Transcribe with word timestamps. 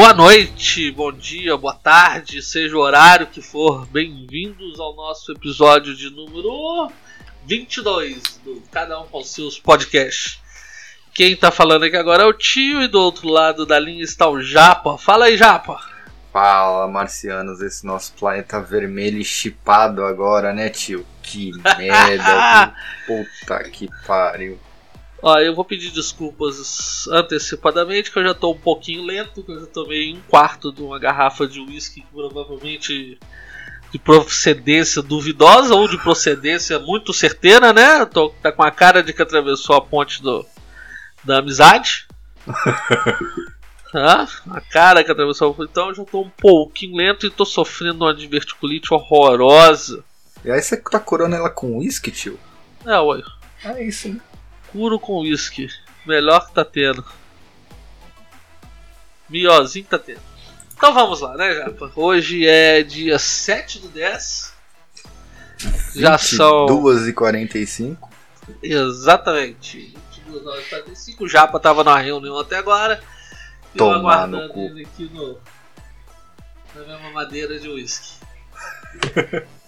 Boa 0.00 0.14
noite, 0.14 0.90
bom 0.92 1.12
dia, 1.12 1.58
boa 1.58 1.74
tarde, 1.74 2.40
seja 2.40 2.74
o 2.74 2.80
horário 2.80 3.26
que 3.26 3.42
for, 3.42 3.84
bem-vindos 3.84 4.80
ao 4.80 4.96
nosso 4.96 5.30
episódio 5.30 5.94
de 5.94 6.08
número 6.08 6.90
22 7.44 8.40
do 8.42 8.62
Cada 8.72 8.98
Um 8.98 9.06
com 9.08 9.22
seus 9.22 9.58
podcasts. 9.58 10.40
Quem 11.12 11.36
tá 11.36 11.50
falando 11.50 11.84
aqui 11.84 11.98
agora 11.98 12.22
é 12.22 12.26
o 12.26 12.32
tio 12.32 12.82
e 12.82 12.88
do 12.88 12.98
outro 12.98 13.28
lado 13.28 13.66
da 13.66 13.78
linha 13.78 14.02
está 14.02 14.26
o 14.26 14.40
Japa. 14.40 14.96
Fala 14.96 15.26
aí, 15.26 15.36
Japa. 15.36 15.78
Fala, 16.32 16.88
marcianos, 16.88 17.60
esse 17.60 17.84
nosso 17.84 18.14
planeta 18.14 18.58
vermelho 18.58 19.22
chipado 19.22 20.02
agora, 20.02 20.54
né, 20.54 20.70
tio? 20.70 21.06
Que 21.22 21.50
merda, 21.76 22.74
puta 23.06 23.64
que 23.64 23.86
pariu. 24.06 24.58
Ó, 25.22 25.38
eu 25.38 25.54
vou 25.54 25.64
pedir 25.64 25.90
desculpas 25.90 27.06
antecipadamente, 27.08 28.10
que 28.10 28.18
eu 28.18 28.24
já 28.24 28.34
tô 28.34 28.52
um 28.52 28.58
pouquinho 28.58 29.04
lento, 29.04 29.42
que 29.42 29.52
eu 29.52 29.60
já 29.60 29.66
tomei 29.66 30.14
um 30.14 30.20
quarto 30.22 30.72
de 30.72 30.82
uma 30.82 30.98
garrafa 30.98 31.46
de 31.46 31.60
uísque 31.60 32.00
que 32.00 32.06
provavelmente 32.12 33.18
de 33.92 33.98
procedência 33.98 35.02
duvidosa 35.02 35.74
ou 35.74 35.88
de 35.88 35.98
procedência 35.98 36.78
muito 36.78 37.12
certeira, 37.12 37.72
né? 37.72 38.06
Tô, 38.06 38.30
tá 38.42 38.50
com 38.52 38.62
a 38.62 38.70
cara 38.70 39.02
de 39.02 39.12
que 39.12 39.20
atravessou 39.20 39.76
a 39.76 39.80
ponte 39.80 40.22
do, 40.22 40.46
da 41.24 41.38
amizade. 41.38 42.06
ah, 43.92 44.26
a 44.50 44.60
cara 44.60 45.04
que 45.04 45.10
atravessou. 45.10 45.54
Então 45.60 45.88
eu 45.88 45.94
já 45.96 46.04
tô 46.04 46.22
um 46.22 46.30
pouquinho 46.30 46.96
lento 46.96 47.26
e 47.26 47.30
tô 47.30 47.44
sofrendo 47.44 48.04
uma 48.04 48.14
diverticulite 48.14 48.94
horrorosa. 48.94 50.04
E 50.44 50.50
aí 50.50 50.62
você 50.62 50.76
tá 50.76 51.00
curando 51.00 51.36
ela 51.36 51.50
com 51.50 51.78
uísque, 51.78 52.10
tio? 52.10 52.38
É, 52.86 52.98
ué. 52.98 53.22
É 53.64 53.84
isso, 53.84 54.08
né? 54.08 54.20
Curo 54.72 54.98
com 54.98 55.20
uísque. 55.20 55.68
Melhor 56.06 56.46
que 56.46 56.54
tá 56.54 56.64
tendo. 56.64 57.04
Miozinho 59.28 59.84
que 59.84 59.90
tá 59.90 59.98
tendo. 59.98 60.20
Então 60.74 60.94
vamos 60.94 61.20
lá, 61.20 61.36
né, 61.36 61.54
Japa? 61.54 61.92
Hoje 61.94 62.46
é 62.46 62.82
dia 62.82 63.18
7 63.18 63.80
do 63.80 63.88
10. 63.88 64.54
Já 65.94 66.16
são. 66.16 66.66
2h45. 66.66 67.98
Exatamente. 68.62 69.94
22 70.24 70.46
horas 70.46 70.64
e 70.64 70.70
45. 70.70 71.24
O 71.24 71.28
Japa 71.28 71.60
tava 71.60 71.84
na 71.84 71.98
reunião 71.98 72.38
até 72.38 72.56
agora. 72.56 73.02
E 73.74 73.78
eu 73.78 73.90
aguardando 73.90 74.48
no 74.48 74.48
cu. 74.48 74.60
ele 74.60 74.84
aqui 74.84 75.10
no. 75.12 75.38
Na 76.74 76.82
minha 76.82 76.98
mamadeira 76.98 77.58
de 77.58 77.68
uísque. 77.68 78.14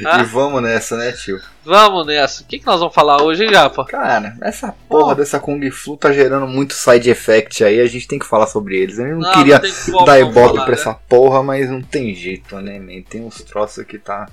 E 0.00 0.06
Ah, 0.06 0.22
vamos 0.22 0.62
nessa, 0.62 0.96
né, 0.96 1.12
tio? 1.12 1.40
vamos 1.64 2.06
nessa. 2.06 2.42
O 2.42 2.46
que, 2.46 2.58
que 2.58 2.66
nós 2.66 2.80
vamos 2.80 2.94
falar 2.94 3.22
hoje, 3.22 3.44
hein, 3.44 3.50
Japa? 3.52 3.84
Cara, 3.84 4.36
essa 4.42 4.72
porra 4.88 5.12
Oh. 5.12 5.14
dessa 5.14 5.38
Kung 5.40 5.70
Flu 5.70 5.96
tá 5.96 6.12
gerando 6.12 6.46
muito 6.46 6.74
side 6.74 7.08
effect 7.10 7.62
aí, 7.64 7.80
a 7.80 7.86
gente 7.86 8.08
tem 8.08 8.18
que 8.18 8.26
falar 8.26 8.46
sobre 8.46 8.76
eles. 8.76 8.98
Eu 8.98 9.06
não, 9.06 9.18
Não, 9.20 9.32
queria 9.32 9.60
não 9.88 10.04
dar 10.04 10.18
ibope 10.20 10.54
pra 10.56 10.66
né? 10.66 10.72
essa 10.72 10.92
porra, 10.94 11.42
mas 11.42 11.70
não 11.70 11.82
tem 11.82 12.14
jeito, 12.14 12.56
né, 12.60 12.78
man? 12.78 13.02
Tem 13.02 13.22
uns 13.22 13.42
troços 13.42 13.84
que 13.84 13.98
tá. 13.98 14.28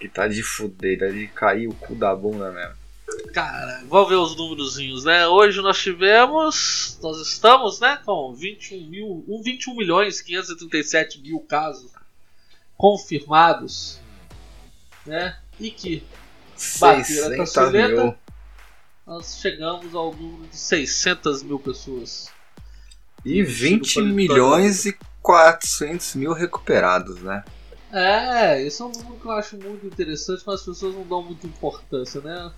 que 0.00 0.08
tá 0.08 0.26
de 0.26 0.42
fudeira, 0.42 1.12
de 1.12 1.26
cair 1.28 1.68
o 1.68 1.74
cu 1.74 1.94
da 1.94 2.14
bunda 2.14 2.50
mesmo. 2.50 2.74
Cara, 3.32 3.82
vamos 3.88 4.08
ver 4.08 4.16
os 4.16 4.34
númerozinhos, 4.36 5.04
né? 5.04 5.26
Hoje 5.28 5.60
nós 5.60 5.78
tivemos, 5.78 6.98
nós 7.02 7.18
estamos, 7.20 7.78
né, 7.78 7.98
com 8.04 8.34
21 8.34 8.86
mil, 8.88 9.24
um 9.28 9.40
21 9.42 9.76
milhões 9.76 10.20
537 10.22 11.20
mil 11.20 11.38
casos 11.40 11.92
confirmados, 12.76 14.00
né? 15.06 15.36
E 15.60 15.70
que 15.70 16.02
Bateram 16.78 17.00
a 17.00 17.04
600 17.04 17.52
caçuleta. 17.54 18.04
mil. 18.04 18.14
nós 19.06 19.38
chegamos 19.40 19.94
ao 19.94 20.14
número 20.14 20.46
de 20.48 20.56
600 20.56 21.42
mil 21.42 21.58
pessoas. 21.58 22.30
E 23.24 23.40
Isso, 23.40 23.52
20 23.62 24.00
no 24.00 24.14
milhões 24.14 24.84
e 24.86 24.96
400 25.22 26.14
mil 26.16 26.32
recuperados, 26.32 27.20
né? 27.22 27.44
É, 27.92 28.62
esse 28.62 28.80
é 28.80 28.84
um 28.84 28.90
número 28.90 29.16
que 29.20 29.26
eu 29.26 29.32
acho 29.32 29.56
muito 29.56 29.86
interessante, 29.86 30.42
mas 30.46 30.60
as 30.60 30.66
pessoas 30.66 30.94
não 30.94 31.04
dão 31.06 31.22
muita 31.22 31.46
importância, 31.46 32.20
né? 32.20 32.50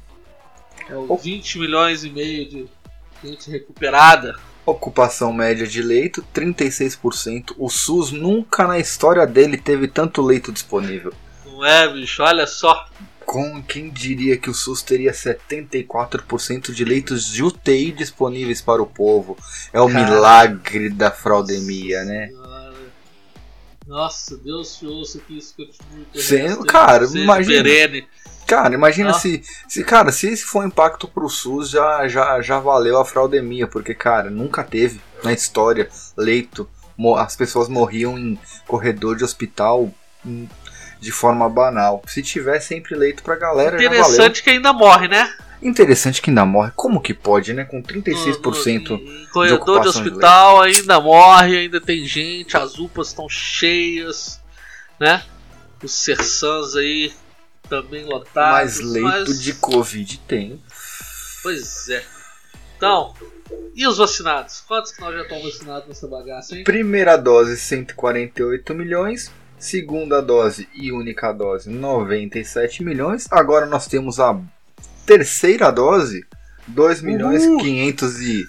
É 0.88 0.94
o 0.96 1.06
Oh. 1.08 1.16
20 1.16 1.58
milhões 1.58 2.04
e 2.04 2.10
meio 2.10 2.48
de 2.48 2.66
gente 3.22 3.50
recuperada. 3.50 4.38
Ocupação 4.66 5.32
média 5.32 5.66
de 5.66 5.82
leito, 5.82 6.24
36%. 6.32 7.54
O 7.58 7.68
SUS 7.68 8.10
nunca 8.12 8.66
na 8.66 8.78
história 8.78 9.26
dele 9.26 9.58
teve 9.58 9.88
tanto 9.88 10.22
leito 10.22 10.50
disponível. 10.52 11.12
Não 11.54 11.64
é, 11.64 11.88
bicho? 11.88 12.22
Olha 12.22 12.46
só. 12.46 12.86
Com 13.24 13.62
quem 13.62 13.88
diria 13.88 14.36
que 14.36 14.50
o 14.50 14.54
SUS 14.54 14.82
teria 14.82 15.12
74% 15.12 16.72
de 16.72 16.84
leitos 16.84 17.26
de 17.26 17.42
UTI 17.42 17.92
disponíveis 17.92 18.60
para 18.60 18.82
o 18.82 18.86
povo? 18.86 19.36
É 19.72 19.80
o 19.80 19.88
milagre 19.88 20.90
da 20.90 21.10
fraudemia, 21.10 22.04
né? 22.04 22.30
Nossa, 23.86 24.36
Deus 24.36 24.76
te 24.76 24.86
ouça 24.86 25.18
que 25.20 25.38
isso 25.38 25.54
continue. 25.56 26.06
resto 26.14 26.64
cara, 26.64 27.06
seja 27.06 27.22
imagina. 27.22 27.62
perene. 27.62 28.06
Cara, 28.46 28.74
imagina 28.74 29.12
se, 29.14 29.42
se. 29.68 29.84
Cara, 29.84 30.12
se 30.12 30.28
esse 30.28 30.44
for 30.44 30.62
um 30.62 30.66
impacto 30.66 31.08
pro 31.08 31.28
SUS, 31.28 31.70
já, 31.70 32.06
já, 32.08 32.40
já 32.42 32.58
valeu 32.58 32.98
a 32.98 33.04
fraudemia, 33.04 33.66
porque, 33.66 33.94
cara, 33.94 34.30
nunca 34.30 34.62
teve 34.62 35.00
na 35.22 35.32
história 35.32 35.88
leito. 36.16 36.68
As 37.16 37.34
pessoas 37.34 37.68
morriam 37.68 38.18
em 38.18 38.38
corredor 38.66 39.16
de 39.16 39.24
hospital 39.24 39.90
de 41.04 41.12
forma 41.12 41.48
banal. 41.48 42.02
Se 42.06 42.22
tiver 42.22 42.58
sempre 42.60 42.94
leito 42.96 43.22
pra 43.22 43.36
galera. 43.36 43.76
Interessante 43.76 44.42
que 44.42 44.50
ainda 44.50 44.72
morre, 44.72 45.06
né? 45.08 45.32
Interessante 45.62 46.20
que 46.20 46.30
ainda 46.30 46.44
morre. 46.44 46.72
Como 46.74 47.00
que 47.00 47.14
pode, 47.14 47.52
né? 47.54 47.64
Com 47.64 47.82
36%. 47.82 48.90
No- 48.90 48.98
no- 48.98 49.22
Em 49.22 49.26
corredor 49.28 49.76
de, 49.80 49.82
de 49.82 49.88
hospital 49.88 50.62
ainda 50.62 51.00
morre, 51.00 51.56
ainda 51.58 51.80
tem 51.80 52.04
gente, 52.06 52.56
as 52.56 52.78
UPAs 52.78 53.08
estão 53.08 53.28
cheias, 53.28 54.40
né? 55.00 55.22
Os 55.82 55.92
Sersans 55.92 56.74
aí 56.76 57.12
também 57.68 58.04
lotados. 58.04 58.52
mais 58.52 58.80
leito 58.80 59.08
mas- 59.08 59.40
de 59.42 59.52
Covid 59.54 60.18
tem. 60.26 60.62
Pois 61.42 61.88
é. 61.88 62.02
Então, 62.76 63.14
e 63.74 63.86
os 63.86 63.96
vacinados? 63.98 64.62
Quantos 64.66 64.92
que 64.92 65.00
nós 65.00 65.14
já 65.14 65.22
estamos 65.22 65.44
vacinados 65.44 65.88
nessa 65.88 66.06
bagaça, 66.08 66.56
hein? 66.56 66.64
Primeira 66.64 67.16
dose, 67.16 67.56
148 67.56 68.74
milhões. 68.74 69.30
Segunda 69.64 70.20
dose 70.20 70.68
e 70.74 70.92
única 70.92 71.32
dose, 71.32 71.70
97 71.70 72.84
milhões. 72.84 73.26
Agora 73.30 73.64
nós 73.64 73.86
temos 73.88 74.20
a 74.20 74.38
terceira 75.06 75.70
dose, 75.70 76.22
2 76.66 77.00
milhões 77.00 77.46
Uhul. 77.46 77.60
500 77.60 78.20
e 78.20 78.48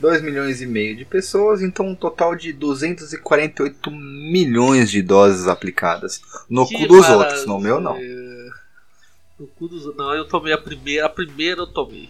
2 0.00 0.22
milhões 0.22 0.62
e 0.62 0.66
meio 0.66 0.96
de 0.96 1.04
pessoas, 1.04 1.60
então 1.60 1.88
um 1.88 1.94
total 1.94 2.34
de 2.34 2.50
248 2.54 3.90
milhões 3.90 4.90
de 4.90 5.02
doses 5.02 5.46
aplicadas 5.46 6.22
no 6.48 6.66
Que 6.66 6.78
cu 6.78 6.86
dos 6.88 7.00
maravilha. 7.00 7.26
outros, 7.26 7.46
no 7.46 7.60
meu 7.60 7.78
não. 7.78 7.98
No 9.38 9.46
cu 9.48 9.68
dos. 9.68 9.94
Não, 9.96 10.14
eu 10.14 10.26
tomei 10.26 10.54
a 10.54 10.58
primeira. 10.58 11.04
A 11.04 11.10
primeira 11.10 11.60
eu 11.60 11.66
tomei. 11.66 12.08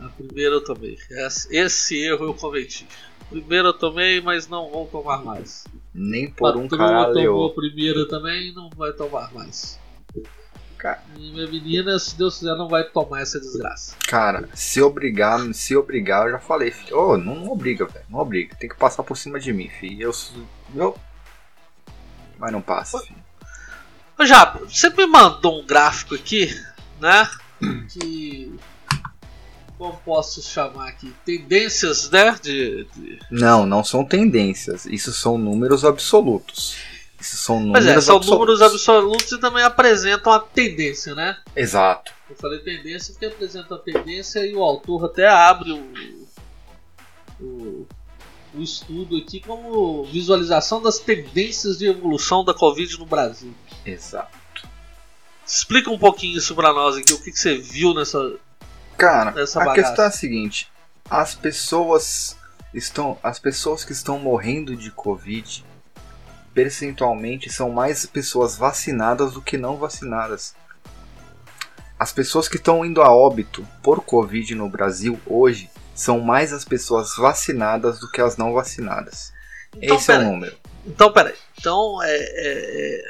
A 0.00 0.08
primeira 0.08 0.54
eu 0.54 0.64
tomei. 0.64 0.96
Esse, 1.50 2.02
erro 2.02 2.24
eu 2.24 2.34
cometi. 2.34 2.88
Primeira 3.28 3.68
eu 3.68 3.74
tomei, 3.74 4.22
mas 4.22 4.48
não 4.48 4.70
vou 4.70 4.86
tomar 4.86 5.22
mais. 5.22 5.64
Nem 5.92 6.30
por 6.30 6.56
um 6.56 6.68
Patroa 6.68 6.78
tomou 6.78 7.12
caralho. 7.12 7.44
a 7.46 7.54
primeira 7.54 8.08
também 8.08 8.52
não 8.54 8.70
vai 8.70 8.92
tomar 8.92 9.32
mais. 9.34 9.78
Ca- 10.78 11.02
E 11.16 11.30
minha 11.32 11.46
menina, 11.46 11.98
se 11.98 12.16
Deus 12.16 12.38
quiser, 12.38 12.54
não 12.56 12.68
vai 12.68 12.84
tomar 12.84 13.20
essa 13.20 13.38
desgraça. 13.38 13.96
Cara, 14.08 14.48
se 14.54 14.80
obrigar, 14.80 15.40
se 15.52 15.76
obrigar, 15.76 16.26
eu 16.26 16.32
já 16.32 16.38
falei, 16.38 16.70
filho. 16.70 16.96
Ô, 16.96 17.16
não, 17.18 17.34
não 17.34 17.52
obriga, 17.52 17.84
velho. 17.86 18.04
Não 18.08 18.18
obriga. 18.20 18.54
Tem 18.56 18.68
que 18.68 18.76
passar 18.76 19.02
por 19.02 19.16
cima 19.16 19.38
de 19.38 19.52
mim, 19.52 19.68
filho. 19.68 20.02
Eu. 20.02 20.12
eu... 20.74 20.96
Mas 22.38 22.52
não 22.52 22.62
passa, 22.62 22.98
filho. 23.00 23.20
Ô 24.18 24.26
você 24.68 24.88
me 24.90 25.06
mandou 25.06 25.60
um 25.60 25.66
gráfico 25.66 26.14
aqui, 26.14 26.48
né? 27.00 27.28
Que. 27.92 28.54
Como 29.80 29.96
posso 30.04 30.42
chamar 30.42 30.88
aqui? 30.88 31.10
Tendências, 31.24 32.10
né? 32.10 32.36
De, 32.42 32.84
de- 32.94 33.18
Não, 33.30 33.64
não 33.64 33.82
são 33.82 34.04
tendências. 34.04 34.84
Isso 34.84 35.10
são 35.10 35.38
números 35.38 35.86
absolutos. 35.86 36.76
Isso 37.18 37.38
são 37.38 37.56
Mas 37.56 37.84
números 37.86 37.88
é, 37.88 38.00
são 38.06 38.16
absolutos. 38.18 38.28
números 38.58 38.60
absolutos 38.62 39.32
e 39.32 39.38
também 39.38 39.62
apresentam 39.64 40.34
a 40.34 40.38
tendência, 40.38 41.14
né? 41.14 41.38
Exato. 41.56 42.12
Eu 42.28 42.36
falei 42.36 42.58
tendência 42.58 43.14
porque 43.14 43.24
apresenta 43.24 43.74
a 43.74 43.78
tendência 43.78 44.44
e 44.46 44.54
o 44.54 44.62
autor 44.62 45.06
até 45.06 45.26
abre 45.26 45.72
o, 45.72 46.26
o, 47.40 47.86
o 48.54 48.60
estudo 48.62 49.16
aqui 49.16 49.40
como 49.40 50.04
visualização 50.04 50.82
das 50.82 50.98
tendências 50.98 51.78
de 51.78 51.86
evolução 51.86 52.44
da 52.44 52.52
Covid 52.52 52.98
no 52.98 53.06
Brasil. 53.06 53.54
Exato. 53.86 54.68
Explica 55.46 55.90
um 55.90 55.98
pouquinho 55.98 56.36
isso 56.36 56.54
pra 56.54 56.70
nós 56.74 56.98
aqui, 56.98 57.14
o 57.14 57.18
que, 57.22 57.32
que 57.32 57.38
você 57.38 57.56
viu 57.56 57.94
nessa. 57.94 58.34
Cara, 59.00 59.30
a 59.30 59.72
questão 59.72 60.04
é 60.04 60.08
a 60.08 60.10
seguinte: 60.10 60.70
as 61.08 61.34
pessoas 61.34 62.36
estão, 62.74 63.18
as 63.22 63.38
pessoas 63.38 63.82
que 63.82 63.92
estão 63.92 64.18
morrendo 64.18 64.76
de 64.76 64.90
Covid 64.90 65.64
percentualmente 66.52 67.50
são 67.50 67.70
mais 67.70 68.04
pessoas 68.04 68.56
vacinadas 68.56 69.32
do 69.32 69.40
que 69.40 69.56
não 69.56 69.76
vacinadas. 69.76 70.54
As 71.98 72.12
pessoas 72.12 72.48
que 72.48 72.56
estão 72.56 72.84
indo 72.84 73.00
a 73.00 73.10
óbito 73.10 73.66
por 73.82 74.02
Covid 74.02 74.54
no 74.54 74.68
Brasil 74.68 75.18
hoje 75.26 75.70
são 75.94 76.20
mais 76.20 76.52
as 76.52 76.64
pessoas 76.64 77.16
vacinadas 77.16 78.00
do 78.00 78.10
que 78.10 78.20
as 78.20 78.36
não 78.36 78.52
vacinadas. 78.52 79.32
Então, 79.76 79.96
Esse 79.96 80.12
é 80.12 80.18
o 80.18 80.22
número. 80.22 80.56
Então, 80.86 81.12
peraí. 81.12 81.34
Então, 81.58 82.02
é, 82.02 82.16
é, 82.16 82.20
é, 82.96 83.08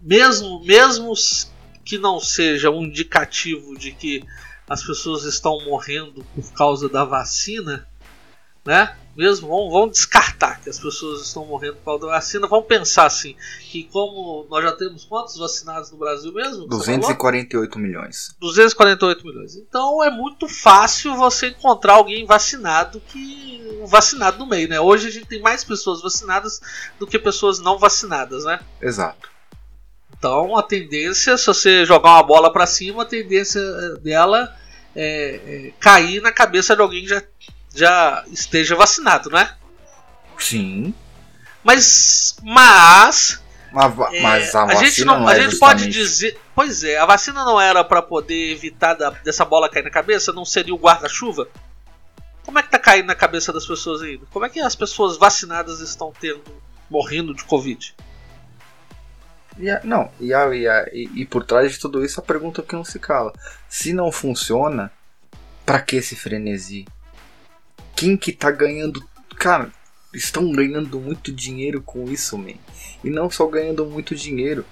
mesmo, 0.00 0.64
mesmo 0.64 1.12
que 1.84 1.98
não 1.98 2.18
seja 2.18 2.70
um 2.70 2.84
indicativo 2.84 3.78
de 3.78 3.92
que 3.92 4.24
as 4.68 4.82
pessoas 4.82 5.24
estão 5.24 5.64
morrendo 5.64 6.24
por 6.34 6.52
causa 6.52 6.88
da 6.88 7.04
vacina, 7.04 7.86
né? 8.64 8.96
Mesmo 9.16 9.48
vamos, 9.48 9.72
vamos 9.72 9.90
descartar 9.92 10.60
que 10.60 10.68
as 10.68 10.78
pessoas 10.78 11.22
estão 11.22 11.46
morrendo 11.46 11.76
por 11.76 11.84
causa 11.84 12.06
da 12.06 12.12
vacina. 12.12 12.46
Vamos 12.46 12.66
pensar 12.66 13.06
assim 13.06 13.34
que 13.62 13.84
como 13.84 14.46
nós 14.50 14.62
já 14.62 14.72
temos 14.72 15.06
quantos 15.06 15.38
vacinados 15.38 15.90
no 15.90 15.96
Brasil 15.96 16.32
mesmo? 16.32 16.66
Você 16.66 16.84
falou? 16.84 16.98
248 16.98 17.78
milhões. 17.78 18.36
248 18.38 19.26
milhões. 19.26 19.56
Então 19.56 20.04
é 20.04 20.10
muito 20.10 20.46
fácil 20.46 21.16
você 21.16 21.48
encontrar 21.48 21.94
alguém 21.94 22.26
vacinado 22.26 23.00
que 23.08 23.80
vacinado 23.86 24.38
no 24.38 24.46
meio, 24.46 24.68
né? 24.68 24.78
Hoje 24.78 25.08
a 25.08 25.10
gente 25.10 25.26
tem 25.26 25.40
mais 25.40 25.64
pessoas 25.64 26.02
vacinadas 26.02 26.60
do 26.98 27.06
que 27.06 27.18
pessoas 27.18 27.58
não 27.58 27.78
vacinadas, 27.78 28.44
né? 28.44 28.60
Exato. 28.82 29.35
Então 30.18 30.56
a 30.56 30.62
tendência, 30.62 31.36
se 31.36 31.46
você 31.46 31.84
jogar 31.84 32.10
uma 32.14 32.22
bola 32.22 32.52
pra 32.52 32.66
cima, 32.66 33.02
a 33.02 33.06
tendência 33.06 33.60
eh, 33.60 34.00
dela 34.00 34.54
é, 34.94 35.40
é 35.68 35.72
cair 35.78 36.20
na 36.22 36.32
cabeça 36.32 36.74
de 36.74 36.82
alguém 36.82 37.02
que 37.02 37.08
já, 37.08 37.22
já 37.74 38.24
esteja 38.32 38.74
vacinado, 38.74 39.30
né? 39.30 39.54
Sim. 40.38 40.94
Mas, 41.62 42.36
mas 42.42 43.42
Mas, 43.72 43.94
va- 43.94 44.08
É, 44.14 44.20
mas 44.22 44.54
a, 44.54 44.62
a 44.62 44.66
vacina 44.66 44.84
gente 44.86 45.04
não, 45.04 45.20
não 45.20 45.28
a 45.28 45.32
é 45.36 45.42
gente 45.42 45.58
pode 45.58 45.84
justamente- 45.84 45.92
dizer, 45.92 46.38
pois 46.54 46.82
é, 46.84 46.96
a 46.98 47.04
vacina 47.06 47.44
não 47.44 47.60
era 47.60 47.84
pra 47.84 48.00
poder 48.00 48.52
evitar 48.52 48.94
da- 48.94 49.10
dessa 49.10 49.44
bola 49.44 49.68
cair 49.68 49.82
na 49.82 49.90
cabeça, 49.90 50.32
não 50.32 50.44
seria 50.44 50.74
o 50.74 50.78
guarda-chuva? 50.78 51.48
Como 52.44 52.58
é 52.58 52.62
que 52.62 52.70
tá 52.70 52.78
caindo 52.78 53.06
na 53.06 53.14
cabeça 53.14 53.52
das 53.52 53.66
pessoas 53.66 54.00
ainda? 54.02 54.24
Como 54.30 54.44
é 54.46 54.48
que 54.48 54.60
as 54.60 54.76
pessoas 54.76 55.16
vacinadas 55.18 55.80
estão 55.80 56.12
tendo 56.18 56.42
morrendo 56.88 57.34
de 57.34 57.42
covid? 57.44 57.94
E 59.58 59.70
a- 59.70 59.80
não, 59.84 60.10
e, 60.20 60.34
a- 60.34 60.54
e, 60.54 60.66
a- 60.68 60.88
e- 60.92 61.10
e 61.14 61.24
por 61.26 61.44
trás 61.44 61.72
de 61.72 61.78
tudo 61.78 62.04
isso 62.04 62.20
a 62.20 62.22
pergunta 62.22 62.62
que 62.62 62.74
não 62.74 62.84
se 62.84 62.98
cala. 62.98 63.32
Se 63.68 63.92
não 63.92 64.12
funciona, 64.12 64.92
pra 65.64 65.80
que 65.80 65.96
esse 65.96 66.14
frenesi? 66.14 66.86
Quem 67.94 68.16
que 68.16 68.32
tá 68.32 68.50
ganhando. 68.50 69.02
Cara, 69.38 69.70
estão 70.14 70.50
ganhando 70.52 71.00
muito 71.00 71.32
dinheiro 71.32 71.80
com 71.82 72.04
isso, 72.10 72.36
man. 72.36 72.54
E 73.02 73.10
não 73.10 73.30
só 73.30 73.46
ganhando 73.46 73.84
muito 73.86 74.14
dinheiro. 74.14 74.64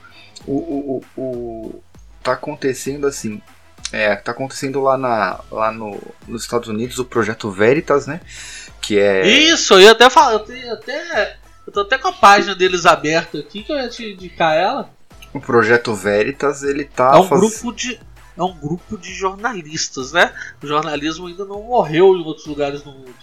O, 0.46 0.52
o, 0.52 1.04
o, 1.16 1.20
o- 1.22 1.82
tá 2.22 2.32
acontecendo 2.32 3.06
assim. 3.06 3.40
É, 3.92 4.16
tá 4.16 4.32
acontecendo 4.32 4.80
lá, 4.82 4.98
na, 4.98 5.40
lá 5.50 5.70
no, 5.70 6.00
nos 6.26 6.42
Estados 6.42 6.68
Unidos 6.68 6.98
o 6.98 7.04
projeto 7.04 7.50
Veritas, 7.50 8.06
né? 8.06 8.20
Que 8.80 8.98
é. 8.98 9.26
Isso, 9.26 9.74
eu 9.74 9.92
até 9.92 10.10
falar, 10.10 10.44
eu 10.48 10.72
até. 10.74 11.33
Tô 11.74 11.80
até 11.80 11.98
com 11.98 12.08
a 12.08 12.12
página 12.12 12.54
deles 12.54 12.86
aberta 12.86 13.38
aqui 13.38 13.62
que 13.62 13.72
eu 13.72 13.76
ia 13.76 13.88
te 13.88 14.12
indicar 14.12 14.54
ela. 14.56 14.88
O 15.32 15.40
projeto 15.40 15.92
Veritas, 15.94 16.62
ele 16.62 16.84
tá. 16.84 17.12
É 17.14 17.18
um 17.18 17.24
faz- 17.28 17.40
grupo 17.40 17.72
de. 17.76 18.00
É 18.36 18.42
um 18.42 18.54
grupo 18.56 18.96
de 18.96 19.12
jornalistas, 19.12 20.12
né? 20.12 20.32
O 20.62 20.66
jornalismo 20.66 21.26
ainda 21.26 21.44
não 21.44 21.62
morreu 21.64 22.16
em 22.16 22.22
outros 22.24 22.46
lugares 22.46 22.82
do 22.82 22.90
mundo. 22.92 23.14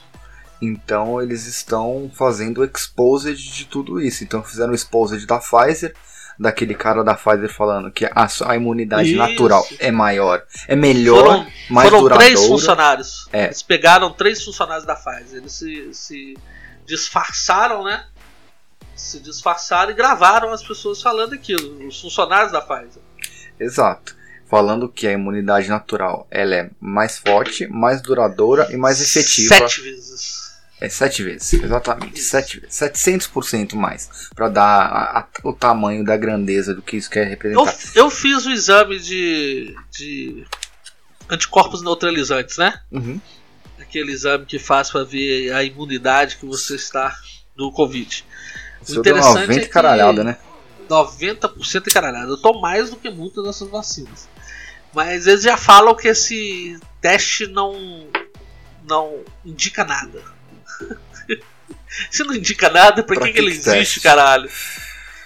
Então 0.61 1.21
eles 1.21 1.47
estão 1.47 2.11
fazendo 2.13 2.63
exposed 2.63 3.35
de 3.35 3.65
tudo 3.65 3.99
isso. 3.99 4.23
Então 4.23 4.43
fizeram 4.43 4.71
o 4.71 4.75
exposed 4.75 5.25
da 5.25 5.39
Pfizer, 5.39 5.93
daquele 6.39 6.73
cara 6.75 7.03
da 7.03 7.13
Pfizer 7.15 7.49
falando 7.53 7.91
que 7.91 8.05
a, 8.05 8.27
a 8.45 8.55
imunidade 8.55 9.09
Isso. 9.09 9.17
natural 9.17 9.65
é 9.79 9.91
maior, 9.91 10.43
é 10.67 10.75
melhor, 10.75 11.23
Foram, 11.25 11.47
mais 11.69 11.89
foram 11.89 12.07
três 12.09 12.33
duradoura. 12.33 12.47
funcionários. 12.59 13.27
É. 13.33 13.45
Eles 13.45 13.63
pegaram 13.63 14.11
três 14.13 14.43
funcionários 14.43 14.85
da 14.85 14.95
Pfizer. 14.95 15.39
Eles 15.39 15.53
se, 15.53 15.89
se 15.93 16.37
disfarçaram, 16.85 17.83
né? 17.83 18.05
Se 19.01 19.19
disfarçaram 19.19 19.91
e 19.91 19.95
gravaram 19.95 20.53
as 20.53 20.61
pessoas 20.63 21.01
falando 21.01 21.33
aquilo. 21.33 21.87
Os 21.87 21.99
funcionários 21.99 22.51
da 22.51 22.61
Pfizer. 22.61 23.01
Exato. 23.59 24.15
Falando 24.49 24.87
que 24.89 25.07
a 25.07 25.11
imunidade 25.11 25.67
natural 25.69 26.27
ela 26.29 26.55
é 26.55 26.69
mais 26.79 27.17
forte, 27.17 27.67
mais 27.67 28.01
duradoura 28.01 28.67
e 28.71 28.77
mais 28.77 29.01
efetiva. 29.01 29.55
Sete 29.55 29.81
vezes. 29.81 30.41
É 30.79 30.89
sete 30.89 31.23
vezes, 31.23 31.53
exatamente. 31.53 32.19
Sete 32.19 32.59
vezes. 32.59 32.75
700% 32.75 33.75
mais. 33.75 34.09
Pra 34.35 34.49
dar 34.49 34.63
a- 34.85 35.19
a- 35.19 35.27
o 35.43 35.53
tamanho 35.53 36.03
da 36.03 36.17
grandeza 36.17 36.73
do 36.73 36.81
que 36.81 36.97
isso 36.97 37.09
quer 37.09 37.25
Eu, 37.25 37.29
representar. 37.29 37.75
eu 37.95 38.09
fiz 38.09 38.45
o 38.45 38.51
exame 38.51 38.99
de, 38.99 39.75
de 39.91 40.43
anticorpos 41.29 41.81
neutralizantes, 41.83 42.57
né? 42.57 42.79
Uhum. 42.91 43.19
Aquele 43.79 44.11
exame 44.11 44.45
que 44.45 44.57
faz 44.59 44.89
para 44.91 45.03
ver 45.03 45.53
a 45.53 45.63
imunidade 45.63 46.37
que 46.37 46.45
você 46.45 46.75
está 46.75 47.15
do 47.55 47.71
Covid. 47.71 48.25
O 48.89 48.91
deu 48.93 48.99
interessante 49.01 49.41
90 49.41 49.53
é 49.53 49.59
que- 49.59 49.67
caralhada, 49.67 50.23
né? 50.23 50.37
90% 50.89 51.87
encaralhado. 51.87 52.33
Eu 52.33 52.37
tô 52.37 52.59
mais 52.59 52.89
do 52.89 52.97
que 52.97 53.09
muitas 53.09 53.43
dessas 53.45 53.69
vacinas. 53.69 54.27
Mas 54.93 55.25
eles 55.27 55.41
já 55.43 55.55
falam 55.55 55.95
que 55.95 56.07
esse 56.09 56.77
teste 56.99 57.47
não 57.47 58.07
não 58.87 59.19
indica 59.45 59.83
nada. 59.85 60.21
Se 62.09 62.23
não 62.23 62.33
indica 62.33 62.69
nada, 62.69 63.03
pra, 63.03 63.15
Pra 63.15 63.27
que, 63.27 63.33
que 63.33 63.39
ele 63.39 63.51
que 63.51 63.57
existe, 63.57 63.71
teste? 63.71 63.99
caralho? 64.01 64.49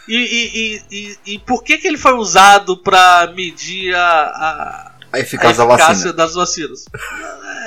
E, 0.07 0.15
e, 0.15 0.83
e, 0.91 1.19
e, 1.33 1.39
por 1.39 1.63
que, 1.63 1.77
que 1.77 1.87
ele 1.87 1.97
foi 1.97 2.13
usado 2.13 2.77
pra 2.77 3.31
medir 3.35 3.93
a, 3.95 4.01
a, 4.01 4.91
A 5.13 5.17
a 5.17 5.19
eficácia 5.19 5.65
da 5.65 5.73
eficácia 5.73 5.93
vacina. 5.95 6.13
das 6.13 6.33
vacinas? 6.35 6.85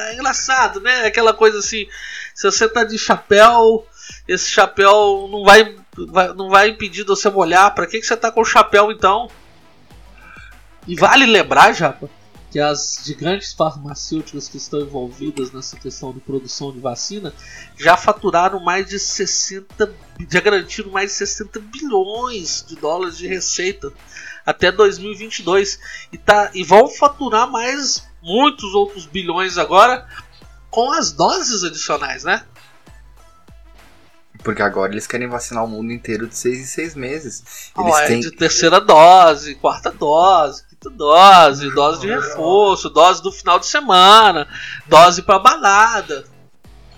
É 0.01 0.15
engraçado, 0.15 0.81
né? 0.81 1.05
Aquela 1.07 1.33
coisa 1.33 1.59
assim, 1.59 1.87
se 2.35 2.49
você 2.49 2.69
tá 2.69 2.85
de 2.85 2.97
chapéu, 2.99 3.85
esse 4.27 4.49
chapéu 4.51 5.29
não 5.33 5.43
vai, 5.45 5.75
vai- 6.07 6.33
não 6.35 6.49
vai 6.49 6.69
impedir 6.69 7.02
de 7.02 7.09
você 7.09 7.28
molhar. 7.31 7.75
Pra 7.75 7.87
que, 7.87 7.99
que 8.00 8.07
você 8.07 8.17
tá 8.17 8.31
com 8.31 8.40
o 8.40 8.45
chapéu 8.45 8.90
então? 8.93 9.28
E 10.87 10.95
vale 10.97 11.26
lembrar, 11.26 11.73
Japa, 11.75 12.09
que 12.50 12.59
as 12.59 13.02
gigantes 13.05 13.52
farmacêuticas 13.52 14.49
que 14.49 14.57
estão 14.57 14.81
envolvidas 14.81 15.52
nessa 15.52 15.76
questão 15.76 16.12
de 16.14 16.21
produção 16.21 16.73
de 16.73 16.81
vacina 16.81 17.35
já 17.76 17.95
faturaram 17.97 18.59
mais 18.59 18.87
de 18.87 18.99
60, 18.99 19.87
bi- 20.17 20.26
já 20.31 20.40
garantiram 20.40 20.90
mais 20.90 21.11
de 21.11 21.17
60 21.19 21.61
bilhões 21.61 22.64
de 22.67 22.75
dólares 22.76 23.19
de 23.19 23.26
receita 23.26 23.93
até 24.47 24.73
2022 24.73 25.78
e, 26.11 26.17
tá, 26.17 26.50
e 26.55 26.64
vão 26.64 26.88
faturar 26.88 27.50
mais 27.50 28.02
muitos 28.23 28.73
outros 28.75 29.05
bilhões 29.05 29.59
agora 29.59 30.09
com 30.71 30.90
as 30.93 31.12
doses 31.12 31.62
adicionais, 31.64 32.25
né? 32.25 32.45
Porque 34.42 34.62
agora 34.62 34.92
eles 34.92 35.07
querem 35.07 35.28
vacinar 35.28 35.64
o 35.64 35.68
mundo 35.68 35.92
inteiro 35.92 36.26
de 36.26 36.37
seis 36.37 36.59
em 36.61 36.64
seis 36.64 36.95
meses. 36.95 37.73
Eles 37.78 37.97
é 37.97 38.07
têm. 38.07 38.21
de 38.21 38.30
terceira 38.30 38.80
dose, 38.80 39.54
quarta 39.57 39.90
dose, 39.90 40.64
quinta 40.68 40.88
dose, 40.90 41.75
dose 41.75 42.00
de 42.00 42.07
reforço, 42.09 42.88
dose 42.88 43.23
do 43.23 43.33
final 43.33 43.59
de 43.59 43.66
semana, 43.66 44.49
dose 44.87 45.23
pra 45.23 45.38
balada. 45.38 46.25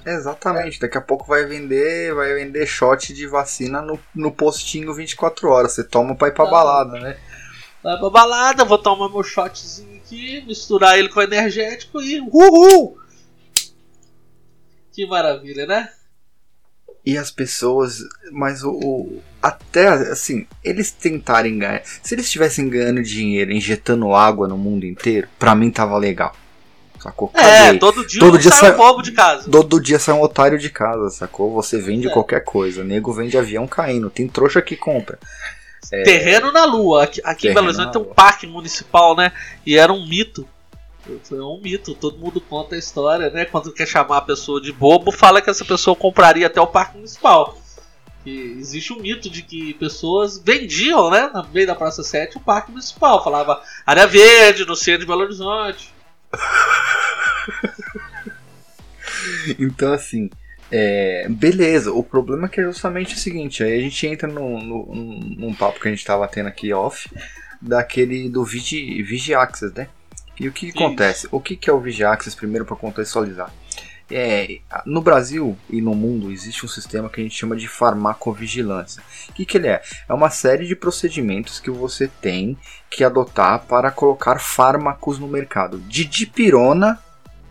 Exatamente, 0.05 0.81
daqui 0.81 0.97
a 0.97 1.01
pouco 1.01 1.27
vai 1.27 1.45
vender, 1.45 2.15
vai 2.15 2.35
vender 2.35 2.67
shot 2.67 3.13
de 3.13 3.27
vacina 3.27 3.83
no, 3.83 3.99
no 4.15 4.31
postinho 4.33 4.95
24 4.95 5.49
horas. 5.49 5.73
Você 5.73 5.85
toma 5.85 6.15
pra 6.15 6.29
ir 6.29 6.35
pra 6.35 6.45
Ah. 6.47 6.51
balada, 6.51 6.99
né? 7.01 7.17
Vai 7.83 7.99
pra 7.99 8.11
balada, 8.11 8.65
vou 8.65 8.79
tomar 8.79 9.09
meu 9.09 9.23
shotzinho 9.23 9.97
aqui, 9.97 10.43
misturar 10.47 10.99
ele 10.99 11.09
com 11.09 11.21
energético 11.23 12.01
e 12.03 12.21
uhul! 12.21 12.99
Que 14.93 15.07
maravilha, 15.07 15.67
né? 15.67 15.89
E 17.05 17.17
as 17.17 17.31
pessoas. 17.31 17.99
Mas 18.33 18.63
o. 18.63 18.71
o- 18.73 19.23
até 19.43 19.89
assim, 19.89 20.47
eles 20.63 20.91
tentarem 20.91 21.59
ganhar. 21.59 21.81
Se 22.03 22.15
eles 22.15 22.27
estivessem 22.27 22.69
ganhando 22.69 23.03
dinheiro 23.03 23.51
injetando 23.53 24.15
água 24.15 24.47
no 24.47 24.59
mundo 24.59 24.85
inteiro, 24.85 25.27
pra 25.39 25.55
mim 25.55 25.71
tava 25.71 25.97
legal. 25.97 26.37
Sacou? 27.03 27.33
É, 27.35 27.73
todo 27.79 28.07
dia, 28.07 28.21
Todo 28.21 28.39
dia 28.39 28.51
sai 28.53 28.75
um 28.75 28.77
bobo 28.77 29.01
de 29.01 29.13
casa. 29.13 29.51
Todo 29.51 29.81
dia 29.81 29.99
sai 29.99 30.15
um 30.15 30.21
otário 30.21 30.59
de 30.59 30.69
casa, 30.69 31.09
sacou? 31.09 31.51
Você 31.55 31.79
vende 31.81 32.09
É. 32.09 32.11
qualquer 32.11 32.45
coisa. 32.45 32.85
Nego 32.85 33.11
vende 33.15 33.39
avião 33.39 33.67
caindo. 33.67 34.11
Tem 34.11 34.29
trouxa 34.29 34.61
que 34.61 34.77
compra. 34.77 35.19
Terreno 36.05 36.53
na 36.53 36.67
Lua. 36.67 37.05
Aqui, 37.05 37.23
aqui 37.25 37.49
em 37.49 37.55
Belo 37.55 37.69
Horizonte 37.69 37.93
tem 37.95 38.03
um 38.03 38.05
parque 38.05 38.47
municipal, 38.47 39.17
né? 39.17 39.33
E 39.65 39.79
era 39.79 39.91
um 39.91 40.07
mito. 40.07 40.47
É 41.09 41.35
um 41.35 41.61
mito, 41.61 41.95
todo 41.95 42.19
mundo 42.19 42.41
conta 42.41 42.75
a 42.75 42.79
história, 42.79 43.31
né? 43.31 43.45
Quando 43.45 43.73
quer 43.73 43.87
chamar 43.87 44.19
a 44.19 44.23
pessoa 44.23 44.61
de 44.61 44.73
bobo, 44.73 45.11
fala 45.11 45.41
que 45.41 45.49
essa 45.51 45.65
pessoa 45.65 45.97
compraria 45.97 46.47
até 46.47 46.61
o 46.61 46.67
parque 46.67 46.97
municipal. 46.97 47.59
Que 48.23 48.55
existe 48.59 48.93
um 48.93 49.01
mito 49.01 49.31
de 49.31 49.43
que 49.43 49.73
pessoas 49.75 50.39
vendiam, 50.39 51.11
né? 51.11 51.31
No 51.33 51.43
meio 51.49 51.67
da 51.67 51.75
Praça 51.75 52.03
7 52.03 52.37
o 52.37 52.41
parque 52.41 52.71
municipal. 52.71 53.25
Falava 53.25 53.63
área 53.87 54.07
verde 54.07 54.67
no 54.67 54.77
centro 54.77 55.01
de 55.01 55.07
Belo 55.07 55.23
Horizonte. 55.23 55.93
Então, 59.59 59.93
assim, 59.93 60.31
é, 60.71 61.27
beleza. 61.29 61.93
O 61.93 62.03
problema 62.03 62.47
é 62.47 62.49
que 62.49 62.61
é 62.61 62.65
justamente 62.65 63.15
o 63.15 63.19
seguinte: 63.19 63.63
aí 63.63 63.79
a 63.79 63.83
gente 63.83 64.07
entra 64.07 64.29
no, 64.29 64.61
no- 64.63 64.87
num 65.37 65.55
papo 65.55 65.81
que 65.81 65.89
a 65.89 65.91
gente 65.91 66.05
tava 66.05 66.27
tendo 66.29 66.47
aqui 66.49 66.73
off, 66.73 67.09
daquele 67.61 68.29
do 68.29 68.45
Vigi, 68.45 69.03
Vigi 69.03 69.35
Access, 69.35 69.75
né? 69.77 69.89
E 70.41 70.49
o 70.49 70.53
que, 70.53 70.73
que 70.73 70.83
acontece? 70.83 71.29
O 71.31 71.39
que, 71.39 71.55
que 71.55 71.71
é 71.71 71.73
o 71.73 71.79
Vigi 71.79 72.03
Access, 72.03 72.35
primeiro 72.35 72.65
para 72.65 72.75
contextualizar? 72.75 73.53
é, 74.11 74.59
no 74.85 75.01
Brasil 75.01 75.57
e 75.69 75.81
no 75.81 75.95
mundo 75.95 76.33
existe 76.33 76.65
um 76.65 76.69
sistema 76.69 77.09
que 77.09 77.21
a 77.21 77.23
gente 77.23 77.37
chama 77.37 77.55
de 77.55 77.69
farmacovigilância. 77.69 79.03
O 79.29 79.33
que, 79.33 79.47
que 79.47 79.57
ele 79.57 79.69
é? 79.69 79.81
É 80.09 80.13
uma 80.13 80.31
série 80.31 80.67
de 80.67 80.75
procedimentos 80.75 81.61
que 81.61 81.71
você 81.71 82.09
tem 82.21 82.59
que 82.91 83.05
adotar 83.05 83.61
para 83.67 83.91
colocar 83.91 84.41
fármacos 84.41 85.19
no 85.19 85.29
mercado. 85.29 85.79
De 85.79 86.05
dipirona 86.05 86.99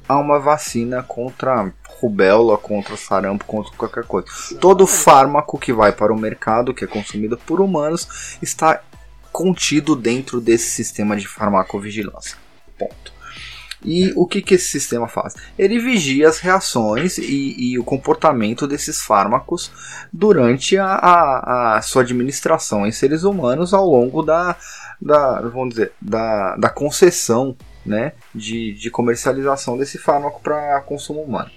a 0.08 0.18
uma 0.18 0.40
vacina 0.40 1.02
contra 1.02 1.72
rubéola, 2.02 2.58
contra 2.58 2.98
sarampo, 2.98 3.46
contra 3.46 3.72
qualquer 3.78 4.04
coisa. 4.04 4.28
Todo 4.60 4.86
fármaco 4.86 5.58
que 5.58 5.72
vai 5.72 5.92
para 5.92 6.14
o 6.14 6.20
mercado, 6.20 6.74
que 6.74 6.84
é 6.84 6.88
consumido 6.88 7.38
por 7.38 7.62
humanos, 7.62 8.38
está 8.42 8.82
contido 9.32 9.96
dentro 9.96 10.42
desse 10.42 10.72
sistema 10.72 11.16
de 11.16 11.28
farmacovigilância. 11.28 12.49
Ponto. 12.80 13.20
E 13.84 14.12
o 14.16 14.26
que, 14.26 14.42
que 14.42 14.56
esse 14.56 14.68
sistema 14.68 15.08
faz? 15.08 15.36
Ele 15.58 15.80
vigia 15.80 16.28
as 16.28 16.40
reações 16.40 17.18
e, 17.18 17.56
e 17.58 17.80
o 17.80 17.84
comportamento 17.84 18.68
desses 18.68 19.02
fármacos 19.02 19.72
durante 20.12 20.78
a, 20.78 20.86
a, 20.86 21.78
a, 21.78 21.82
sua 21.82 22.02
administração 22.02 22.86
em 22.86 22.92
seres 22.92 23.24
humanos 23.24 23.74
ao 23.74 23.86
longo 23.86 24.22
da, 24.22 24.58
da 25.02 25.40
vamos 25.42 25.70
dizer, 25.70 25.94
da, 26.02 26.58
da 26.58 26.70
concessão 26.70 27.56
né, 27.86 28.14
de, 28.36 28.74
de 28.74 28.90
comercialização 28.92 29.78
desse 29.78 29.98
fármaco 29.98 30.42
para 30.42 30.82
consumo 30.82 31.22
humano. 31.22 31.50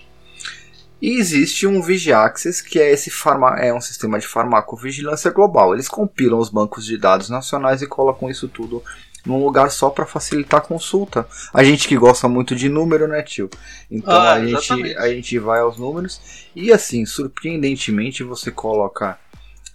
E 1.01 1.19
existe 1.19 1.67
um 1.67 1.83
Vigiaxis, 1.83 2.61
que 2.61 2.79
é, 2.79 2.93
esse 2.93 3.11
farma, 3.11 3.57
é 3.59 3.75
um 3.75 3.81
sistema 3.81 4.21
de 4.21 4.29
farmacovigilância 4.29 5.33
global. 5.33 5.75
Eles 5.75 5.89
compilam 5.89 6.39
os 6.39 6.49
bancos 6.49 6.87
de 6.87 6.97
dados 6.97 7.29
nacionais 7.29 7.83
e 7.83 7.89
colocam 7.89 8.31
isso 8.31 8.47
tudo 8.47 8.81
num 9.25 9.43
lugar 9.43 9.71
só 9.71 9.91
para 9.91 10.07
facilitar 10.07 10.61
a 10.61 10.65
consulta. 10.65 11.27
A 11.53 11.63
gente 11.63 11.89
que 11.89 11.97
gosta 11.97 12.29
muito 12.29 12.57
de 12.57 12.69
número, 12.69 13.07
né, 13.07 13.23
tio? 13.23 13.49
Então 13.91 14.15
ah, 14.15 14.33
a, 14.33 14.47
gente, 14.47 14.97
a 14.97 15.09
gente 15.09 15.39
vai 15.39 15.61
aos 15.61 15.79
números 15.79 16.21
e 16.55 16.73
assim, 16.73 17.07
surpreendentemente 17.07 18.23
você 18.23 18.51
coloca 18.51 19.19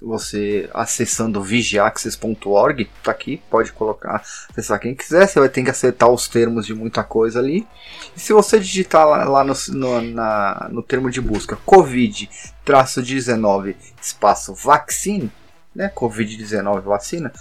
você 0.01 0.69
acessando 0.73 1.41
vigiaccess.org, 1.41 2.89
tá 3.03 3.11
aqui, 3.11 3.41
pode 3.49 3.73
colocar, 3.73 4.21
acessar 4.49 4.79
quem 4.79 4.93
quiser, 4.93 5.27
você 5.27 5.39
vai 5.39 5.49
ter 5.49 5.63
que 5.63 5.71
acertar 5.71 6.07
os 6.09 6.27
termos 6.27 6.67
de 6.67 6.73
muita 6.73 7.03
coisa 7.03 7.39
ali. 7.39 7.67
E 8.15 8.19
se 8.19 8.31
você 8.31 8.59
digitar 8.59 9.07
lá, 9.07 9.23
lá 9.23 9.43
no, 9.43 9.55
no, 9.69 10.01
na, 10.01 10.67
no 10.71 10.83
termo 10.83 11.09
de 11.09 11.19
busca 11.19 11.57
Covid-19 11.65 13.75
espaço 13.99 14.53
vaccine, 14.53 15.31
né, 15.73 15.91
Covid-19 15.95 16.81
vacina, 16.81 17.33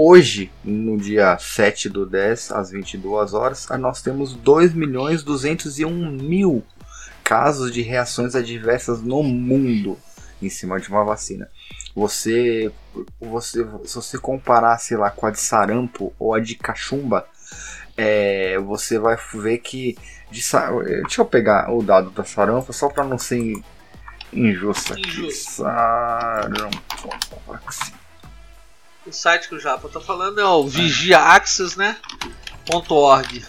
Hoje, 0.00 0.48
no 0.62 0.96
dia 0.96 1.36
7 1.36 1.88
do 1.88 2.06
10, 2.06 2.52
às 2.52 2.70
22 2.70 3.34
horas, 3.34 3.66
nós 3.80 4.00
temos 4.00 4.32
2 4.32 4.72
milhões 4.72 5.24
201 5.24 5.90
mil 6.12 6.64
casos 7.24 7.72
de 7.72 7.82
reações 7.82 8.36
adversas 8.36 9.02
no 9.02 9.24
mundo 9.24 9.98
em 10.40 10.48
cima 10.48 10.78
de 10.78 10.88
uma 10.88 11.02
vacina. 11.04 11.50
Você, 11.96 12.70
você 13.20 13.66
se 13.86 13.94
você 13.96 14.18
comparar, 14.18 14.78
sei 14.78 14.96
lá, 14.96 15.10
com 15.10 15.26
a 15.26 15.32
de 15.32 15.40
sarampo 15.40 16.12
ou 16.16 16.32
a 16.32 16.38
de 16.38 16.54
cachumba, 16.54 17.26
é, 17.96 18.56
você 18.60 19.00
vai 19.00 19.18
ver 19.34 19.58
que 19.58 19.98
de, 20.30 20.40
deixa 21.02 21.22
eu 21.22 21.26
pegar 21.26 21.74
o 21.74 21.82
dado 21.82 22.10
da 22.10 22.22
sarampo 22.22 22.72
só 22.72 22.88
para 22.88 23.02
não 23.02 23.18
ser 23.18 23.52
injusto 24.32 24.92
aqui. 24.92 25.32
Sarampo, 25.32 26.78
vacina. 27.48 28.07
O 29.08 29.12
site 29.12 29.48
que 29.48 29.54
o 29.54 29.60
Japa 29.60 29.88
tá 29.88 30.00
falando 30.00 30.38
é 30.38 30.44
o 30.44 30.68
vigiaaccess, 30.68 31.76
né? 31.76 31.96
.org. 32.90 33.42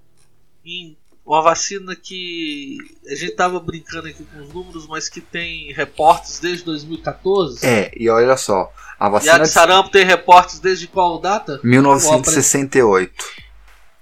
Em 0.66 0.98
uma 1.26 1.42
vacina 1.44 1.96
que 1.96 2.78
a 3.08 3.14
gente 3.14 3.34
tava 3.34 3.60
brincando 3.60 4.08
aqui 4.08 4.24
com 4.24 4.42
os 4.42 4.52
números, 4.52 4.88
mas 4.88 5.08
que 5.08 5.22
tem 5.22 5.72
reportes 5.74 6.40
desde 6.40 6.66
2014. 6.66 7.64
É, 7.66 7.92
e 7.96 8.10
olha 8.10 8.36
só, 8.36 8.74
a 9.00 9.10
vacina 9.10 9.34
e 9.34 9.36
a 9.36 9.40
de 9.44 9.50
sarampo 9.50 9.90
tem 9.90 10.06
reportes 10.06 10.60
desde 10.60 10.88
qual 10.88 11.20
data? 11.20 11.60
1968. 11.64 13.26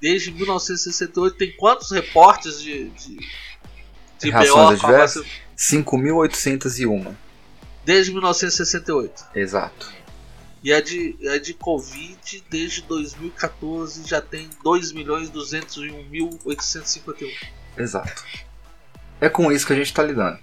Desde 0.02 0.32
1968 0.32 1.38
tem 1.38 1.56
quantos 1.56 1.92
reportes 1.92 2.60
de, 2.62 2.90
de, 2.90 3.18
de 4.20 4.30
reações 4.30 4.84
adversas? 4.84 5.26
5.801. 5.58 7.16
Desde 7.86 8.12
1968. 8.12 9.26
Exato. 9.36 9.96
E 10.64 10.74
a 10.74 10.82
de, 10.82 11.16
a 11.30 11.38
de 11.38 11.54
Covid, 11.54 12.44
desde 12.50 12.82
2014, 12.82 14.08
já 14.08 14.20
tem 14.20 14.50
2.201.851. 14.64 17.32
Exato. 17.78 18.26
É 19.22 19.30
com 19.30 19.52
isso 19.52 19.64
que 19.66 19.74
a 19.74 19.76
gente 19.76 19.88
está 19.88 20.04
lidando. 20.04 20.40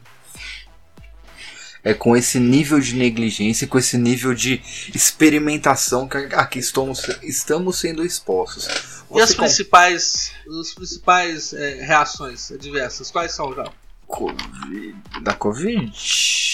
É 1.84 1.92
com 1.92 2.16
esse 2.16 2.40
nível 2.40 2.80
de 2.80 2.96
negligência, 2.96 3.66
com 3.66 3.78
esse 3.78 3.98
nível 3.98 4.34
de 4.34 4.62
experimentação 4.94 6.08
que 6.08 6.16
aqui 6.16 6.58
estamos, 6.58 7.06
estamos 7.22 7.78
sendo 7.78 8.04
expostos. 8.04 8.66
Você 9.10 9.20
e 9.20 9.22
as 9.22 9.34
principais, 9.34 10.32
as 10.60 10.72
principais 10.72 11.52
é, 11.52 11.84
reações 11.84 12.50
adversas, 12.50 13.10
quais 13.10 13.32
são 13.32 13.54
já? 13.54 13.70
COVID, 14.06 14.94
da 15.22 15.34
Covid? 15.34 15.92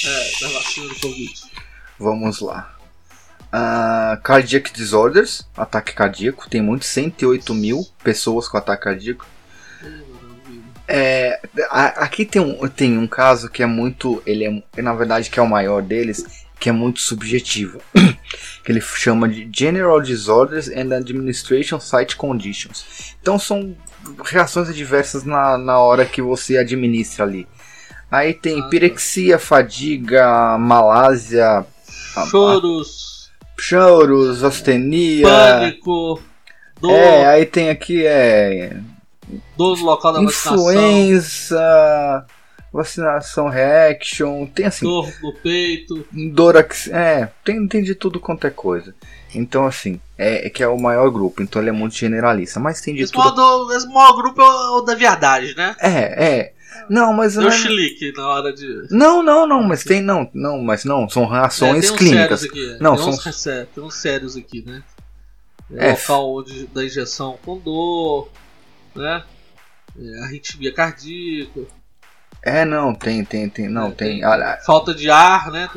É, 0.05 0.41
da 0.41 0.49
vacina 0.49 0.89
do 0.89 1.01
Covid. 1.01 1.43
Vamos 1.99 2.41
lá. 2.41 2.77
Uh, 3.53 4.21
cardiac 4.23 4.73
disorders, 4.73 5.45
ataque 5.57 5.93
cardíaco, 5.93 6.49
tem 6.49 6.63
muitos, 6.63 6.89
108 6.89 7.53
mil 7.53 7.85
pessoas 8.03 8.49
com 8.49 8.57
ataque 8.57 8.85
cardíaco. 8.85 9.27
É, 10.93 11.41
aqui 11.71 12.25
tem 12.25 12.43
um, 12.43 12.69
tem 12.69 12.99
um 12.99 13.07
caso 13.07 13.49
que 13.49 13.63
é 13.63 13.67
muito, 13.67 14.21
ele 14.27 14.65
é 14.77 14.83
na 14.83 14.93
verdade 14.93 15.31
que 15.31 15.39
é 15.39 15.43
o 15.43 15.49
maior 15.49 15.83
deles, 15.83 16.25
que 16.59 16.69
é 16.69 16.73
muito 16.73 17.01
subjetivo, 17.01 17.81
que 17.95 18.73
ele 18.73 18.81
chama 18.81 19.29
de 19.29 19.49
General 19.57 20.01
Disorders 20.01 20.69
and 20.69 20.93
Administration 20.93 21.79
Site 21.79 22.17
Conditions. 22.17 23.15
Então 23.23 23.39
são 23.39 23.77
reações 24.25 24.69
adversas 24.69 25.23
na, 25.23 25.57
na 25.57 25.79
hora 25.79 26.05
que 26.05 26.21
você 26.21 26.59
administra 26.59 27.25
ali. 27.25 27.47
Aí 28.11 28.35
tem 28.35 28.59
ah, 28.59 28.63
tá. 28.63 28.69
pirexia, 28.69 29.39
fadiga, 29.39 30.59
malásia, 30.59 31.65
choros, 32.29 33.31
choros, 33.57 34.43
astenia. 34.43 35.29
Pânico. 35.29 36.21
Dor. 36.81 36.91
É, 36.91 37.27
aí 37.27 37.47
tem 37.47 37.71
aqui 37.71 38.05
é. 38.05 38.77
No 39.59 39.75
local 39.75 40.13
da 40.13 40.23
influenza, 40.23 41.59
vacinação 42.73 43.49
reaction, 43.49 44.47
tem 44.47 44.67
assim. 44.67 44.85
Dor 44.85 45.13
no 45.23 45.33
peito. 45.35 46.07
Dor, 46.13 46.57
é, 46.91 47.29
tem, 47.45 47.67
tem 47.67 47.83
de 47.83 47.95
tudo 47.95 48.21
quanto 48.21 48.47
é 48.47 48.51
coisa. 48.51 48.95
Então, 49.35 49.67
assim, 49.67 50.01
é, 50.19 50.47
é, 50.47 50.51
que 50.51 50.63
é 50.63 50.69
o 50.69 50.79
maior 50.79 51.09
grupo, 51.11 51.43
então 51.43 51.61
ele 51.61 51.71
é 51.71 51.73
muito 51.73 51.95
generalista. 51.95 52.59
Mas 52.59 52.81
tem 52.81 52.95
de 52.95 53.03
esse 53.03 53.13
tudo. 53.13 53.25
Modo, 53.25 53.73
esse 53.73 53.87
maior 53.89 54.15
grupo 54.15 54.41
é 54.41 54.45
o 54.45 54.81
da 54.83 54.95
verdade, 54.95 55.55
né? 55.57 55.77
É, 55.81 56.25
é. 56.25 56.53
Não, 56.89 57.13
mas. 57.13 57.35
Deu 57.35 57.45
não... 57.45 57.51
chilique 57.51 58.13
na 58.17 58.29
hora 58.29 58.53
de. 58.53 58.87
Não, 58.91 59.23
não, 59.23 59.47
não, 59.47 59.63
mas 59.63 59.85
tem. 59.85 60.03
Não, 60.03 60.29
não, 60.35 60.61
mas 60.63 60.85
não, 60.85 61.09
são 61.09 61.27
reações 61.27 61.91
é, 61.91 61.97
clínicas. 61.97 62.45
Aqui, 62.45 62.77
não, 62.81 62.97
tem 62.97 63.05
são. 63.05 63.31
Uns, 63.31 63.45
tem 63.45 63.85
uns 63.85 63.95
sérios 63.95 64.37
aqui, 64.37 64.65
né? 64.67 64.83
É, 65.77 65.93
local 65.93 66.43
de, 66.43 66.67
da 66.67 66.85
injeção 66.85 67.39
com 67.45 67.59
dor, 67.59 68.29
né? 68.95 69.23
É, 69.99 70.25
arritmia 70.25 70.73
cardíaca. 70.73 71.61
É, 72.43 72.65
não, 72.65 72.95
tem, 72.95 73.25
tem, 73.25 73.49
tem. 73.49 73.69
Não, 73.69 73.89
é, 73.89 73.91
tem. 73.91 74.21
tem. 74.21 74.31
Falta 74.65 74.95
de 74.95 75.11
ar, 75.11 75.51
né? 75.51 75.69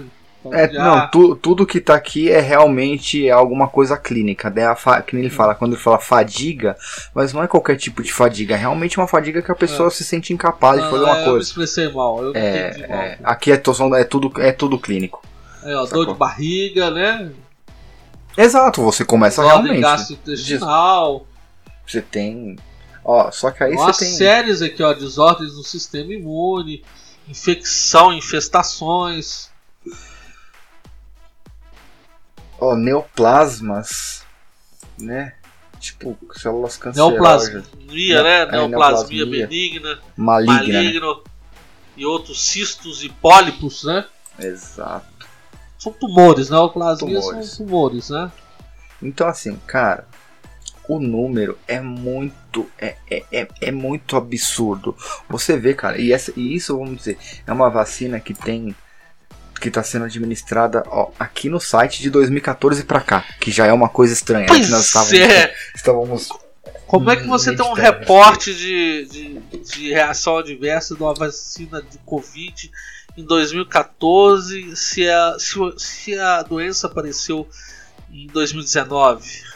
É, 0.52 0.70
não, 0.74 1.08
tu, 1.10 1.36
tudo 1.38 1.66
que 1.66 1.80
tá 1.80 1.96
aqui 1.96 2.30
é 2.30 2.42
realmente 2.42 3.30
alguma 3.30 3.68
coisa 3.68 3.96
clínica. 3.96 4.50
Né? 4.50 4.66
A 4.66 5.02
que 5.02 5.16
ele 5.16 5.30
fala, 5.30 5.56
quando 5.56 5.74
ele 5.74 5.82
fala 5.82 6.00
fadiga, 6.00 6.76
mas 7.14 7.32
não 7.32 7.42
é 7.42 7.48
qualquer 7.48 7.78
tipo 7.78 8.04
de 8.04 8.12
fadiga, 8.12 8.56
é 8.56 8.58
realmente 8.58 8.98
uma 8.98 9.08
fadiga 9.08 9.42
que 9.42 9.52
a 9.52 9.56
pessoa 9.56 9.88
é. 9.88 9.92
se 9.92 10.04
sente 10.04 10.34
incapaz 10.34 10.80
não, 10.80 10.86
de 10.86 10.92
fazer 10.92 11.04
uma 11.06 11.16
coisa. 11.16 11.30
Eu 11.30 11.36
me 11.36 11.42
expressei 11.42 11.90
mal, 11.90 12.24
eu 12.24 12.32
é, 12.36 12.88
mal. 12.88 12.98
É, 12.98 13.20
aqui 13.24 13.52
é, 13.52 13.56
é, 13.56 14.04
tudo, 14.04 14.42
é 14.42 14.52
tudo 14.52 14.78
clínico. 14.78 15.24
É, 15.64 15.76
ó, 15.76 15.86
dor 15.86 16.08
de 16.08 16.14
barriga, 16.14 16.92
né? 16.92 17.32
Exato, 18.38 18.82
você 18.82 19.06
começa 19.06 19.42
realmente. 19.42 19.80
gastrointestinal. 19.80 21.26
Você 21.88 22.02
tem. 22.02 22.58
Ó, 23.06 23.30
só 23.32 23.52
que 23.52 23.64
aí 23.64 23.76
você 23.76 24.06
tem. 24.06 24.14
séries 24.16 24.62
aqui, 24.62 24.82
ó, 24.82 24.94
desordens 24.94 25.56
no 25.56 25.64
sistema 25.64 26.14
imune, 26.14 26.84
infecção, 27.28 28.14
infestações. 28.14 29.50
Ó, 32.60 32.76
neoplasmas, 32.76 34.24
né? 34.98 35.34
Tipo, 35.80 36.18
células 36.34 36.78
cancerosas. 36.78 37.52
Neoplasmia, 37.54 38.24
né? 38.24 38.42
É, 38.42 38.46
Neoplasmia 38.52 39.26
neoplasmia. 39.26 39.48
benigna, 39.48 40.00
Maligna. 40.16 40.54
né? 40.62 40.74
maligno 40.74 41.24
e 41.98 42.06
outros 42.06 42.42
cistos 42.42 43.04
e 43.04 43.10
pólipos, 43.10 43.84
né? 43.84 44.06
Exato. 44.40 45.06
São 45.78 45.92
tumores, 45.92 46.50
neoplasmia 46.50 47.20
Tumores. 47.20 47.50
são 47.50 47.66
tumores, 47.66 48.10
né? 48.10 48.32
Então, 49.02 49.28
assim, 49.28 49.58
cara, 49.68 50.08
o 50.96 51.00
número 51.00 51.58
é 51.68 51.80
muito. 51.80 52.70
É, 52.80 52.96
é, 53.10 53.24
é, 53.32 53.48
é 53.62 53.72
muito 53.72 54.16
absurdo. 54.16 54.96
Você 55.30 55.58
vê, 55.58 55.74
cara, 55.74 56.00
e, 56.00 56.12
essa, 56.12 56.32
e 56.36 56.56
isso, 56.56 56.78
vamos 56.78 56.98
dizer, 56.98 57.18
é 57.46 57.52
uma 57.52 57.70
vacina 57.70 58.20
que 58.20 58.34
tem. 58.34 58.76
Que 59.60 59.70
está 59.70 59.82
sendo 59.82 60.06
administrada 60.06 60.84
ó, 60.88 61.12
aqui 61.18 61.48
no 61.48 61.60
site 61.60 62.02
de 62.02 62.10
2014 62.10 62.84
pra 62.84 63.00
cá, 63.00 63.24
que 63.40 63.50
já 63.50 63.66
é 63.66 63.72
uma 63.72 63.88
coisa 63.88 64.14
estranha. 64.14 64.46
que 64.46 64.52
nós 64.52 64.70
Pois 64.70 64.86
estávamos, 64.86 65.14
é. 65.14 65.56
estávamos 65.74 66.30
Como 66.86 67.10
é 67.10 67.16
que 67.16 67.26
você 67.26 67.56
tem 67.56 67.66
um 67.66 67.72
reporte 67.72 68.54
de, 68.54 69.06
de, 69.06 69.60
de 69.60 69.90
reação 69.94 70.38
adversa 70.38 70.96
de 70.96 71.02
uma 71.02 71.14
vacina 71.14 71.82
de 71.82 71.98
Covid 72.00 72.70
em 73.16 73.24
2014 73.24 74.76
se 74.76 75.08
a, 75.08 75.36
se, 75.40 75.56
se 75.78 76.20
a 76.20 76.42
doença 76.44 76.88
apareceu 76.88 77.48
em 78.12 78.28
2019? 78.28 79.53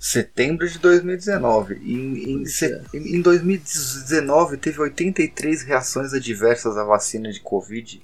Setembro 0.00 0.66
de 0.66 0.78
2019. 0.78 1.74
Em, 1.74 2.32
em, 2.32 2.46
se- 2.46 2.72
é. 2.72 2.82
em 2.94 3.20
2019 3.20 4.56
teve 4.56 4.80
83 4.80 5.62
reações 5.62 6.14
adversas 6.14 6.78
à 6.78 6.84
vacina 6.84 7.30
de 7.30 7.40
Covid. 7.40 8.02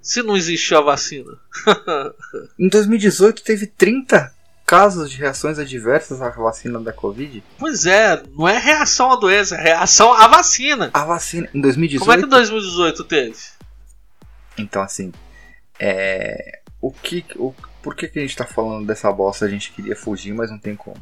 Se 0.00 0.22
não 0.22 0.36
existiu 0.36 0.78
a 0.78 0.82
vacina. 0.82 1.30
Em 2.58 2.68
2018 2.68 3.42
teve 3.42 3.66
30 3.66 4.34
casos 4.66 5.10
de 5.10 5.16
reações 5.16 5.58
adversas 5.58 6.20
à 6.22 6.28
vacina 6.30 6.80
da 6.80 6.92
Covid. 6.92 7.42
Pois 7.58 7.86
é, 7.86 8.20
não 8.36 8.48
é 8.48 8.58
reação 8.58 9.12
à 9.12 9.16
doença, 9.16 9.54
é 9.56 9.62
reação 9.62 10.12
à 10.12 10.26
vacina. 10.26 10.90
A 10.94 11.04
vacina 11.04 11.48
em 11.54 11.60
2018. 11.60 12.00
Como 12.00 12.12
é 12.12 12.18
que 12.18 12.26
em 12.26 12.28
2018 12.28 13.04
teve? 13.04 13.36
Então 14.58 14.82
assim, 14.82 15.12
é 15.78 16.60
o 16.80 16.90
que 16.90 17.24
o 17.36 17.54
por 17.82 17.96
que, 17.96 18.06
que 18.06 18.18
a 18.20 18.22
gente 18.22 18.36
tá 18.36 18.46
falando 18.46 18.86
dessa 18.86 19.10
bosta? 19.12 19.44
A 19.44 19.48
gente 19.48 19.72
queria 19.72 19.96
fugir, 19.96 20.32
mas 20.32 20.50
não 20.50 20.58
tem 20.58 20.76
como. 20.76 20.96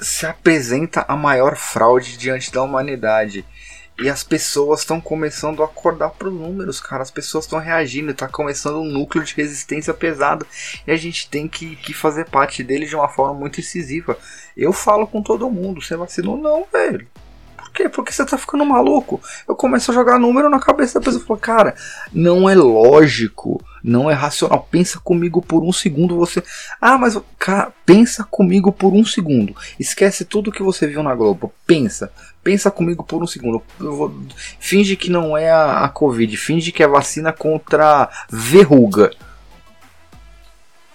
Se 0.00 0.26
apresenta 0.26 1.04
a 1.08 1.16
maior 1.16 1.56
fraude 1.56 2.16
diante 2.16 2.52
da 2.52 2.62
humanidade. 2.62 3.44
E 3.98 4.10
as 4.10 4.22
pessoas 4.22 4.80
estão 4.80 5.00
começando 5.00 5.62
a 5.62 5.66
acordar 5.66 6.10
para 6.10 6.28
os 6.28 6.34
números, 6.34 6.80
cara. 6.80 7.02
As 7.02 7.10
pessoas 7.10 7.44
estão 7.44 7.58
reagindo, 7.58 8.12
tá 8.12 8.28
começando 8.28 8.76
um 8.76 8.84
núcleo 8.84 9.24
de 9.24 9.34
resistência 9.34 9.94
pesado. 9.94 10.46
E 10.86 10.90
a 10.90 10.96
gente 10.96 11.30
tem 11.30 11.48
que, 11.48 11.76
que 11.76 11.94
fazer 11.94 12.26
parte 12.28 12.62
dele 12.62 12.84
de 12.84 12.94
uma 12.94 13.08
forma 13.08 13.32
muito 13.32 13.58
incisiva. 13.58 14.18
Eu 14.54 14.70
falo 14.72 15.06
com 15.06 15.22
todo 15.22 15.50
mundo, 15.50 15.80
você 15.80 15.96
vacinou? 15.96 16.36
Não, 16.36 16.66
velho. 16.70 17.08
Quê? 17.76 17.90
Porque 17.90 18.10
você 18.10 18.24
tá 18.24 18.38
ficando 18.38 18.64
maluco. 18.64 19.20
Eu 19.46 19.54
começo 19.54 19.90
a 19.90 19.94
jogar 19.94 20.18
número 20.18 20.48
na 20.48 20.58
cabeça 20.58 20.98
da 20.98 21.04
pessoa 21.04 21.22
e 21.22 21.26
falo, 21.26 21.38
cara, 21.38 21.74
não 22.10 22.48
é 22.48 22.54
lógico, 22.54 23.62
não 23.84 24.10
é 24.10 24.14
racional. 24.14 24.66
Pensa 24.70 24.98
comigo 24.98 25.42
por 25.42 25.62
um 25.62 25.70
segundo, 25.72 26.16
você. 26.16 26.42
Ah, 26.80 26.96
mas 26.96 27.20
cara, 27.38 27.70
pensa 27.84 28.24
comigo 28.24 28.72
por 28.72 28.94
um 28.94 29.04
segundo. 29.04 29.54
Esquece 29.78 30.24
tudo 30.24 30.50
que 30.50 30.62
você 30.62 30.86
viu 30.86 31.02
na 31.02 31.14
Globo. 31.14 31.52
Pensa. 31.66 32.10
Pensa 32.42 32.70
comigo 32.70 33.04
por 33.04 33.22
um 33.22 33.26
segundo. 33.26 33.62
Vou- 33.78 34.14
Finge 34.58 34.96
que 34.96 35.10
não 35.10 35.36
é 35.36 35.50
a, 35.50 35.84
a 35.84 35.88
Covid. 35.90 36.34
Finge 36.38 36.72
que 36.72 36.82
é 36.82 36.88
vacina 36.88 37.30
contra 37.32 38.08
verruga. 38.30 39.10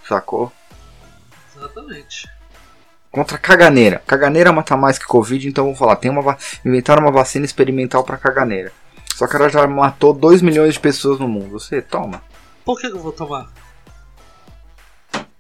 Sacou? 0.08 0.52
Exatamente. 1.56 2.28
Contra 3.12 3.38
caganeira. 3.38 4.02
Caganeira 4.08 4.52
mata 4.54 4.78
mais 4.78 4.98
que 4.98 5.06
Covid, 5.06 5.48
então 5.48 5.66
vamos 5.66 5.78
falar. 5.80 5.98
Tem 5.98 6.10
uma 6.10 6.22
va- 6.22 6.38
inventaram 6.66 7.04
uma 7.04 7.12
vacina 7.12 7.46
experimental 7.46 8.04
pra 8.04 8.18
caganeira. 8.18 8.72
Só 9.16 9.28
que 9.28 9.36
ela 9.36 9.50
já 9.50 9.68
matou 9.68 10.14
2 10.14 10.42
milhões 10.42 10.76
de 10.76 10.80
pessoas 10.80 11.20
no 11.20 11.28
mundo. 11.28 11.50
Você 11.52 11.82
toma. 11.82 12.24
Por 12.64 12.80
que, 12.80 12.88
eu 12.88 12.98
vou 13.00 13.12
tomar? 13.12 13.52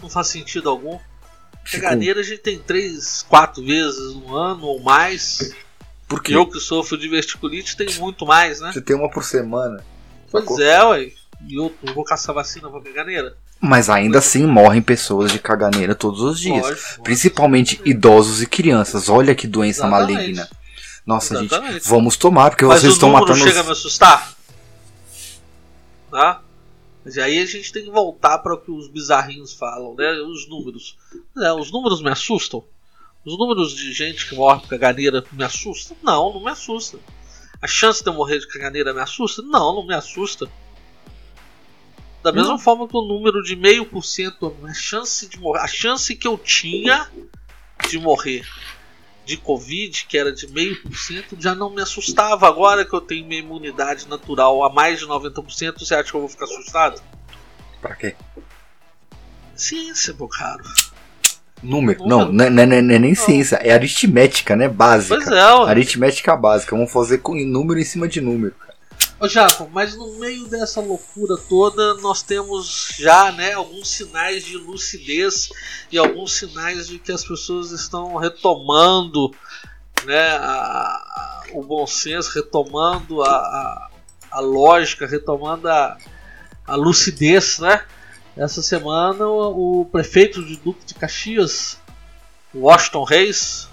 Não 0.01 0.09
faz 0.09 0.27
sentido 0.27 0.69
algum. 0.69 0.99
Fica- 1.63 1.83
Caganeira 1.83 2.19
a 2.19 2.23
gente 2.23 2.39
tem 2.41 2.59
três, 2.59 3.23
quatro 3.29 3.63
vezes 3.63 4.15
no 4.15 4.35
ano 4.35 4.65
ou 4.65 4.81
mais. 4.81 5.53
Por 6.07 6.21
quê? 6.21 6.35
Eu 6.35 6.45
que 6.47 6.59
sofro 6.59 6.97
de 6.97 7.07
verticulite 7.07 7.77
tenho 7.77 7.93
muito 7.99 8.25
mais, 8.25 8.59
né? 8.59 8.71
Você 8.73 8.81
tem 8.81 8.95
uma 8.95 9.09
por 9.09 9.23
semana. 9.23 9.83
Pois 10.29 10.43
Sacou? 10.43 10.61
é, 10.61 10.83
ué. 10.85 11.11
E 11.47 11.55
eu 11.57 11.73
não 11.81 11.93
vou 11.93 12.03
caçar 12.03 12.35
vacina 12.35 12.69
pra 12.69 12.81
caganeira? 12.81 13.37
Mas 13.61 13.89
ainda 13.89 14.17
assim 14.17 14.45
morrem 14.47 14.81
pessoas 14.81 15.31
de 15.31 15.37
caganeira 15.37 15.93
todos 15.93 16.21
os 16.21 16.39
dias. 16.39 16.63
Lógico. 16.65 17.03
Principalmente 17.03 17.79
idosos 17.85 18.41
e 18.41 18.47
crianças. 18.47 19.07
Olha 19.07 19.35
que 19.35 19.45
doença 19.47 19.85
Exatamente. 19.85 20.13
maligna. 20.17 20.49
Nossa, 21.05 21.35
gente, 21.39 21.51
Exatamente. 21.53 21.87
vamos 21.87 22.15
tomar, 22.17 22.49
porque 22.49 22.65
Mas 22.65 22.81
vocês 22.81 22.93
estão 22.93 23.11
matando. 23.11 23.37
chega 23.39 23.59
a 23.59 23.61
os- 23.61 23.65
me 23.67 23.71
assustar? 23.73 24.33
Tá? 26.09 26.41
Mas 27.03 27.17
aí 27.17 27.39
a 27.39 27.45
gente 27.45 27.71
tem 27.71 27.83
que 27.83 27.89
voltar 27.91 28.37
para 28.39 28.53
o 28.53 28.57
que 28.57 28.71
os 28.71 28.87
bizarrinhos 28.87 29.53
falam, 29.53 29.95
né? 29.95 30.11
Os 30.21 30.47
números. 30.47 30.97
É, 31.37 31.51
os 31.53 31.71
números 31.71 32.01
me 32.01 32.09
assustam? 32.09 32.63
Os 33.25 33.37
números 33.37 33.75
de 33.75 33.93
gente 33.93 34.27
que 34.27 34.35
morre 34.35 34.61
por 34.61 34.69
caganeira 34.69 35.23
me 35.31 35.43
assustam? 35.43 35.95
Não, 36.03 36.33
não 36.33 36.43
me 36.43 36.51
assusta. 36.51 36.97
A 37.61 37.67
chance 37.67 38.03
de 38.03 38.09
eu 38.09 38.13
morrer 38.13 38.39
de 38.39 38.47
caganeira 38.47 38.93
me 38.93 38.99
assusta? 38.99 39.41
Não, 39.41 39.75
não 39.75 39.85
me 39.87 39.93
assusta. 39.95 40.47
Da 42.23 42.31
mesma 42.31 42.49
Não. 42.51 42.59
forma 42.59 42.87
que 42.87 42.95
o 42.95 43.01
número 43.01 43.41
de 43.41 43.55
meio 43.55 43.85
por 43.85 44.03
cento, 44.03 44.55
a 44.63 44.73
chance 44.73 45.27
de 45.27 45.39
morrer, 45.39 45.59
a 45.61 45.67
chance 45.67 46.15
que 46.15 46.27
eu 46.27 46.37
tinha 46.37 47.07
de 47.89 47.97
morrer 47.99 48.45
de 49.25 49.37
Covid, 49.37 50.05
que 50.07 50.17
era 50.17 50.31
de 50.31 50.47
meio 50.47 50.79
por 50.83 50.95
cento, 50.95 51.35
já 51.39 51.55
não 51.55 51.69
me 51.69 51.81
assustava. 51.81 52.47
Agora 52.47 52.85
que 52.85 52.93
eu 52.93 53.01
tenho 53.01 53.25
minha 53.25 53.39
imunidade 53.39 54.07
natural 54.07 54.63
a 54.63 54.71
mais 54.71 54.99
de 54.99 55.05
90%, 55.07 55.79
você 55.79 55.95
acha 55.95 56.09
que 56.11 56.15
eu 56.15 56.19
vou 56.21 56.29
ficar 56.29 56.45
assustado? 56.45 57.01
Pra 57.81 57.95
quê? 57.95 58.15
Ciência, 59.55 60.13
meu 60.13 60.27
caro. 60.27 60.63
Número. 61.61 62.03
Não, 62.05 62.31
não 62.31 62.45
é, 62.45 62.49
não 62.49 62.63
é- 62.63 62.81
não 62.81 62.95
é 62.95 62.99
nem 62.99 63.13
ciência, 63.13 63.55
é 63.57 63.71
aritmética, 63.71 64.55
né? 64.55 64.67
Básica. 64.67 65.15
Pois 65.15 65.27
é. 65.27 65.41
Aritmética 65.69 66.35
básica. 66.35 66.75
Vamos 66.75 66.91
fazer 66.91 67.19
com 67.19 67.35
número 67.35 67.79
em 67.79 67.83
cima 67.83 68.07
de 68.07 68.19
número. 68.19 68.55
Ô 69.21 69.27
Japa, 69.27 69.67
mas 69.71 69.95
no 69.95 70.15
meio 70.17 70.47
dessa 70.47 70.81
loucura 70.81 71.37
toda, 71.37 71.93
nós 71.95 72.23
temos 72.23 72.87
já 72.97 73.31
né, 73.31 73.53
alguns 73.53 73.87
sinais 73.89 74.43
de 74.43 74.57
lucidez 74.57 75.49
e 75.91 75.97
alguns 75.97 76.33
sinais 76.33 76.87
de 76.87 76.97
que 76.97 77.11
as 77.11 77.23
pessoas 77.23 77.69
estão 77.71 78.15
retomando 78.15 79.29
né, 80.05 80.29
a- 80.37 80.39
a- 80.39 81.43
o 81.53 81.61
bom 81.63 81.85
senso, 81.85 82.31
retomando 82.33 83.21
a, 83.21 83.89
a, 84.31 84.39
lógica, 84.39 85.05
retomando 85.05 85.67
a, 85.69 85.97
a 86.65 86.75
lucidez. 86.75 87.59
Né? 87.59 87.85
Essa 88.35 88.63
semana, 88.63 89.27
o, 89.27 89.81
o 89.81 89.85
prefeito 89.85 90.43
de 90.43 90.55
Duque 90.57 90.83
de 90.83 90.95
Caxias, 90.95 91.77
Washington 92.55 93.03
Reis, 93.03 93.67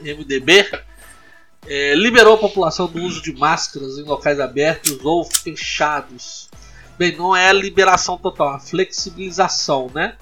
MDB, 0.00 0.68
é, 1.68 1.94
liberou 1.94 2.34
a 2.34 2.38
população 2.38 2.86
do 2.86 3.00
uso 3.02 3.22
de 3.22 3.32
máscaras 3.32 3.98
em 3.98 4.02
locais 4.02 4.40
abertos 4.40 4.98
ou 5.04 5.24
fechados. 5.24 6.48
Bem, 6.98 7.16
não 7.16 7.34
é 7.36 7.48
a 7.48 7.52
liberação 7.52 8.18
total, 8.18 8.54
é 8.54 8.56
a 8.56 8.58
flexibilização, 8.58 9.90
né? 9.94 10.16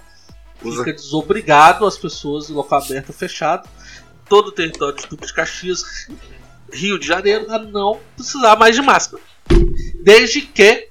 Usa- 0.63 0.79
Fica 0.85 0.93
desobrigado 0.93 1.87
as 1.87 1.97
pessoas 1.97 2.51
em 2.51 2.53
local 2.53 2.83
aberto 2.83 3.09
ou 3.11 3.15
fechado, 3.15 3.69
todo 4.29 4.49
o 4.49 4.53
território 4.53 4.97
de 4.97 5.07
Duque 5.07 5.27
de 5.27 5.33
Caxias, 5.33 5.83
Rio 6.73 6.99
de 6.99 7.07
Janeiro, 7.07 7.51
a 7.53 7.59
não 7.59 8.01
precisar 8.17 8.57
mais 8.57 8.75
de 8.75 8.83
máscara. 8.83 9.23
Desde 10.03 10.41
que 10.43 10.89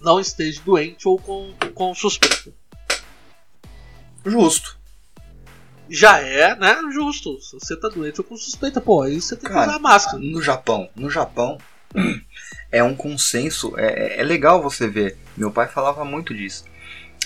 não 0.00 0.18
esteja 0.18 0.60
doente 0.64 1.06
ou 1.06 1.18
com, 1.18 1.52
com 1.74 1.94
suspeita. 1.94 2.52
Justo. 4.24 4.79
Já 5.90 6.20
é, 6.20 6.54
né, 6.54 6.76
justo. 6.92 7.40
Se 7.40 7.58
você 7.58 7.76
tá 7.76 7.88
doente 7.88 8.20
ou 8.20 8.24
com 8.24 8.36
suspeita, 8.36 8.80
pô, 8.80 9.02
aí 9.02 9.20
você 9.20 9.34
tem 9.34 9.48
que 9.48 9.54
Cara, 9.54 9.70
usar 9.70 9.78
máscara. 9.80 10.18
No 10.22 10.40
Japão, 10.40 10.88
no 10.94 11.10
Japão 11.10 11.58
é 12.70 12.82
um 12.82 12.94
consenso, 12.94 13.74
é, 13.76 14.20
é 14.20 14.22
legal 14.22 14.62
você 14.62 14.86
ver. 14.86 15.18
Meu 15.36 15.50
pai 15.50 15.66
falava 15.66 16.04
muito 16.04 16.32
disso. 16.32 16.64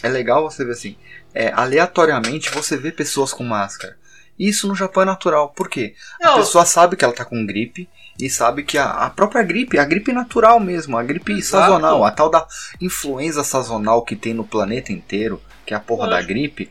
É 0.02 0.08
legal 0.08 0.42
você 0.42 0.64
ver 0.64 0.72
assim, 0.72 0.96
é, 1.34 1.52
aleatoriamente 1.52 2.50
você 2.50 2.76
vê 2.76 2.90
pessoas 2.90 3.32
com 3.32 3.44
máscara. 3.44 3.96
Isso 4.38 4.66
no 4.66 4.74
Japão 4.74 5.02
é 5.02 5.06
natural. 5.06 5.50
Por 5.50 5.68
quê? 5.68 5.94
A 6.20 6.34
pessoa 6.34 6.64
sabe 6.64 6.96
que 6.96 7.04
ela 7.04 7.14
tá 7.14 7.24
com 7.24 7.46
gripe 7.46 7.88
e 8.18 8.28
sabe 8.28 8.64
que 8.64 8.76
a, 8.76 8.90
a 8.90 9.10
própria 9.10 9.42
gripe, 9.42 9.78
a 9.78 9.84
gripe 9.84 10.12
natural 10.12 10.58
mesmo, 10.58 10.96
a 10.96 11.02
gripe 11.02 11.32
Exato. 11.32 11.64
sazonal, 11.64 12.04
a 12.04 12.10
tal 12.10 12.30
da 12.30 12.46
influenza 12.80 13.44
sazonal 13.44 14.02
que 14.02 14.16
tem 14.16 14.34
no 14.34 14.44
planeta 14.44 14.92
inteiro, 14.92 15.40
que 15.64 15.72
é 15.72 15.76
a 15.76 15.80
porra 15.80 16.06
da 16.08 16.16
Lógico. 16.16 16.32
gripe, 16.32 16.70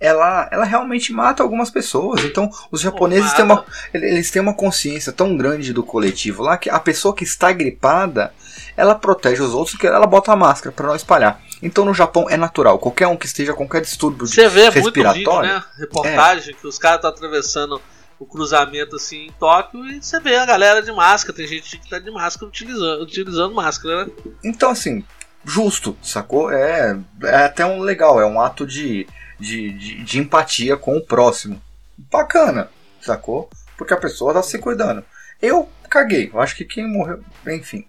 ela, 0.00 0.48
ela 0.50 0.64
realmente 0.64 1.12
mata 1.12 1.42
algumas 1.42 1.70
pessoas. 1.70 2.24
Então, 2.24 2.50
os 2.72 2.80
japoneses 2.80 3.32
têm 3.34 3.44
uma, 3.44 3.64
eles 3.92 4.30
têm 4.30 4.40
uma 4.40 4.54
consciência 4.54 5.12
tão 5.12 5.36
grande 5.36 5.74
do 5.74 5.82
coletivo 5.82 6.42
lá 6.42 6.56
que 6.56 6.70
a 6.70 6.80
pessoa 6.80 7.14
que 7.14 7.22
está 7.22 7.52
gripada, 7.52 8.32
ela 8.76 8.94
protege 8.94 9.42
os 9.42 9.52
outros 9.52 9.72
porque 9.72 9.86
ela 9.86 10.06
bota 10.06 10.32
a 10.32 10.36
máscara 10.36 10.74
para 10.74 10.86
não 10.86 10.96
espalhar. 10.96 11.40
Então, 11.62 11.84
no 11.84 11.92
Japão 11.92 12.26
é 12.30 12.36
natural. 12.38 12.78
Qualquer 12.78 13.06
um 13.06 13.16
que 13.16 13.26
esteja 13.26 13.52
com 13.52 13.66
qualquer 13.66 13.82
distúrbio 13.82 14.26
de 14.26 14.34
Você 14.34 14.48
vê 14.48 14.70
muito 14.70 14.94
vídeo, 14.94 15.02
respiratório. 15.02 15.48
né? 15.50 15.64
Reportagem 15.78 16.54
que 16.54 16.66
os 16.66 16.78
caras 16.78 16.96
estão 16.96 17.10
atravessando 17.10 17.82
o 18.18 18.24
cruzamento 18.26 18.96
assim 18.96 19.26
em 19.26 19.32
Tóquio 19.32 19.84
e 19.86 20.02
você 20.02 20.20
vê 20.20 20.36
a 20.36 20.46
galera 20.46 20.82
de 20.82 20.92
máscara. 20.92 21.36
Tem 21.36 21.46
gente 21.46 21.78
que 21.78 21.90
tá 21.90 21.98
de 21.98 22.10
máscara 22.10 22.46
utilizando, 22.46 23.02
utilizando 23.02 23.54
máscara, 23.54 24.06
né? 24.06 24.12
Então, 24.42 24.70
assim, 24.70 25.04
justo, 25.44 25.96
sacou? 26.02 26.50
É, 26.50 26.98
é 27.24 27.44
até 27.44 27.66
um 27.66 27.80
legal, 27.80 28.20
é 28.20 28.26
um 28.26 28.40
ato 28.40 28.66
de, 28.66 29.06
de, 29.40 29.72
de, 29.72 30.04
de 30.04 30.18
empatia 30.18 30.76
com 30.76 30.96
o 30.96 31.04
próximo. 31.04 31.60
Bacana, 31.96 32.70
sacou? 33.00 33.50
Porque 33.76 33.94
a 33.94 33.96
pessoa 33.96 34.34
tá 34.34 34.42
se 34.42 34.58
cuidando. 34.58 35.04
Eu 35.40 35.68
caguei, 35.88 36.30
eu 36.32 36.40
acho 36.40 36.54
que 36.54 36.64
quem 36.64 36.86
morreu. 36.86 37.24
Enfim, 37.46 37.86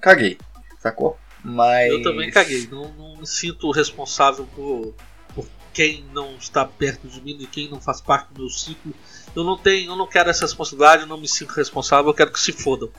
caguei, 0.00 0.38
sacou? 0.78 1.18
Mas. 1.42 1.90
Eu 1.90 2.02
também 2.02 2.30
caguei. 2.30 2.68
Não, 2.70 2.92
não 2.92 3.16
me 3.16 3.26
sinto 3.26 3.70
responsável 3.70 4.46
por, 4.54 4.94
por 5.34 5.46
quem 5.72 6.04
não 6.12 6.36
está 6.36 6.64
perto 6.64 7.08
de 7.08 7.20
mim 7.20 7.36
e 7.40 7.46
quem 7.46 7.68
não 7.70 7.80
faz 7.80 8.00
parte 8.00 8.32
do 8.32 8.42
meu 8.42 8.50
ciclo. 8.50 8.94
Eu 9.34 9.42
não 9.42 9.56
tenho, 9.56 9.90
eu 9.90 9.96
não 9.96 10.06
quero 10.06 10.28
essa 10.28 10.44
responsabilidade, 10.44 11.02
eu 11.02 11.08
não 11.08 11.18
me 11.18 11.28
sinto 11.28 11.52
responsável, 11.52 12.10
eu 12.10 12.14
quero 12.14 12.32
que 12.32 12.40
se 12.40 12.52
fodam. 12.52 12.90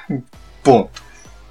Ponto. 0.62 1.02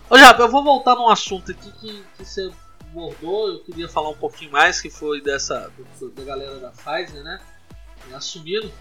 Ô 0.10 0.18
Japa, 0.18 0.44
eu 0.44 0.50
vou 0.50 0.64
voltar 0.64 0.96
num 0.96 1.10
assunto 1.10 1.52
aqui 1.52 1.72
que, 1.82 2.04
que 2.18 2.24
você 2.26 2.50
abordou, 2.98 3.50
eu 3.50 3.60
queria 3.64 3.88
falar 3.88 4.10
um 4.10 4.18
pouquinho 4.18 4.52
mais, 4.52 4.82
que 4.82 4.90
foi 4.90 5.22
dessa 5.22 5.72
do- 6.00 6.10
da 6.10 6.24
galera 6.24 6.60
da 6.60 6.72
Pfizer, 6.72 7.24
né? 7.24 7.40
Assumindo 8.14 8.72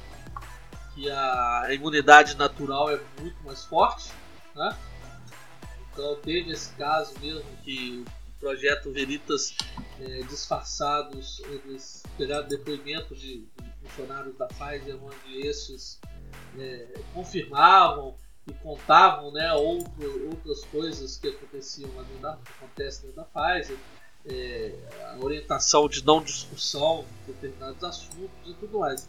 que 0.94 1.10
a 1.10 1.66
imunidade 1.72 2.36
natural 2.36 2.90
é 2.90 3.00
muito 3.20 3.36
mais 3.44 3.64
forte, 3.64 4.10
né? 4.54 4.76
Então 5.92 6.16
teve 6.16 6.50
esse 6.52 6.72
caso 6.74 7.18
mesmo 7.20 7.44
que 7.64 8.04
o 8.36 8.40
projeto 8.40 8.92
Veritas 8.92 9.54
é, 10.00 10.20
disfarçados, 10.28 11.40
eles 11.46 12.02
pegaram 12.16 12.46
depoimento 12.46 13.14
de, 13.14 13.38
de 13.40 13.72
funcionários 13.82 14.36
da 14.36 14.46
Pfizer, 14.46 14.98
onde 15.02 15.46
esses 15.46 15.98
é, 16.58 16.86
confirmavam 17.14 18.14
e 18.46 18.52
contavam 18.54 19.32
né, 19.32 19.52
outro, 19.54 20.28
outras 20.28 20.64
coisas 20.66 21.16
que 21.16 21.28
aconteciam 21.28 21.90
lá 21.96 22.02
dentro 22.02 22.22
da, 22.22 22.36
que 22.36 22.52
acontecem 22.52 23.08
dentro 23.10 23.16
da 23.16 23.24
Pfizer, 23.24 23.76
é, 24.28 24.74
a 25.14 25.18
orientação 25.18 25.88
de 25.88 26.04
não 26.04 26.22
discussão 26.22 27.06
de 27.26 27.32
determinados 27.32 27.82
assuntos 27.82 28.30
e 28.46 28.52
tudo 28.54 28.80
mais. 28.80 29.08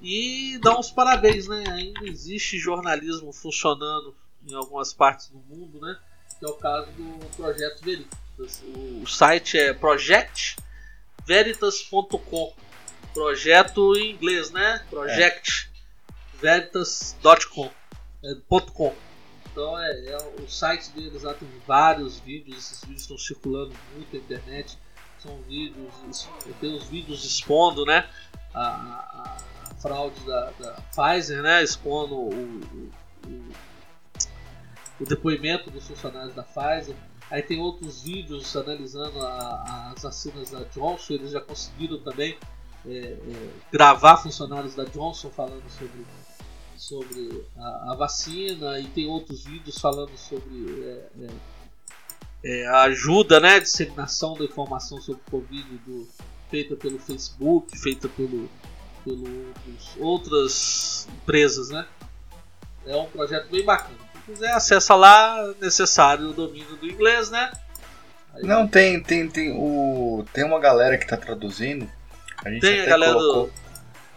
E 0.00 0.58
dá 0.62 0.78
uns 0.78 0.90
parabéns, 0.90 1.48
né? 1.48 1.64
Ainda 1.68 2.06
existe 2.06 2.58
jornalismo 2.58 3.32
funcionando 3.32 4.14
em 4.46 4.54
algumas 4.54 4.92
partes 4.92 5.28
do 5.28 5.38
mundo, 5.38 5.80
né? 5.80 5.98
Que 6.38 6.46
é 6.46 6.48
o 6.48 6.54
caso 6.54 6.92
do 6.92 7.18
Projeto 7.36 7.82
Veritas. 7.82 8.62
O, 9.02 9.06
site 9.06 9.58
é 9.58 9.74
projectveritas.com. 9.74 12.54
Projeto 13.12 13.96
em 13.96 14.12
inglês, 14.12 14.52
né? 14.52 14.86
Project 14.88 15.68
veritas.com. 16.40 17.68
É, 18.22 18.36
.com. 18.72 18.94
Então 19.58 19.76
é, 19.76 19.90
é 20.10 20.16
o 20.40 20.48
site 20.48 20.88
deles 20.92 21.24
lá 21.24 21.34
tem 21.34 21.48
vários 21.66 22.20
vídeos, 22.20 22.58
esses 22.58 22.80
vídeos 22.82 23.02
estão 23.02 23.18
circulando 23.18 23.74
muito 23.92 24.12
na 24.16 24.20
internet. 24.22 24.78
São 25.18 25.36
vídeos, 25.48 26.28
tem 26.60 26.76
os 26.76 26.84
vídeos 26.84 27.24
expondo, 27.24 27.84
né? 27.84 28.08
A, 28.54 28.60
a- 28.60 29.36
a 29.68 29.74
fraude 29.82 30.20
da, 30.20 30.52
da 30.60 30.72
Pfizer, 30.94 31.42
né? 31.42 31.60
Expondo 31.64 32.14
o, 32.14 32.28
o- 32.32 32.90
o- 33.26 33.52
o 35.00 35.04
depoimento 35.04 35.72
dos 35.72 35.88
funcionários 35.88 36.34
da 36.36 36.44
Pfizer. 36.44 36.94
Aí 37.28 37.42
tem 37.42 37.58
outros 37.60 38.00
vídeos 38.02 38.56
analisando 38.56 39.20
a- 39.26 39.92
as 39.96 40.00
vacinas 40.04 40.50
da 40.52 40.62
Johnson. 40.72 41.14
Eles 41.14 41.32
já 41.32 41.40
conseguiram 41.40 41.98
também 41.98 42.38
é, 42.86 42.90
é, 42.96 43.50
gravar 43.72 44.18
funcionários 44.18 44.76
da 44.76 44.84
Johnson 44.84 45.30
falando 45.30 45.68
sobre 45.68 46.06
sobre 46.88 47.44
a, 47.56 47.92
a 47.92 47.94
vacina 47.94 48.78
e 48.80 48.86
tem 48.86 49.06
outros 49.06 49.44
vídeos 49.44 49.78
falando 49.78 50.16
sobre 50.16 50.82
é, 50.82 51.24
é, 51.24 52.60
é, 52.62 52.66
a 52.66 52.82
ajuda, 52.82 53.38
né, 53.38 53.60
disseminação 53.60 54.34
da 54.34 54.44
informação 54.44 55.00
sobre 55.00 55.20
o 55.26 55.30
Covid 55.30 55.68
do, 55.86 56.08
feita 56.50 56.74
pelo 56.76 56.98
Facebook, 56.98 57.76
feita 57.78 58.08
pelo, 58.08 58.48
pelo 59.04 59.48
outros- 59.48 59.96
outras 59.98 61.08
empresas, 61.12 61.68
né? 61.68 61.86
É 62.86 62.96
um 62.96 63.06
projeto 63.06 63.50
bem 63.50 63.64
bacana. 63.64 63.98
Quem 64.24 64.34
quiser 64.34 64.52
acessa 64.52 64.94
lá, 64.94 65.52
necessário 65.60 66.30
o 66.30 66.32
domínio 66.32 66.74
do 66.76 66.86
inglês, 66.86 67.28
né? 67.30 67.52
Aí 68.34 68.42
Não, 68.44 68.66
tem, 68.66 69.02
tem, 69.02 69.28
tem, 69.28 69.52
o, 69.52 70.24
tem 70.32 70.44
uma 70.44 70.58
galera 70.58 70.96
que 70.96 71.06
tá 71.06 71.16
traduzindo. 71.16 71.86
A 72.42 72.50
gente 72.50 72.60
tem 72.62 72.80
a 72.80 72.86
galera 72.86 73.12
colocou. 73.12 73.46
do 73.46 73.52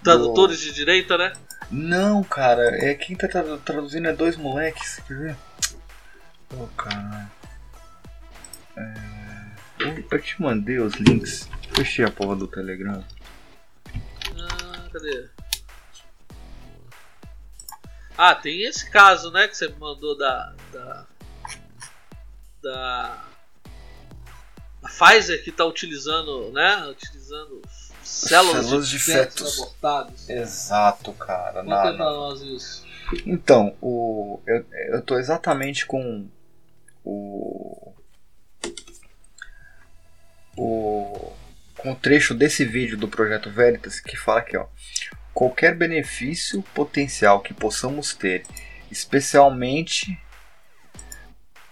tradutores 0.04 0.60
de 0.60 0.72
direita, 0.74 1.18
né? 1.18 1.34
Não, 1.72 2.22
cara, 2.24 2.76
é 2.86 2.94
quem 2.94 3.16
tá 3.16 3.28
tradu- 3.28 3.58
traduzindo 3.60 4.08
é 4.08 4.14
dois 4.14 4.36
moleques, 4.36 5.00
quer 5.08 5.18
ver? 5.18 5.38
Ô, 6.54 6.68
caralho. 6.68 7.32
É... 8.76 8.94
eu- 9.80 10.22
te 10.22 10.42
mandei 10.42 10.80
os 10.80 10.96
links. 10.96 11.48
Fechei 11.74 12.04
a 12.04 12.12
porra 12.12 12.36
do 12.36 12.48
Telegram. 12.48 13.04
Ah, 14.38 14.90
cadê? 14.92 15.30
Ah, 18.18 18.36
tem 18.36 18.64
esse 18.64 18.90
caso, 18.92 19.32
né, 19.32 19.48
que 19.48 19.56
você 19.56 19.68
me 19.70 19.80
mandou 19.80 20.18
da. 20.18 20.54
da. 20.74 21.08
da. 22.62 23.26
da 24.82 24.90
Pfizer 24.90 25.42
que 25.44 25.52
tá 25.52 25.64
utilizando, 25.66 26.52
né? 26.52 26.86
Utilizando 26.88 27.62
células, 28.12 28.66
Células 28.66 28.90
de 28.90 29.00
fetos. 29.00 29.60
abortados. 29.60 30.30
Exato, 30.30 31.14
cara. 31.14 31.64
Conta 31.64 31.94
pra 31.94 31.94
nós 31.94 32.42
isso. 32.42 32.86
Então, 33.26 33.76
o, 33.82 34.40
eu, 34.46 34.66
eu 34.94 35.02
tô 35.02 35.18
exatamente 35.18 35.86
com 35.86 36.28
o. 37.04 37.94
O. 40.58 41.32
Com 41.78 41.94
o 41.94 41.96
trecho 41.96 42.34
desse 42.36 42.64
vídeo 42.64 42.98
do 42.98 43.08
Projeto 43.08 43.50
Veritas 43.50 44.00
que 44.00 44.16
fala 44.16 44.40
aqui, 44.40 44.56
ó. 44.56 44.68
Qualquer 45.34 45.76
benefício 45.76 46.62
potencial 46.76 47.40
que 47.40 47.54
possamos 47.54 48.14
ter, 48.14 48.44
especialmente 48.92 50.20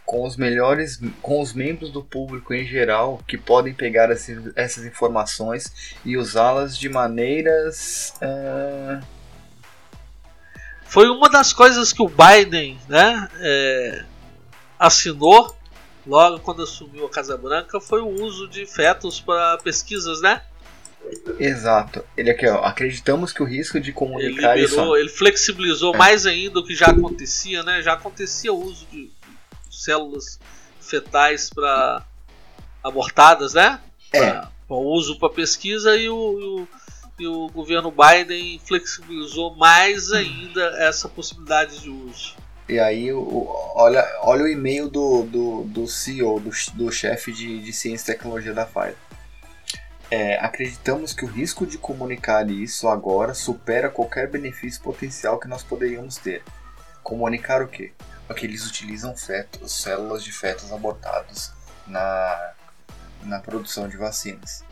com 0.10 0.26
os 0.26 0.36
melhores, 0.36 1.00
com 1.22 1.39
os 1.39 1.54
membros 1.54 1.91
do 1.91 2.04
público 2.04 2.52
em 2.52 2.65
geral 2.65 3.22
que 3.28 3.38
podem 3.38 3.76
pegar 3.76 4.10
esses- 4.10 4.52
essas 4.56 4.84
informações 4.84 5.72
e 6.04 6.17
usá-las 6.17 6.76
de 6.76 6.89
maneiras. 6.89 8.15
ah, 8.19 9.02
Foi 10.88 11.08
uma 11.10 11.30
das 11.30 11.54
coisas 11.54 11.93
que 11.93 12.02
o 12.02 12.10
Biden, 12.10 12.80
né, 12.89 13.30
é, 13.39 14.04
assinou 14.80 15.56
logo 16.08 16.39
quando 16.39 16.63
assumiu 16.63 17.06
a 17.06 17.10
Casa 17.12 17.38
Branca 17.38 17.80
foi 17.80 18.02
o 18.02 18.08
uso 18.08 18.48
de 18.48 18.65
fetos 18.65 19.22
para 19.22 19.60
pesquisas, 19.60 20.22
né? 20.22 20.41
Exato. 21.39 22.04
Ele 22.17 22.32
aqui, 22.32 22.48
ó. 22.48 22.63
Acreditamos 22.63 23.32
que 23.32 23.43
o 23.43 23.45
risco 23.45 23.80
de 23.80 23.89
Ele 23.89 23.93
comunicar 23.93 24.58
isso. 24.58 24.72
liberou, 24.74 24.98
ele 24.98 25.10
flexibilizou 25.10 25.93
É. 25.93 25.98
mais 26.00 26.26
ainda 26.26 26.60
o 26.60 26.65
que 26.65 26.74
já 26.74 26.88
acontecia, 26.88 27.62
né? 27.62 27.84
Já 27.84 27.93
acontecia 27.93 28.52
o 28.52 28.60
uso 28.60 28.88
de 28.91 29.12
células 29.84 30.39
fetais 30.80 31.50
para 31.50 32.04
abortadas, 32.84 33.54
né? 33.54 33.80
É. 34.13 34.20
Pra- 34.32 34.52
pra 34.68 34.76
uso 34.78 35.18
para 35.20 35.30
pesquisa 35.30 35.96
e 35.96 36.10
o, 36.10 36.39
e 36.39 36.44
o- 36.62 36.68
e 37.20 37.28
o 37.28 37.50
governo 37.50 37.92
Biden 37.92 38.62
flexibilizou 38.65 39.54
mais 39.56 40.12
ainda 40.13 40.62
essa 40.78 41.10
possibilidade 41.10 41.80
de 41.82 41.89
uso. 41.89 42.36
E 42.68 42.80
aí, 42.80 43.12
o, 43.12 43.46
olha, 43.76 44.08
olha 44.22 44.44
o 44.44 44.48
e-mail 44.48 44.88
do, 44.88 45.24
do, 45.24 45.63
do 45.63 45.88
CEO, 45.88 46.39
do, 46.39 46.52
do 46.76 46.92
chefe 46.92 47.34
de, 47.34 47.62
de 47.62 47.74
ciência 47.74 48.12
e 48.12 48.15
tecnologia 48.15 48.54
da 48.54 48.65
Pfizer. 48.65 48.96
É, 50.12 50.38
acreditamos 50.39 51.13
que 51.13 51.26
o 51.26 51.28
risco 51.28 51.65
de 51.68 51.78
comunicar 51.78 52.50
isso 52.50 52.88
agora 52.88 53.34
supera 53.34 53.89
qualquer 53.89 54.28
benefício 54.30 54.82
potencial 54.82 55.38
que 55.39 55.48
nós 55.48 55.62
poderíamos 55.62 56.15
ter. 56.18 56.42
Comunicar 57.04 57.62
o 57.62 57.68
quê? 57.68 57.92
Porque 58.30 58.46
eles 58.46 58.65
utilizam 58.65 59.18
fetos, 59.18 59.82
células 59.82 60.24
de 60.24 60.32
fetos 60.32 60.72
abortados 60.72 61.52
na, 61.88 62.52
na 63.24 63.39
produção 63.39 63.89
de 63.89 63.98
vacinas. 63.98 64.63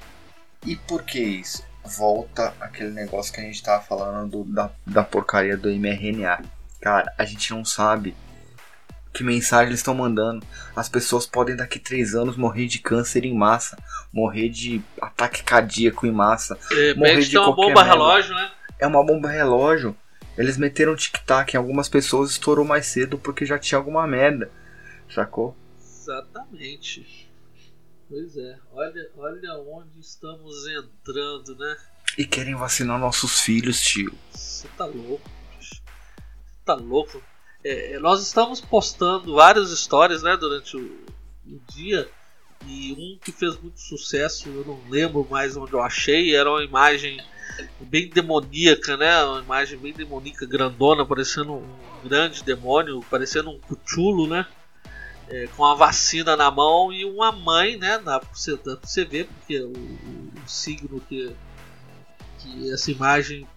E 0.66 0.76
por 0.76 1.04
que 1.04 1.20
isso? 1.20 1.68
volta 1.88 2.54
aquele 2.60 2.92
negócio 2.92 3.34
que 3.34 3.40
a 3.40 3.44
gente 3.44 3.64
tava 3.64 3.82
falando 3.84 4.44
do, 4.44 4.44
da, 4.44 4.70
da 4.86 5.04
porcaria 5.04 5.56
do 5.56 5.70
mRNA. 5.70 6.42
Cara, 6.82 7.14
a 7.18 7.26
gente 7.26 7.52
não 7.52 7.64
sabe 7.64 8.16
que 9.14 9.24
mensagem 9.24 9.68
eles 9.68 9.80
estão 9.80 9.96
mandando. 9.96 10.46
As 10.76 10.90
pessoas 10.90 11.26
podem 11.26 11.56
daqui 11.56 11.80
três 11.80 12.14
anos 12.14 12.36
morrer 12.38 12.68
de 12.68 12.80
câncer 12.80 13.26
em 13.26 13.34
massa, 13.34 13.78
morrer 14.12 14.50
de 14.50 14.82
ataque 15.02 15.44
cardíaco 15.44 16.06
em 16.06 16.12
massa, 16.12 16.58
De 16.70 16.94
morrer 16.96 17.22
de 17.22 17.32
tem 17.32 17.40
uma 17.40 17.56
qualquer 17.56 17.74
bomba 17.74 17.84
merda. 17.84 17.94
relógio, 17.94 18.36
né? 18.36 18.52
É 18.80 18.86
uma 18.88 19.04
bomba 19.06 19.30
relógio. 19.30 19.96
Eles 20.38 20.58
meteram 20.58 20.96
tic-tac 20.96 21.54
em 21.54 21.58
algumas 21.58 21.90
pessoas 21.90 22.32
estourou 22.32 22.64
mais 22.64 22.86
cedo 22.86 23.18
porque 23.18 23.46
já 23.46 23.58
tinha 23.58 23.78
alguma 23.78 24.06
merda. 24.06 24.52
Sacou? 25.10 25.56
Exatamente. 25.80 27.28
Pois 28.10 28.38
é, 28.38 28.58
olha, 28.72 29.10
olha 29.18 29.54
onde 29.56 30.00
estamos 30.00 30.66
entrando, 30.68 31.56
né? 31.58 31.76
E 32.18 32.26
querem 32.26 32.56
vacinar 32.56 32.98
nossos 33.00 33.42
filhos, 33.42 33.82
tio. 33.82 34.14
Você 34.32 34.68
tá 34.78 34.86
louco, 34.86 35.30
bicho. 35.58 35.82
Você 36.46 36.60
tá 36.64 36.76
louco. 36.76 37.22
É, 37.64 37.94
é, 37.94 38.00
nós 38.00 38.22
estamos 38.22 38.62
postando 38.62 39.36
várias 39.36 39.72
histórias, 39.72 40.24
né, 40.24 40.38
durante 40.38 40.78
o, 40.78 41.06
o 41.46 41.60
dia. 41.70 42.10
E 42.66 42.94
um 42.94 43.20
que 43.24 43.32
fez 43.32 43.60
muito 43.60 43.80
sucesso, 43.80 44.50
eu 44.50 44.66
não 44.66 44.90
lembro 44.90 45.28
mais 45.30 45.58
onde 45.58 45.74
eu 45.74 45.82
achei, 45.82 46.36
era 46.36 46.50
uma 46.50 46.64
imagem 46.64 47.20
bem 47.80 48.10
demoníaca, 48.10 48.98
né? 48.98 49.24
Uma 49.24 49.40
imagem 49.42 49.78
bem 49.80 49.94
demoníaca, 49.94 50.46
grandona, 50.46 51.06
parecendo 51.06 51.54
um 51.54 51.78
grande 52.04 52.44
demônio, 52.44 53.02
parecendo 53.10 53.50
um 53.52 53.60
cuchulo, 53.60 54.28
né? 54.28 54.46
É, 55.30 55.48
com 55.58 55.66
a 55.66 55.76
vacina 55.76 56.38
na 56.38 56.52
mão 56.52 56.92
e 56.94 57.06
uma 57.06 57.32
mãe, 57.32 57.78
né? 57.78 58.00
Dá 58.00 58.20
pra 58.20 58.30
você, 58.34 58.56
dá 58.58 58.78
pra 58.78 58.88
você 58.88 59.06
ver, 59.06 59.28
porque 59.28 59.60
o, 59.62 59.70
o- 59.72 60.32
o 60.46 60.50
signo 60.50 61.02
que, 61.02 61.36
que 62.40 62.72
essa 62.72 62.92
imagem 62.92 63.48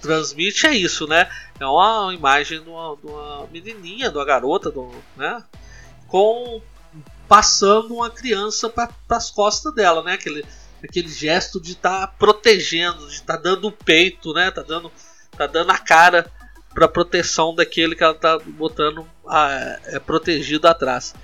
transmite 0.00 0.66
é 0.66 0.74
isso, 0.74 1.06
né? 1.06 1.28
É 1.58 1.66
uma 1.66 2.12
imagem 2.14 2.62
de 2.62 2.68
uma, 2.68 2.96
de 2.96 3.06
uma 3.06 3.46
menininha, 3.48 4.10
de 4.10 4.16
uma 4.18 4.24
garota, 4.24 4.70
de 4.70 4.78
né? 5.16 5.42
Com 6.08 6.62
passando 7.28 7.94
uma 7.94 8.10
criança 8.10 8.70
para 8.70 8.90
as 9.10 9.30
costas 9.30 9.74
dela, 9.74 10.02
né? 10.02 10.14
Aquele, 10.14 10.44
aquele 10.86 11.08
gesto 11.08 11.60
de 11.60 11.72
estar 11.72 12.06
protegendo, 12.18 13.06
de 13.06 13.14
estar 13.14 13.36
dando 13.36 13.68
o 13.68 13.72
peito, 13.72 14.32
né? 14.32 14.50
Tá 14.50 14.62
dando, 14.62 14.90
tá 15.36 15.46
dando 15.46 15.70
a 15.70 15.78
cara 15.78 16.30
para 16.74 16.88
proteção 16.88 17.54
daquele 17.54 17.94
que 17.96 18.04
ela 18.04 18.14
tá 18.14 18.38
botando 18.38 19.06
a, 19.26 19.78
é, 19.86 19.98
protegido 19.98 20.68
atrás. 20.68 21.14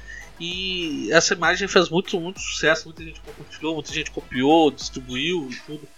E 0.40 1.08
essa 1.12 1.34
imagem 1.34 1.68
fez 1.68 1.88
muito, 1.88 2.18
muito 2.18 2.40
sucesso, 2.40 2.86
muita 2.86 3.04
gente 3.04 3.20
compartilhou, 3.20 3.74
muita 3.74 3.92
gente 3.92 4.10
copiou, 4.10 4.70
distribuiu 4.70 5.48
e 5.50 5.56
tudo. 5.66 5.88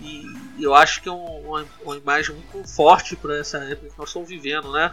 E 0.00 0.24
eu 0.60 0.74
acho 0.74 1.00
que 1.00 1.08
é 1.08 1.12
um- 1.12 1.40
uma, 1.48 1.66
uma 1.84 1.96
imagem 1.96 2.34
muito 2.34 2.68
forte 2.68 3.16
para 3.16 3.38
essa 3.38 3.58
época 3.58 3.88
que 3.90 3.98
nós 3.98 4.08
estamos 4.08 4.28
vivendo, 4.28 4.70
né? 4.72 4.92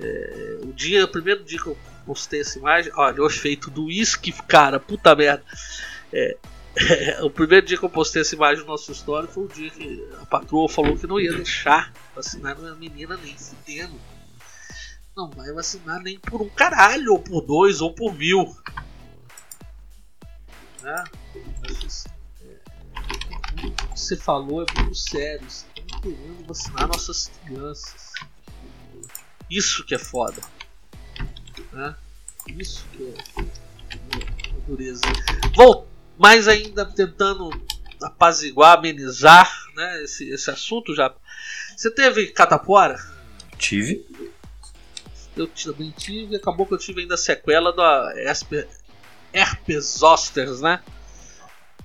É, 0.00 0.58
o 0.62 0.72
dia, 0.72 1.04
o 1.04 1.08
primeiro 1.08 1.42
dia 1.44 1.60
que 1.60 1.66
eu 1.66 1.78
postei 2.06 2.40
essa 2.40 2.58
imagem, 2.58 2.90
olha, 2.96 3.22
o 3.22 3.26
efeito 3.26 3.70
do 3.70 3.84
uísque, 3.84 4.32
cara, 4.46 4.78
puta 4.80 5.14
merda. 5.14 5.44
É, 6.12 6.36
o 7.22 7.30
primeiro 7.30 7.66
dia 7.66 7.78
que 7.78 7.84
eu 7.84 7.90
postei 7.90 8.22
essa 8.22 8.34
imagem 8.34 8.62
no 8.64 8.70
nosso 8.70 8.92
story 8.92 9.26
foi 9.26 9.44
o 9.44 9.48
dia 9.48 9.70
que 9.70 10.08
a 10.20 10.26
patroa 10.26 10.68
falou 10.68 10.96
que 10.96 11.06
não 11.06 11.18
ia 11.18 11.32
deixar 11.32 11.92
vacinar 12.14 12.56
a 12.58 12.74
menina 12.74 13.16
nem 13.16 13.36
fudendo. 13.36 13.98
Não 15.16 15.30
vai 15.30 15.52
vacinar 15.52 16.00
nem 16.00 16.18
por 16.18 16.40
um 16.40 16.48
caralho, 16.48 17.12
ou 17.12 17.18
por 17.18 17.40
dois, 17.40 17.80
ou 17.80 17.92
por 17.92 18.14
mil. 18.14 18.56
Né? 20.82 21.04
É, 22.42 22.58
você 23.94 24.16
falou 24.16 24.62
é 24.62 24.80
muito 24.80 24.94
sério. 24.94 25.46
Estamos 25.46 26.00
querendo 26.00 26.46
vacinar 26.46 26.86
nossas 26.86 27.30
crianças. 27.44 28.12
Isso 29.50 29.84
que 29.84 29.94
é 29.94 29.98
foda. 29.98 30.40
Né? 31.72 31.96
Isso 32.46 32.86
que 32.92 33.02
é, 33.02 33.42
é 33.42 34.60
dureza. 34.66 35.02
Bom, 35.56 35.88
mais 36.18 36.48
ainda 36.48 36.84
tentando 36.84 37.50
apaziguar, 38.02 38.78
amenizar 38.78 39.50
né, 39.74 40.02
esse, 40.02 40.28
esse 40.30 40.50
assunto 40.50 40.94
já. 40.94 41.14
Você 41.76 41.90
teve 41.90 42.28
catapora? 42.28 42.98
Tive. 43.56 44.06
Eu 45.36 45.46
também 45.46 45.90
tive, 45.96 46.36
acabou 46.36 46.66
que 46.66 46.74
eu 46.74 46.78
tive 46.78 47.02
ainda 47.02 47.14
a 47.14 47.18
sequela 47.18 47.72
da 47.72 48.12
herpes, 48.16 48.66
herpes 49.32 49.84
zosters, 49.98 50.60
né? 50.60 50.82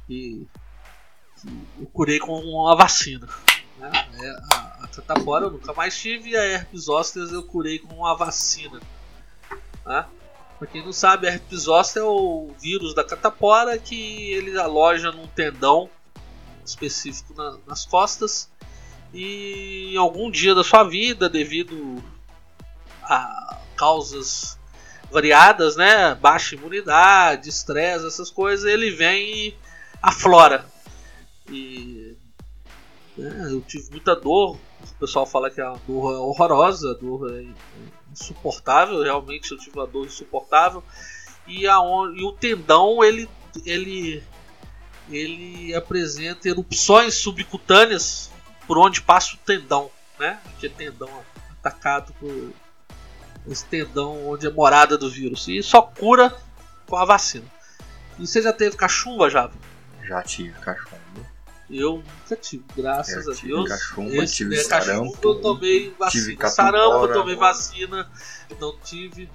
E 0.09 0.45
eu 1.79 1.85
curei 1.87 2.17
com 2.19 2.33
uma 2.39 2.75
vacina. 2.75 3.27
Né? 3.77 3.91
É, 3.93 4.55
A, 4.55 4.85
a 4.85 4.87
catapora 4.87 5.45
eu 5.45 5.51
nunca 5.51 5.73
mais 5.73 5.95
tive 5.95 6.31
e 6.31 6.37
a 6.37 6.43
herpes 6.43 6.85
zosters 6.85 7.31
eu 7.31 7.43
curei 7.43 7.77
com 7.77 7.93
uma 7.93 8.15
vacina. 8.15 8.79
Né? 9.85 10.05
Pra 10.63 10.71
quem 10.71 10.81
não 10.85 10.93
sabe, 10.93 11.27
a 11.27 11.31
herpes 11.33 11.63
zoster 11.63 12.01
é 12.01 12.05
o 12.05 12.51
vírus 12.57 12.95
da 12.95 13.03
catapora 13.03 13.77
que 13.77 14.31
ele 14.31 14.57
aloja 14.57 15.11
num 15.11 15.27
tendão 15.27 15.89
específico 16.65 17.33
na- 17.33 17.57
nas 17.67 17.85
costas 17.85 18.49
e 19.13 19.91
em 19.93 19.97
algum 19.97 20.31
dia 20.31 20.55
da 20.55 20.63
sua 20.63 20.85
vida, 20.85 21.27
devido 21.27 22.01
a 23.01 23.59
causas 23.75 24.57
variadas, 25.11 25.75
né? 25.75 26.15
Baixa 26.15 26.55
imunidade, 26.55 27.49
estresse, 27.49 28.07
essas 28.07 28.31
coisas, 28.31 28.65
ele 28.65 28.89
vem 28.89 29.47
e 29.47 29.57
aflora. 30.01 30.65
E 31.49 32.15
né, 33.17 33.49
eu 33.51 33.59
tive 33.59 33.91
muita 33.91 34.15
dor. 34.15 34.55
O 34.81 34.95
pessoal 34.97 35.25
fala 35.25 35.51
que 35.51 35.59
a 35.59 35.75
dor 35.85 36.13
é 36.13 36.17
horrorosa, 36.19 36.91
a 36.91 36.93
dor 36.93 37.29
é 37.37 37.45
insuportável. 38.13 39.01
Realmente 39.01 39.51
eu 39.51 39.57
tive 39.57 39.77
uma 39.77 39.87
dor 39.87 40.05
insuportável. 40.05 40.83
E, 41.47 41.67
a, 41.67 41.77
e 42.15 42.23
o 42.23 42.31
tendão 42.31 43.03
ele, 43.03 43.29
ele, 43.65 44.23
ele 45.09 45.75
apresenta 45.75 46.47
erupções 46.47 47.15
subcutâneas 47.15 48.31
por 48.65 48.77
onde 48.77 49.01
passa 49.01 49.35
o 49.35 49.39
tendão, 49.39 49.91
né? 50.17 50.39
Aquele 50.55 50.73
tendão 50.73 51.09
atacado 51.59 52.13
por 52.13 52.53
esse 53.47 53.65
tendão 53.65 54.27
onde 54.27 54.47
é 54.47 54.49
morada 54.49 54.97
do 54.97 55.09
vírus. 55.09 55.47
E 55.47 55.61
só 55.61 55.81
cura 55.81 56.33
com 56.87 56.95
a 56.95 57.03
vacina. 57.03 57.45
E 58.17 58.25
você 58.25 58.41
já 58.41 58.53
teve 58.53 58.77
cachumba, 58.77 59.29
já? 59.29 59.49
Já 60.03 60.21
tive 60.21 60.57
cachumba. 60.59 61.32
Eu 61.69 61.97
nunca 61.97 62.35
tive, 62.35 62.63
graças 62.75 63.25
Eu 63.25 63.31
a 63.31 63.35
tive 63.35 63.47
Deus. 63.47 63.69
cachumba, 63.69 64.15
Esse, 64.23 64.35
tive 64.35 64.55
né, 64.55 64.63
sarampo, 64.63 65.11
cachumba 65.13 65.27
eu 65.27 65.41
tomei 65.41 65.89
vacina. 65.97 66.23
tive 66.25 66.49
sarampo 66.49 67.05
eu 67.05 67.13
tomei 67.13 67.35
vacina. 67.35 68.11
Não 68.59 68.77
tive. 68.79 69.29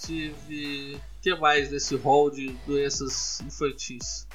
Tive. 0.00 0.96
O 0.96 1.22
que 1.22 1.34
mais 1.36 1.70
nesse 1.70 1.94
rol 1.94 2.30
de 2.30 2.48
doenças 2.66 3.40
infantis? 3.42 4.26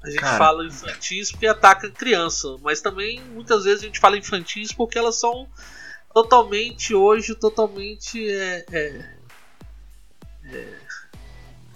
A 0.00 0.08
gente 0.10 0.20
Cara. 0.20 0.38
fala 0.38 0.64
infantis 0.64 1.32
porque 1.32 1.46
ataca 1.46 1.90
criança, 1.90 2.56
mas 2.62 2.80
também 2.80 3.20
muitas 3.32 3.64
vezes 3.64 3.82
a 3.82 3.86
gente 3.86 3.98
fala 3.98 4.16
infantis 4.16 4.72
porque 4.72 4.96
elas 4.96 5.18
são 5.18 5.48
totalmente 6.14 6.94
hoje 6.94 7.34
totalmente 7.34 8.30
é, 8.30 8.64
é, 8.70 9.18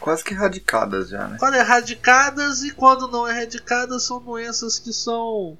Quase 0.02 0.24
que 0.24 0.34
erradicadas 0.34 1.08
já, 1.08 1.28
né? 1.28 1.36
quando 1.38 1.54
erradicadas 1.54 2.62
e 2.62 2.72
quando 2.72 3.06
não 3.08 3.28
erradicadas 3.28 4.02
são 4.02 4.20
doenças 4.20 4.78
que 4.78 4.92
são 4.92 5.56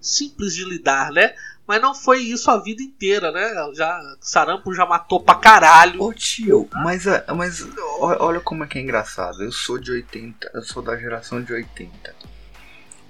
simples 0.00 0.54
de 0.54 0.64
lidar, 0.64 1.12
né? 1.12 1.34
Mas 1.66 1.80
não 1.80 1.94
foi 1.94 2.20
isso 2.20 2.50
a 2.50 2.60
vida 2.62 2.82
inteira, 2.82 3.32
né? 3.32 3.48
Já 3.74 4.00
sarampo 4.20 4.72
já 4.74 4.86
matou 4.86 5.20
pra 5.20 5.34
caralho. 5.34 6.00
Ô 6.02 6.12
tio, 6.12 6.68
mas, 6.72 7.06
é- 7.06 7.24
mas 7.34 7.66
olha 8.00 8.40
como 8.40 8.62
é 8.64 8.66
que 8.66 8.78
é 8.78 8.82
engraçado. 8.82 9.42
Eu 9.42 9.50
sou 9.50 9.78
de 9.78 9.90
80, 9.90 10.50
eu 10.54 10.62
sou 10.62 10.82
da 10.82 10.96
geração 10.96 11.42
de 11.42 11.52
80. 11.52 12.14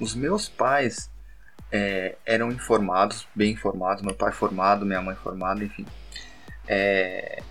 Os 0.01 0.15
meus 0.15 0.49
pais 0.49 1.11
é, 1.71 2.17
eram 2.25 2.51
informados, 2.51 3.27
bem 3.35 3.53
informados, 3.53 4.03
meu 4.03 4.15
pai 4.15 4.33
formado, 4.33 4.87
minha 4.87 5.03
mãe 5.03 5.17
formada, 5.17 5.63
enfim. 5.63 5.87
É, 6.67 7.43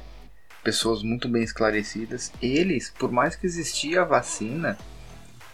pessoas 0.65 1.03
muito 1.03 1.29
bem 1.29 1.43
esclarecidas. 1.43 2.31
Eles, 2.41 2.91
por 2.97 3.11
mais 3.11 3.35
que 3.35 3.45
existia 3.45 4.01
a 4.01 4.05
vacina, 4.05 4.75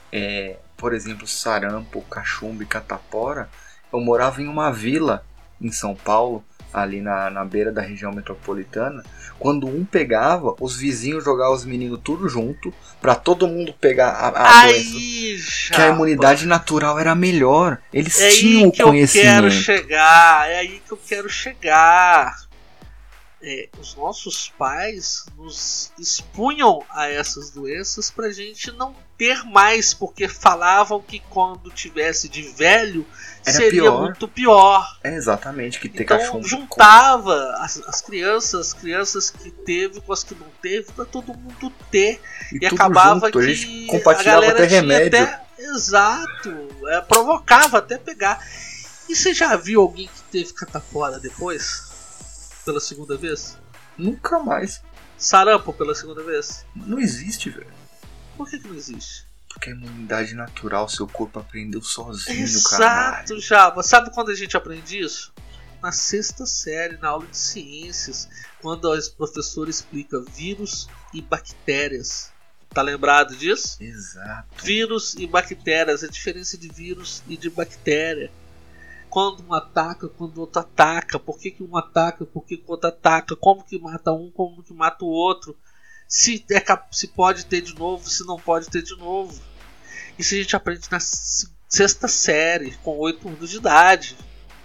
é, 0.09 0.55
por 0.77 0.93
exemplo, 0.93 1.27
sarampo, 1.27 2.01
cachumba 2.03 2.63
e 2.63 2.65
catapora, 2.65 3.49
eu 3.91 3.99
morava 3.99 4.41
em 4.41 4.47
uma 4.47 4.71
vila 4.71 5.23
em 5.59 5.69
São 5.69 5.93
Paulo, 5.93 6.43
ali 6.73 7.01
na, 7.01 7.29
na 7.29 7.43
beira 7.43 7.73
da 7.73 7.81
região 7.81 8.13
metropolitana. 8.13 9.03
Quando 9.37 9.67
um 9.67 9.83
pegava, 9.83 10.55
os 10.61 10.77
vizinhos 10.77 11.25
jogavam 11.25 11.55
os 11.55 11.65
meninos 11.65 11.99
tudo 12.01 12.29
junto, 12.29 12.73
pra 13.01 13.13
todo 13.13 13.47
mundo 13.49 13.73
pegar 13.73 14.11
a, 14.11 14.27
a 14.27 14.67
doença. 14.67 14.95
Aí, 14.95 15.37
Que 15.71 15.81
a 15.81 15.89
imunidade 15.89 16.45
natural 16.45 16.97
era 16.97 17.13
melhor. 17.13 17.79
Eles 17.93 18.17
é 18.21 18.29
tinham 18.29 18.63
aí 18.63 18.67
o 18.69 18.71
que 18.71 18.81
eu 18.81 18.85
quero 18.85 18.89
conhecimento. 18.91 19.51
chegar. 19.51 20.49
É 20.49 20.59
aí 20.59 20.81
que 20.87 20.93
eu 20.93 20.97
quero 20.97 21.27
chegar. 21.27 22.50
É, 23.43 23.69
os 23.79 23.95
nossos 23.95 24.49
pais 24.55 25.25
nos 25.35 25.91
expunham 25.97 26.83
a 26.91 27.07
essas 27.09 27.49
doenças 27.49 28.11
pra 28.11 28.29
gente 28.31 28.71
não 28.71 28.95
ter 29.17 29.43
mais, 29.45 29.95
porque 29.95 30.27
falavam 30.27 31.01
que 31.01 31.19
quando 31.29 31.71
tivesse 31.71 32.29
de 32.29 32.43
velho 32.43 33.03
Era 33.43 33.55
seria 33.57 33.81
pior. 33.81 34.01
muito 34.01 34.27
pior. 34.27 34.99
É 35.03 35.15
exatamente 35.15 35.79
que 35.79 35.89
ter 35.89 36.03
Então 36.03 36.17
cachorro. 36.19 36.43
juntava 36.43 37.55
as, 37.59 37.81
as 37.87 37.99
crianças, 37.99 38.67
as 38.67 38.73
crianças 38.73 39.31
que 39.31 39.49
teve 39.49 40.01
com 40.01 40.13
as 40.13 40.23
que 40.23 40.35
não 40.35 40.47
teve, 40.61 40.91
pra 40.91 41.05
todo 41.05 41.33
mundo 41.33 41.71
ter. 41.89 42.21
E, 42.53 42.59
tudo 42.59 42.75
acabava 42.75 43.25
junto, 43.25 43.39
a 43.39 44.15
que 44.15 44.21
a 44.21 44.23
galera 44.23 44.53
até 44.53 44.67
tinha 44.67 44.81
remédio. 44.81 45.07
até. 45.19 45.41
Exato. 45.57 46.67
é, 46.89 47.01
provocava 47.01 47.79
até 47.79 47.97
pegar. 47.97 48.39
E 49.09 49.15
você 49.15 49.33
já 49.33 49.55
viu 49.55 49.81
alguém 49.81 50.07
que 50.07 50.21
teve 50.31 50.53
catapora 50.53 51.19
depois? 51.19 51.90
Pela 52.71 52.79
segunda 52.79 53.17
vez? 53.17 53.57
Nunca 53.97 54.39
mais. 54.39 54.81
Sarampo 55.17 55.73
pela 55.73 55.93
segunda 55.93 56.23
vez? 56.23 56.65
Não 56.73 56.97
existe, 56.97 57.49
velho. 57.49 57.67
Por 58.37 58.49
que, 58.49 58.59
que 58.59 58.65
não 58.65 58.75
existe? 58.75 59.25
Porque 59.49 59.71
a 59.71 59.73
imunidade 59.73 60.33
natural, 60.33 60.87
seu 60.87 61.05
corpo 61.05 61.37
aprendeu 61.37 61.81
sozinho, 61.81 62.63
cara. 62.63 63.19
Exato, 63.25 63.41
Java. 63.41 63.83
Sabe 63.83 64.09
quando 64.13 64.31
a 64.31 64.33
gente 64.33 64.55
aprende 64.55 64.97
isso? 64.97 65.33
Na 65.83 65.91
sexta 65.91 66.45
série, 66.45 66.95
na 66.95 67.09
aula 67.09 67.27
de 67.27 67.35
ciências, 67.35 68.29
quando 68.61 68.89
o 68.89 69.11
professor 69.17 69.67
explica 69.67 70.21
vírus 70.21 70.87
e 71.13 71.21
bactérias. 71.21 72.31
Tá 72.69 72.81
lembrado 72.81 73.35
disso? 73.35 73.83
Exato. 73.83 74.63
Vírus 74.63 75.13
e 75.15 75.27
bactérias, 75.27 76.05
a 76.05 76.07
diferença 76.07 76.57
de 76.57 76.69
vírus 76.69 77.21
e 77.27 77.35
de 77.35 77.49
bactéria. 77.49 78.31
Quando 79.11 79.43
um 79.45 79.53
ataca, 79.53 80.07
quando 80.07 80.37
o 80.37 80.41
outro 80.41 80.61
ataca, 80.61 81.19
por 81.19 81.37
que, 81.37 81.51
que 81.51 81.61
um 81.61 81.77
ataca, 81.77 82.25
por 82.25 82.45
que, 82.45 82.55
que 82.55 82.63
o 82.65 82.71
outro 82.71 82.87
ataca, 82.87 83.35
como 83.35 83.61
que 83.63 83.77
mata 83.77 84.13
um, 84.13 84.31
como 84.31 84.63
que 84.63 84.73
mata 84.73 85.03
o 85.03 85.09
outro, 85.09 85.55
se, 86.07 86.43
é, 86.49 86.63
se 86.91 87.09
pode 87.09 87.45
ter 87.45 87.59
de 87.59 87.75
novo, 87.75 88.09
se 88.09 88.25
não 88.25 88.37
pode 88.39 88.69
ter 88.69 88.81
de 88.81 88.95
novo. 88.95 89.37
Isso 90.17 90.33
a 90.33 90.37
gente 90.37 90.55
aprende 90.55 90.87
na 90.89 90.99
se- 91.01 91.49
sexta 91.67 92.07
série, 92.07 92.71
com 92.77 92.97
8 92.97 93.27
anos 93.27 93.49
de 93.49 93.57
idade. 93.57 94.17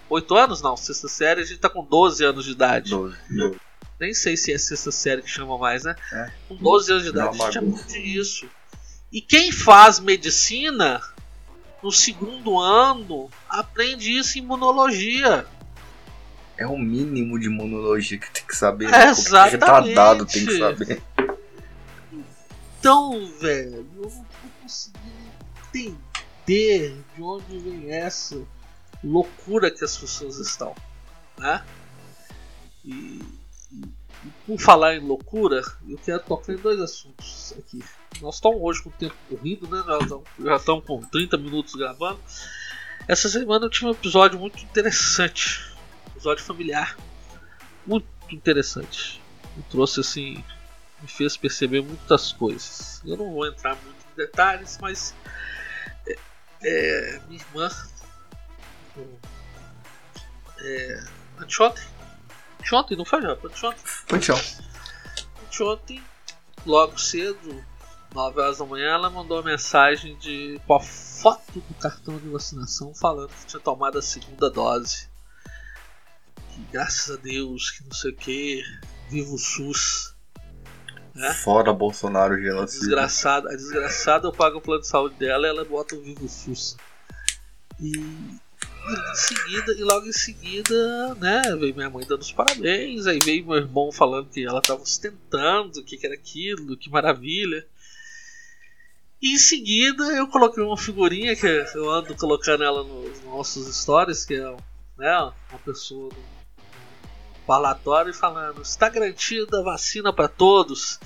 8 0.09 0.35
anos 0.37 0.63
não, 0.63 0.77
sexta 0.77 1.09
série 1.09 1.41
a 1.41 1.45
gente 1.45 1.59
tá 1.59 1.69
com 1.69 1.85
12 1.85 2.25
anos 2.25 2.45
de 2.45 2.53
idade. 2.53 2.91
Nem 3.99 4.15
sei 4.15 4.37
se 4.37 4.53
é 4.53 4.59
sexta 4.59 4.93
série 4.93 5.23
que 5.23 5.29
chama 5.29 5.59
mais, 5.59 5.83
né? 5.83 5.97
É. 6.13 6.31
Com 6.47 6.55
12 6.55 6.93
anos 6.93 7.03
de 7.03 7.09
idade, 7.11 7.35
uma 7.35 7.49
a 7.49 7.51
gente 7.51 7.59
aprende 7.65 7.99
isso. 8.17 8.49
E 9.11 9.21
quem 9.21 9.51
faz 9.51 9.99
medicina 9.99 11.03
no 11.83 11.93
segundo 11.93 12.59
ano 12.59 13.31
aprende 13.49 14.17
isso 14.17 14.39
em 14.39 14.43
imunologia. 14.43 15.47
É 16.59 16.67
o 16.67 16.79
mínimo 16.79 17.39
de 17.39 17.47
imunologia 17.47 18.19
que 18.19 18.31
tem 18.31 18.45
que 18.47 18.57
saber. 18.57 18.87
É, 18.87 18.91
né? 18.91 18.99
Qualquer 18.99 19.11
exatamente. 19.21 19.51
retardado 19.53 20.27
tem 20.27 20.47
que 20.47 20.59
saber. 20.59 21.03
Então, 22.79 23.27
velho, 23.39 23.87
eu 23.97 24.03
não 24.03 24.11
tô 24.11 24.49
conseguindo 24.63 25.07
entender 25.75 27.03
de 27.15 27.23
onde 27.23 27.59
vem 27.59 27.91
essa 27.91 28.41
loucura 29.03 29.71
que 29.71 29.85
as 29.85 29.97
pessoas 29.97 30.39
estão, 30.39 30.75
né? 31.37 31.63
E, 32.85 33.21
e- 33.73 33.85
e 34.25 34.31
por 34.47 34.59
falar 34.59 34.95
em 34.97 35.01
loucura, 35.01 35.61
eu 35.89 35.99
quero 35.99 36.23
tocar 36.23 36.53
em 36.55 36.57
dois 36.57 36.81
assuntos 36.81 37.53
aqui. 37.59 37.83
Nós 38.21 38.37
estamos 38.37 38.59
hoje 38.61 38.83
com 38.83 38.89
o 38.89 38.93
tempo 38.93 39.15
corrido, 39.29 39.69
né? 39.69 39.83
Já 40.39 40.57
estamos 40.57 40.85
com 40.85 41.01
30 41.01 41.37
minutos 41.37 41.75
gravando. 41.75 42.21
Essa 43.07 43.29
semana 43.29 43.67
eu 43.67 43.71
tive 43.71 43.87
um 43.87 43.91
episódio 43.91 44.39
muito 44.39 44.63
interessante, 44.65 45.63
um 46.09 46.11
episódio 46.13 46.43
familiar, 46.43 46.97
muito 47.87 48.07
interessante. 48.31 49.23
Me 49.57 49.63
trouxe 49.65 50.01
assim 50.01 50.43
me 51.01 51.09
fez 51.09 51.37
perceber 51.37 51.83
muitas 51.83 52.33
coisas. 52.33 53.03
Eu 53.05 53.17
não 53.17 53.33
vou 53.33 53.47
entrar 53.47 53.77
muito 53.77 54.05
em 54.13 54.17
detalhes, 54.17 54.79
mas 54.81 55.15
é, 56.07 56.19
é, 56.63 57.21
minha 57.29 57.41
irmã 57.41 57.71
é, 60.59 61.05
anteontem, 61.39 61.85
anteontem, 62.61 62.97
não 62.97 63.05
foi 63.05 63.23
já, 63.23 63.33
anteontem, 63.33 63.85
Paixão. 64.09 64.41
anteontem, 65.47 66.03
logo 66.65 66.99
cedo, 66.99 67.65
9 68.17 68.41
horas 68.41 68.59
da 68.59 68.65
manhã, 68.65 68.95
ela 68.95 69.11
mandou 69.11 69.37
uma 69.37 69.51
mensagem 69.51 70.17
de, 70.17 70.59
com 70.67 70.75
a 70.75 70.81
foto 70.81 71.61
do 71.61 71.75
cartão 71.75 72.17
de 72.17 72.27
vacinação 72.31 72.95
falando 72.95 73.29
que 73.29 73.45
tinha 73.45 73.61
tomado 73.61 73.99
a 73.99 74.03
segunda 74.03 74.49
dose. 74.49 75.07
Que 76.51 76.63
graças 76.73 77.15
a 77.15 77.21
Deus, 77.21 77.71
que 77.71 77.85
não 77.85 77.93
sei 77.93 78.13
o 78.13 78.17
que, 78.17 78.63
viva 79.11 79.31
o 79.31 79.37
SUS. 79.37 80.15
né? 81.15 81.35
Fora 81.35 81.75
Bolsonaro 81.75 82.41
genocida. 82.41 82.81
desgraçada, 82.81 83.51
a 83.51 83.55
desgraçada 83.55 84.27
eu 84.27 84.33
pago 84.33 84.59
o 84.59 84.63
plano 84.63 84.81
de 84.81 84.89
saúde 84.89 85.17
dela 85.17 85.47
e 85.47 85.51
ela 85.51 85.65
bota 85.67 85.95
o 85.95 86.01
Vivo 86.01 86.27
SUS. 86.27 86.75
E, 87.79 87.91
e 87.91 89.11
em 89.13 89.15
seguida, 89.15 89.73
e 89.73 89.85
logo 89.85 90.07
em 90.07 90.13
seguida, 90.13 91.15
né, 91.17 91.43
veio 91.61 91.77
minha 91.77 91.91
mãe 91.91 92.07
dando 92.07 92.23
os 92.23 92.33
parabéns, 92.33 93.07
aí 93.07 93.19
veio 93.19 93.47
meu 93.47 93.59
irmão 93.59 93.93
falando 93.93 94.31
que 94.31 94.43
ela 94.43 94.61
estava 94.61 94.81
ostentando, 94.81 95.81
o 95.81 95.85
que, 95.85 95.99
que 95.99 96.07
era 96.07 96.15
aquilo, 96.15 96.79
que 96.79 96.89
maravilha. 96.89 97.67
E 99.21 99.35
em 99.35 99.39
seguida 99.39 100.05
eu 100.13 100.29
coloquei 100.29 100.63
uma 100.63 100.77
figurinha 100.77 101.35
que 101.35 101.47
eu 101.75 101.91
ando 101.91 102.15
colocando 102.15 102.63
ela 102.63 102.85
nos 102.85 103.23
nossos 103.23 103.75
stories, 103.75 104.25
que 104.25 104.35
é 104.35 104.57
né, 104.99 105.33
uma 105.51 105.59
pessoa 105.65 106.11
no 106.13 106.37
parlatório 107.47 108.13
falando, 108.13 108.61
está 108.61 108.89
garantida 108.89 109.61
a 109.61 109.65
vacina 109.65 110.13
para 110.13 110.29
todos. 110.29 111.01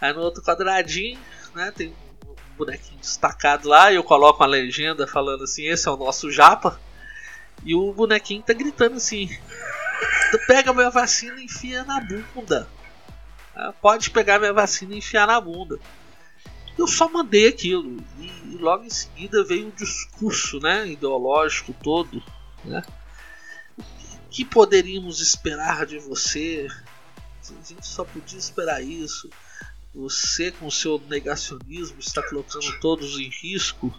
Aí 0.00 0.12
no 0.12 0.20
outro 0.20 0.42
quadradinho, 0.42 1.18
né, 1.54 1.70
tem 1.70 1.94
um 2.26 2.56
bonequinho 2.56 3.00
destacado 3.00 3.68
lá 3.68 3.92
e 3.92 3.96
eu 3.96 4.02
coloco 4.02 4.42
uma 4.42 4.48
legenda 4.48 5.06
falando 5.06 5.44
assim, 5.44 5.66
esse 5.66 5.86
é 5.88 5.90
o 5.90 5.96
nosso 5.96 6.30
japa. 6.30 6.80
E 7.64 7.74
o 7.74 7.92
bonequinho 7.92 8.42
tá 8.42 8.52
gritando 8.52 8.96
assim, 8.96 9.28
pega 10.46 10.72
minha 10.72 10.90
vacina 10.90 11.40
e 11.40 11.44
enfia 11.44 11.84
na 11.84 12.00
bunda. 12.00 12.68
Ah, 13.54 13.72
Pode 13.72 14.10
pegar 14.10 14.38
minha 14.38 14.52
vacina 14.52 14.94
e 14.94 14.98
enfiar 14.98 15.26
na 15.26 15.40
bunda. 15.40 15.78
Eu 16.78 16.86
só 16.86 17.08
mandei 17.08 17.48
aquilo. 17.48 17.96
E, 18.18 18.56
logo 18.58 18.84
em 18.84 18.90
seguida 18.90 19.42
veio 19.44 19.68
o 19.68 19.72
discurso 19.72 20.58
né, 20.60 20.86
ideológico 20.88 21.74
todo. 21.82 22.22
Né? 22.64 22.82
O 23.78 23.82
que- 24.30 24.44
poderíamos 24.44 25.20
esperar 25.20 25.86
de 25.86 25.98
você? 25.98 26.66
A 27.50 27.64
gente 27.64 27.86
só 27.86 28.04
podia 28.04 28.38
esperar 28.38 28.82
isso. 28.82 29.30
Você, 29.94 30.50
com 30.50 30.70
seu 30.70 31.00
negacionismo, 31.08 31.98
está 31.98 32.22
colocando 32.22 32.78
todos 32.80 33.18
em 33.18 33.30
risco. 33.30 33.92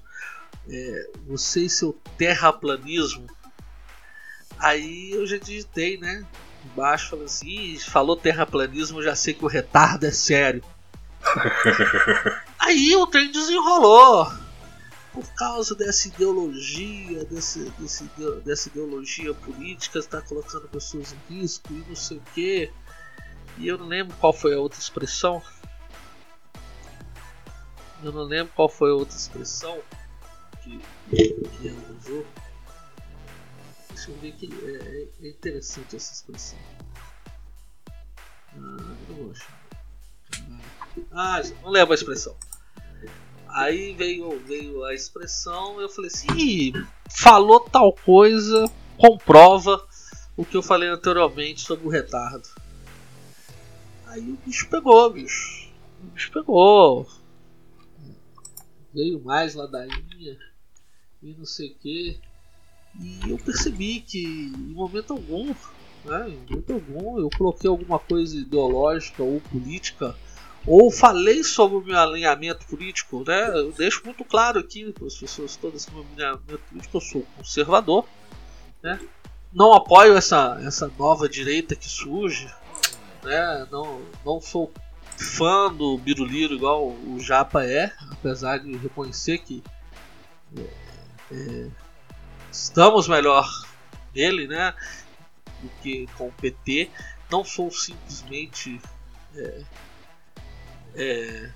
É, 0.70 1.10
você 1.26 1.62
e 1.62 1.70
seu 1.70 1.94
terraplanismo. 2.18 3.26
Aí 4.60 5.12
eu 5.12 5.26
já 5.26 5.38
digitei, 5.38 5.98
né? 5.98 6.26
Embaixo 6.66 7.10
falando 7.12 7.26
assim: 7.26 7.48
"Ih, 7.50 7.80
falou 7.80 8.16
terraplanismo, 8.18 9.02
já 9.02 9.16
sei 9.16 9.34
que 9.34 9.46
o 9.46 9.48
retardo 9.48 10.06
é 10.06 10.12
sério. 10.12 10.62
Aí 12.60 12.96
o 12.96 13.08
trem 13.08 13.32
desenrolou. 13.32 14.32
Por 15.12 15.26
causa 15.34 15.74
dessa 15.74 16.08
ideologia, 16.08 17.26
desse, 17.26 17.72
desse 17.80 18.04
dessa 18.46 18.70
ideologia 18.70 19.34
política, 19.34 19.98
está 20.00 20.22
colocando 20.22 20.68
pessoas 20.68 21.14
em 21.14 21.40
risco 21.40 21.74
e 21.74 21.84
não 21.88 21.96
sei 21.96 22.18
o 22.18 22.22
que. 22.34 22.72
E 23.58 23.68
eu 23.68 23.78
não 23.78 23.88
lembro 23.88 24.16
qual 24.18 24.32
foi 24.32 24.54
a 24.54 24.60
outra 24.60 24.80
expressão. 24.80 25.42
Eu 28.04 28.12
não 28.12 28.24
lembro 28.24 28.54
qual 28.56 28.70
foi 28.70 28.92
a 28.92 28.94
outra 28.94 29.18
expressão 29.18 29.82
que, 30.64 30.80
que 31.10 31.68
ela 31.68 31.98
usou. 32.00 32.26
Deixa 33.90 34.12
eu 34.12 34.18
ver 34.18 34.34
que 34.34 34.46
é, 34.46 35.26
é 35.26 35.30
interessante 35.30 35.96
essa 35.96 36.14
expressão. 36.14 36.60
Ah, 37.90 38.96
eu 39.10 39.16
vou 39.16 39.32
achar. 39.32 39.58
Ah, 41.12 41.42
não 41.64 41.70
lembro 41.70 41.94
a 41.94 41.96
expressão. 41.96 42.36
Aí 43.50 43.94
veio, 43.94 44.40
veio 44.46 44.84
a 44.84 44.94
expressão, 44.94 45.82
eu 45.82 45.90
falei 45.90 46.12
assim, 46.14 46.28
"Ih, 46.38 46.74
falou 47.10 47.60
tal 47.62 47.94
coisa, 47.94 48.70
comprova 48.98 49.84
o 50.36 50.46
que 50.46 50.56
eu 50.56 50.62
falei 50.62 50.90
anteriormente 50.90 51.62
sobre 51.62 51.88
o 51.88 51.90
retardo. 51.90 52.48
Aí 54.06 54.32
o 54.32 54.38
bicho 54.46 54.70
pegou, 54.70 55.10
bicho. 55.10 55.72
O 56.02 56.12
bicho 56.12 56.32
pegou. 56.32 57.08
Veio 58.94 59.24
mais 59.24 59.56
ladainha 59.56 60.38
e 61.22 61.34
não 61.38 61.46
sei 61.46 61.72
o 61.72 61.76
que. 61.76 62.20
E 63.00 63.30
eu 63.30 63.38
percebi 63.38 64.02
que 64.02 64.24
em 64.24 64.74
momento 64.74 65.14
algum, 65.14 65.48
né, 66.06 66.30
em 66.30 66.38
momento 66.50 66.74
algum, 66.74 67.20
eu 67.20 67.30
coloquei 67.38 67.70
alguma 67.70 68.00
coisa 68.00 68.38
ideológica 68.38 69.24
ou 69.24 69.42
política 69.42 70.16
ou 70.68 70.92
falei 70.92 71.46
sobre 71.46 71.78
o 71.78 71.82
meu 71.82 71.98
alinhamento 71.98 72.66
político, 72.68 73.24
né? 73.26 73.48
Eu 73.58 73.72
deixo 73.72 74.02
muito 74.04 74.26
claro 74.26 74.60
aqui 74.60 74.92
para 74.92 75.08
as 75.08 75.16
pessoas 75.16 75.56
todas 75.56 75.86
que 75.86 75.94
meu 75.94 76.06
alinhamento 76.14 76.60
político 76.70 76.98
eu 76.98 77.02
sou 77.02 77.26
conservador, 77.38 78.06
né? 78.84 79.00
Não 79.54 79.74
apoio 79.74 80.18
essa, 80.18 80.60
essa 80.62 80.92
nova 81.00 81.30
direita 81.30 81.74
que 81.74 81.88
surge, 81.88 82.54
né? 83.24 83.66
Não, 83.72 84.02
não 84.26 84.42
sou 84.42 84.70
fã 85.18 85.74
do 85.74 85.98
Biruliro 85.98 86.56
igual 86.56 86.90
o 86.90 87.18
Japa 87.18 87.64
é, 87.64 87.94
apesar 88.12 88.58
de 88.58 88.76
reconhecer 88.76 89.38
que 89.40 89.64
é, 90.56 90.62
é, 91.32 91.68
estamos 92.52 93.08
melhor 93.08 93.50
nele, 94.14 94.48
né? 94.48 94.74
Do 95.62 95.70
que 95.82 96.08
com 96.18 96.28
o 96.28 96.32
PT. 96.34 96.92
Não 97.32 97.46
sou 97.46 97.72
simplesmente. 97.72 98.82
É, 99.34 99.62
é, 100.98 101.52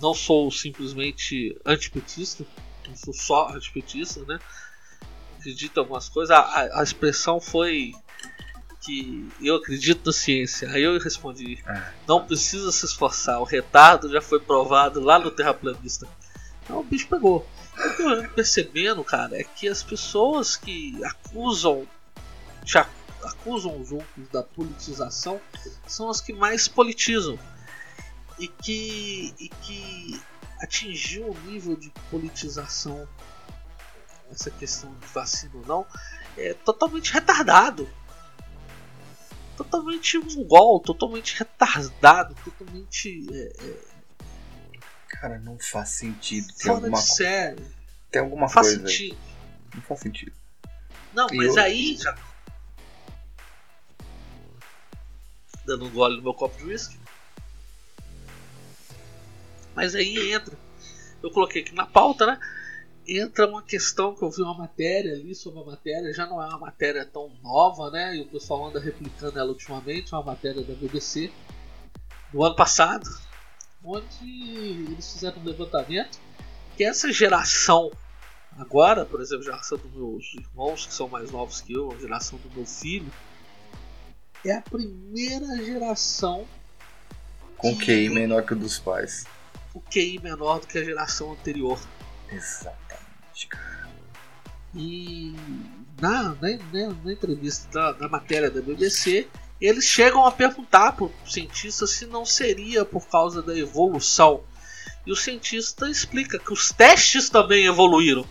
não 0.00 0.14
sou 0.14 0.50
simplesmente 0.50 1.58
antipetista, 1.64 2.44
não 2.86 2.96
sou 2.96 3.14
só 3.14 3.48
antipetista, 3.48 4.22
né? 4.24 4.38
Acredito 5.38 5.76
em 5.76 5.80
algumas 5.80 6.08
coisas. 6.08 6.36
A, 6.36 6.80
a, 6.80 6.82
expressão 6.82 7.40
foi 7.40 7.94
que 8.82 9.28
eu 9.40 9.56
acredito 9.56 10.06
na 10.06 10.12
ciência. 10.12 10.70
Aí 10.70 10.82
eu 10.82 10.98
respondi: 10.98 11.58
é. 11.66 11.92
não 12.06 12.24
precisa 12.24 12.70
se 12.70 12.84
esforçar, 12.84 13.40
o 13.40 13.44
retardo 13.44 14.10
já 14.10 14.20
foi 14.20 14.38
provado 14.38 15.00
lá 15.00 15.18
no 15.18 15.30
terraplanista. 15.30 16.06
Então 16.62 16.80
o 16.80 16.84
bicho 16.84 17.08
pegou. 17.08 17.48
O 17.76 17.96
que 17.96 18.02
eu 18.02 18.08
ando 18.08 18.28
percebendo, 18.30 19.02
cara, 19.04 19.40
é 19.40 19.44
que 19.44 19.68
as 19.68 19.82
pessoas 19.82 20.56
que 20.56 21.00
acusam, 21.04 21.86
acusam 23.22 23.80
os 23.80 23.92
outros 23.92 24.28
da 24.32 24.42
politização 24.42 25.40
são 25.86 26.10
as 26.10 26.20
que 26.20 26.32
mais 26.32 26.68
politizam. 26.68 27.38
E 28.38 28.46
que, 28.48 29.34
e 29.38 29.48
que 29.48 30.20
atingiu 30.60 31.30
o 31.30 31.38
nível 31.40 31.74
de 31.76 31.90
politização, 32.10 33.08
essa 34.30 34.50
questão 34.50 34.94
de 34.94 35.06
vacina 35.08 35.52
ou 35.54 35.66
não, 35.66 35.86
é 36.36 36.54
totalmente 36.54 37.12
retardado. 37.12 37.88
Totalmente 39.56 40.18
mongol, 40.18 40.78
totalmente 40.80 41.36
retardado, 41.36 42.34
totalmente. 42.44 43.26
É, 43.32 43.52
é, 43.64 43.98
Cara, 45.08 45.38
não 45.40 45.58
faz 45.58 45.88
sentido. 45.88 46.46
Tem 46.48 46.66
Fora 46.66 46.74
alguma 46.76 46.98
de 47.00 47.06
série. 47.08 47.66
Tem 48.10 48.22
alguma 48.22 48.48
faz 48.48 48.68
coisa. 48.68 48.86
Sentido. 48.86 49.18
Aí. 49.20 49.74
Não 49.74 49.82
faz 49.82 50.00
sentido. 50.00 50.32
Não, 51.12 51.26
E 51.32 51.36
mas 51.36 51.56
eu- 51.56 51.62
aí 51.62 51.96
já. 51.96 52.16
Dando 55.64 55.86
um 55.86 55.90
gole 55.90 56.16
no 56.18 56.22
meu 56.22 56.34
copo 56.34 56.56
de 56.58 56.64
whisky. 56.64 56.98
Mas 59.78 59.94
aí 59.94 60.32
entra. 60.32 60.58
Eu 61.22 61.30
coloquei 61.30 61.62
aqui 61.62 61.72
na 61.72 61.86
pauta, 61.86 62.26
né? 62.26 62.40
Entra 63.06 63.46
uma 63.46 63.62
questão 63.62 64.12
que 64.12 64.24
eu 64.24 64.28
vi 64.28 64.42
uma 64.42 64.58
matéria 64.58 65.12
ali 65.12 65.32
sobre 65.36 65.60
a 65.60 65.64
matéria, 65.64 66.12
já 66.12 66.26
não 66.26 66.42
é 66.42 66.46
uma 66.48 66.58
matéria 66.58 67.06
tão 67.06 67.30
nova, 67.44 67.88
né? 67.88 68.16
E 68.16 68.22
o 68.22 68.26
pessoal 68.26 68.66
anda 68.66 68.80
replicando 68.80 69.38
ela 69.38 69.50
ultimamente, 69.50 70.12
uma 70.12 70.22
matéria 70.24 70.64
da 70.64 70.74
BBC 70.74 71.30
do 72.32 72.42
ano 72.42 72.56
passado, 72.56 73.08
onde 73.84 74.90
eles 74.90 75.12
fizeram 75.12 75.38
um 75.38 75.44
levantamento 75.44 76.18
que 76.76 76.82
essa 76.82 77.12
geração 77.12 77.92
agora, 78.58 79.06
por 79.06 79.20
exemplo, 79.20 79.42
a 79.42 79.52
geração 79.52 79.78
dos 79.78 79.92
meus 79.92 80.34
irmãos 80.34 80.86
que 80.86 80.92
são 80.92 81.08
mais 81.08 81.30
novos 81.30 81.60
que 81.60 81.72
eu, 81.72 81.92
a 81.92 82.00
geração 82.00 82.36
do 82.40 82.50
meu 82.50 82.66
filho, 82.66 83.12
é 84.44 84.56
a 84.56 84.60
primeira 84.60 85.56
geração 85.64 86.48
Com 87.56 87.78
QI 87.78 88.08
menor 88.08 88.42
que 88.42 88.54
o 88.54 88.56
dos 88.56 88.80
pais. 88.80 89.37
O 89.74 89.80
QI 89.80 90.18
menor 90.22 90.60
do 90.60 90.66
que 90.66 90.78
a 90.78 90.84
geração 90.84 91.32
anterior. 91.32 91.78
Exatamente, 92.30 93.46
cara. 93.48 93.88
E 94.74 95.34
na, 96.00 96.22
na, 96.34 96.48
na- 96.72 96.94
na 97.04 97.12
entrevista 97.12 97.68
da, 97.72 97.92
da 97.92 98.08
matéria 98.08 98.50
da 98.50 98.60
BBC, 98.60 99.28
eles 99.60 99.84
chegam 99.84 100.24
a 100.24 100.30
perguntar 100.30 100.92
para 100.92 101.04
o 101.06 101.12
cientista 101.26 101.86
se 101.86 102.06
não 102.06 102.24
seria 102.24 102.84
por 102.84 103.08
causa 103.08 103.42
da 103.42 103.56
evolução. 103.56 104.42
E 105.06 105.12
o 105.12 105.16
cientista 105.16 105.88
explica 105.88 106.38
que 106.38 106.52
os 106.52 106.70
testes 106.70 107.28
também 107.30 107.64
evoluíram. 107.66 108.26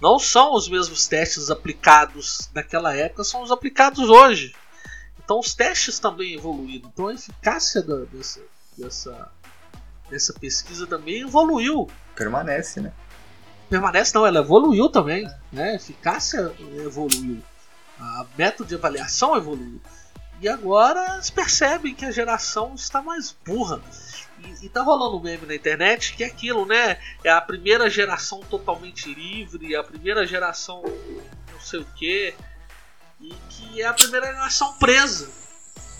Não 0.00 0.18
são 0.18 0.54
os 0.54 0.68
mesmos 0.68 1.06
testes 1.08 1.50
aplicados 1.50 2.48
naquela 2.54 2.94
época, 2.94 3.24
são 3.24 3.42
os 3.42 3.50
aplicados 3.50 4.08
hoje. 4.08 4.54
Então 5.24 5.40
os 5.40 5.54
testes 5.54 5.98
também 5.98 6.34
evoluíram. 6.34 6.88
Então 6.92 7.08
a 7.08 7.14
eficácia 7.14 7.82
da- 7.82 8.04
dessa, 8.04 8.40
dessa, 8.76 9.32
dessa 10.10 10.32
pesquisa 10.32 10.86
também 10.86 11.22
evoluiu 11.22 11.88
Permanece, 12.14 12.80
né? 12.80 12.92
permanece 13.68 14.14
não, 14.14 14.26
ela 14.26 14.40
evoluiu 14.40 14.88
também, 14.88 15.28
né? 15.52 15.70
A 15.70 15.74
eficácia 15.74 16.52
evoluiu, 16.84 17.42
a 17.98 18.26
método 18.36 18.68
de 18.68 18.74
avaliação 18.74 19.36
evoluiu. 19.36 19.80
E 20.40 20.48
agora 20.48 21.14
eles 21.14 21.30
percebem 21.30 21.94
que 21.94 22.04
a 22.04 22.10
geração 22.10 22.74
está 22.74 23.02
mais 23.02 23.36
burra. 23.44 23.80
E, 24.38 24.66
e 24.66 24.68
tá 24.68 24.82
rolando 24.82 25.16
um 25.16 25.20
meme 25.20 25.46
na 25.46 25.54
internet 25.54 26.14
que 26.14 26.22
é 26.22 26.26
aquilo, 26.26 26.64
né? 26.64 26.98
É 27.24 27.30
a 27.30 27.40
primeira 27.40 27.90
geração 27.90 28.40
totalmente 28.40 29.12
livre, 29.12 29.74
a 29.74 29.82
primeira 29.82 30.26
geração 30.26 30.82
não 31.52 31.60
sei 31.60 31.80
o 31.80 31.84
que, 31.96 32.34
e 33.20 33.34
que 33.50 33.82
é 33.82 33.86
a 33.86 33.92
primeira 33.92 34.26
geração 34.26 34.72
presa. 34.74 35.28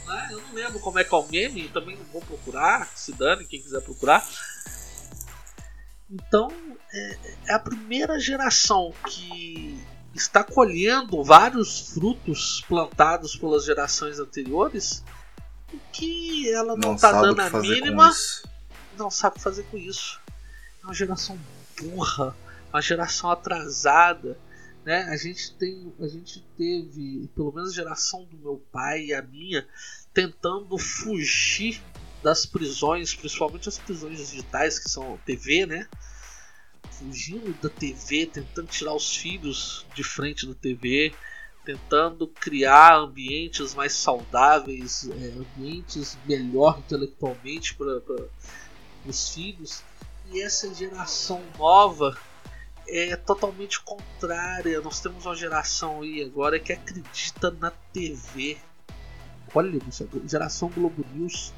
Né? 0.08 0.28
Eu 0.32 0.40
não 0.40 0.54
lembro 0.54 0.80
como 0.80 0.98
é 0.98 1.04
que 1.04 1.14
é 1.14 1.18
o 1.18 1.28
meme, 1.28 1.68
também 1.68 1.96
não 1.96 2.04
vou 2.06 2.22
procurar, 2.22 2.88
se 2.94 3.12
dane 3.12 3.44
quem 3.44 3.60
quiser 3.60 3.82
procurar. 3.82 4.26
Então, 6.10 6.48
é 7.46 7.52
a 7.52 7.58
primeira 7.58 8.18
geração 8.18 8.94
que 9.06 9.78
está 10.14 10.42
colhendo 10.42 11.22
vários 11.22 11.90
frutos 11.90 12.64
plantados 12.66 13.36
pelas 13.36 13.64
gerações 13.64 14.18
anteriores 14.18 15.04
que 15.92 16.50
ela 16.50 16.76
não 16.76 16.94
está 16.94 17.12
dando 17.12 17.40
a 17.40 17.50
mínima, 17.60 18.10
não 18.96 19.10
sabe 19.10 19.38
fazer 19.38 19.64
com 19.64 19.76
isso. 19.76 20.18
É 20.82 20.86
uma 20.86 20.94
geração 20.94 21.38
burra, 21.80 22.34
uma 22.72 22.80
geração 22.80 23.30
atrasada. 23.30 24.38
Né? 24.88 25.02
A, 25.10 25.18
gente 25.18 25.52
tem, 25.56 25.92
a 26.00 26.08
gente 26.08 26.42
teve, 26.56 27.28
pelo 27.34 27.52
menos 27.52 27.72
a 27.72 27.74
geração 27.74 28.24
do 28.24 28.38
meu 28.38 28.56
pai 28.72 29.04
e 29.04 29.12
a 29.12 29.20
minha, 29.20 29.68
tentando 30.14 30.78
fugir 30.78 31.82
das 32.22 32.46
prisões, 32.46 33.14
principalmente 33.14 33.68
as 33.68 33.76
prisões 33.76 34.16
digitais, 34.16 34.78
que 34.78 34.88
são 34.88 35.20
TV, 35.26 35.66
né? 35.66 35.86
Fugindo 36.90 37.52
da 37.60 37.68
TV, 37.68 38.24
tentando 38.32 38.66
tirar 38.66 38.94
os 38.94 39.14
filhos 39.14 39.84
de 39.94 40.02
frente 40.02 40.46
da 40.46 40.54
TV, 40.54 41.12
tentando 41.66 42.26
criar 42.26 42.96
ambientes 42.96 43.74
mais 43.74 43.92
saudáveis, 43.92 45.06
é, 45.10 45.34
ambientes 45.38 46.16
melhor 46.24 46.78
intelectualmente 46.78 47.74
para 47.74 48.00
os 49.04 49.34
filhos. 49.34 49.82
E 50.32 50.40
essa 50.40 50.72
geração 50.72 51.42
nova 51.58 52.18
é 52.88 53.16
totalmente 53.16 53.80
contrária. 53.80 54.80
Nós 54.80 55.00
temos 55.00 55.26
uma 55.26 55.34
geração 55.36 56.02
aí 56.02 56.22
agora 56.22 56.58
que 56.58 56.72
acredita 56.72 57.50
na 57.60 57.70
TV. 57.92 58.56
Olha 59.54 59.78
isso, 59.88 60.08
geração 60.26 60.68
Globo 60.68 61.04
News. 61.14 61.52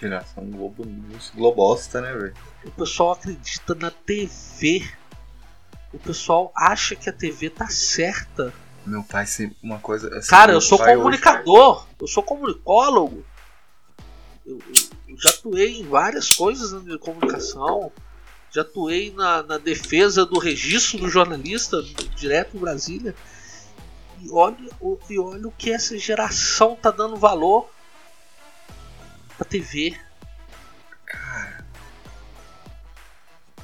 Geração 0.00 0.44
Globo 0.50 0.84
News. 0.84 1.30
Globosta, 1.34 2.00
né, 2.00 2.12
velho? 2.12 2.34
O 2.64 2.70
pessoal 2.70 3.12
acredita 3.12 3.74
na 3.74 3.90
TV. 3.90 4.86
O 5.92 5.98
pessoal 5.98 6.50
acha 6.56 6.96
que 6.96 7.08
a 7.08 7.12
TV 7.12 7.50
tá 7.50 7.68
certa. 7.68 8.52
Meu 8.84 9.02
pai 9.02 9.26
sempre 9.26 9.56
uma 9.62 9.78
coisa. 9.78 10.08
assim, 10.18 10.28
Cara, 10.28 10.52
eu 10.52 10.60
sou 10.60 10.78
comunicador, 10.78 11.86
eu 12.00 12.06
sou 12.06 12.22
comunicólogo. 12.22 13.24
Eu, 14.44 14.58
eu- 14.58 14.88
eu 15.08 15.16
já 15.18 15.30
atuei 15.30 15.80
em 15.80 15.86
várias 15.88 16.30
coisas 16.34 16.72
minha 16.82 16.98
comunicação. 16.98 17.90
Já 18.54 18.62
atuei 18.62 19.12
na, 19.12 19.42
na 19.42 19.58
defesa 19.58 20.24
do 20.24 20.38
registro 20.38 20.98
do 21.00 21.08
jornalista 21.08 21.82
direto 22.16 22.56
em 22.56 22.60
Brasília. 22.60 23.14
E 24.20 24.30
olha, 24.30 24.56
o- 24.80 24.98
e 25.10 25.18
olha 25.18 25.48
o 25.48 25.52
que 25.52 25.72
essa 25.72 25.98
geração 25.98 26.76
tá 26.76 26.90
dando 26.92 27.16
valor 27.16 27.68
pra 29.36 29.44
TV. 29.44 29.98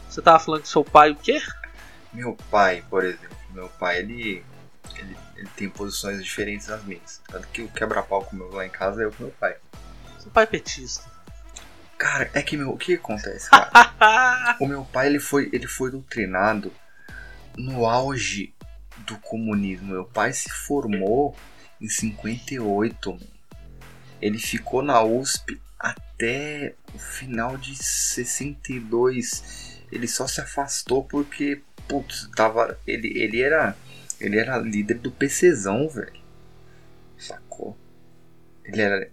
Você 0.08 0.20
tava 0.20 0.40
falando 0.40 0.62
que 0.62 0.68
seu 0.68 0.84
pai 0.84 1.10
o 1.12 1.16
quê? 1.16 1.40
Meu 2.12 2.36
pai, 2.50 2.84
por 2.90 3.04
exemplo. 3.04 3.36
Meu 3.50 3.68
pai, 3.68 3.98
ele. 3.98 4.44
Ele, 4.96 5.16
ele 5.36 5.48
tem 5.56 5.68
posições 5.68 6.22
diferentes 6.22 6.66
das 6.66 6.82
minhas. 6.84 7.20
Tanto 7.28 7.46
que 7.48 7.62
o 7.62 7.68
quebra-pau 7.68 8.24
com 8.24 8.34
meu 8.36 8.50
lá 8.52 8.66
em 8.66 8.70
casa 8.70 9.00
é 9.02 9.04
eu 9.04 9.12
com 9.12 9.22
meu 9.22 9.32
pai. 9.32 9.56
Seu 10.18 10.30
pai 10.32 10.44
é 10.44 10.46
petista. 10.48 11.09
Cara, 12.00 12.30
é 12.32 12.40
que 12.40 12.56
meu. 12.56 12.70
O 12.70 12.78
que 12.78 12.94
acontece, 12.94 13.48
cara? 13.52 14.56
o 14.58 14.66
meu 14.66 14.86
pai, 14.86 15.08
ele 15.08 15.20
foi, 15.20 15.50
ele 15.52 15.66
foi 15.66 15.90
doutrinado 15.90 16.72
no 17.58 17.84
auge 17.84 18.54
do 19.06 19.18
comunismo. 19.18 19.92
Meu 19.92 20.06
pai 20.06 20.32
se 20.32 20.48
formou 20.48 21.36
em 21.78 21.90
58. 21.90 23.12
mano. 23.12 23.26
Ele 24.18 24.38
ficou 24.38 24.82
na 24.82 25.02
USP 25.02 25.60
até 25.78 26.74
o 26.94 26.98
final 26.98 27.58
de 27.58 27.76
62. 27.76 29.82
Ele 29.92 30.08
só 30.08 30.26
se 30.26 30.40
afastou 30.40 31.04
porque, 31.04 31.60
putz, 31.86 32.30
tava, 32.34 32.78
ele, 32.86 33.08
ele 33.08 33.42
era 33.42 33.76
ele 34.18 34.38
era 34.38 34.56
líder 34.56 34.98
do 34.98 35.12
PCzão, 35.12 35.86
velho. 35.86 36.18
Sacou? 37.18 37.76
Ele 38.64 38.80
era 38.80 39.06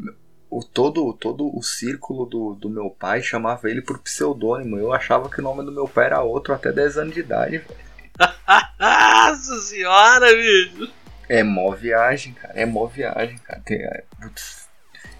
o, 0.50 0.64
todo, 0.64 1.14
todo 1.14 1.56
o 1.56 1.62
círculo 1.62 2.26
do, 2.26 2.56
do 2.56 2.70
meu 2.70 2.90
pai 2.90 3.22
chamava 3.22 3.70
ele 3.70 3.82
por 3.82 4.00
pseudônimo. 4.00 4.78
Eu 4.78 4.94
achava 4.94 5.30
que 5.30 5.40
o 5.40 5.44
nome 5.44 5.64
do 5.64 5.72
meu 5.72 5.88
pai 5.88 6.06
era 6.06 6.22
outro 6.22 6.54
até 6.54 6.72
10 6.72 6.98
anos 6.98 7.14
de 7.14 7.20
idade, 7.20 7.58
velho. 7.58 7.88
Nossa 8.80 9.60
senhora, 9.62 10.28
bicho! 10.34 10.92
É 11.30 11.44
mó 11.44 11.72
viagem, 11.72 12.34
cara. 12.34 12.54
É 12.56 12.66
mó 12.66 12.86
viagem, 12.88 13.38
cara. 13.40 13.62
Tem, 13.66 13.78
é, 13.78 14.04
putz. 14.22 14.68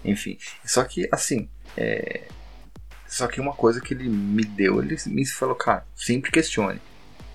enfim. 0.04 0.38
Só 0.64 0.82
que, 0.84 1.08
assim, 1.12 1.48
é... 1.76 2.22
Só 3.06 3.26
que 3.26 3.40
uma 3.40 3.54
coisa 3.54 3.80
que 3.80 3.94
ele 3.94 4.08
me 4.08 4.44
deu, 4.44 4.82
ele 4.82 4.96
me 5.06 5.26
falou, 5.26 5.54
cara, 5.54 5.84
sempre 5.94 6.30
questione, 6.30 6.80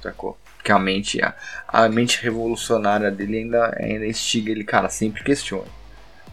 sacou? 0.02 0.38
Porque 0.56 0.72
a 0.72 0.78
mente, 0.78 1.22
a, 1.22 1.36
a 1.68 1.90
mente 1.90 2.22
revolucionária 2.22 3.10
dele 3.10 3.40
ainda, 3.40 3.76
ainda 3.80 4.06
instiga 4.06 4.52
ele, 4.52 4.64
cara, 4.64 4.88
sempre 4.88 5.24
questione. 5.24 5.70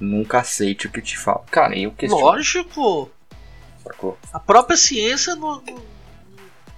Nunca 0.01 0.39
aceite 0.41 0.87
o 0.87 0.91
que 0.91 1.03
te 1.03 1.19
falo. 1.19 1.45
Cara, 1.51 1.77
eu 1.79 1.93
questiono. 1.93 2.25
Lógico! 2.25 3.11
Sacou? 3.85 4.19
A 4.33 4.41
própria 4.41 4.77
ciência 4.77 5.35
no- 5.37 5.61
no- 5.63 5.85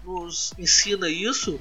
nos 0.05 0.53
ensina 0.59 1.09
isso. 1.09 1.61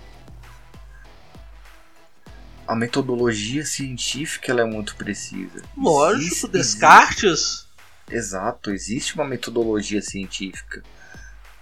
A 2.67 2.75
metodologia 2.75 3.65
científica 3.65 4.51
ela 4.51 4.61
é 4.61 4.65
muito 4.65 4.95
precisa. 4.95 5.61
Lógico, 5.75 6.25
Existe- 6.27 6.47
Descartes. 6.47 7.67
Exato, 8.09 8.71
existe 8.71 9.15
uma 9.15 9.25
metodologia 9.25 10.01
científica, 10.01 10.83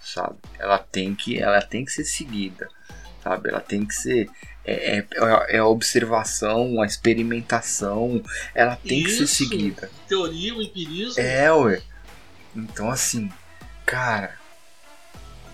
sabe? 0.01 0.37
Ela 0.57 0.77
tem 0.79 1.13
que, 1.15 1.39
ela 1.39 1.61
tem 1.61 1.85
que 1.85 1.91
ser 1.91 2.03
seguida, 2.05 2.67
sabe? 3.23 3.49
Ela 3.49 3.61
tem 3.61 3.85
que 3.85 3.93
ser 3.93 4.29
é, 4.69 4.97
é, 4.99 5.55
é 5.55 5.57
a 5.57 5.65
observação, 5.65 6.81
a 6.81 6.85
experimentação, 6.85 8.21
ela 8.53 8.75
tem 8.75 9.03
que 9.03 9.11
ser 9.11 9.23
Isso. 9.23 9.35
seguida. 9.35 9.89
Teoria, 10.07 10.55
o 10.55 10.61
empirismo. 10.61 11.21
É, 11.21 11.51
ué. 11.51 11.81
Então 12.55 12.89
assim, 12.89 13.31
cara, 13.85 14.35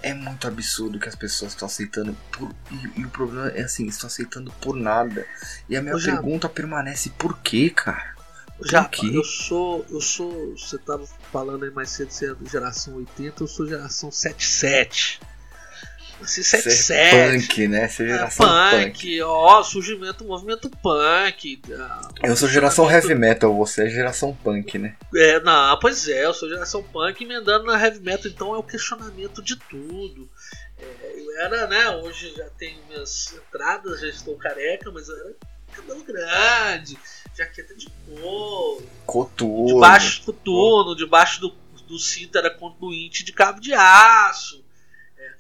é 0.02 0.14
muito 0.14 0.48
absurdo 0.48 1.00
que 1.00 1.10
as 1.10 1.16
pessoas 1.16 1.54
estão 1.54 1.66
aceitando 1.66 2.16
por 2.32 2.54
e, 2.72 3.02
e 3.02 3.06
o 3.06 3.10
problema 3.10 3.50
é 3.50 3.64
assim, 3.64 3.86
estão 3.88 4.08
aceitando 4.08 4.52
por 4.62 4.76
nada. 4.76 5.26
E 5.68 5.76
a 5.76 5.82
minha 5.82 5.98
pergunta 5.98 6.48
permanece 6.48 7.10
por 7.12 7.38
quê, 7.40 7.70
cara? 7.70 8.16
Já, 8.64 8.84
Por 8.84 8.92
quê? 8.92 9.12
eu 9.14 9.24
sou, 9.24 9.86
eu 9.90 10.00
sou, 10.00 10.56
você 10.58 10.78
tava 10.78 11.06
falando 11.32 11.66
aí 11.66 11.72
mais 11.72 11.90
cedo, 11.90 12.12
você 12.12 12.32
é 12.32 12.36
geração 12.50 12.96
80, 12.96 13.44
eu 13.44 13.48
sou 13.48 13.68
geração 13.68 14.10
77. 14.10 15.20
É 16.22 16.26
77. 16.28 17.48
punk, 17.48 17.68
né? 17.68 17.88
Você 17.88 18.04
é 18.04 18.08
geração 18.08 18.48
punk. 18.48 18.86
punk, 18.86 19.22
ó, 19.22 19.64
surgimento 19.64 20.24
do 20.24 20.30
movimento 20.30 20.70
punk. 20.70 21.62
ah, 21.78 22.10
Eu 22.24 22.36
sou 22.36 22.48
geração 22.48 22.90
heavy 22.90 23.14
metal, 23.16 23.54
você 23.56 23.86
é 23.86 23.90
geração 23.90 24.34
punk, 24.44 24.78
né? 24.78 24.96
É, 25.16 25.40
não, 25.42 25.78
pois 25.80 26.08
é, 26.08 26.26
eu 26.26 26.34
sou 26.34 26.50
geração 26.50 26.82
punk 26.84 27.24
emendando 27.24 27.66
na 27.66 27.80
heavy 27.82 28.00
metal, 28.00 28.32
então 28.32 28.56
é 28.56 28.58
o 28.58 28.64
questionamento 28.64 29.42
de 29.44 29.56
tudo. 29.56 30.30
É, 30.80 31.14
eu 31.18 31.38
era, 31.42 31.68
né, 31.68 31.90
hoje 31.98 32.34
já 32.36 32.46
tenho 32.58 32.78
minhas 32.88 33.34
entradas, 33.34 34.02
já 34.02 34.08
estou 34.08 34.36
careca, 34.38 34.92
mas 34.92 35.08
eu 35.10 35.16
era 35.18 35.34
cabelo 35.74 36.04
grande, 36.04 36.98
jaqueta 37.38 37.76
de 37.76 37.88
couro, 38.10 38.88
Coturno. 39.06 39.68
debaixo 39.74 40.22
do 40.22 40.26
coturno, 40.34 40.96
debaixo 40.96 41.42
do, 41.42 41.54
do 41.88 42.00
cinto 42.00 42.38
era 42.38 42.50
conduíte 42.50 43.24
de 43.24 43.32
cabo 43.34 43.60
de 43.60 43.74
aço. 43.74 44.65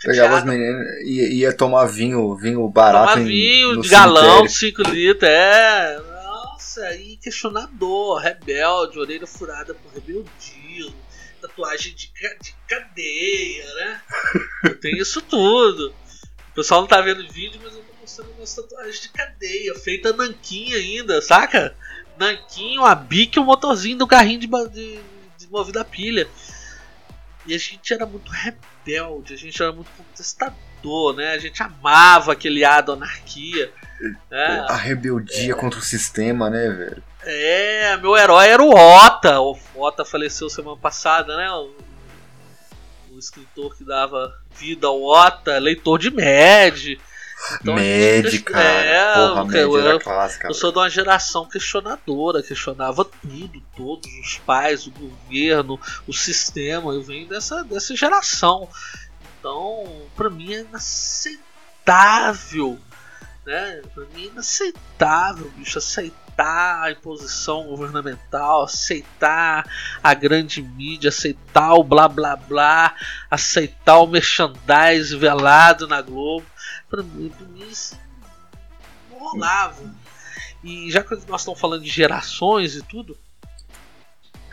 Pegava 0.03 0.37
as 0.37 0.45
meninas 0.45 0.87
e 1.03 1.39
ia 1.39 1.53
tomar 1.55 1.85
vinho, 1.85 2.35
vinho 2.35 2.67
barato 2.69 3.13
Tomar 3.13 3.21
em, 3.21 3.25
vinho 3.25 3.75
no 3.75 3.81
de 3.81 3.89
galão, 3.89 4.47
cemitério. 4.47 4.49
5 4.49 4.81
litros, 4.83 5.29
é. 5.29 6.01
Nossa, 6.23 6.81
aí 6.85 7.17
questionador, 7.17 8.19
rebelde, 8.19 8.99
orelha 8.99 9.25
furada 9.25 9.73
por 9.73 9.93
rebeldia, 9.93 10.93
tatuagem 11.41 11.93
de, 11.95 12.11
de 12.41 12.55
cadeia, 12.67 13.65
né? 13.75 14.01
Tenho 14.81 14.97
isso 15.01 15.21
tudo. 15.21 15.93
O 16.51 16.55
pessoal 16.55 16.81
não 16.81 16.87
tá 16.87 17.01
vendo 17.01 17.21
o 17.21 17.31
vídeo, 17.31 17.59
mas 17.63 17.73
eu 17.73 17.81
tô 17.81 17.93
mostrando 17.99 18.31
umas 18.37 18.53
tatuagens 18.53 19.01
de 19.01 19.09
cadeia, 19.09 19.75
feita 19.75 20.13
nanquim 20.13 20.73
ainda, 20.73 21.21
saca? 21.21 21.75
Nanquim, 22.17 22.77
uma 22.77 22.95
bique 22.95 23.37
e 23.37 23.41
um 23.41 23.45
motorzinho 23.45 23.97
do 23.97 24.07
carrinho 24.07 24.39
de, 24.39 24.47
de, 24.47 24.99
de 25.37 25.47
movido 25.49 25.79
a 25.79 25.83
pilha. 25.83 26.27
E 27.45 27.53
a 27.53 27.57
gente 27.57 27.93
era 27.93 28.05
muito 28.05 28.31
rebelde, 28.31 29.33
a 29.33 29.37
gente 29.37 29.61
era 29.61 29.71
muito 29.71 29.89
contestador, 29.97 31.15
né? 31.15 31.33
A 31.33 31.37
gente 31.37 31.61
amava 31.61 32.31
aquele 32.31 32.63
ar 32.63 32.81
da 32.81 32.93
anarquia. 32.93 33.71
né? 34.29 34.65
A 34.67 34.75
rebeldia 34.75 35.55
contra 35.55 35.79
o 35.79 35.83
sistema, 35.83 36.49
né, 36.49 36.69
velho? 36.69 37.03
É, 37.23 37.97
meu 37.97 38.15
herói 38.17 38.47
era 38.47 38.63
o 38.63 38.69
Ota. 38.73 39.39
O 39.39 39.57
Ota 39.75 40.03
faleceu 40.05 40.49
semana 40.49 40.77
passada, 40.77 41.35
né? 41.35 41.49
O, 41.51 41.71
o 43.11 43.19
escritor 43.19 43.75
que 43.75 43.83
dava 43.83 44.33
vida 44.55 44.87
ao 44.87 45.01
Ota, 45.03 45.57
leitor 45.57 45.97
de 45.99 46.11
Med. 46.11 46.99
Então, 47.61 47.75
a 47.75 47.79
gente- 47.79 48.23
Mad, 48.23 48.43
cara. 48.43 48.63
É, 48.63 49.13
Porra, 49.13 49.57
eu- 49.57 49.77
era 49.89 49.99
clássica. 49.99 50.47
Eu 50.47 50.53
sou 50.53 50.71
de 50.71 50.77
uma 50.79 50.89
geração 50.89 51.47
questionadora, 51.47 52.41
questionava 52.43 53.05
tudo, 53.05 53.61
todos 53.75 54.09
os 54.23 54.37
pais, 54.39 54.85
o 54.87 54.91
governo, 54.91 55.79
o 56.07 56.13
sistema. 56.13 56.93
Eu 56.93 57.01
venho 57.03 57.27
dessa, 57.27 57.63
dessa 57.63 57.95
geração. 57.95 58.67
Então, 59.39 59.85
pra 60.15 60.29
mim 60.29 60.53
é 60.53 60.61
inaceitável, 61.85 62.79
né? 63.45 63.81
Pra 63.93 64.05
mim 64.13 64.23
é 64.23 64.27
inaceitável, 64.27 65.51
bicho, 65.55 65.77
aceitar 65.77 66.81
a 66.83 66.91
imposição 66.91 67.63
governamental, 67.67 68.63
aceitar 68.63 69.63
a 70.03 70.13
grande 70.13 70.61
mídia, 70.61 71.09
aceitar 71.09 71.73
o 71.75 71.83
blá 71.83 72.07
blá 72.09 72.35
blá, 72.35 72.93
aceitar 73.31 73.99
o 73.99 74.07
merchandise 74.07 75.15
velado 75.15 75.87
na 75.87 76.01
Globo. 76.01 76.45
Pra 76.89 77.03
mim, 77.03 77.29
pra 77.29 77.47
mim 77.47 77.67
isso 77.67 77.97
não 79.09 79.19
rolava. 79.19 79.95
E 80.63 80.89
já 80.91 81.03
que 81.03 81.15
nós 81.27 81.41
estamos 81.41 81.59
falando 81.59 81.83
de 81.83 81.89
gerações 81.89 82.75
e 82.75 82.81
tudo, 82.81 83.17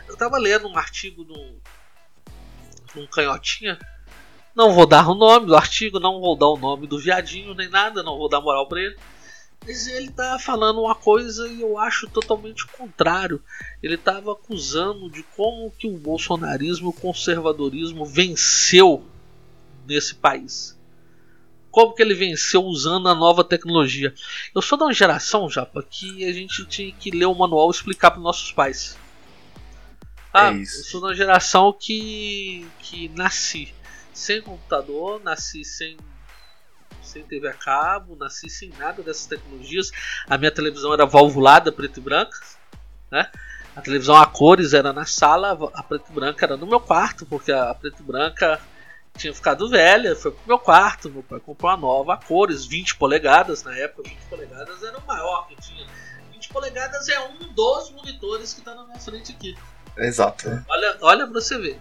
eu 0.07 0.15
tava 0.15 0.37
lendo 0.37 0.67
um 0.67 0.77
artigo 0.77 1.23
num, 1.23 1.59
num 2.95 3.07
canhotinha. 3.07 3.79
Não 4.55 4.71
vou 4.71 4.85
dar 4.85 5.09
o 5.09 5.15
nome 5.15 5.47
do 5.47 5.55
artigo, 5.55 5.99
não 5.99 6.21
vou 6.21 6.37
dar 6.37 6.47
o 6.47 6.57
nome 6.57 6.85
do 6.85 6.99
viadinho 6.99 7.55
nem 7.55 7.67
nada, 7.67 8.03
não 8.03 8.17
vou 8.17 8.29
dar 8.29 8.39
moral 8.39 8.67
pra 8.67 8.79
ele. 8.79 8.95
Mas 9.65 9.87
ele 9.87 10.11
tá 10.11 10.37
falando 10.37 10.81
uma 10.81 10.93
coisa 10.93 11.47
e 11.47 11.61
eu 11.61 11.77
acho 11.77 12.07
totalmente 12.09 12.65
o 12.65 12.67
contrário. 12.67 13.41
Ele 13.81 13.97
tava 13.97 14.33
acusando 14.33 15.09
de 15.09 15.23
como 15.23 15.71
que 15.71 15.87
o 15.87 15.97
bolsonarismo 15.97 16.89
o 16.89 16.93
conservadorismo 16.93 18.05
venceu 18.05 19.03
nesse 19.87 20.15
país. 20.15 20.77
Como 21.73 21.95
que 21.95 22.03
ele 22.03 22.13
venceu 22.13 22.63
usando 22.63 23.09
a 23.09 23.15
nova 23.15 23.43
tecnologia. 23.43 24.13
Eu 24.53 24.61
sou 24.61 24.77
de 24.77 24.83
uma 24.83 24.93
geração, 24.93 25.49
Japa, 25.49 25.81
que 25.81 26.23
a 26.23 26.31
gente 26.31 26.63
tinha 26.67 26.93
que 26.93 27.09
ler 27.09 27.25
o 27.25 27.33
manual 27.33 27.67
e 27.67 27.71
explicar 27.71 28.11
para 28.11 28.21
nossos 28.21 28.51
pais. 28.51 28.95
Ah, 30.31 30.53
É. 30.53 30.61
Eu 30.61 30.65
sou 30.67 30.99
de 30.99 31.07
uma 31.07 31.15
geração 31.15 31.73
que, 31.73 32.67
que 32.77 33.09
nasci 33.09 33.73
sem 34.13 34.39
computador, 34.39 35.19
nasci 35.23 35.65
sem, 35.65 35.97
sem 37.01 37.23
TV 37.23 37.47
a 37.47 37.53
cabo, 37.53 38.15
nasci 38.15 38.51
sem 38.51 38.69
nada 38.77 39.01
dessas 39.01 39.25
tecnologias. 39.25 39.89
A 40.29 40.37
minha 40.37 40.51
televisão 40.51 40.93
era 40.93 41.07
valvulada, 41.07 41.71
preto 41.71 41.99
e 41.99 42.03
branca. 42.03 42.37
Né? 43.09 43.31
A 43.75 43.81
televisão 43.81 44.15
a 44.15 44.27
cores 44.27 44.73
era 44.73 44.93
na 44.93 45.07
sala, 45.07 45.57
a 45.73 45.81
preto 45.81 46.11
e 46.11 46.13
branca 46.13 46.45
era 46.45 46.55
no 46.55 46.67
meu 46.67 46.79
quarto, 46.79 47.25
porque 47.25 47.51
a 47.51 47.73
preto 47.73 48.03
e 48.03 48.05
branca 48.05 48.61
tinha 49.17 49.33
ficado 49.33 49.69
velha, 49.69 50.15
foi 50.15 50.31
pro 50.31 50.41
meu 50.47 50.59
quarto. 50.59 51.09
Meu 51.09 51.23
pai 51.23 51.39
comprou 51.39 51.71
uma 51.71 51.77
nova 51.77 52.13
a 52.15 52.17
cores, 52.17 52.65
20 52.65 52.95
polegadas. 52.95 53.63
Na 53.63 53.77
época, 53.77 54.09
20 54.09 54.17
polegadas 54.29 54.83
era 54.83 54.97
o 54.97 55.05
maior 55.05 55.47
que 55.47 55.55
tinha. 55.61 55.87
20 56.31 56.49
polegadas 56.49 57.09
é 57.09 57.19
um 57.19 57.53
dos 57.53 57.91
monitores 57.91 58.53
que 58.53 58.59
está 58.59 58.75
na 58.75 58.85
minha 58.85 58.99
frente 58.99 59.31
aqui. 59.31 59.55
Exato. 59.97 60.49
Olha, 60.67 60.97
olha 61.01 61.25
pra 61.27 61.39
você 61.39 61.57
ver. 61.57 61.79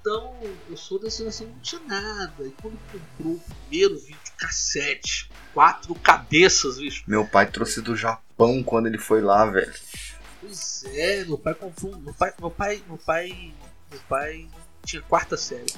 Então, 0.00 0.36
eu 0.68 0.76
sou 0.76 1.00
da 1.00 1.08
geração 1.08 1.46
não 1.46 1.58
tinha 1.60 1.80
nada. 1.86 2.44
E 2.44 2.50
quando 2.60 2.78
comprou 2.92 3.34
o 3.34 3.40
primeiro 3.68 3.98
vídeo 3.98 4.18
cassete, 4.36 5.30
quatro 5.54 5.94
cabeças, 5.94 6.78
bicho. 6.78 7.04
Meu 7.06 7.26
pai 7.26 7.46
trouxe 7.50 7.80
do 7.80 7.96
Japão 7.96 8.62
quando 8.62 8.86
ele 8.86 8.98
foi 8.98 9.22
lá, 9.22 9.46
velho. 9.46 9.72
Pois 10.40 10.84
é, 10.92 11.24
meu 11.24 11.38
pai 11.38 11.54
comprou. 11.54 11.96
Meu 11.96 12.12
pai, 12.12 12.34
meu 12.38 12.50
pai, 12.50 12.82
meu 12.86 12.98
pai, 12.98 13.54
meu 13.90 14.00
pai 14.08 14.46
tinha 14.84 15.00
quarta 15.00 15.38
série. 15.38 15.72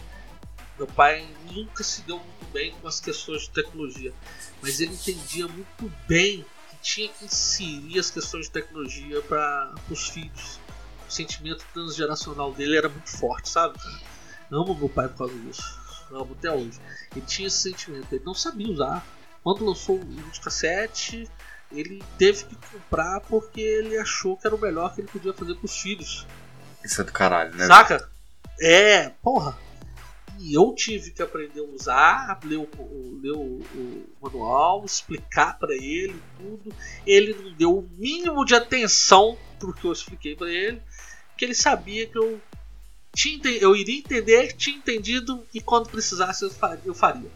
Meu 0.78 0.86
pai 0.86 1.26
nunca 1.50 1.82
se 1.82 2.02
deu 2.02 2.18
muito 2.18 2.52
bem 2.52 2.74
com 2.80 2.86
as 2.86 3.00
questões 3.00 3.42
de 3.42 3.50
tecnologia, 3.50 4.12
mas 4.60 4.80
ele 4.80 4.92
entendia 4.92 5.48
muito 5.48 5.92
bem 6.06 6.44
que 6.70 6.76
tinha 6.82 7.08
que 7.08 7.24
inserir 7.24 7.98
as 7.98 8.10
questões 8.10 8.46
de 8.46 8.52
tecnologia 8.52 9.22
para 9.22 9.74
os 9.90 10.08
filhos. 10.08 10.60
O 11.08 11.12
sentimento 11.12 11.64
transgeracional 11.72 12.52
dele 12.52 12.76
era 12.76 12.88
muito 12.88 13.10
forte, 13.10 13.48
sabe? 13.48 13.78
Cara? 13.78 14.00
Amo 14.50 14.74
meu 14.74 14.88
pai 14.88 15.08
por 15.08 15.18
causa 15.18 15.34
disso. 15.34 15.80
Amo 16.10 16.36
até 16.38 16.50
hoje. 16.50 16.78
Ele 17.14 17.24
tinha 17.24 17.48
esse 17.48 17.58
sentimento, 17.58 18.12
ele 18.12 18.24
não 18.24 18.34
sabia 18.34 18.68
usar. 18.68 19.06
Quando 19.42 19.64
lançou 19.64 19.96
o 19.96 20.04
videocassete, 20.04 21.28
ele 21.72 22.02
teve 22.18 22.44
que 22.44 22.56
comprar 22.56 23.20
porque 23.20 23.60
ele 23.60 23.96
achou 23.98 24.36
que 24.36 24.46
era 24.46 24.54
o 24.54 24.60
melhor 24.60 24.94
que 24.94 25.00
ele 25.00 25.08
podia 25.08 25.32
fazer 25.32 25.54
para 25.54 25.64
os 25.64 25.80
filhos. 25.80 26.26
Isso 26.84 27.00
é 27.00 27.04
do 27.04 27.12
caralho, 27.12 27.54
né? 27.54 27.66
Saca? 27.66 28.08
É, 28.60 29.10
porra. 29.22 29.56
E 30.38 30.54
eu 30.54 30.74
tive 30.74 31.10
que 31.10 31.22
aprender 31.22 31.60
a 31.60 31.64
usar, 31.64 32.38
ler 32.44 32.58
o, 32.58 32.68
ler 33.22 33.32
o, 33.32 33.60
o 33.60 34.06
manual, 34.20 34.84
explicar 34.84 35.58
para 35.58 35.74
ele 35.74 36.20
tudo. 36.38 36.74
Ele 37.06 37.34
não 37.34 37.52
deu 37.52 37.78
o 37.78 37.88
mínimo 37.96 38.44
de 38.44 38.54
atenção 38.54 39.38
pro 39.58 39.72
que 39.72 39.84
eu 39.84 39.92
expliquei 39.92 40.36
para 40.36 40.50
ele, 40.50 40.82
que 41.36 41.44
ele 41.44 41.54
sabia 41.54 42.06
que 42.06 42.18
eu 42.18 42.40
tinha, 43.14 43.40
eu 43.58 43.74
iria 43.74 43.98
entender, 43.98 44.52
tinha 44.52 44.76
entendido 44.76 45.42
e 45.54 45.60
quando 45.60 45.88
precisasse 45.88 46.44
eu 46.44 46.50
faria. 46.50 46.82
Eu 46.84 46.94
faria. 46.94 47.30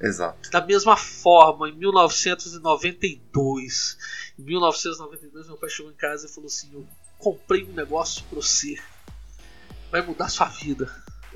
Exato. 0.00 0.48
Da 0.50 0.64
mesma 0.64 0.96
forma, 0.96 1.68
em 1.68 1.74
1992, 1.74 3.98
em 4.38 4.42
1992 4.42 5.48
meu 5.48 5.56
pai 5.56 5.70
chegou 5.70 5.90
em 5.90 5.96
casa 5.96 6.26
e 6.26 6.28
falou 6.28 6.46
assim: 6.46 6.70
"Eu 6.72 6.86
comprei 7.18 7.64
um 7.64 7.72
negócio 7.72 8.22
para 8.24 8.36
você. 8.36 8.78
Vai 9.90 10.02
mudar 10.02 10.28
sua 10.28 10.46
vida. 10.46 10.88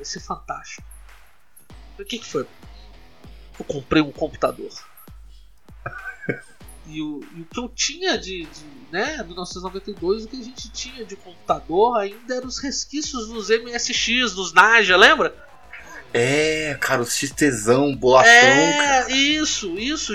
Vai 0.02 0.04
ser 0.04 0.20
fantástico." 0.20 0.82
O 1.98 2.04
que, 2.04 2.18
que 2.18 2.26
foi? 2.26 2.46
Eu 3.58 3.64
comprei 3.64 4.02
um 4.02 4.10
computador. 4.10 4.70
E 6.84 7.00
o, 7.00 7.20
e 7.36 7.42
o, 7.42 7.44
que 7.44 7.60
eu 7.60 7.68
tinha 7.68 8.18
de, 8.18 8.44
de 8.44 8.64
né, 8.90 9.22
1992, 9.22 10.24
o 10.24 10.28
que 10.28 10.40
a 10.40 10.42
gente 10.42 10.68
tinha 10.72 11.04
de 11.04 11.14
computador 11.14 11.96
ainda 11.96 12.34
eram 12.34 12.48
os 12.48 12.58
resquícios 12.58 13.28
dos 13.28 13.50
MSX, 13.50 14.34
dos 14.34 14.52
Naja, 14.52 14.96
lembra? 14.96 15.32
É, 16.12 16.76
cara, 16.80 17.00
o 17.00 17.06
XTzão, 17.06 17.94
bolachão. 17.94 18.32
É, 18.32 18.76
cara. 18.76 19.12
isso, 19.12 19.78
isso. 19.78 20.12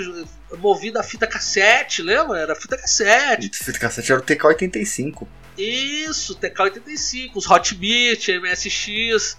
Movido 0.58 1.00
a 1.00 1.02
fita 1.02 1.26
cassete, 1.26 2.02
lembra? 2.02 2.38
Era 2.38 2.54
fita 2.54 2.76
cassete. 2.76 3.50
Fita 3.50 3.78
cassete 3.78 4.12
era 4.12 4.20
o 4.20 4.24
TK85. 4.24 5.26
Isso, 5.56 6.36
TK85, 6.36 7.32
os 7.34 7.50
Hotbit, 7.50 8.30
MSX. 8.38 9.38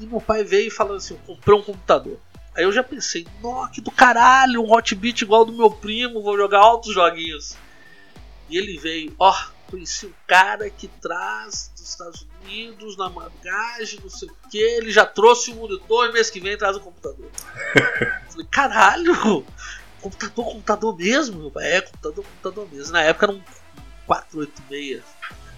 E 0.00 0.06
meu 0.06 0.20
pai 0.20 0.44
veio 0.44 0.70
falando 0.70 0.96
assim: 0.96 1.14
eu 1.14 1.20
comprei 1.34 1.56
um 1.56 1.62
computador. 1.62 2.18
Aí 2.54 2.62
eu 2.62 2.72
já 2.72 2.84
pensei, 2.84 3.26
nossa, 3.42 3.72
que 3.72 3.80
do 3.80 3.90
caralho, 3.90 4.62
um 4.62 4.72
Hotbit 4.72 5.24
igual 5.24 5.44
do 5.44 5.52
meu 5.52 5.70
primo, 5.70 6.22
vou 6.22 6.36
jogar 6.36 6.60
altos 6.60 6.94
joguinhos. 6.94 7.56
E 8.48 8.56
ele 8.56 8.78
veio, 8.78 9.12
ó, 9.18 9.34
conheci 9.68 10.06
um 10.06 10.12
cara 10.26 10.70
que 10.70 10.86
traz 10.86 11.72
dos 11.74 11.88
Estados 11.88 12.26
Unidos 12.42 12.96
na 12.96 13.08
bagagem, 13.08 13.98
não 14.00 14.10
sei 14.10 14.28
o 14.28 14.48
que, 14.48 14.58
ele 14.58 14.92
já 14.92 15.04
trouxe 15.04 15.50
o 15.50 15.56
monitor 15.56 16.08
e 16.08 16.12
mês 16.12 16.30
que 16.30 16.38
vem 16.38 16.56
traz 16.56 16.76
o 16.76 16.80
computador. 16.80 17.28
Falei, 18.30 18.46
caralho, 18.48 19.44
computador, 20.00 20.44
computador 20.44 20.96
mesmo? 20.96 21.52
É, 21.58 21.80
computador, 21.80 22.24
computador 22.24 22.68
mesmo. 22.70 22.92
Na 22.92 23.02
época 23.02 23.26
era 23.26 23.32
um 23.32 23.42
486 24.06 25.02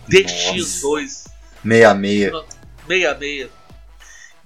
DX2. 0.08 1.26
66. 1.66 2.46
66. 2.86 3.50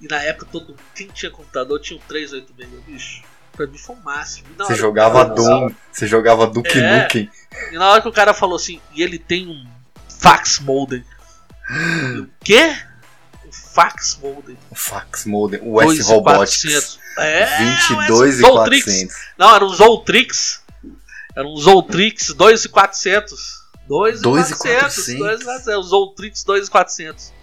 E 0.01 0.07
na 0.07 0.21
época 0.23 0.47
todo 0.51 0.75
quem 0.95 1.07
tinha 1.07 1.31
computador 1.31 1.79
tinha 1.79 1.97
um 1.97 2.01
386, 2.07 2.83
bicho. 2.85 3.23
Pra 3.53 3.67
mim 3.67 3.77
foi 3.77 3.95
o 3.95 3.99
máximo. 3.99 4.47
Você 4.57 4.75
jogava 4.75 5.25
Doom, 5.25 5.69
você 5.91 6.07
jogava 6.07 6.47
Duke 6.47 6.77
é, 6.77 7.03
Nukem. 7.03 7.29
E 7.71 7.75
na 7.77 7.89
hora 7.89 8.01
que 8.01 8.07
o 8.07 8.11
cara 8.11 8.33
falou 8.33 8.55
assim, 8.55 8.81
e 8.93 9.03
ele 9.03 9.19
tem 9.19 9.47
um 9.47 9.65
fax 10.09 10.59
modem. 10.59 11.03
o 12.17 12.27
quê? 12.43 12.75
Um 13.45 13.51
fax 13.51 14.17
modem. 14.21 14.57
O 14.69 14.75
fax 14.75 15.25
modem, 15.25 15.59
o 15.63 15.81
S 15.81 16.01
Robotics. 16.01 16.99
É, 17.17 17.45
22 17.97 18.39
e 18.39 18.41
400. 18.41 19.15
Não, 19.37 19.53
era 19.53 19.65
um 19.65 19.69
Zoltrix. 19.69 20.61
Era 21.35 21.47
um 21.47 21.57
Zoltrix 21.57 22.33
2400. 22.33 23.61
2400. 23.87 25.05
2400. 25.05 25.75
O 25.77 25.83
Zoltrix 25.83 26.43
2400. 26.43 27.33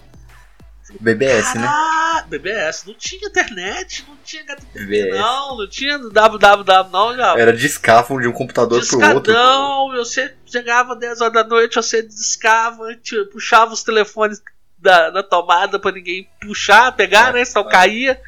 BBS, 1.00 1.54
né? 1.54 1.66
Ah, 1.66 2.24
BBS. 2.26 2.84
Não 2.86 2.94
tinha 2.94 3.28
internet, 3.28 4.04
não 4.08 4.16
tinha 4.24 4.42
HTTP, 4.42 5.10
não, 5.10 5.56
não 5.56 5.68
tinha 5.68 5.98
www, 5.98 6.90
não. 6.90 7.16
Já. 7.16 7.38
Era 7.38 7.52
discavam 7.52 8.20
de 8.20 8.26
um 8.26 8.32
computador 8.32 8.80
Discadão, 8.80 9.08
pro 9.08 9.16
outro. 9.16 9.32
Não, 9.32 9.90
você 9.92 10.34
chegava 10.46 10.96
10 10.96 11.20
horas 11.20 11.34
da 11.34 11.44
noite, 11.44 11.76
você 11.76 12.02
discava, 12.02 12.94
tipo, 12.96 13.32
puxava 13.32 13.72
os 13.72 13.82
telefones 13.82 14.42
da, 14.78 15.10
da 15.10 15.22
tomada 15.22 15.78
pra 15.78 15.92
ninguém 15.92 16.28
puxar, 16.40 16.92
pegar, 16.92 17.30
é, 17.30 17.32
né? 17.40 17.44
Só 17.44 17.60
é. 17.60 17.70
caía. 17.70 18.20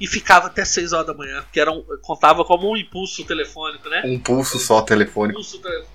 E 0.00 0.08
ficava 0.08 0.48
até 0.48 0.64
6 0.64 0.92
horas 0.92 1.06
da 1.06 1.14
manhã, 1.14 1.44
que 1.52 1.60
era 1.60 1.70
um, 1.70 1.82
contava 2.02 2.44
como 2.44 2.68
um 2.68 2.76
impulso 2.76 3.24
telefônico, 3.24 3.88
né? 3.88 4.02
Um 4.04 4.18
pulso 4.18 4.58
só 4.58 4.82
telefônico. 4.82 5.38
Um 5.38 5.42
pulso 5.42 5.60
telefônico. 5.60 5.94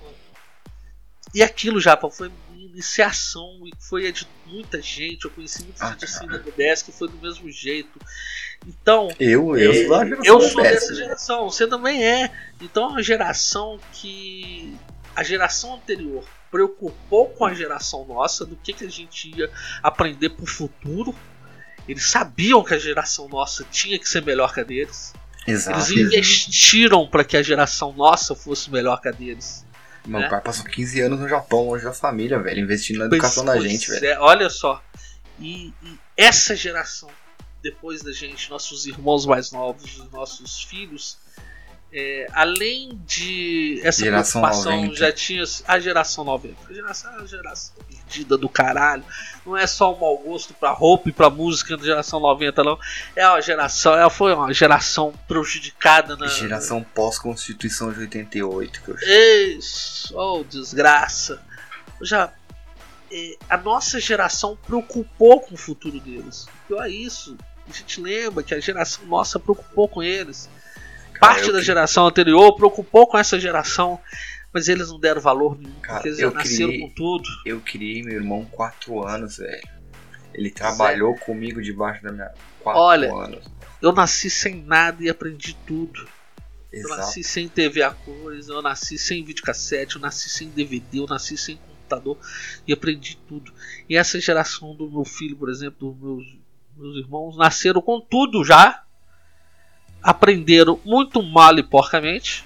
E 1.34 1.42
aquilo 1.42 1.78
já 1.78 1.96
foi 1.96 2.30
iniciação 2.80 3.60
e 3.66 3.72
foi 3.78 4.10
de 4.10 4.26
muita 4.46 4.80
gente. 4.80 5.26
Eu 5.26 5.30
conheci 5.30 5.62
muita 5.62 5.84
ah, 5.84 5.90
gente 5.90 6.06
assim 6.06 6.26
na 6.26 6.38
BBS 6.38 6.82
que 6.82 6.90
foi 6.90 7.08
do 7.08 7.16
mesmo 7.18 7.50
jeito. 7.50 8.00
Então. 8.66 9.08
Eu, 9.20 9.56
eu 9.56 9.70
é, 9.70 9.74
sou 9.74 9.90
da 9.90 10.04
geração. 10.04 10.24
Eu 10.24 10.40
sou 10.40 10.62
dessa 10.62 10.94
geração, 10.94 11.50
você 11.50 11.66
também 11.66 12.02
é. 12.02 12.32
Então 12.60 12.84
é 12.84 12.88
uma 12.88 13.02
geração 13.02 13.78
que. 13.92 14.74
A 15.14 15.22
geração 15.22 15.74
anterior 15.74 16.24
preocupou 16.50 17.28
com 17.28 17.44
a 17.44 17.52
geração 17.52 18.06
nossa 18.06 18.46
do 18.46 18.56
que, 18.56 18.72
que 18.72 18.84
a 18.84 18.90
gente 18.90 19.36
ia 19.36 19.50
aprender 19.82 20.30
para 20.30 20.44
o 20.44 20.46
futuro. 20.46 21.14
Eles 21.86 22.04
sabiam 22.04 22.62
que 22.62 22.72
a 22.72 22.78
geração 22.78 23.28
nossa 23.28 23.64
tinha 23.70 23.98
que 23.98 24.08
ser 24.08 24.22
melhor 24.22 24.54
que 24.54 24.60
a 24.60 24.64
deles. 24.64 25.12
Exato. 25.46 25.92
Eles 25.92 26.06
investiram 26.06 27.06
para 27.06 27.24
que 27.24 27.36
a 27.36 27.42
geração 27.42 27.92
nossa 27.92 28.34
fosse 28.34 28.70
melhor 28.70 29.00
que 29.00 29.08
a 29.08 29.12
deles. 29.12 29.66
Meu 30.06 30.20
né? 30.20 30.28
pai 30.28 30.40
passou 30.40 30.64
15 30.64 31.00
anos 31.00 31.20
no 31.20 31.28
Japão, 31.28 31.66
longe 31.66 31.84
da 31.84 31.92
família, 31.92 32.38
velho, 32.38 32.60
investindo 32.60 32.98
na 32.98 33.06
educação 33.06 33.44
pois, 33.44 33.62
da 33.62 33.68
gente, 33.68 33.90
velho. 33.90 34.06
É, 34.06 34.18
olha 34.18 34.48
só. 34.48 34.82
E, 35.38 35.72
e, 35.82 35.98
essa 36.16 36.56
geração, 36.56 37.10
depois 37.62 38.02
da 38.02 38.12
gente, 38.12 38.50
nossos 38.50 38.86
irmãos 38.86 39.26
mais 39.26 39.50
novos, 39.50 39.98
nossos 40.10 40.62
filhos, 40.64 41.18
é, 41.92 42.26
além 42.32 43.00
de 43.04 43.80
essa 43.82 44.04
geração 44.04 44.40
preocupação, 44.40 44.82
90. 44.82 44.96
já 44.96 45.12
tinha 45.12 45.44
a 45.66 45.78
geração 45.80 46.24
90. 46.24 46.56
A 46.68 46.72
geração, 46.72 47.14
a 47.14 47.26
geração 47.26 47.74
perdida 48.10 48.36
do 48.36 48.48
caralho. 48.48 49.04
Não 49.46 49.56
é 49.56 49.66
só 49.66 49.94
o 49.94 50.00
mau 50.00 50.18
gosto 50.18 50.52
pra 50.52 50.72
roupa 50.72 51.08
e 51.08 51.12
pra 51.12 51.30
música 51.30 51.76
da 51.76 51.84
geração 51.84 52.20
90, 52.20 52.64
não. 52.64 52.78
É 53.14 53.26
uma 53.26 53.40
geração, 53.40 53.94
ela 53.94 54.10
foi 54.10 54.34
uma 54.34 54.52
geração 54.52 55.14
prejudicada 55.28 56.16
na. 56.16 56.26
Geração 56.26 56.82
pós-Constituição 56.82 57.92
de 57.92 58.00
88, 58.00 58.82
que 58.82 58.88
eu 58.90 58.96
Isso, 59.56 60.14
oh, 60.16 60.44
desgraça. 60.44 61.40
Já. 62.02 62.32
É, 63.12 63.36
a 63.48 63.56
nossa 63.56 63.98
geração 63.98 64.56
preocupou 64.66 65.40
com 65.40 65.54
o 65.54 65.58
futuro 65.58 65.98
deles. 66.00 66.46
Pior 66.68 66.84
é 66.84 66.90
isso. 66.90 67.36
A 67.68 67.72
gente 67.72 68.00
lembra 68.00 68.42
que 68.42 68.54
a 68.54 68.60
geração 68.60 69.04
nossa 69.06 69.38
preocupou 69.38 69.88
com 69.88 70.02
eles 70.02 70.48
parte 71.20 71.52
da 71.52 71.60
geração 71.60 72.06
anterior 72.06 72.56
preocupou 72.56 73.06
com 73.06 73.18
essa 73.18 73.38
geração, 73.38 74.00
mas 74.52 74.68
eles 74.68 74.88
não 74.88 74.98
deram 74.98 75.20
valor 75.20 75.58
nenhum, 75.58 75.80
Cara, 75.80 75.94
porque 75.94 76.08
eles 76.08 76.18
já 76.18 76.30
nasceram 76.30 76.70
criei, 76.70 76.88
com 76.88 76.94
tudo. 76.94 77.28
Eu 77.44 77.60
criei 77.60 78.02
meu 78.02 78.14
irmão 78.14 78.44
4 78.44 79.06
anos, 79.06 79.38
velho. 79.38 79.68
Ele 80.32 80.50
trabalhou 80.50 81.16
comigo 81.16 81.60
debaixo 81.60 82.02
da 82.02 82.12
minha 82.12 82.32
4 82.60 82.80
Olha, 82.80 83.12
anos. 83.12 83.44
Eu 83.80 83.92
nasci 83.92 84.28
sem 84.28 84.62
nada 84.62 85.02
e 85.02 85.08
aprendi 85.08 85.56
tudo. 85.66 86.06
Exato. 86.72 86.94
Eu 86.94 86.96
nasci 86.98 87.24
sem 87.24 87.48
TV 87.48 87.82
a 87.82 87.90
cores, 87.90 88.48
eu 88.48 88.62
nasci 88.62 88.96
sem 88.96 89.24
videocassete, 89.24 89.96
eu 89.96 90.00
nasci 90.00 90.28
sem 90.28 90.48
DVD, 90.48 91.00
eu 91.00 91.06
nasci 91.06 91.36
sem 91.36 91.56
computador 91.56 92.16
e 92.66 92.72
aprendi 92.72 93.18
tudo. 93.26 93.52
E 93.88 93.96
essa 93.96 94.20
geração 94.20 94.74
do 94.74 94.88
meu 94.88 95.04
filho, 95.04 95.36
por 95.36 95.50
exemplo, 95.50 95.92
dos 95.92 96.00
meus, 96.00 96.38
meus 96.76 96.96
irmãos, 96.96 97.36
nasceram 97.36 97.82
com 97.82 98.00
tudo 98.00 98.44
já 98.44 98.84
aprenderam 100.02 100.80
muito 100.84 101.22
mal 101.22 101.58
e 101.58 101.62
porcamente. 101.62 102.44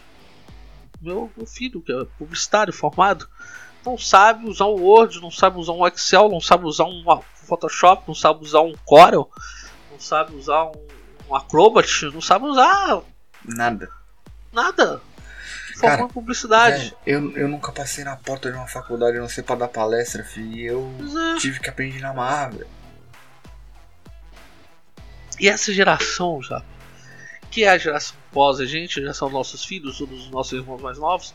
Meu, 1.05 1.31
meu 1.37 1.47
filho, 1.47 1.83
que 1.83 1.93
é 1.93 2.07
publicitário 2.19 2.73
formado, 2.73 3.29
não 3.85 3.99
sabe 3.99 4.49
usar 4.49 4.65
o 4.65 4.81
Word, 4.81 5.21
não 5.21 5.31
sabe 5.31 5.59
usar 5.59 5.73
um 5.73 5.87
Excel, 5.87 6.31
não 6.31 6.41
sabe 6.41 6.65
usar 6.65 6.85
um 6.85 7.05
Photoshop, 7.35 8.05
não 8.09 8.15
sabe 8.15 8.43
usar 8.43 8.63
um 8.63 8.75
Corel, 8.87 9.31
não 9.93 10.01
sabe 10.01 10.35
usar 10.35 10.65
um, 10.65 10.87
um 11.29 11.37
Acrobat, 11.37 12.07
não 12.07 12.23
sabe 12.23 12.47
usar 12.47 13.03
nada. 13.45 13.91
Nada. 14.51 15.03
Formou 15.77 16.09
publicidade. 16.09 16.97
É, 17.05 17.15
eu, 17.15 17.37
eu 17.37 17.49
nunca 17.49 17.71
passei 17.71 18.03
na 18.03 18.17
porta 18.17 18.51
de 18.51 18.57
uma 18.57 18.67
faculdade, 18.67 19.19
não 19.19 19.29
sei 19.29 19.45
para 19.45 19.57
dar 19.57 19.69
palestra, 19.69 20.25
filho, 20.25 20.57
e 20.57 20.65
eu 20.65 20.91
é. 21.35 21.39
tive 21.39 21.61
que 21.61 21.69
aprender 21.69 22.01
na 22.01 22.15
marra, 22.15 22.53
E 25.39 25.51
essa 25.51 25.71
geração, 25.71 26.41
já 26.41 26.63
que 27.55 27.63
é 27.63 27.69
a 27.69 27.79
geração 27.79 28.17
pós 28.33 28.59
a 28.59 28.67
gente, 28.67 29.01
já 29.01 29.15
são 29.15 29.31
nossos 29.31 29.65
filhos, 29.65 30.01
os 30.01 30.29
nossos 30.29 30.55
irmãos 30.55 30.83
mais 30.83 30.99
novos, 30.99 31.33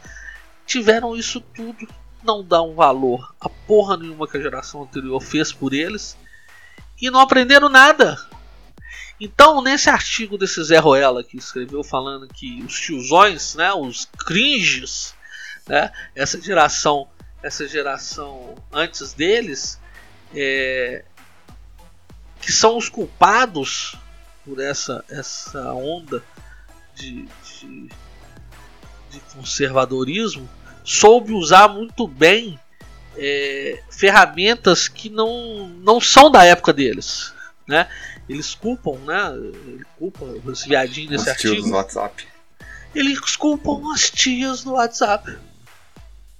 tiveram 0.65 1.15
isso 1.15 1.39
tudo, 1.39 1.87
não 2.21 2.43
dá 2.43 2.61
um 2.61 2.75
valor 2.75 3.33
a 3.39 3.47
porra 3.47 3.95
nenhuma 3.95 4.27
que 4.27 4.35
a 4.35 4.41
geração 4.41 4.83
anterior 4.83 5.21
fez 5.21 5.53
por 5.53 5.73
eles 5.73 6.17
e 7.01 7.09
não 7.09 7.21
aprenderam 7.21 7.69
nada. 7.69 8.17
Então, 9.17 9.61
nesse 9.61 9.89
artigo 9.89 10.37
desse 10.37 10.61
Zé 10.61 10.77
Roela 10.77 11.23
que 11.23 11.37
escreveu 11.37 11.85
falando 11.85 12.27
que 12.27 12.61
os 12.63 12.77
tiozões, 12.77 13.55
né, 13.55 13.71
os 13.71 14.03
cringes, 14.03 15.15
né, 15.65 15.89
essa 16.13 16.41
geração, 16.41 17.07
essa 17.41 17.65
geração 17.65 18.55
antes 18.73 19.13
deles, 19.13 19.79
é, 20.35 21.05
que 22.41 22.51
são 22.51 22.75
os 22.75 22.89
culpados 22.89 23.95
por 24.49 24.59
essa, 24.59 25.05
essa 25.07 25.73
onda 25.73 26.23
de, 26.95 27.27
de, 27.61 27.89
de 29.11 29.19
conservadorismo, 29.35 30.49
soube 30.83 31.33
usar 31.33 31.67
muito 31.67 32.07
bem 32.07 32.59
é, 33.15 33.83
ferramentas 33.91 34.87
que 34.87 35.07
não, 35.07 35.67
não 35.67 36.01
são 36.01 36.31
da 36.31 36.43
época 36.43 36.73
deles. 36.73 37.31
Né? 37.67 37.87
Eles 38.27 38.55
culpam, 38.55 38.97
né? 39.05 39.31
Ele 39.35 39.85
culpa 39.99 40.25
os 40.25 40.65
viadinhos 40.65 41.11
nesse 41.11 41.29
artigo. 41.29 41.61
do 41.61 41.75
WhatsApp. 41.75 42.27
Eles 42.95 43.35
culpam 43.35 43.93
as 43.93 44.09
tias 44.09 44.63
do 44.63 44.71
WhatsApp. 44.71 45.37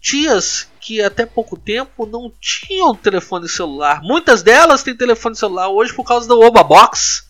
Tias 0.02 0.68
que 0.80 1.00
até 1.04 1.28
pouco 1.28 1.56
tempo 1.56 2.08
não 2.08 2.32
tinham 2.42 2.96
telefone 2.96 3.48
celular. 3.48 4.02
Muitas 4.02 4.42
delas 4.42 4.82
têm 4.82 4.96
telefone 4.96 5.36
celular 5.36 5.70
hoje 5.70 5.94
por 5.94 6.04
causa 6.04 6.28
da 6.28 6.36
Oba 6.36 6.64
Box. 6.64 7.29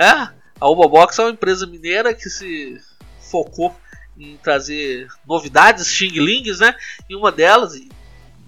É, 0.00 0.30
a 0.58 0.66
Oba 0.66 0.88
Box 0.88 1.18
é 1.18 1.24
uma 1.24 1.32
empresa 1.32 1.66
mineira 1.66 2.14
que 2.14 2.30
se 2.30 2.80
focou 3.20 3.76
em 4.16 4.38
trazer 4.38 5.06
novidades, 5.28 5.88
xing-lings, 5.88 6.60
né? 6.60 6.74
E 7.06 7.14
uma 7.14 7.30
delas 7.30 7.78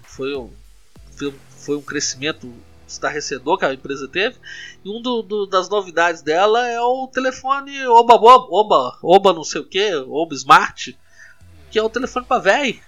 foi 0.03 0.35
um, 0.35 0.51
foi 1.51 1.77
um 1.77 1.83
crescimento 1.83 2.51
estarrecedor 2.89 3.59
que 3.59 3.67
a 3.67 3.75
empresa 3.75 4.09
teve. 4.09 4.37
E 4.83 4.89
um 4.89 5.03
do, 5.03 5.47
das 5.47 5.69
novidades 5.69 6.23
dela 6.23 6.67
é 6.67 6.81
o 6.81 7.07
telefone 7.07 7.87
Oba, 7.87 8.15
Oba, 8.15 8.99
Oba 9.03 9.33
não 9.35 9.45
sei 9.45 9.61
o 9.61 9.69
que, 9.69 9.95
Oba 9.95 10.35
Smart, 10.35 10.99
que 11.71 11.79
é 11.79 11.83
o 11.83 11.91
telefone 11.91 12.25
para 12.25 12.41
velho. 12.41 12.81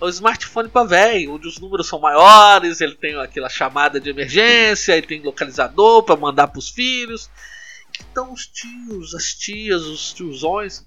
É 0.00 0.04
o 0.04 0.08
smartphone 0.08 0.68
para 0.68 0.86
velho, 0.86 1.34
onde 1.34 1.46
os 1.46 1.58
números 1.58 1.86
são 1.86 2.00
maiores, 2.00 2.80
ele 2.80 2.94
tem 2.94 3.14
aquela 3.16 3.50
chamada 3.50 4.00
de 4.00 4.08
emergência, 4.10 4.96
ele 4.96 5.06
tem 5.06 5.22
localizador 5.22 6.02
para 6.02 6.16
mandar 6.16 6.48
para 6.48 6.58
os 6.58 6.70
filhos. 6.70 7.30
Então 8.10 8.32
os 8.32 8.46
tios, 8.46 9.14
as 9.14 9.34
tias, 9.34 9.82
os 9.82 10.12
tiozões, 10.12 10.84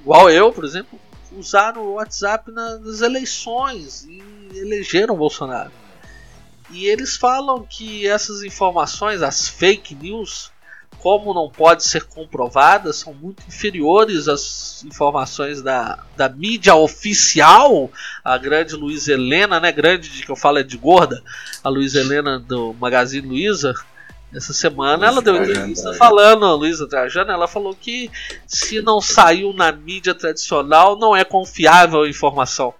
igual 0.00 0.30
eu, 0.30 0.52
por 0.52 0.64
exemplo, 0.64 0.98
usaram 1.36 1.82
o 1.82 1.94
WhatsApp 1.94 2.50
nas 2.50 3.00
eleições 3.00 4.04
e 4.04 4.22
elegeram 4.54 5.16
Bolsonaro. 5.16 5.70
E 6.70 6.86
eles 6.86 7.16
falam 7.16 7.64
que 7.68 8.06
essas 8.06 8.42
informações, 8.42 9.22
as 9.22 9.48
fake 9.48 9.94
news, 9.94 10.50
como 10.98 11.34
não 11.34 11.50
pode 11.50 11.84
ser 11.84 12.04
comprovadas, 12.04 12.96
são 12.96 13.12
muito 13.12 13.42
inferiores 13.46 14.26
às 14.26 14.82
informações 14.84 15.60
da, 15.60 16.02
da 16.16 16.28
mídia 16.28 16.74
oficial. 16.74 17.90
A 18.24 18.38
grande 18.38 18.74
Luiz 18.74 19.06
Helena, 19.06 19.60
né? 19.60 19.70
Grande 19.70 20.08
de 20.08 20.24
que 20.24 20.30
eu 20.30 20.36
falo 20.36 20.58
é 20.58 20.62
de 20.62 20.78
gorda, 20.78 21.22
a 21.62 21.68
Luiz 21.68 21.94
Helena 21.94 22.38
do 22.38 22.74
Magazine 22.74 23.26
Luiza. 23.26 23.74
Essa 24.34 24.52
semana 24.52 25.06
ela 25.06 25.22
deu 25.22 25.36
entrevista 25.36 25.94
falando, 25.94 26.44
a 26.44 26.54
Luísa 26.54 26.88
Trajano, 26.88 27.30
ela 27.30 27.46
falou 27.46 27.74
que 27.74 28.10
se 28.46 28.82
não 28.82 29.00
saiu 29.00 29.52
na 29.52 29.70
mídia 29.70 30.14
tradicional, 30.14 30.98
não 30.98 31.14
é 31.14 31.24
confiável 31.24 32.02
a 32.02 32.08
informação. 32.08 32.74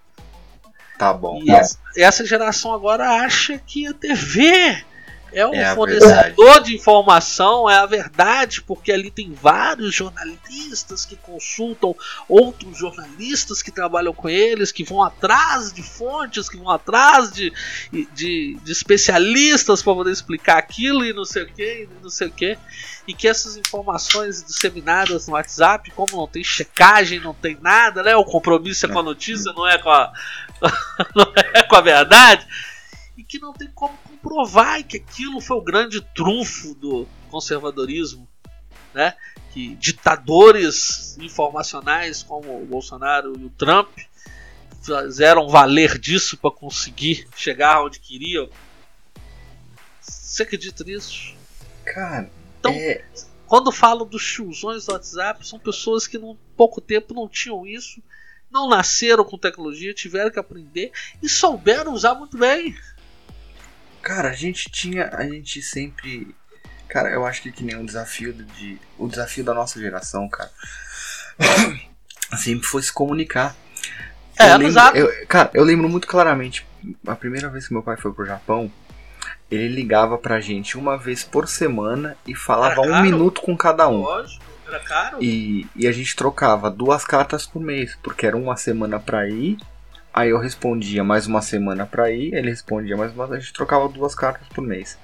Tá 0.97 1.13
bom. 1.13 1.41
E 1.43 1.51
essa, 1.51 1.79
essa 1.95 2.25
geração 2.25 2.73
agora 2.73 3.09
acha 3.23 3.57
que 3.57 3.87
a 3.87 3.93
TV 3.93 4.83
é 5.35 5.45
um 5.45 5.53
é 5.53 5.75
fornecedor 5.75 6.63
de 6.63 6.73
informação, 6.73 7.69
é 7.69 7.75
a 7.75 7.85
verdade, 7.85 8.61
porque 8.61 8.89
ali 8.89 9.11
tem 9.11 9.33
vários 9.33 9.93
jornalistas 9.93 11.05
que 11.05 11.17
consultam 11.17 11.93
outros 12.29 12.77
jornalistas 12.77 13.61
que 13.61 13.69
trabalham 13.69 14.13
com 14.13 14.29
eles, 14.29 14.71
que 14.71 14.85
vão 14.85 15.03
atrás 15.03 15.73
de 15.73 15.83
fontes, 15.83 16.47
que 16.47 16.55
vão 16.55 16.69
atrás 16.69 17.33
de, 17.33 17.51
de, 17.91 18.57
de 18.63 18.71
especialistas 18.71 19.81
para 19.81 19.93
poder 19.93 20.11
explicar 20.11 20.57
aquilo 20.57 21.03
e 21.03 21.11
não 21.11 21.25
sei 21.25 21.43
o 21.43 21.47
que, 21.47 21.83
e 21.83 21.89
não 22.01 22.09
sei 22.09 22.27
o 22.27 22.31
que. 22.31 22.57
E 23.05 23.13
que 23.13 23.27
essas 23.27 23.57
informações 23.57 24.41
disseminadas 24.41 25.27
no 25.27 25.33
WhatsApp, 25.33 25.91
como 25.91 26.15
não 26.15 26.27
tem 26.27 26.45
checagem, 26.45 27.19
não 27.19 27.33
tem 27.33 27.57
nada, 27.61 28.01
né? 28.01 28.15
O 28.15 28.23
compromisso 28.23 28.85
é 28.85 28.89
com 28.89 28.99
a 28.99 29.03
notícia, 29.03 29.51
não 29.51 29.67
é 29.67 29.77
com 29.77 29.89
a, 29.89 30.13
não 31.13 31.33
é 31.35 31.61
com 31.61 31.75
a 31.75 31.81
verdade 31.81 32.47
e 33.17 33.23
que 33.23 33.39
não 33.39 33.53
tem 33.53 33.69
como 33.73 33.97
comprovar 34.25 34.83
que 34.83 34.97
aquilo 34.97 35.39
foi 35.39 35.57
o 35.57 35.61
grande 35.61 36.01
trunfo 36.01 36.73
do 36.73 37.07
conservadorismo, 37.29 38.27
né? 38.91 39.15
Que 39.53 39.75
ditadores 39.75 41.15
informacionais 41.19 42.23
como 42.23 42.61
o 42.61 42.65
Bolsonaro 42.65 43.39
e 43.39 43.45
o 43.45 43.49
Trump 43.51 43.95
fizeram 44.81 45.47
valer 45.47 45.99
disso 45.99 46.37
para 46.37 46.49
conseguir 46.49 47.27
chegar 47.35 47.83
onde 47.83 47.99
queriam. 47.99 48.49
Você 50.01 50.41
acredita 50.41 50.83
nisso? 50.83 51.35
Cara, 51.85 52.29
então, 52.59 52.71
é... 52.71 53.05
quando 53.45 53.71
falo 53.71 54.05
dos 54.05 54.25
tiozões 54.25 54.85
do 54.85 54.93
WhatsApp, 54.93 55.47
são 55.47 55.59
pessoas 55.59 56.07
que 56.07 56.17
em 56.17 56.37
pouco 56.57 56.81
tempo 56.81 57.13
não 57.13 57.29
tinham 57.29 57.65
isso, 57.65 58.01
não 58.51 58.67
nasceram 58.67 59.23
com 59.23 59.37
tecnologia, 59.37 59.93
tiveram 59.93 60.31
que 60.31 60.39
aprender 60.39 60.91
e 61.21 61.29
souberam 61.29 61.93
usar 61.93 62.15
muito 62.15 62.37
bem. 62.37 62.75
Cara, 64.05 64.29
a 64.29 64.33
gente 64.33 64.69
tinha. 64.69 65.09
A 65.11 65.23
gente 65.23 65.63
sempre. 65.63 66.35
Cara, 66.87 67.09
eu 67.09 67.25
acho 67.25 67.41
que 67.41 67.51
que 67.51 67.63
nem 67.63 67.75
um 67.75 67.83
desafio 67.83 68.31
de. 68.31 68.79
O 68.99 69.07
desafio 69.07 69.43
da 69.43 69.51
nossa 69.51 69.79
geração, 69.79 70.29
cara. 70.29 70.51
sempre 72.37 72.67
foi 72.67 72.83
se 72.83 72.93
comunicar. 72.93 73.55
É, 74.37 74.53
eu 74.53 74.57
lembro. 74.59 74.79
Eu, 74.93 75.27
cara, 75.27 75.49
eu 75.55 75.63
lembro 75.63 75.89
muito 75.89 76.07
claramente. 76.07 76.67
A 77.07 77.15
primeira 77.15 77.49
vez 77.49 77.67
que 77.67 77.73
meu 77.73 77.81
pai 77.81 77.97
foi 77.97 78.13
pro 78.13 78.27
Japão, 78.27 78.71
ele 79.49 79.69
ligava 79.69 80.19
pra 80.19 80.39
gente 80.39 80.77
uma 80.77 80.99
vez 80.99 81.23
por 81.23 81.47
semana 81.47 82.15
e 82.27 82.35
falava 82.35 82.81
um 82.81 83.01
minuto 83.01 83.41
com 83.41 83.57
cada 83.57 83.87
um. 83.87 84.03
Lógico, 84.03 84.45
era 84.67 84.79
caro. 84.81 85.17
E, 85.19 85.65
e 85.75 85.87
a 85.87 85.91
gente 85.91 86.15
trocava 86.15 86.69
duas 86.69 87.03
cartas 87.03 87.47
por 87.47 87.59
mês, 87.59 87.97
porque 88.03 88.27
era 88.27 88.37
uma 88.37 88.55
semana 88.55 88.99
pra 88.99 89.27
ir 89.27 89.57
Aí 90.15 90.29
eu 90.29 90.39
respondia 90.39 91.03
mais 91.03 91.27
uma 91.27 91.41
semana 91.41 91.85
pra 91.85 92.09
ir, 92.09 92.33
ele 92.33 92.49
respondia 92.49 92.95
mais 92.95 93.11
uma, 93.11 93.25
a 93.25 93.37
gente 93.37 93.51
trocava 93.51 93.89
duas 93.89 94.15
cartas 94.15 94.47
por 94.47 94.63
mês. 94.63 94.97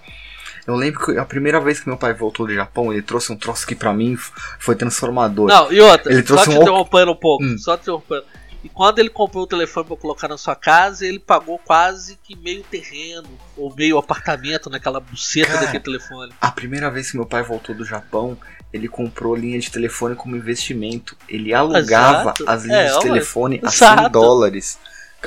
Eu 0.66 0.74
lembro 0.74 1.06
que 1.06 1.18
a 1.18 1.26
primeira 1.26 1.60
vez 1.60 1.82
que 1.82 1.90
meu 1.90 1.98
pai 1.98 2.14
voltou 2.14 2.48
do 2.48 2.54
Japão, 2.54 2.94
ele 2.94 3.02
trouxe 3.02 3.30
um 3.30 3.36
troço 3.36 3.68
que 3.68 3.76
pra 3.76 3.92
mim 3.92 4.16
foi 4.58 4.74
transformador. 4.74 5.50
Não, 5.50 5.70
e 5.70 5.82
outra, 5.82 6.14
ele 6.14 6.24
trouxe 6.24 6.46
só 6.46 6.52
te 6.52 6.58
um... 6.58 6.62
interrompendo 6.62 7.12
um 7.12 7.16
pouco, 7.16 7.44
hum. 7.44 7.58
só 7.58 7.76
te 7.76 7.82
interrompendo. 7.82 8.24
E 8.64 8.70
quando 8.70 9.00
ele 9.00 9.10
comprou 9.10 9.44
o 9.44 9.48
telefone 9.48 9.86
para 9.86 9.98
colocar 9.98 10.30
na 10.30 10.38
sua 10.38 10.56
casa, 10.56 11.06
ele 11.06 11.20
pagou 11.20 11.60
quase 11.60 12.18
que 12.24 12.34
meio 12.38 12.64
terreno 12.64 13.28
ou 13.58 13.76
meio 13.76 13.98
apartamento 13.98 14.70
naquela 14.70 15.02
buceta 15.02 15.48
Cara, 15.48 15.66
daquele 15.66 15.84
telefone. 15.84 16.32
A 16.40 16.52
primeira 16.52 16.90
vez 16.90 17.12
que 17.12 17.18
meu 17.18 17.26
pai 17.26 17.44
voltou 17.44 17.76
do 17.76 17.84
Japão, 17.84 18.38
ele 18.72 18.88
comprou 18.88 19.36
linha 19.36 19.60
de 19.60 19.70
telefone 19.70 20.16
como 20.16 20.38
investimento. 20.38 21.18
Ele 21.28 21.54
alugava 21.54 22.22
Exato. 22.22 22.46
as 22.48 22.64
linhas 22.64 22.92
é, 22.92 22.94
de 22.94 23.02
telefone 23.02 23.60
a 23.62 23.70
100 23.70 24.10
dólares. 24.10 24.80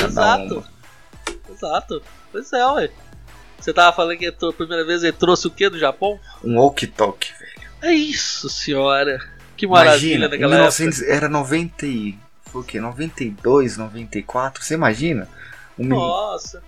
Exato. 0.02 0.64
Exato. 1.50 2.02
Pois 2.32 2.52
é, 2.52 2.66
ué. 2.66 2.90
Você 3.60 3.72
tava 3.72 3.96
falando 3.96 4.18
que 4.18 4.26
a 4.26 4.52
primeira 4.52 4.84
vez 4.84 5.02
ele 5.02 5.12
trouxe 5.12 5.46
o 5.46 5.50
que 5.50 5.68
do 5.70 5.78
Japão? 5.78 6.20
Um 6.42 6.58
walkie-talkie, 6.58 7.32
velho. 7.38 7.68
É 7.80 7.92
isso, 7.92 8.48
senhora. 8.50 9.18
Que 9.56 9.66
maravilha 9.66 10.16
imagina, 10.16 10.28
naquela 10.28 10.54
1900, 10.54 10.98
época. 11.00 11.14
Era 11.14 11.28
90 11.28 11.86
e... 11.86 12.18
Foi 12.44 12.60
o 12.60 12.64
quê? 12.64 12.80
92, 12.80 13.76
94? 13.78 14.62
Você 14.62 14.74
imagina? 14.74 15.28
Um 15.78 15.86
Nossa. 15.86 16.62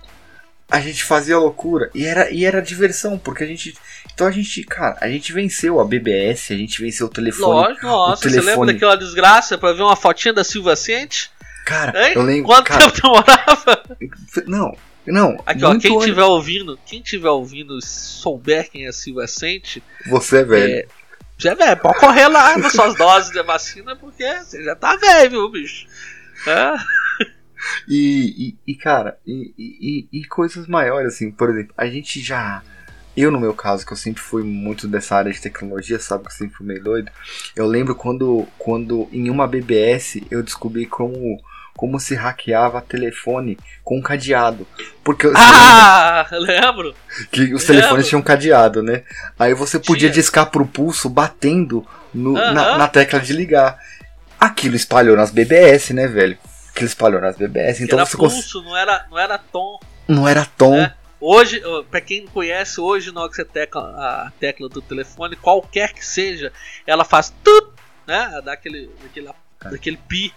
A 0.69 0.79
gente 0.81 1.03
fazia 1.03 1.37
loucura. 1.37 1.89
E 1.93 2.05
era, 2.05 2.31
e 2.31 2.45
era 2.45 2.61
diversão, 2.61 3.17
porque 3.17 3.43
a 3.43 3.47
gente... 3.47 3.77
Então 4.13 4.25
a 4.25 4.31
gente, 4.31 4.63
cara, 4.63 4.97
a 4.99 5.07
gente 5.07 5.31
venceu 5.31 5.79
a 5.79 5.85
BBS, 5.85 6.51
a 6.51 6.57
gente 6.57 6.81
venceu 6.81 7.07
o 7.07 7.09
telefone. 7.09 7.45
Lógico, 7.45 7.85
nossa, 7.85 8.23
telefone... 8.23 8.43
você 8.43 8.51
lembra 8.51 8.73
daquela 8.73 8.97
desgraça 8.97 9.57
pra 9.57 9.73
ver 9.73 9.83
uma 9.83 9.95
fotinha 9.95 10.33
da 10.33 10.43
Silva 10.43 10.75
Ciente? 10.75 11.29
Cara, 11.67 12.07
hein? 12.07 12.13
eu 12.15 12.21
lembro. 12.21 12.45
Quanto 12.45 12.63
cara, 12.63 12.89
tempo 12.89 13.01
demorava? 13.01 13.83
Não, 14.47 14.77
não. 15.05 15.43
Aqui, 15.45 15.65
ó, 15.65 15.77
quem 15.77 15.97
estiver 15.97 16.23
ouvindo, 16.23 16.79
quem 16.85 17.01
tiver 17.01 17.29
ouvindo, 17.29 17.77
souber 17.81 18.69
quem 18.71 18.87
é 18.87 18.91
Silva 18.93 19.27
Sente. 19.27 19.83
Você 20.09 20.37
é 20.37 20.43
velho. 20.45 20.73
É, 20.73 20.87
você 21.37 21.49
é 21.49 21.55
velho, 21.55 21.77
pode 21.81 21.99
correr 21.99 22.29
lá 22.29 22.57
nas 22.57 22.71
suas 22.71 22.95
doses 22.95 23.31
de 23.31 23.43
vacina, 23.43 23.97
porque 23.97 24.25
você 24.39 24.63
já 24.63 24.77
tá 24.77 24.95
velho, 24.95 25.29
viu, 25.29 25.51
bicho? 25.51 25.87
É. 26.47 26.73
E, 27.85 28.55
e, 28.65 28.71
e, 28.71 28.75
cara, 28.75 29.17
e, 29.25 29.53
e, 29.57 30.07
e, 30.21 30.25
coisas 30.25 30.67
maiores, 30.67 31.15
assim, 31.15 31.31
por 31.31 31.49
exemplo, 31.49 31.73
a 31.75 31.87
gente 31.87 32.21
já. 32.21 32.63
Eu, 33.15 33.31
no 33.31 33.39
meu 33.39 33.53
caso, 33.53 33.85
que 33.85 33.91
eu 33.91 33.97
sempre 33.97 34.21
fui 34.21 34.43
muito 34.43 34.87
dessa 34.87 35.15
área 35.15 35.33
de 35.33 35.41
tecnologia, 35.41 35.99
sabe 35.99 36.25
que 36.25 36.29
eu 36.29 36.37
sempre 36.37 36.55
fui 36.55 36.65
meio 36.65 36.81
doido. 36.81 37.11
Eu 37.55 37.65
lembro 37.65 37.95
quando, 37.95 38.47
quando 38.59 39.09
em 39.11 39.29
uma 39.29 39.47
BBS 39.47 40.21
eu 40.29 40.43
descobri 40.43 40.85
como 40.85 41.41
como 41.77 41.99
se 41.99 42.15
hackeava 42.15 42.81
telefone 42.81 43.57
com 43.83 44.01
cadeado. 44.01 44.67
Porque 45.03 45.31
Ah, 45.37 46.27
lembro. 46.31 46.95
Que 47.31 47.41
os 47.53 47.61
lembro. 47.61 47.65
telefones 47.67 48.07
tinham 48.07 48.21
cadeado, 48.21 48.81
né? 48.81 49.03
Aí 49.37 49.53
você 49.53 49.79
podia 49.79 50.09
Tinha. 50.09 50.21
discar 50.21 50.47
pro 50.49 50.65
pulso 50.65 51.07
batendo 51.07 51.87
no, 52.13 52.33
na, 52.33 52.77
na, 52.77 52.87
tecla 52.87 53.19
de 53.19 53.31
ligar. 53.31 53.77
Aquilo 54.39 54.75
espalhou 54.75 55.15
nas 55.15 55.31
BBS, 55.31 55.93
né, 55.93 56.07
velho? 56.07 56.37
Aquilo 56.71 56.87
espalhou 56.87 57.21
nas 57.21 57.37
BBS. 57.37 57.81
Então 57.81 57.99
era 57.99 58.05
você 58.05 58.17
pulso, 58.17 58.59
cons... 58.59 58.65
não 58.65 58.75
era, 58.75 59.05
não 59.09 59.19
era 59.19 59.37
tom. 59.37 59.79
Não 60.07 60.27
era 60.27 60.45
tom. 60.45 60.77
É. 60.77 60.93
Hoje, 61.19 61.61
para 61.89 62.01
quem 62.01 62.21
não 62.21 62.31
conhece, 62.31 62.79
hoje 62.79 63.11
na 63.11 63.21
hora 63.21 63.29
que 63.29 63.35
você 63.35 63.45
tecla 63.45 63.81
a 63.81 64.31
tecla 64.39 64.69
do 64.69 64.81
telefone, 64.81 65.35
qualquer 65.35 65.93
que 65.93 66.05
seja, 66.05 66.51
ela 66.85 67.03
faz 67.03 67.33
tut, 67.43 67.69
né? 68.05 68.41
Dá 68.43 68.53
aquele, 68.53 68.91
aquele, 69.05 69.29
aquele 69.59 69.97
pi. 69.97 70.33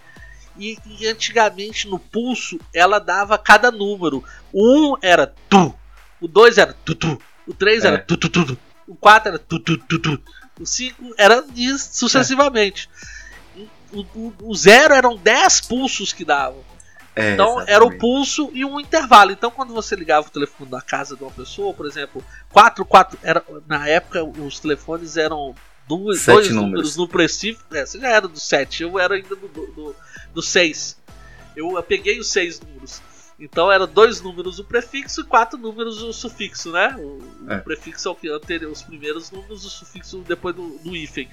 E, 0.58 0.76
e 0.86 1.06
antigamente 1.06 1.88
no 1.88 1.98
pulso 1.98 2.58
ela 2.74 2.98
dava 2.98 3.38
cada 3.38 3.70
número. 3.70 4.22
O 4.52 4.94
1 4.94 4.98
era 5.02 5.32
tu, 5.48 5.74
o 6.20 6.28
2 6.28 6.58
era 6.58 6.72
tu, 6.84 6.94
tu, 6.94 7.20
o 7.46 7.54
3 7.54 7.84
É. 7.84 7.88
era 7.88 7.98
tu, 7.98 8.16
tu, 8.16 8.28
tu, 8.28 8.44
tu, 8.46 8.58
o 8.86 8.94
4 8.96 9.28
era 9.28 9.38
tu, 9.38 9.58
tu, 9.58 9.78
tu, 9.78 9.98
tu, 9.98 10.22
o 10.58 10.66
5 10.66 11.14
era 11.16 11.44
isso 11.54 11.88
sucessivamente. 11.92 12.88
O, 13.92 14.00
o, 14.14 14.34
o 14.42 14.54
0 14.54 14.94
eram 14.94 15.16
10 15.16 15.62
pulsos 15.62 16.12
que 16.12 16.24
davam. 16.24 16.62
É, 17.16 17.32
Então 17.32 17.46
exatamente. 17.60 17.72
era 17.72 17.84
o 17.84 17.98
pulso 17.98 18.50
e 18.52 18.64
um 18.64 18.78
intervalo. 18.78 19.32
Então 19.32 19.50
quando 19.50 19.72
você 19.72 19.96
ligava 19.96 20.26
o 20.26 20.30
telefone 20.30 20.70
da 20.70 20.80
casa 20.80 21.16
de 21.16 21.22
uma 21.22 21.30
pessoa, 21.32 21.72
por 21.74 21.86
exemplo, 21.86 22.22
4, 22.52 22.84
4, 22.84 23.18
era, 23.22 23.44
na 23.66 23.88
época 23.88 24.22
os 24.22 24.60
telefones 24.60 25.16
eram 25.16 25.54
dois, 25.88 26.24
dois 26.24 26.48
números. 26.50 26.54
números 26.54 26.96
no 26.96 27.08
preciso. 27.08 27.58
É, 27.72 27.84
você 27.84 27.98
já 27.98 28.08
era 28.08 28.28
do 28.28 28.38
7, 28.38 28.82
eu 28.84 28.98
era 28.98 29.14
ainda 29.14 29.34
do 29.34 29.48
6. 29.52 29.74
Do, 29.74 29.96
do 30.34 30.42
seis. 30.42 30.96
eu, 31.56 31.72
eu 31.76 31.82
peguei 31.82 32.18
os 32.18 32.30
seis 32.30 32.60
números. 32.60 33.00
Então 33.38 33.72
era 33.72 33.86
dois 33.86 34.20
números 34.20 34.58
o 34.58 34.64
prefixo 34.64 35.22
e 35.22 35.24
quatro 35.24 35.58
números 35.58 36.02
o 36.02 36.12
sufixo, 36.12 36.70
né? 36.72 36.94
O, 36.98 37.22
o 37.46 37.52
É. 37.52 37.58
prefixo 37.58 38.08
é 38.08 38.10
o 38.10 38.14
que 38.14 38.28
anterior, 38.28 38.70
os 38.70 38.82
primeiros 38.82 39.30
números, 39.30 39.64
o 39.64 39.70
sufixo 39.70 40.18
depois 40.28 40.54
do, 40.54 40.78
do 40.78 40.94
hífen. 40.94 41.26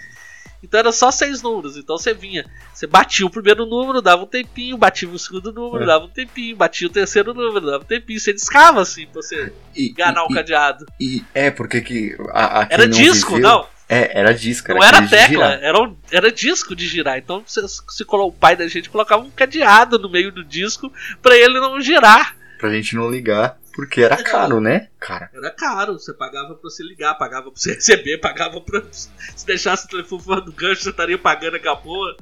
Então 0.63 0.79
era 0.79 0.91
só 0.93 1.11
seis 1.11 1.41
números. 1.41 1.75
Então 1.77 1.97
você 1.97 2.13
vinha, 2.13 2.49
você 2.73 2.87
batia 2.87 3.25
o 3.25 3.29
primeiro 3.29 3.65
número, 3.65 4.01
dava 4.01 4.23
um 4.23 4.25
tempinho, 4.25 4.77
batia 4.77 5.07
o 5.09 5.19
segundo 5.19 5.51
número, 5.51 5.83
É. 5.83 5.85
dava 5.85 6.05
um 6.05 6.09
tempinho, 6.09 6.55
batia 6.55 6.87
o 6.87 6.91
terceiro 6.91 7.33
número, 7.33 7.65
dava 7.65 7.83
um 7.83 7.87
tempinho. 7.87 8.19
Você 8.19 8.33
discava 8.33 8.81
assim 8.81 9.05
pra 9.07 9.21
você 9.21 9.51
E, 9.75 9.89
enganar 9.91 10.23
o 10.23 10.31
e, 10.31 10.33
cadeado. 10.33 10.85
e, 10.99 11.17
e- 11.17 11.25
é, 11.33 11.51
porque 11.51 11.81
que. 11.81 12.15
A, 12.29 12.61
a 12.63 12.67
Era 12.71 12.87
disco, 12.87 13.35
viveu- 13.35 13.49
não. 13.49 13.67
É, 13.89 14.19
era 14.19 14.33
disco. 14.33 14.67
Não 14.73 14.83
era 14.83 14.97
aquele 14.97 15.09
de 15.09 15.15
tecla, 15.27 15.53
era, 15.61 15.81
um- 15.81 15.97
era 16.11 16.31
disco 16.31 16.75
de 16.75 16.85
girar. 16.87 17.17
Então 17.17 17.43
se 17.47 18.03
colo- 18.05 18.27
o 18.27 18.31
pai 18.33 18.55
da 18.55 18.67
gente 18.67 18.89
colocava 18.89 19.23
um 19.23 19.29
cadeado 19.31 19.97
no 19.97 20.09
meio 20.09 20.31
do 20.31 20.43
disco 20.43 20.91
pra 21.21 21.37
ele 21.37 21.59
não 21.59 21.79
girar. 21.79 22.35
Pra 22.59 22.69
gente 22.73 22.95
não 22.95 23.09
ligar, 23.09 23.57
porque 23.73 24.01
era 24.01 24.17
caro, 24.21 24.59
né? 24.59 24.89
Cara, 24.99 25.29
Era 25.33 25.51
caro, 25.51 25.93
você 25.93 26.11
pagava 26.13 26.55
pra 26.55 26.63
você 26.63 26.83
ligar, 26.83 27.13
pagava 27.15 27.51
pra 27.51 27.59
você 27.61 27.75
receber, 27.75 28.17
pagava 28.19 28.59
pra. 28.59 28.83
Se 28.91 29.45
deixasse 29.45 29.85
o 29.85 29.89
telefone 29.89 30.21
fora 30.23 30.41
do 30.41 30.51
gancho, 30.51 30.81
você 30.83 30.89
estaria 30.89 31.17
pagando 31.17 31.55
aquela 31.55 31.77
porra. 31.77 32.15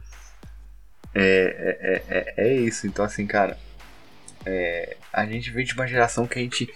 é, 1.13 1.77
é, 1.81 2.03
é, 2.09 2.33
é 2.49 2.53
isso. 2.53 2.85
Então, 2.85 3.05
assim, 3.05 3.25
cara, 3.25 3.57
é, 4.45 4.97
a 5.11 5.25
gente 5.25 5.49
veio 5.49 5.65
de 5.65 5.73
uma 5.73 5.87
geração 5.87 6.27
que 6.27 6.37
a 6.37 6.41
gente 6.41 6.69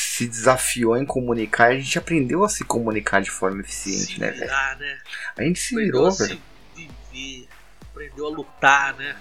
se 0.00 0.26
desafiou 0.26 0.96
em 0.96 1.06
comunicar 1.06 1.72
e 1.72 1.76
a 1.76 1.80
gente 1.80 1.98
aprendeu 1.98 2.44
a 2.44 2.48
se 2.48 2.64
comunicar 2.64 3.22
de 3.22 3.30
forma 3.30 3.60
eficiente, 3.60 4.14
se 4.14 4.20
né, 4.20 4.30
velho? 4.30 4.40
virar, 4.40 4.76
né? 4.78 4.98
A 5.36 5.42
gente 5.42 5.60
se 5.60 5.74
virou, 5.74 6.06
a 6.06 6.10
velho. 6.10 6.40
se 6.74 6.90
viver, 7.12 7.48
aprendeu 7.90 8.26
a 8.26 8.30
lutar, 8.30 8.94
né? 8.94 9.16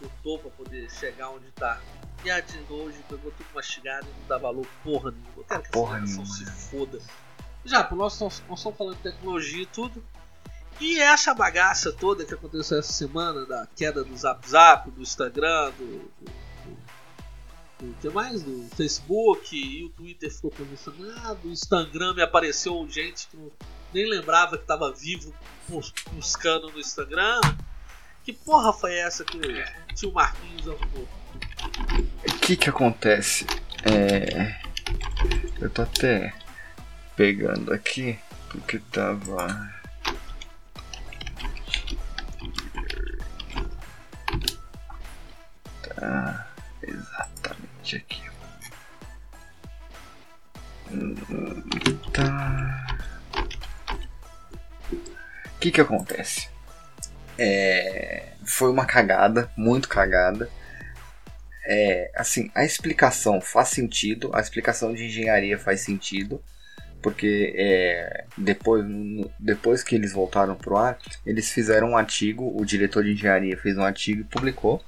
Lutou 0.00 0.38
pra 0.38 0.50
poder 0.50 0.90
chegar 0.90 1.30
onde 1.30 1.50
tá. 1.52 1.80
E 2.24 2.30
a 2.30 2.40
de 2.40 2.58
hoje 2.70 2.98
pegou 3.08 3.32
tudo 3.32 3.46
mastigado 3.54 4.06
e 4.06 4.20
não 4.20 4.28
dá 4.28 4.38
valor 4.38 4.66
porra 4.84 5.10
nenhuma. 5.10 5.32
Eu 5.38 5.44
quero 5.44 5.62
que 5.62 5.70
Porra 5.70 5.98
essa 5.98 6.06
nenhuma, 6.06 6.26
se 6.26 6.44
foda. 6.46 6.98
Já, 7.64 7.82
pô, 7.82 7.96
nós, 7.96 8.20
nós, 8.20 8.42
nós 8.48 8.58
estamos 8.58 8.78
falando 8.78 8.96
de 8.96 9.02
tecnologia 9.02 9.62
e 9.62 9.66
tudo. 9.66 10.04
E 10.80 11.00
essa 11.00 11.34
bagaça 11.34 11.92
toda 11.92 12.24
que 12.24 12.34
aconteceu 12.34 12.78
essa 12.78 12.92
semana, 12.92 13.46
da 13.46 13.66
queda 13.76 14.04
do 14.04 14.16
Zap 14.16 14.48
Zap, 14.48 14.90
do 14.90 15.00
Instagram, 15.00 15.70
do. 15.78 16.10
do, 16.20 16.42
do 17.86 17.94
que 18.00 18.08
mais? 18.10 18.42
Do 18.42 18.68
Facebook, 18.76 19.56
e 19.56 19.84
o 19.84 19.88
Twitter 19.90 20.30
ficou 20.32 20.50
posicionado, 20.50 21.40
o 21.48 21.50
Instagram 21.50 22.14
me 22.14 22.22
apareceu 22.22 22.86
gente 22.88 23.26
que 23.28 23.36
nem 23.92 24.08
lembrava 24.08 24.56
que 24.56 24.64
tava 24.64 24.92
vivo 24.92 25.34
bus- 25.68 25.92
buscando 26.12 26.70
no 26.70 26.78
Instagram. 26.78 27.40
Que 28.24 28.32
porra 28.32 28.72
foi 28.72 28.94
essa 28.94 29.24
que 29.24 29.36
o 29.36 29.94
tio 29.94 30.12
Marquinhos 30.12 30.68
arrumou? 30.68 31.08
O 32.28 32.38
que 32.40 32.56
que 32.56 32.70
acontece? 32.70 33.44
É. 33.84 34.60
Eu 35.60 35.68
tô 35.68 35.82
até 35.82 36.32
pegando 37.16 37.72
aqui, 37.72 38.16
porque 38.48 38.78
tava. 38.78 39.72
Tá 45.82 46.46
exatamente 46.82 47.96
aqui. 47.96 48.22
Tá. 52.12 52.98
O 54.92 55.58
que 55.60 55.70
que 55.70 55.80
acontece? 55.80 56.48
É, 57.38 58.32
foi 58.44 58.70
uma 58.70 58.84
cagada, 58.84 59.50
muito 59.56 59.88
cagada. 59.88 60.50
É, 61.64 62.10
assim, 62.16 62.50
a 62.54 62.64
explicação 62.64 63.40
faz 63.40 63.68
sentido, 63.68 64.30
a 64.34 64.40
explicação 64.40 64.92
de 64.92 65.06
engenharia 65.06 65.58
faz 65.58 65.80
sentido, 65.80 66.42
porque 67.00 67.54
é, 67.56 68.24
depois, 68.36 68.84
depois 69.38 69.82
que 69.82 69.94
eles 69.94 70.12
voltaram 70.12 70.56
pro 70.56 70.76
ar, 70.76 70.98
eles 71.24 71.50
fizeram 71.50 71.90
um 71.90 71.96
artigo, 71.96 72.52
o 72.60 72.64
diretor 72.64 73.04
de 73.04 73.12
engenharia 73.12 73.56
fez 73.56 73.78
um 73.78 73.84
artigo 73.84 74.20
e 74.20 74.24
publicou. 74.24 74.82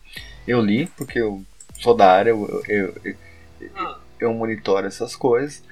Eu 0.47 0.61
li, 0.61 0.87
porque 0.97 1.21
eu 1.21 1.45
sou 1.81 1.95
da 1.95 2.11
área, 2.11 2.31
eu, 2.31 2.63
eu, 2.69 2.95
eu, 3.05 3.17
Ah, 3.75 3.99
eu 4.21 4.33
monitoro 4.33 4.87
essas 4.87 5.17
coisas. 5.17 5.63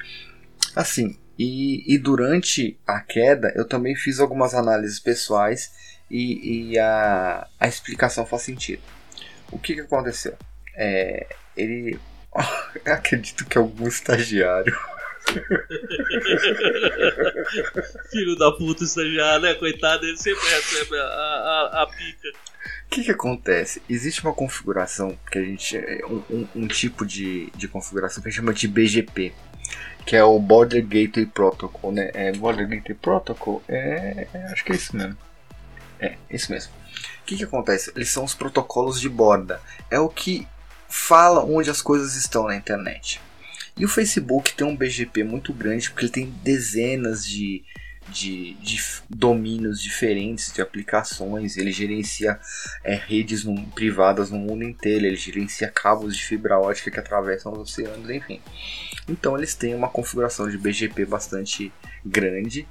Assim, 0.74 1.16
e, 1.38 1.84
e 1.92 1.98
durante 1.98 2.78
a 2.86 3.00
queda 3.00 3.52
eu 3.56 3.66
também 3.66 3.94
fiz 3.96 4.20
algumas 4.20 4.54
análises 4.54 5.00
pessoais 5.00 5.72
e, 6.10 6.72
e 6.72 6.78
a, 6.78 7.46
a 7.58 7.68
explicação 7.68 8.26
faz 8.26 8.42
sentido. 8.42 8.82
O 9.50 9.58
que, 9.58 9.74
que 9.74 9.80
aconteceu? 9.80 10.36
É, 10.76 11.26
ele. 11.56 11.98
Acredito 12.86 13.44
que 13.46 13.58
algum 13.58 13.88
estagiário. 13.88 14.76
filho 18.10 18.36
da 18.36 18.52
puta 18.52 18.84
estagiário, 18.84 19.42
né? 19.42 19.54
Coitado, 19.54 20.04
ele 20.04 20.16
sempre 20.16 20.46
recebe 20.48 20.98
a, 20.98 21.04
a, 21.04 21.82
a 21.82 21.86
pica. 21.86 22.28
O 22.92 22.94
que, 22.94 23.04
que 23.04 23.10
acontece? 23.10 23.80
Existe 23.88 24.22
uma 24.22 24.34
configuração 24.34 25.18
que 25.30 25.38
a 25.38 25.42
gente. 25.42 25.78
é 25.78 26.04
Um, 26.04 26.22
um, 26.28 26.48
um 26.56 26.68
tipo 26.68 27.06
de, 27.06 27.50
de 27.56 27.66
configuração 27.66 28.22
que 28.22 28.28
a 28.28 28.30
gente 28.30 28.40
chama 28.40 28.52
de 28.52 28.68
BGP. 28.68 29.32
Que 30.04 30.14
é 30.14 30.22
o 30.22 30.38
Border 30.38 30.82
Gateway 30.82 31.24
Protocol, 31.24 31.90
né? 31.90 32.10
É, 32.12 32.32
Border 32.32 32.68
Gateway 32.68 32.98
Protocol 33.00 33.62
é, 33.66 34.26
é- 34.34 34.44
Acho 34.52 34.62
que 34.62 34.72
é 34.72 34.74
isso 34.74 34.94
mesmo. 34.94 35.16
É, 35.98 36.16
isso 36.30 36.52
mesmo. 36.52 36.70
O 37.22 37.24
que, 37.24 37.38
que 37.38 37.44
acontece? 37.44 37.90
Eles 37.96 38.10
são 38.10 38.24
os 38.24 38.34
protocolos 38.34 39.00
de 39.00 39.08
borda. 39.08 39.58
É 39.90 39.98
o 39.98 40.10
que 40.10 40.46
fala 40.86 41.42
onde 41.42 41.70
as 41.70 41.80
coisas 41.80 42.14
estão 42.14 42.46
na 42.46 42.56
internet. 42.56 43.22
E 43.74 43.86
o 43.86 43.88
Facebook 43.88 44.52
tem 44.52 44.66
um 44.66 44.76
BGP 44.76 45.24
muito 45.24 45.50
grande 45.54 45.88
porque 45.88 46.04
ele 46.04 46.12
tem 46.12 46.26
dezenas 46.42 47.24
de, 47.24 47.64
de, 48.12 48.54
de 48.54 48.80
domínios 49.08 49.80
diferentes 49.80 50.52
de 50.52 50.60
aplicações. 50.60 51.56
Ele 51.56 51.72
gerencia 51.72 52.38
é, 52.84 52.94
redes 52.94 53.44
privadas 53.74 54.30
no 54.30 54.38
mundo 54.38 54.62
inteiro. 54.62 55.06
Ele 55.06 55.16
gerencia 55.16 55.68
cabos 55.68 56.16
de 56.16 56.22
fibra 56.24 56.58
ótica 56.58 56.90
que 56.90 57.00
atravessam 57.00 57.52
os 57.52 57.58
oceanos, 57.58 58.08
enfim. 58.10 58.40
Então 59.08 59.36
eles 59.36 59.54
têm 59.54 59.74
uma 59.74 59.88
configuração 59.88 60.48
de 60.48 60.58
BGP 60.58 61.06
bastante 61.06 61.72
grande. 62.04 62.68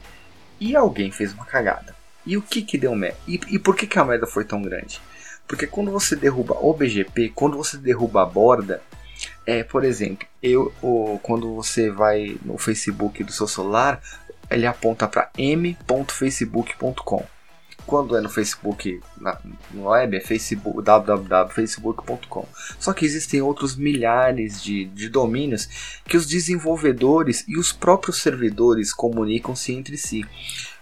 E 0.60 0.76
alguém 0.76 1.12
fez 1.12 1.34
uma 1.34 1.46
cagada. 1.46 1.96
E 2.26 2.38
o 2.38 2.42
que 2.42 2.62
que 2.62 2.78
deu 2.78 2.96
merda? 2.96 3.18
E, 3.28 3.39
e 3.50 3.60
por 3.60 3.76
que, 3.76 3.88
que 3.88 3.98
a 3.98 4.06
merda 4.06 4.28
foi 4.28 4.46
tão 4.46 4.62
grande? 4.62 5.02
Porque 5.48 5.66
quando 5.66 5.92
você 5.92 6.16
derruba 6.16 6.56
o 6.62 6.74
BGP, 6.74 7.32
quando 7.34 7.58
você 7.58 7.78
derruba 7.78 8.22
a 8.22 8.26
borda, 8.26 8.82
é, 9.46 9.64
por 9.64 9.84
exemplo, 9.84 10.28
eu, 10.42 10.72
quando 11.24 11.54
você 11.56 11.89
vai 11.89 12.38
no 12.44 12.58
Facebook 12.58 13.24
do 13.24 13.32
seu 13.32 13.48
celular, 13.48 14.02
ele 14.52 14.66
aponta 14.66 15.08
para 15.08 15.30
m.facebook.com. 15.38 17.26
Quando 17.86 18.16
é 18.16 18.22
no 18.22 18.30
Facebook, 18.30 19.02
na, 19.20 19.38
no 19.72 19.89
web, 19.89 20.16
é 20.16 20.22
facebook, 20.22 20.82
www.facebook.com. 20.84 22.47
Só 22.80 22.93
que 22.93 23.06
existem 23.06 23.41
outros 23.41 23.76
milhares 23.76 24.62
de, 24.62 24.86
de 24.86 25.10
domínios 25.10 25.99
que 26.06 26.16
os 26.16 26.28
desenvolvedores 26.28 27.43
e 27.47 27.58
os 27.58 27.72
próprios 27.74 28.22
servidores 28.22 28.93
comunicam-se 28.93 29.74
entre 29.74 29.97
si. 29.97 30.26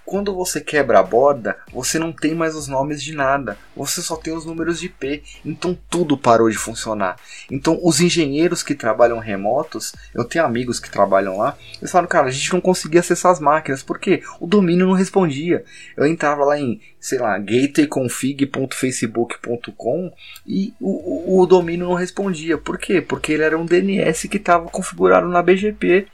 Quando 0.10 0.34
você 0.34 0.60
quebra 0.60 0.97
a 0.97 1.03
borda, 1.03 1.55
você 1.72 1.99
não 1.99 2.12
tem 2.12 2.34
mais 2.34 2.55
os 2.55 2.68
nomes 2.68 3.03
de 3.03 3.14
nada, 3.14 3.60
você 3.76 4.01
só 4.01 4.16
tem 4.16 4.34
os 4.34 4.43
números 4.43 4.80
de 4.80 4.88
IP, 4.88 5.22
então 5.45 5.78
tudo 5.88 6.18
parou 6.18 6.49
de 6.49 6.57
funcionar. 6.57 7.16
Então 7.51 7.80
os 7.84 8.01
engenheiros 8.01 8.64
que 8.64 8.74
trabalham 8.74 9.20
remotos, 9.20 9.93
eu 10.16 10.26
tenho 10.26 10.43
amigos 10.43 10.80
que 10.80 10.89
trabalham 10.89 11.38
lá, 11.38 11.55
eles 11.78 11.91
falam, 11.91 12.07
cara, 12.07 12.26
a 12.26 12.32
gente 12.32 12.51
não 12.51 12.60
conseguia 12.60 13.01
acessar 13.01 13.32
as 13.32 13.39
máquinas, 13.39 13.84
porque 13.84 14.24
o 14.39 14.47
domínio 14.47 14.88
não 14.88 14.95
respondia. 14.95 15.64
Eu 15.95 16.07
entrava 16.07 16.43
lá 16.43 16.60
em, 16.60 16.82
sei 16.99 17.20
lá, 17.20 17.38
gatewayconfig.facebook.com 17.38 20.12
e 20.43 20.74
o, 20.82 21.36
o, 21.36 21.41
o 21.41 21.45
domínio 21.45 21.86
não 21.86 21.93
respondia. 21.93 22.57
Por 22.57 22.80
quê? 22.80 22.99
Porque 22.99 23.34
ele 23.34 23.43
era 23.43 23.55
um 23.55 23.64
DNS 23.64 24.28
que 24.28 24.38
estava 24.38 24.68
configurado 24.70 25.28
na 25.28 25.43
BGP, 25.43 26.07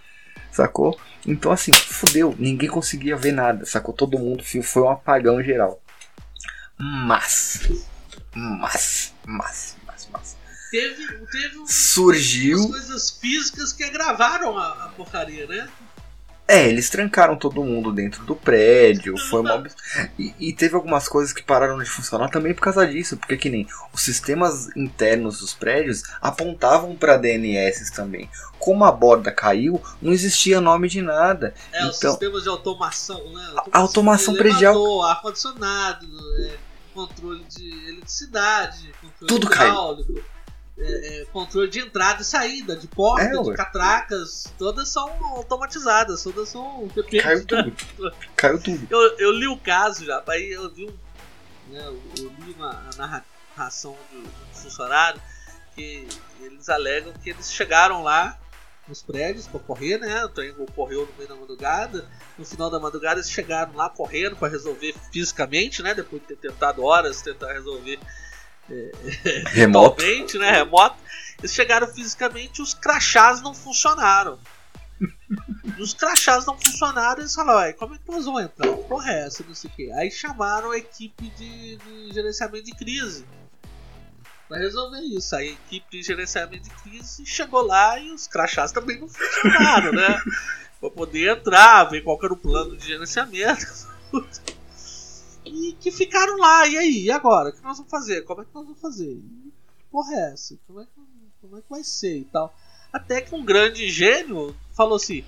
sacou? 0.52 1.00
Então, 1.26 1.52
assim, 1.52 1.74
fudeu, 1.74 2.36
ninguém 2.38 2.70
conseguia 2.70 3.16
ver 3.16 3.32
nada, 3.32 3.66
sacou? 3.66 3.94
Todo 3.94 4.20
mundo 4.20 4.44
foi 4.44 4.84
um 4.84 4.90
apagão 4.90 5.42
geral. 5.42 5.82
Mas, 6.78 7.62
mas, 8.34 9.14
mas, 9.26 9.76
mas, 9.86 10.10
mas. 10.12 10.38
Teve, 10.70 11.08
teve 11.32 11.58
um, 11.58 11.66
surgiu 11.66 12.68
coisas 12.70 13.12
físicas 13.12 13.72
que 13.72 13.84
agravaram 13.84 14.58
a, 14.58 14.86
a 14.86 14.90
porcaria, 14.90 15.48
né? 15.48 15.70
É, 16.48 16.70
eles 16.70 16.92
trancaram 16.92 17.36
todo 17.36 17.64
mundo 17.64 17.92
dentro 17.92 18.24
do 18.24 18.36
prédio, 18.36 19.18
foi 19.18 19.42
uma... 19.42 19.64
e, 20.18 20.34
e, 20.40 20.54
teve 20.54 20.76
algumas 20.76 21.08
coisas 21.08 21.34
que 21.34 21.42
pararam 21.42 21.80
de 21.80 21.90
funcionar 21.90 22.30
também 22.30 22.54
por 22.54 22.62
causa 22.62 22.86
disso, 22.86 23.18
porque 23.18 23.36
que 23.36 23.50
nem 23.50 23.68
os 23.92 24.02
sistemas 24.02 24.70
internos 24.76 25.40
dos 25.40 25.56
prédios 25.56 26.04
apontavam 26.22 26.96
para 26.96 27.18
DNS 27.18 27.92
também. 27.92 28.30
Como 28.60 28.86
a 28.86 28.92
borda 28.92 29.32
caiu, 29.32 29.82
não 30.00 30.14
existia 30.14 30.62
nome 30.62 30.88
de 30.88 31.02
nada. 31.02 31.56
É, 31.74 31.78
então, 31.78 31.90
os 31.90 31.98
sistemas 31.98 32.44
de 32.44 32.50
automação, 32.50 33.18
né? 33.18 33.44
Automação, 33.56 33.72
a 33.72 33.80
automação 33.80 34.36
predial. 34.36 35.02
ar-condicionado, 35.02 36.08
é, 36.42 36.58
controle 36.94 37.44
de 37.46 37.90
eletricidade, 37.90 38.94
controle 39.02 39.28
Tudo 39.28 39.50
caiu 39.50 39.98
é, 40.78 41.22
é, 41.22 41.26
controle 41.26 41.70
de 41.70 41.80
entrada 41.80 42.22
e 42.22 42.26
saída, 42.26 42.76
de 42.76 42.88
porta, 42.88 43.24
é, 43.24 43.42
de 43.42 43.54
catracas, 43.54 44.46
todas 44.58 44.90
são 44.90 45.10
automatizadas, 45.36 46.22
todas 46.24 46.50
são 46.50 46.90
Caiu 47.22 47.46
tudo. 47.46 47.76
Caiu 48.36 48.62
tudo. 48.62 48.88
Eu, 48.90 49.18
eu 49.18 49.32
li 49.32 49.48
o 49.48 49.58
caso 49.58 50.04
já, 50.04 50.22
aí 50.28 50.52
eu 50.52 50.70
vi 50.70 50.86
um. 50.86 50.94
Né, 51.72 51.82
eu 52.20 52.32
li 52.40 52.54
uma 52.54 52.90
narração 52.98 53.96
de 54.12 54.18
um 54.18 54.26
funcionário 54.54 55.22
que 55.74 56.08
eles 56.42 56.70
alegam 56.70 57.14
que 57.14 57.30
eles 57.30 57.52
chegaram 57.52 58.04
lá 58.04 58.38
nos 58.88 59.02
prédios 59.02 59.48
para 59.48 59.60
correr, 59.60 59.98
né? 59.98 60.26
O 60.26 60.30
trem 60.30 60.54
correu 60.76 61.08
no 61.08 61.14
meio 61.18 61.28
da 61.28 61.36
madrugada. 61.36 62.08
No 62.38 62.46
final 62.46 62.70
da 62.70 62.80
madrugada 62.80 63.20
eles 63.20 63.32
chegaram 63.32 63.74
lá 63.76 63.90
correndo 63.90 64.36
para 64.36 64.50
resolver 64.50 64.94
fisicamente, 65.12 65.82
né? 65.82 65.94
Depois 65.94 66.22
de 66.22 66.36
ter 66.36 66.38
tentado 66.38 66.84
horas 66.84 67.22
tentar 67.22 67.54
resolver 67.54 68.00
remoto. 69.48 70.04
né? 70.40 70.52
Remoto. 70.52 70.98
Eles 71.40 71.54
chegaram 71.54 71.88
fisicamente 71.88 72.62
os 72.62 72.74
crachás 72.74 73.42
não 73.42 73.54
funcionaram. 73.54 74.40
os 75.78 75.94
crachás 75.94 76.46
não 76.46 76.58
funcionaram, 76.58 77.20
eles 77.20 77.36
falaram, 77.36 77.74
como 77.74 77.96
é 77.96 77.98
que 77.98 78.10
nós 78.10 78.26
vamos 78.26 78.44
entrar? 78.44 78.72
Porra, 78.72 79.12
é 79.12 79.26
essa, 79.26 79.44
não 79.46 79.54
sei 79.54 79.70
o 79.70 79.74
que. 79.74 79.92
Aí 79.92 80.10
chamaram 80.10 80.72
a 80.72 80.78
equipe 80.78 81.30
de, 81.32 81.78
de 81.78 82.14
gerenciamento 82.14 82.66
de 82.66 82.72
crise 82.72 83.26
para 84.48 84.60
resolver 84.60 85.02
isso. 85.02 85.36
Aí 85.36 85.50
a 85.50 85.52
equipe 85.52 85.86
de 85.92 86.04
gerenciamento 86.04 86.64
de 86.64 86.76
crise 86.82 87.26
chegou 87.26 87.62
lá 87.62 88.00
e 88.00 88.12
os 88.12 88.28
crachás 88.28 88.72
também 88.72 89.00
não 89.00 89.08
funcionaram, 89.10 89.92
né? 89.92 90.22
para 90.80 90.90
poder 90.90 91.38
entrar, 91.38 91.86
ver 91.86 92.02
qual 92.02 92.20
era 92.24 92.34
o 92.34 92.38
plano 92.38 92.76
de 92.78 92.88
gerenciamento 92.88 93.66
e 95.46 95.74
que 95.80 95.92
ficaram 95.92 96.38
lá. 96.38 96.68
E 96.68 96.78
aí, 96.78 97.04
e 97.04 97.12
agora? 97.12 97.50
O 97.50 97.54
que 97.54 97.62
nós 97.62 97.78
vamos 97.78 97.92
fazer? 97.92 98.24
Como 98.24 98.42
é 98.42 98.46
que 98.46 98.54
nós 98.54 98.66
vamos 98.66 98.82
fazer? 98.82 99.16
Que 99.78 99.84
porra 99.92 100.14
é 100.14 100.34
essa? 100.34 100.58
Como 100.68 100.82
é 100.82 100.86
que, 100.86 100.92
como 101.42 101.58
é 101.58 101.62
que 101.62 101.70
vai 101.70 101.84
ser 101.84 102.18
e 102.18 102.26
tal? 102.26 102.54
Até 102.92 103.22
que 103.22 103.36
um 103.36 103.44
grande 103.44 103.90
gênio 103.90 104.56
falou 104.74 104.96
assim: 104.96 105.24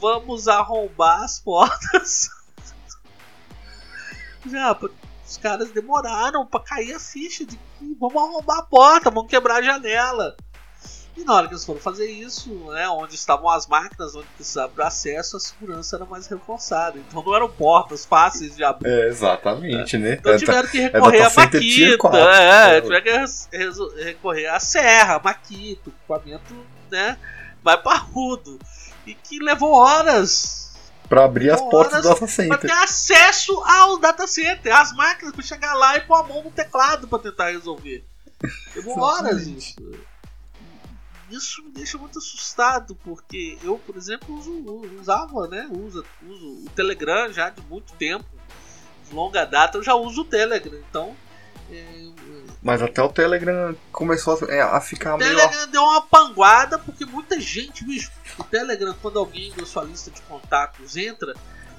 vamos 0.00 0.48
arrombar 0.48 1.22
as 1.22 1.40
portas. 1.40 2.28
Já, 4.46 4.78
os 5.26 5.36
caras 5.38 5.70
demoraram 5.72 6.46
para 6.46 6.62
cair 6.62 6.94
a 6.94 7.00
ficha 7.00 7.44
de 7.44 7.56
que 7.56 7.94
vamos 7.98 8.16
arrombar 8.16 8.58
a 8.58 8.62
porta, 8.62 9.10
vamos 9.10 9.30
quebrar 9.30 9.56
a 9.56 9.62
janela. 9.62 10.36
E 11.16 11.24
na 11.24 11.34
hora 11.34 11.48
que 11.48 11.54
eles 11.54 11.64
foram 11.64 11.80
fazer 11.80 12.10
isso, 12.10 12.50
né, 12.72 12.86
onde 12.90 13.14
estavam 13.14 13.48
as 13.48 13.66
máquinas, 13.66 14.14
onde 14.14 14.26
precisava 14.36 14.70
de 14.74 14.82
acesso, 14.82 15.38
a 15.38 15.40
segurança 15.40 15.96
era 15.96 16.04
mais 16.04 16.26
reforçada. 16.26 16.98
Então 16.98 17.22
não 17.22 17.34
eram 17.34 17.48
portas 17.48 18.04
fáceis 18.04 18.54
de 18.54 18.62
abrir. 18.62 18.90
É, 18.90 19.08
exatamente, 19.08 19.96
né? 19.96 20.14
Então 20.14 20.36
tiveram 20.36 20.68
que 20.68 20.78
recorrer 20.78 21.22
à 21.22 21.30
maquita, 21.34 22.08
é, 22.18 22.80
tiveram 22.82 23.02
que 23.02 24.04
recorrer 24.04 24.46
à 24.48 24.60
serra, 24.60 25.18
maquita, 25.24 25.88
equipamento 25.88 26.54
né, 26.90 27.18
mais 27.64 27.80
parrudo. 27.80 28.58
E 29.06 29.14
que 29.14 29.38
levou 29.38 29.72
horas 29.72 30.74
para 31.08 31.24
abrir 31.24 31.50
as 31.50 31.60
portas 31.60 32.02
do 32.02 32.08
data 32.10 32.26
center. 32.26 32.58
Para 32.58 32.68
ter 32.68 32.74
acesso 32.74 33.62
ao 33.64 33.98
data 33.98 34.26
center, 34.26 34.74
as 34.74 34.92
máquinas 34.92 35.32
para 35.32 35.44
chegar 35.44 35.72
lá 35.74 35.96
e 35.96 36.00
pôr 36.00 36.16
a 36.16 36.22
mão 36.24 36.42
no 36.42 36.50
teclado 36.50 37.08
para 37.08 37.20
tentar 37.20 37.52
resolver. 37.52 38.04
Levou 38.74 38.98
horas 38.98 39.46
isso 39.46 39.76
isso 41.30 41.62
me 41.62 41.70
deixa 41.70 41.98
muito 41.98 42.18
assustado, 42.18 42.94
porque 42.96 43.58
eu, 43.62 43.78
por 43.78 43.96
exemplo, 43.96 44.34
uso, 44.34 44.52
usava, 45.00 45.48
né? 45.48 45.68
Uso, 45.70 46.04
uso 46.22 46.64
o 46.64 46.70
Telegram 46.74 47.32
já 47.32 47.50
de 47.50 47.60
muito 47.62 47.92
tempo, 47.94 48.26
de 49.08 49.14
longa 49.14 49.44
data, 49.44 49.78
eu 49.78 49.82
já 49.82 49.94
uso 49.94 50.22
o 50.22 50.24
Telegram, 50.24 50.78
então. 50.88 51.16
É, 51.70 52.06
mas 52.62 52.82
até 52.82 53.02
o 53.02 53.08
Telegram 53.08 53.76
começou 53.92 54.38
a, 54.48 54.52
é, 54.52 54.80
ficar 54.80 55.16
meio. 55.16 55.32
O 55.32 55.36
Telegram 55.36 55.68
deu 55.68 55.82
uma 55.82 56.02
panguada, 56.02 56.78
porque 56.78 57.04
muita 57.04 57.40
gente, 57.40 57.84
bicho, 57.84 58.10
o 58.38 58.44
Telegram, 58.44 58.94
quando 59.00 59.18
alguém 59.18 59.52
da 59.52 59.64
sua 59.64 59.84
lista 59.84 60.10
de 60.10 60.20
contatos 60.22 60.96
entra, 60.96 61.34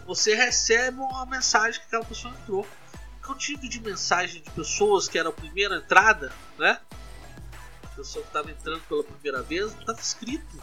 você 0.05 0.33
recebe 0.33 0.97
uma 0.97 1.25
mensagem 1.25 1.79
que 1.81 1.87
aquela 1.87 2.05
pessoa 2.05 2.33
entrou. 2.41 2.61
O 2.61 3.25
que 3.25 3.31
eu 3.31 3.35
tive 3.35 3.67
de 3.67 3.81
mensagem 3.81 4.41
de 4.41 4.49
pessoas 4.51 5.09
que 5.09 5.19
era 5.19 5.27
a 5.27 5.33
primeira 5.33 5.75
entrada, 5.75 6.31
né? 6.57 6.79
Pessoa 7.97 8.23
que 8.23 8.29
estava 8.29 8.51
entrando 8.51 8.81
pela 8.87 9.03
primeira 9.03 9.41
vez, 9.41 9.73
não 9.73 9.79
estava 9.81 9.99
escrito. 9.99 10.61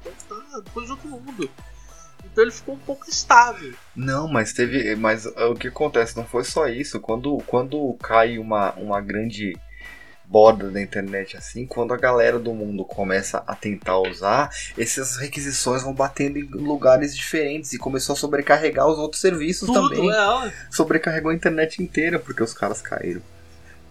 Então 0.00 0.12
tá 0.50 0.60
depois 0.60 0.86
de 0.86 0.92
outro 0.92 1.08
mundo. 1.08 1.50
Então 2.24 2.44
ele 2.44 2.52
ficou 2.52 2.74
um 2.74 2.78
pouco 2.78 3.08
estável. 3.08 3.72
Não, 3.94 4.28
mas 4.28 4.52
teve. 4.52 4.94
Mas 4.96 5.26
o 5.26 5.54
que 5.54 5.68
acontece? 5.68 6.16
Não 6.16 6.24
foi 6.24 6.44
só 6.44 6.66
isso. 6.66 7.00
Quando, 7.00 7.38
quando 7.46 7.92
cai 7.94 8.38
uma, 8.38 8.72
uma 8.74 9.00
grande 9.00 9.56
borda 10.24 10.70
da 10.70 10.80
internet 10.80 11.36
assim, 11.36 11.66
quando 11.66 11.92
a 11.92 11.96
galera 11.96 12.38
do 12.38 12.54
mundo 12.54 12.86
começa 12.86 13.44
a 13.46 13.54
tentar 13.54 13.98
usar, 13.98 14.50
essas 14.78 15.18
requisições 15.18 15.82
vão 15.82 15.92
batendo 15.92 16.38
em 16.38 16.44
lugares 16.44 17.14
diferentes 17.14 17.74
e 17.74 17.78
começou 17.78 18.14
a 18.14 18.16
sobrecarregar 18.16 18.86
os 18.86 18.98
outros 18.98 19.20
serviços 19.20 19.66
Tudo, 19.66 19.90
também. 19.90 20.10
É, 20.10 20.52
Sobrecarregou 20.70 21.30
a 21.30 21.34
internet 21.34 21.82
inteira 21.82 22.18
porque 22.18 22.42
os 22.42 22.54
caras 22.54 22.80
caíram. 22.80 23.20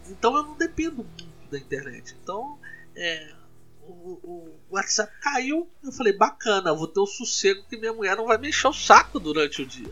Então 0.09 0.35
eu 0.35 0.43
não 0.43 0.57
dependo 0.57 1.05
da 1.51 1.59
internet. 1.59 2.15
Então 2.23 2.57
é, 3.01 3.33
o, 3.81 4.19
o, 4.23 4.59
WhatsApp 4.69 5.11
caiu. 5.21 5.67
Eu 5.83 5.91
falei, 5.91 6.13
bacana, 6.13 6.71
vou 6.71 6.87
ter 6.87 6.99
o 6.99 7.07
sossego 7.07 7.63
que 7.67 7.75
minha 7.75 7.91
mulher 7.91 8.15
não 8.15 8.27
vai 8.27 8.37
mexer 8.37 8.67
o 8.67 8.73
saco 8.73 9.19
durante 9.19 9.63
o 9.63 9.65
dia. 9.65 9.91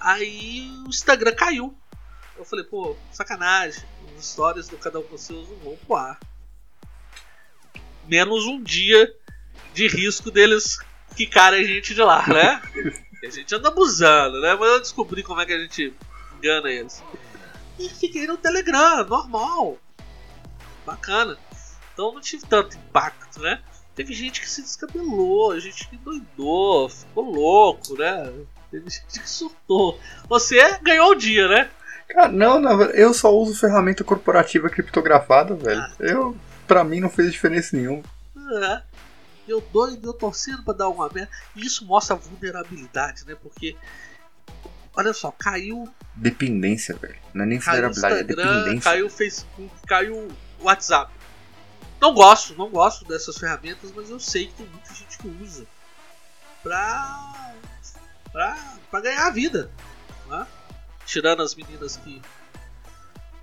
Aí 0.00 0.68
o 0.84 0.88
Instagram 0.88 1.32
caiu. 1.32 1.72
Eu 2.36 2.44
falei, 2.44 2.64
pô, 2.64 2.96
sacanagem. 3.12 3.84
As 4.16 4.24
histórias 4.24 4.68
do 4.68 4.76
canal 4.76 5.04
que 5.04 5.12
você 5.12 5.32
usa 5.32 5.54
vão 5.62 5.76
pro 5.76 5.94
ar. 5.94 6.18
Menos 8.08 8.46
um 8.46 8.60
dia 8.60 9.14
de 9.72 9.86
risco 9.86 10.28
deles 10.28 10.78
quicarem 11.14 11.60
a 11.60 11.64
gente 11.64 11.94
de 11.94 12.02
lá, 12.02 12.26
né? 12.26 12.60
a 13.24 13.30
gente 13.30 13.54
anda 13.54 13.68
abusando, 13.68 14.40
né? 14.40 14.56
Mas 14.56 14.68
eu 14.68 14.80
descobri 14.80 15.22
como 15.22 15.40
é 15.40 15.46
que 15.46 15.52
a 15.52 15.60
gente 15.60 15.94
engana 16.36 16.68
eles. 16.68 17.00
E 17.78 17.88
fiquei 17.88 18.26
no 18.26 18.36
Telegram, 18.36 19.04
normal. 19.04 19.78
Bacana. 20.84 21.38
Então 21.92 22.12
não 22.12 22.20
tive 22.20 22.44
tanto 22.46 22.76
impacto, 22.76 23.40
né? 23.40 23.60
Teve 23.94 24.14
gente 24.14 24.40
que 24.40 24.48
se 24.48 24.62
descabelou, 24.62 25.58
gente 25.60 25.86
que 25.88 25.96
doidou, 25.98 26.88
ficou 26.88 27.30
louco, 27.30 27.96
né? 27.98 28.32
Teve 28.70 28.88
gente 28.88 29.20
que 29.20 29.28
surtou. 29.28 30.00
Você 30.28 30.78
ganhou 30.78 31.10
o 31.10 31.14
dia, 31.14 31.46
né? 31.46 31.70
Cara, 32.08 32.28
não, 32.28 32.58
não, 32.58 32.82
eu 32.82 33.12
só 33.12 33.34
uso 33.34 33.58
ferramenta 33.58 34.02
corporativa 34.02 34.70
criptografada, 34.70 35.54
velho. 35.54 35.80
Ah. 35.80 35.92
Eu, 36.00 36.36
pra 36.66 36.84
mim, 36.84 37.00
não 37.00 37.10
fez 37.10 37.32
diferença 37.32 37.76
nenhuma. 37.76 38.02
É. 38.62 38.82
Eu 39.46 39.60
doido, 39.72 40.08
eu 40.08 40.12
torcendo 40.12 40.62
pra 40.62 40.72
dar 40.72 40.88
uma 40.88 41.08
merda. 41.10 41.30
E 41.56 41.66
isso 41.66 41.84
mostra 41.84 42.16
vulnerabilidade, 42.16 43.26
né? 43.26 43.34
Porque, 43.34 43.76
olha 44.96 45.12
só, 45.12 45.30
caiu. 45.32 45.86
Dependência, 46.14 46.94
velho. 46.94 47.16
Não 47.34 47.44
é 47.44 47.48
nem 47.48 47.58
vulnerabilidade, 47.58 48.20
é 48.20 48.24
dependência. 48.24 48.80
Caiu 48.90 49.06
o 49.06 49.10
Facebook, 49.10 49.86
caiu 49.86 50.16
o 50.60 50.64
WhatsApp. 50.64 51.12
Não 52.02 52.12
gosto, 52.12 52.56
não 52.56 52.68
gosto 52.68 53.04
dessas 53.04 53.38
ferramentas, 53.38 53.92
mas 53.92 54.10
eu 54.10 54.18
sei 54.18 54.48
que 54.48 54.54
tem 54.54 54.66
muita 54.66 54.92
gente 54.92 55.16
que 55.18 55.28
usa 55.40 55.64
pra, 56.60 57.54
pra, 58.32 58.76
pra 58.90 59.00
ganhar 59.00 59.28
a 59.28 59.30
vida. 59.30 59.70
Né? 60.26 60.44
Tirando 61.06 61.42
as 61.42 61.54
meninas 61.54 61.96
que 61.96 62.20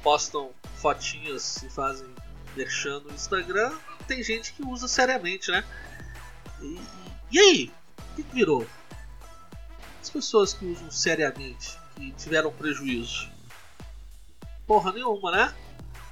postam 0.03 0.51
fotinhas 0.75 1.63
e 1.63 1.69
fazem 1.69 2.13
deixando 2.53 3.07
no 3.07 3.15
Instagram, 3.15 3.71
tem 4.05 4.21
gente 4.21 4.51
que 4.51 4.61
usa 4.61 4.89
seriamente, 4.89 5.49
né? 5.51 5.63
E, 6.61 6.81
e 7.31 7.39
aí? 7.39 7.73
O 7.97 8.15
que 8.17 8.23
virou? 8.33 8.67
As 10.01 10.09
pessoas 10.09 10.51
que 10.51 10.65
usam 10.65 10.91
seriamente, 10.91 11.79
que 11.95 12.11
tiveram 12.11 12.51
prejuízo. 12.51 13.29
Porra 14.67 14.91
nenhuma, 14.91 15.31
né? 15.31 15.55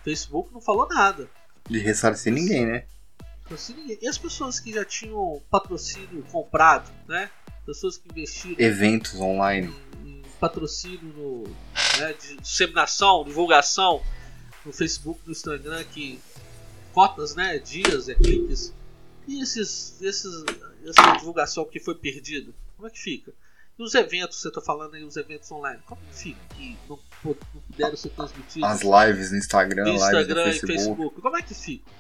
Facebook 0.02 0.54
não 0.54 0.62
falou 0.62 0.88
nada. 0.88 1.30
De 1.70 1.80
ressarcir 1.80 2.34
ninguém, 2.34 2.66
né? 2.66 2.86
E 4.02 4.08
as 4.08 4.18
pessoas 4.18 4.60
que 4.60 4.74
já 4.74 4.84
tinham 4.84 5.42
patrocínio 5.50 6.24
comprado, 6.32 6.92
né? 7.08 7.30
Pessoas 7.66 7.98
que 7.98 8.10
investiram. 8.10 8.60
Eventos 8.60 9.16
online. 9.16 9.74
Em, 10.04 10.20
em 10.20 10.22
patrocínio 10.40 11.14
no, 11.14 11.44
né, 12.00 12.14
de 12.14 12.38
disseminação, 12.38 13.24
divulgação 13.24 14.02
no 14.66 14.74
Facebook, 14.74 15.22
no 15.26 15.32
Instagram, 15.32 15.84
que 15.86 16.20
cotas, 16.94 17.36
né? 17.36 17.58
Dias, 17.60 18.10
é 18.10 18.16
cliques. 18.16 18.74
E 19.28 19.42
esses, 19.42 20.02
esses, 20.02 20.44
essa 20.86 21.18
divulgação 21.18 21.66
que 21.66 21.80
foi 21.80 21.96
perdida, 21.96 22.52
como 22.76 22.88
é 22.88 22.92
que 22.92 23.00
fica? 23.00 23.34
E 23.78 23.84
os 23.84 23.94
eventos, 23.94 24.40
você 24.40 24.48
está 24.48 24.60
falando 24.60 24.96
aí, 24.96 25.04
os 25.04 25.18
eventos 25.18 25.52
online, 25.52 25.80
como 25.86 26.02
é 26.02 26.10
que 26.10 26.18
fica? 26.18 26.40
Que 26.56 26.78
não, 26.90 27.00
não 27.24 27.36
puderam 27.70 27.96
ser 27.96 28.10
transmitidos? 28.10 28.64
As 28.68 28.82
lives 28.82 29.32
no 29.32 29.38
Instagram, 29.38 29.90
Instagram 29.94 30.46
lives 30.46 30.62
no 30.62 30.68
Facebook. 30.68 30.74
e 30.74 30.78
Facebook, 30.78 31.22
como 31.22 31.38
é 31.38 31.42
que 31.44 31.54
fica? 31.54 31.92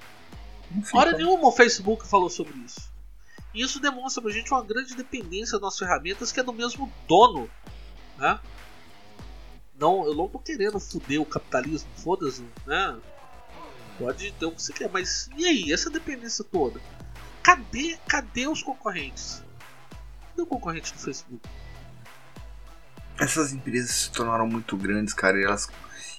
Hora 0.93 1.11
nenhuma 1.13 1.47
o 1.47 1.51
Facebook 1.51 2.07
falou 2.07 2.29
sobre 2.29 2.57
isso. 2.59 2.89
E 3.53 3.61
isso 3.61 3.79
demonstra 3.79 4.21
pra 4.21 4.31
gente 4.31 4.51
uma 4.51 4.63
grande 4.63 4.95
dependência 4.95 5.59
das 5.59 5.77
ferramentas 5.77 6.31
que 6.31 6.39
é 6.39 6.43
do 6.43 6.51
mesmo 6.51 6.91
dono. 7.07 7.49
Né? 8.17 8.39
Não, 9.79 10.05
eu 10.05 10.15
não 10.15 10.27
tô 10.27 10.39
querendo 10.39 10.79
foder 10.79 11.21
o 11.21 11.25
capitalismo, 11.25 11.89
foda-se, 11.97 12.43
né? 12.65 12.99
Pode 13.99 14.31
ter 14.31 14.45
o 14.45 14.51
que 14.51 14.61
você 14.61 14.73
quer, 14.73 14.89
mas 14.89 15.29
e 15.37 15.45
aí, 15.45 15.71
essa 15.71 15.89
dependência 15.89 16.43
toda? 16.43 16.79
Cadê, 17.43 17.97
cadê 18.07 18.47
os 18.47 18.61
concorrentes? 18.61 19.43
Cadê 20.29 20.41
o 20.41 20.45
concorrente 20.45 20.93
do 20.93 20.99
Facebook? 20.99 21.47
Essas 23.19 23.53
empresas 23.53 23.91
se 23.91 24.11
tornaram 24.11 24.47
muito 24.47 24.77
grandes, 24.77 25.13
cara, 25.13 25.39
e 25.39 25.43
elas, 25.43 25.67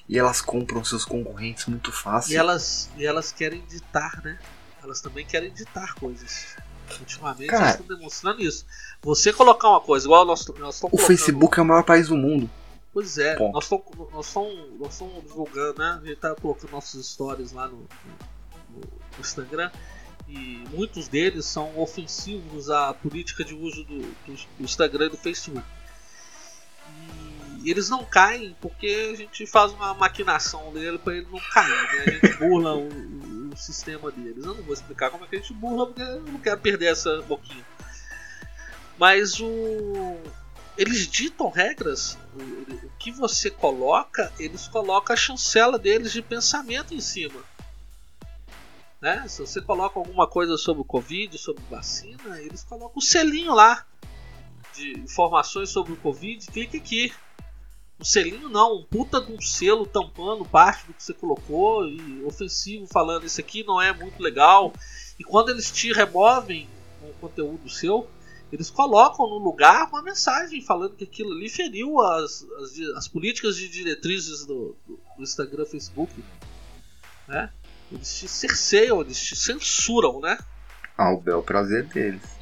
e 0.09 0.19
elas 0.19 0.41
compram 0.41 0.85
seus 0.85 1.05
concorrentes 1.05 1.67
muito 1.67 1.93
fácil. 1.93 2.33
E 2.33 2.37
elas, 2.37 2.91
e 2.97 3.07
elas 3.07 3.33
querem 3.33 3.65
ditar, 3.67 4.21
né? 4.23 4.39
Elas 4.83 5.01
também 5.01 5.25
querem 5.25 5.53
ditar 5.53 5.95
coisas. 5.95 6.57
Ultimamente 7.01 7.51
cara, 7.51 7.65
elas 7.65 7.81
estão 7.81 7.97
demonstrando 7.97 8.43
isso. 8.43 8.65
Você 9.03 9.33
colocar 9.33 9.69
uma 9.69 9.81
coisa, 9.81 10.07
igual 10.07 10.25
nós, 10.25 10.47
nós 10.59 10.75
estamos 10.77 11.01
O 11.01 11.07
Facebook 11.07 11.59
é 11.59 11.63
o 11.63 11.67
maior 11.67 11.85
país 11.85 12.09
do 12.09 12.17
mundo. 12.17 12.51
Pois 12.93 13.19
é, 13.19 13.37
Ponto. 13.37 13.53
nós 13.53 13.65
estamos 13.65 14.39
nós 14.81 15.01
nós 15.01 15.23
divulgando, 15.23 15.79
né? 15.79 16.01
A 16.03 16.07
gente 16.07 16.17
tá 16.17 16.35
colocando 16.35 16.73
nossos 16.73 17.07
stories 17.07 17.53
lá 17.53 17.69
no, 17.69 17.77
no, 17.77 18.81
no, 18.81 19.21
Instagram 19.21 19.71
e 20.27 20.65
muitos 20.73 21.07
deles 21.07 21.45
são 21.47 21.79
ofensivos 21.79 22.71
à 22.71 22.93
política 22.95 23.45
de 23.45 23.55
uso 23.55 23.85
do, 23.85 24.01
do, 24.01 24.35
do 24.35 24.65
Instagram 24.65 25.07
e 25.07 25.11
do 25.11 25.17
Facebook. 25.17 25.65
E 27.63 27.71
eles 27.71 27.89
não 27.89 28.05
caem 28.05 28.57
porque 28.61 29.11
a 29.13 29.17
gente 29.17 29.47
faz 29.47 29.73
uma 29.73 29.95
maquinação 29.95 30.73
dele 30.73 30.99
para 30.99 31.17
ele 31.17 31.27
não 31.31 31.41
cair, 31.53 31.69
né? 31.71 32.05
A 32.07 32.11
gente 32.11 32.39
burla 32.39 32.75
o, 32.77 32.89
o, 33.53 33.57
sistema 33.57 34.11
deles. 34.11 34.45
Eu 34.45 34.55
não 34.55 34.63
vou 34.63 34.75
explicar 34.75 35.11
como 35.11 35.25
é 35.25 35.29
que 35.29 35.37
a 35.37 35.39
gente 35.41 35.53
burla 35.53 35.87
porque 35.87 36.03
eu 36.03 36.23
não 36.23 36.41
quero 36.41 36.61
perder 36.61 36.93
essa 36.93 37.21
boquinha. 37.23 37.65
Mas 38.99 39.41
o 39.41 40.17
eles 40.79 41.09
ditam 41.09 41.51
regras. 41.51 42.17
O, 42.35 42.89
que 42.99 43.11
você 43.13 43.51
coloca, 43.51 44.33
eles 44.39 44.67
colocam 44.69 45.15
a 45.15 45.17
chancela 45.17 45.79
deles 45.79 46.13
de 46.13 46.23
pensamento 46.23 46.95
em 46.95 47.01
cima. 47.01 47.41
Né? 49.01 49.27
Se 49.29 49.41
você 49.41 49.61
coloca 49.61 49.99
alguma 49.99 50.27
coisa 50.27 50.57
sobre 50.57 50.83
o 50.83 50.85
Covid, 50.85 51.37
sobre 51.39 51.63
vacina, 51.71 52.41
eles 52.41 52.65
colocam 52.65 52.97
o 52.97 53.03
selinho 53.03 53.55
lá 53.55 53.85
de 54.75 55.01
informações 55.01 55.71
sobre 55.71 55.93
o 55.93 55.97
Covid, 55.97 56.47
clique 56.47 56.77
aqui. 56.77 57.13
O 57.99 58.05
selinho 58.05 58.49
não, 58.49 58.77
um 58.77 58.85
puta 58.85 59.21
de 59.21 59.33
um 59.33 59.41
selo 59.41 59.85
tampando 59.85 60.45
parte 60.45 60.87
do 60.87 60.95
que 60.95 61.03
você 61.03 61.13
colocou 61.13 61.85
e 61.85 62.23
ofensivo 62.25 62.87
falando 62.87 63.27
isso 63.27 63.41
aqui 63.41 63.65
não 63.65 63.83
é 63.83 63.93
muito 63.93 64.23
legal. 64.23 64.73
E 65.19 65.25
quando 65.25 65.49
eles 65.49 65.71
te 65.71 65.93
removem 65.93 66.69
um 67.03 67.13
conteúdo 67.15 67.69
seu, 67.69 68.09
eles 68.53 68.71
colocam 68.71 69.29
no 69.29 69.39
lugar 69.39 69.89
uma 69.89 70.01
mensagem 70.01 70.63
falando 70.63 70.95
que 70.95 71.05
aquilo 71.05 71.33
ali 71.33 71.49
feriu 71.49 72.01
as, 72.01 72.47
as, 72.63 72.79
as 72.97 73.09
políticas 73.09 73.57
de 73.57 73.69
diretrizes 73.69 74.47
do, 74.47 74.77
do, 74.87 75.01
do 75.17 75.23
Instagram 75.23 75.67
Facebook. 75.67 76.13
Né? 77.27 77.51
Eles 77.91 78.17
te 78.17 78.29
cerceiam, 78.29 79.01
eles 79.01 79.21
te 79.21 79.35
censuram, 79.35 80.21
né? 80.21 80.39
Ao 80.97 81.21
bel 81.21 81.43
prazer 81.43 81.85
deles. 81.87 82.38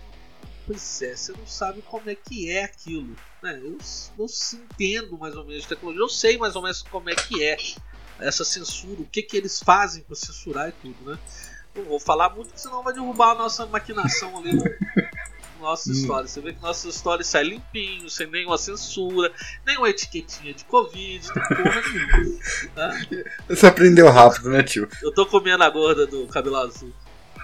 Pois 0.67 1.03
é, 1.03 1.15
você 1.15 1.33
não 1.33 1.47
sabe 1.47 1.81
como 1.83 2.11
é 2.11 2.15
que 2.15 2.51
é 2.51 2.65
aquilo. 2.65 3.15
Né? 3.43 3.61
Eu 3.63 3.79
não 4.19 4.27
entendo 4.55 5.17
mais 5.17 5.37
ou 5.37 5.45
menos 5.45 5.63
de 5.63 5.69
tecnologia, 5.69 6.03
eu 6.03 6.09
sei 6.09 6.37
mais 6.37 6.57
ou 6.57 6.63
menos 6.63 6.83
como 6.83 7.09
é 7.09 7.15
que 7.15 7.43
é 7.45 7.57
essa 8.19 8.45
censura, 8.45 9.01
o 9.01 9.07
que, 9.07 9.23
que 9.23 9.37
eles 9.37 9.61
fazem 9.61 10.03
para 10.03 10.17
censurar 10.17 10.69
e 10.71 10.73
tudo, 10.73 11.11
né? 11.11 11.19
Não 11.75 11.85
vou 11.85 12.01
falar 12.01 12.31
muito, 12.31 12.51
senão 12.57 12.83
vai 12.83 12.95
derrubar 12.95 13.33
a 13.33 13.35
nossa 13.35 13.67
maquinação 13.67 14.39
ali. 14.39 14.59
nossa 15.61 15.91
história. 15.91 16.29
Você 16.29 16.41
vê 16.41 16.53
que 16.53 16.63
nossa 16.63 16.89
história 16.89 17.25
sai 17.25 17.45
limpinho, 17.45 18.09
sem 18.09 18.27
nenhuma 18.27 18.59
censura, 18.59 19.33
nenhuma 19.67 19.91
etiquetinha 19.91 20.55
de 20.55 20.65
Covid, 20.65 21.33
tem 21.33 21.43
porra 21.43 21.83
nenhuma. 21.83 22.41
Tá? 22.75 23.01
Você 23.49 23.67
aprendeu 23.67 24.11
rápido, 24.11 24.51
né, 24.51 24.63
tio? 24.63 24.89
Eu 25.03 25.13
tô 25.13 25.27
comendo 25.27 25.65
a 25.65 25.71
gorda 25.71 26.07
do 26.07 26.27
cabelo 26.27 26.57
azul. 26.57 26.93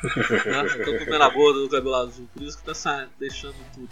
Eu 0.02 0.84
tô 0.84 1.04
comendo 1.04 1.22
a 1.22 1.28
gorda 1.28 1.60
do 1.60 1.68
cabelo 1.68 1.94
azul, 1.94 2.28
por 2.32 2.42
isso 2.42 2.58
que 2.58 2.64
tá 2.64 2.74
saindo, 2.74 3.10
deixando 3.18 3.56
tudo. 3.74 3.88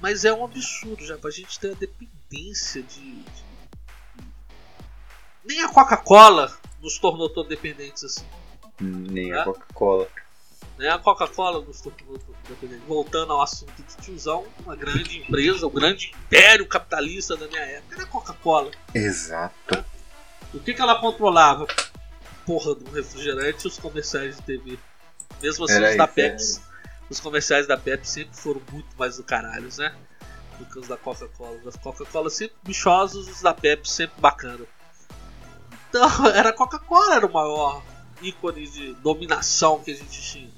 Mas 0.00 0.24
é 0.24 0.32
um 0.32 0.44
absurdo 0.44 1.04
já, 1.04 1.18
pra 1.18 1.30
gente 1.30 1.58
ter 1.58 1.72
a 1.72 1.74
dependência 1.74 2.82
de. 2.82 3.22
de... 3.22 3.50
Nem 5.44 5.62
a 5.62 5.68
Coca-Cola 5.68 6.56
nos 6.80 6.98
tornou 6.98 7.28
tão 7.28 7.44
dependentes 7.44 8.04
assim. 8.04 8.24
Nem 8.80 9.30
tá? 9.30 9.42
a 9.42 9.44
Coca-Cola. 9.44 10.08
Né? 10.78 10.88
A 10.88 10.98
Coca-Cola, 10.98 11.66
voltando 12.86 13.32
ao 13.34 13.42
assunto 13.42 13.82
de 13.82 13.96
tiozão, 13.98 14.46
uma 14.64 14.74
grande 14.74 15.18
empresa, 15.18 15.66
o 15.66 15.68
um 15.68 15.72
grande 15.72 16.10
império 16.10 16.66
capitalista 16.66 17.36
da 17.36 17.46
minha 17.46 17.60
época 17.60 17.94
era 17.94 18.04
a 18.04 18.06
Coca-Cola. 18.06 18.70
Exato. 18.94 19.54
Né? 19.76 19.84
O 20.54 20.60
que, 20.60 20.72
que 20.72 20.80
ela 20.80 20.98
controlava? 20.98 21.66
Porra 22.46 22.74
do 22.74 22.90
refrigerante 22.90 23.66
e 23.66 23.68
os 23.68 23.78
comerciais 23.78 24.36
de 24.36 24.42
TV. 24.42 24.78
Mesmo 25.42 25.64
assim, 25.64 25.74
era 25.74 25.90
os 25.90 25.96
da 25.96 26.06
Pepsi. 26.06 26.60
Os 27.08 27.20
comerciais 27.20 27.66
da 27.66 27.76
Pepsi 27.76 28.12
sempre 28.12 28.36
foram 28.36 28.62
muito 28.70 28.88
mais 28.96 29.16
do 29.16 29.24
caralho, 29.24 29.68
né? 29.78 29.94
Do 30.58 30.66
que 30.66 30.78
os 30.78 30.86
da 30.86 30.96
Coca-Cola. 30.96 31.56
Os 31.64 31.74
da 31.74 31.80
Coca-Cola 31.80 32.30
sempre 32.30 32.56
bichosos, 32.62 33.28
os 33.28 33.42
da 33.42 33.54
Pepsi 33.54 33.92
sempre 33.92 34.20
bacana. 34.20 34.64
Então, 35.88 36.08
era 36.34 36.50
a 36.50 36.52
Coca-Cola, 36.52 37.16
era 37.16 37.26
o 37.26 37.32
maior 37.32 37.82
ícone 38.22 38.68
de 38.68 38.94
dominação 38.94 39.80
que 39.80 39.90
a 39.90 39.96
gente 39.96 40.20
tinha. 40.22 40.50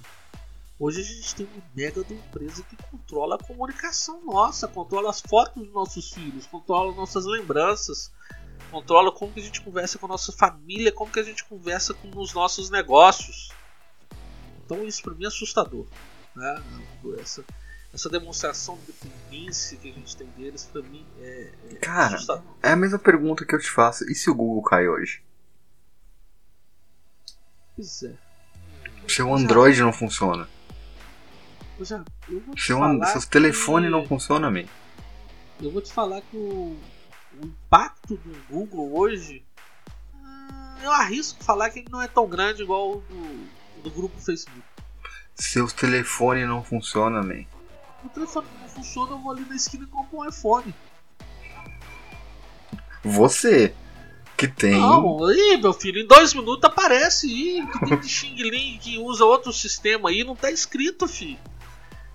Hoje 0.78 1.00
a 1.00 1.04
gente 1.04 1.34
tem 1.36 1.46
uma 1.46 1.62
mega 1.76 2.02
de 2.02 2.14
empresa 2.14 2.62
que 2.64 2.76
controla 2.90 3.36
a 3.36 3.38
comunicação 3.38 4.20
nossa, 4.24 4.66
controla 4.66 5.10
as 5.10 5.20
fotos 5.20 5.62
dos 5.62 5.72
nossos 5.72 6.12
filhos, 6.12 6.44
controla 6.46 6.92
nossas 6.92 7.24
lembranças, 7.24 8.10
controla 8.68 9.12
como 9.12 9.32
que 9.32 9.38
a 9.38 9.42
gente 9.44 9.60
conversa 9.60 9.96
com 9.96 10.06
a 10.06 10.08
nossa 10.08 10.32
família, 10.32 10.90
como 10.90 11.12
que 11.12 11.20
a 11.20 11.22
gente 11.22 11.44
conversa 11.44 11.94
com 11.94 12.10
os 12.18 12.34
nossos 12.34 12.68
negócios. 12.68 13.50
Então 14.72 14.86
isso 14.86 15.02
para 15.02 15.12
mim 15.14 15.24
é 15.24 15.26
assustador. 15.26 15.86
Né? 16.34 16.62
Essa, 17.20 17.44
essa 17.92 18.08
demonstração 18.08 18.78
de 18.78 18.86
dependência 18.86 19.76
que 19.76 19.90
a 19.90 19.92
gente 19.92 20.16
tem 20.16 20.26
deles, 20.28 20.64
para 20.64 20.80
mim 20.80 21.06
é, 21.20 21.52
é 21.70 21.74
Cara, 21.74 22.14
assustador. 22.14 22.54
é 22.62 22.70
a 22.70 22.76
mesma 22.76 22.98
pergunta 22.98 23.44
que 23.44 23.54
eu 23.54 23.60
te 23.60 23.70
faço. 23.70 24.10
E 24.10 24.14
se 24.14 24.30
o 24.30 24.34
Google 24.34 24.62
cai 24.62 24.88
hoje? 24.88 25.22
Pois 27.76 28.02
é. 28.02 28.14
Seu 29.06 29.34
Android 29.34 29.78
não 29.82 29.92
funciona. 29.92 30.48
Eu 31.78 31.84
já, 31.84 32.02
eu 32.28 32.40
vou 32.40 32.56
Seu, 32.56 32.78
seus 33.06 33.26
telefones 33.26 33.90
não 33.90 34.06
funcionam, 34.06 34.50
man. 34.50 34.64
Eu 35.60 35.70
vou 35.70 35.82
te 35.82 35.92
falar 35.92 36.22
que 36.22 36.36
o, 36.36 36.78
o 37.40 37.44
impacto 37.44 38.16
do 38.16 38.42
Google 38.48 38.96
hoje. 38.96 39.44
Hum, 40.14 40.76
eu 40.82 40.90
arrisco 40.92 41.44
falar 41.44 41.68
que 41.70 41.80
ele 41.80 41.88
não 41.90 42.00
é 42.00 42.08
tão 42.08 42.26
grande 42.26 42.62
igual 42.62 42.92
o 42.92 43.00
do, 43.00 43.61
do 43.82 43.90
grupo 43.90 44.18
Facebook. 44.20 44.62
Seus 45.34 45.72
telefones 45.72 46.46
não 46.46 46.62
funcionam, 46.62 47.22
man. 47.22 47.44
O 48.04 48.08
telefone 48.08 48.46
não 48.60 48.68
funciona, 48.68 49.12
eu 49.12 49.18
vou 49.18 49.32
ali 49.32 49.44
na 49.44 49.56
esquina 49.56 49.84
e 49.84 49.86
compro 49.86 50.18
um 50.18 50.28
iPhone. 50.28 50.74
Você 53.04 53.74
que 54.36 54.48
tem. 54.48 54.72
Não, 54.72 55.24
aí, 55.24 55.58
meu 55.60 55.72
filho, 55.72 56.00
em 56.00 56.06
dois 56.06 56.34
minutos 56.34 56.64
aparece 56.64 57.26
aí 57.26 57.66
que 57.66 57.86
tem 57.86 57.98
de 57.98 58.08
Xing 58.08 58.42
Ling 58.42 58.78
que 58.78 58.98
usa 58.98 59.24
outro 59.24 59.52
sistema 59.52 60.08
aí, 60.08 60.24
não 60.24 60.34
tá 60.34 60.50
escrito, 60.50 61.06
filho. 61.06 61.38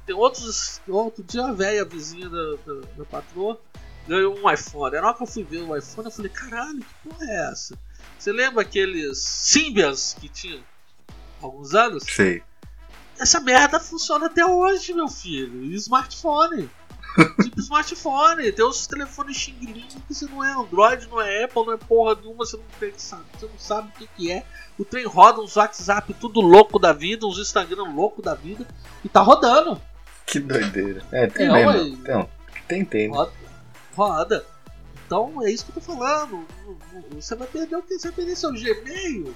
Tem 0.05 0.15
outros. 0.15 0.81
Outro 0.87 1.23
dia 1.23 1.45
a 1.45 1.51
velha 1.51 1.85
vizinha 1.85 2.29
da, 2.29 2.55
da, 2.65 2.87
da 2.97 3.05
patroa 3.05 3.59
ganhou 4.07 4.37
um 4.37 4.49
iPhone. 4.49 4.95
Na 4.95 5.07
hora 5.07 5.13
que 5.13 5.23
eu 5.23 5.27
fui 5.27 5.43
ver 5.43 5.61
o 5.63 5.75
iPhone, 5.75 6.07
eu 6.07 6.11
falei, 6.11 6.31
caralho, 6.31 6.79
que 6.79 7.09
porra 7.09 7.25
é 7.25 7.51
essa? 7.51 7.77
Você 8.17 8.31
lembra 8.31 8.61
aqueles 8.61 9.19
Symbians 9.19 10.15
que 10.19 10.29
tinham 10.29 10.61
alguns 11.41 11.73
anos? 11.73 12.03
Sei. 12.03 12.43
Essa 13.19 13.39
merda 13.39 13.79
funciona 13.79 14.27
até 14.27 14.45
hoje, 14.45 14.93
meu 14.93 15.07
filho. 15.07 15.63
E 15.63 15.75
smartphone. 15.75 16.69
tipo 17.41 17.59
smartphone. 17.59 18.51
Tem 18.51 18.65
os 18.65 18.85
telefones 18.85 19.37
Xing 19.37 19.57
Ling 19.59 19.87
que 20.07 20.13
você 20.13 20.25
não 20.25 20.43
é 20.43 20.51
Android, 20.51 21.07
não 21.07 21.19
é 21.19 21.43
Apple, 21.43 21.65
não 21.65 21.73
é 21.73 21.77
porra 21.77 22.15
nenhuma, 22.15 22.45
você 22.45 22.57
não 22.57 22.63
tem 22.79 22.93
sabe, 22.97 23.23
você 23.37 23.45
não 23.45 23.59
sabe 23.59 23.89
o 23.89 23.91
que, 23.97 24.07
que 24.15 24.31
é. 24.31 24.45
O 24.77 24.85
trem 24.85 25.05
roda 25.05 25.41
uns 25.41 25.55
WhatsApp 25.55 26.13
tudo 26.13 26.41
louco 26.41 26.77
da 26.77 26.93
vida, 26.93 27.25
uns 27.25 27.39
Instagram 27.39 27.91
louco 27.95 28.21
da 28.21 28.35
vida. 28.35 28.67
E 29.03 29.09
tá 29.09 29.21
rodando. 29.21 29.81
Que 30.25 30.39
doideira. 30.39 31.03
É, 31.11 31.27
tem 31.27 31.47
É, 31.47 31.65
mesmo. 31.65 31.95
Então, 31.95 32.29
tem, 32.67 32.85
tem. 32.85 33.09
né? 33.09 33.17
Roda. 33.17 33.31
roda. 33.95 34.45
Então 35.05 35.41
é 35.41 35.49
isso 35.49 35.65
que 35.65 35.71
eu 35.71 35.75
tô 35.75 35.81
falando. 35.81 36.45
Você 37.11 37.33
vai 37.33 37.47
perder 37.47 37.77
o 37.77 37.81
que? 37.81 37.97
Você 37.97 38.09
vai 38.09 38.17
perder 38.17 38.35
seu 38.35 38.51
Gmail. 38.51 39.33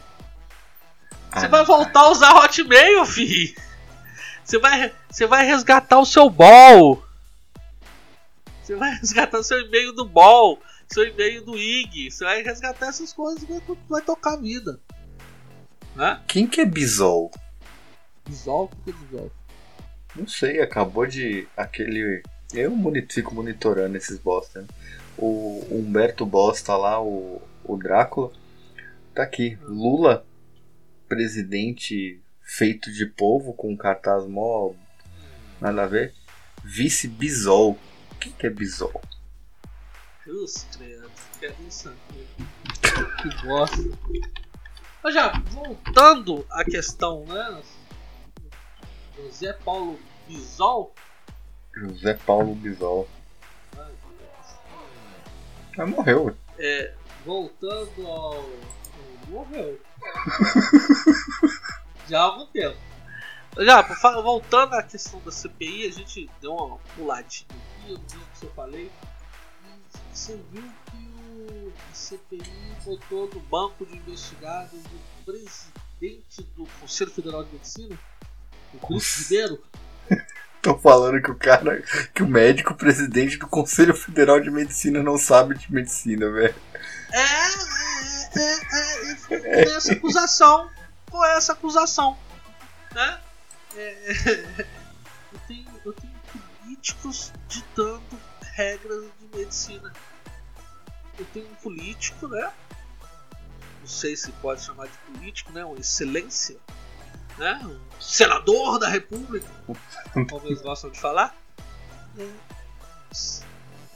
Você 1.34 1.46
Ah, 1.46 1.50
vai 1.50 1.66
voltar 1.66 2.02
a 2.02 2.12
usar 2.12 2.34
Hotmail, 2.36 3.06
fi. 3.06 3.56
Você 4.44 4.60
vai, 4.60 4.94
você 5.10 5.26
vai 5.26 5.46
resgatar 5.46 6.00
o 6.00 6.06
seu 6.06 6.30
ball. 6.30 7.04
Você 8.62 8.76
vai 8.76 8.92
resgatar 8.96 9.40
o 9.40 9.44
seu 9.44 9.60
e-mail 9.62 9.94
do 9.94 10.06
ball, 10.06 10.60
seu 10.90 11.08
e-mail 11.08 11.44
do 11.44 11.58
IG. 11.58 12.12
Você 12.12 12.24
vai 12.24 12.42
resgatar 12.42 12.88
essas 12.88 13.14
coisas 13.14 13.44
e 13.44 13.46
vai, 13.46 13.62
vai 13.90 14.02
tocar 14.02 14.34
a 14.34 14.38
vida. 14.38 14.80
Né? 15.96 16.20
Quem 16.28 16.48
que 16.48 16.62
é 16.62 16.66
Bisol? 16.66 17.32
Bisol, 18.28 18.66
o 18.66 18.84
que 18.84 18.90
é 18.90 18.94
Bisol? 18.94 19.32
Não 20.16 20.28
sei, 20.28 20.62
acabou 20.62 21.06
de. 21.06 21.48
aquele. 21.56 22.22
Eu 22.54 22.74
fico 23.10 23.34
monitorando 23.34 23.96
esses 23.96 24.20
bosta. 24.20 24.62
Né? 24.62 24.68
O 25.18 25.66
Humberto 25.72 26.26
Bosta 26.26 26.76
lá, 26.76 27.02
o, 27.02 27.42
o 27.64 27.78
Drácula, 27.78 28.32
tá 29.16 29.24
aqui. 29.24 29.58
Lula, 29.64 30.26
presidente 31.12 32.24
feito 32.42 32.90
de 32.90 33.06
povo, 33.06 33.54
com 33.54 33.74
um 33.74 33.76
cartaz 33.76 34.26
mó. 34.26 34.72
nada 35.60 35.84
a 35.84 35.86
ver. 35.86 36.14
Vice 36.64 37.06
Bisol. 37.06 37.78
O 38.12 38.16
que, 38.16 38.30
que 38.30 38.48
é 38.48 38.50
Bisol? 38.50 39.02
Quero. 41.38 41.54
Que 43.22 43.46
bosta. 43.46 43.78
Mas 45.04 45.14
já, 45.14 45.38
voltando 45.50 46.46
à 46.50 46.64
questão, 46.64 47.26
né? 47.26 47.62
José 49.18 49.52
Paulo 49.52 50.00
Bisol. 50.30 50.96
José 51.76 52.14
Paulo 52.14 52.56
Bisol. 52.56 53.06
Mas 55.76 55.90
morreu. 55.90 56.38
É, 56.58 56.94
voltando 57.26 58.08
ao. 58.08 58.50
Morreu. 59.28 59.91
Já 62.08 62.20
há 62.20 62.24
algum 62.24 62.46
tempo. 62.48 62.78
Já, 63.58 63.82
voltando 64.22 64.76
à 64.76 64.84
questão 64.84 65.20
da 65.22 65.32
CPI, 65.32 65.88
a 65.88 65.92
gente 65.92 66.30
deu 66.42 66.54
uma 66.54 66.78
puladinha 66.96 67.48
aqui, 67.50 67.92
eu 67.92 67.98
não 67.98 68.06
lembro 68.12 68.28
se 68.34 68.46
eu 68.46 68.52
falei. 68.54 68.92
E 69.66 70.18
você 70.18 70.40
viu 70.52 70.64
que 70.86 70.98
o 70.98 71.12
a 71.92 71.94
CPI 71.94 72.76
botou 72.86 73.30
no 73.34 73.40
banco 73.42 73.86
de 73.86 73.98
investigados 73.98 74.74
o 74.74 75.26
presidente 75.26 76.42
do 76.56 76.66
Conselho 76.80 77.12
Federal 77.12 77.44
de 77.44 77.54
Medicina, 77.54 78.00
o 78.74 78.94
Nossa. 78.94 79.24
Ribeiro. 79.24 79.62
Tô 80.62 80.78
falando 80.78 81.22
que 81.22 81.32
o 81.32 81.36
cara. 81.36 81.84
que 82.14 82.22
o 82.22 82.28
médico 82.28 82.76
presidente 82.76 83.38
do 83.38 83.48
Conselho 83.48 83.96
Federal 83.96 84.40
de 84.40 84.52
Medicina 84.52 85.02
não 85.02 85.18
sabe 85.18 85.58
de 85.58 85.74
medicina, 85.74 86.30
velho. 86.30 86.54
É, 87.12 88.21
é, 88.36 89.36
é, 89.36 89.62
é, 89.62 89.66
com 89.66 89.72
essa 89.72 89.94
acusação, 89.94 90.70
com 91.10 91.26
essa 91.26 91.54
acusação, 91.54 92.18
né? 92.94 93.22
É, 93.76 94.66
eu, 95.34 95.40
tenho, 95.48 95.82
eu 95.86 95.94
tenho 95.94 96.14
políticos 96.62 97.32
ditando 97.48 98.02
regras 98.54 99.06
de 99.20 99.38
medicina. 99.38 99.94
Eu 101.18 101.26
tenho 101.34 101.48
um 101.48 101.56
político, 101.56 102.28
né? 102.28 102.52
Não 103.80 103.88
sei 103.88 104.16
se 104.16 104.32
pode 104.34 104.64
chamar 104.64 104.88
de 104.88 104.98
político, 105.00 105.52
né? 105.52 105.64
Uma 105.66 105.80
excelência, 105.80 106.58
né? 107.38 107.60
Um 107.64 108.02
senador 108.02 108.80
da 108.80 108.88
República, 108.88 109.48
como 110.30 110.46
eles 110.46 110.62
gostam 110.62 110.90
de 110.90 111.00
falar. 111.00 111.36
É, 112.18 112.30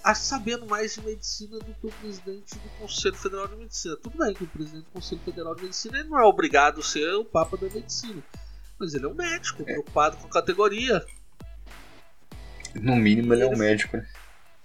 a 0.05 0.13
sabendo 0.13 0.67
mais 0.67 0.93
de 0.93 1.01
medicina 1.01 1.57
do 1.57 1.73
que 1.73 1.87
o 1.87 1.91
presidente 1.91 2.53
do 2.59 2.69
Conselho 2.79 3.15
Federal 3.15 3.47
de 3.47 3.55
Medicina. 3.55 3.97
Tudo 3.97 4.19
bem 4.19 4.35
que 4.35 4.43
o 4.43 4.47
presidente 4.47 4.83
do 4.83 4.91
Conselho 4.91 5.21
Federal 5.25 5.55
de 5.55 5.63
Medicina 5.63 5.97
ele 5.97 6.09
não 6.09 6.19
é 6.19 6.23
obrigado 6.23 6.79
a 6.79 6.83
ser 6.83 7.11
o 7.15 7.25
Papa 7.25 7.57
da 7.57 7.67
Medicina, 7.67 8.23
mas 8.77 8.93
ele 8.93 9.05
é 9.05 9.07
um 9.07 9.15
médico 9.15 9.63
preocupado 9.63 10.17
com 10.17 10.27
a 10.27 10.29
categoria. 10.29 11.03
No 12.75 12.95
mínimo 12.95 13.33
ele 13.33 13.41
é 13.41 13.47
um 13.47 13.57
médico, 13.57 13.97
né? 13.97 14.07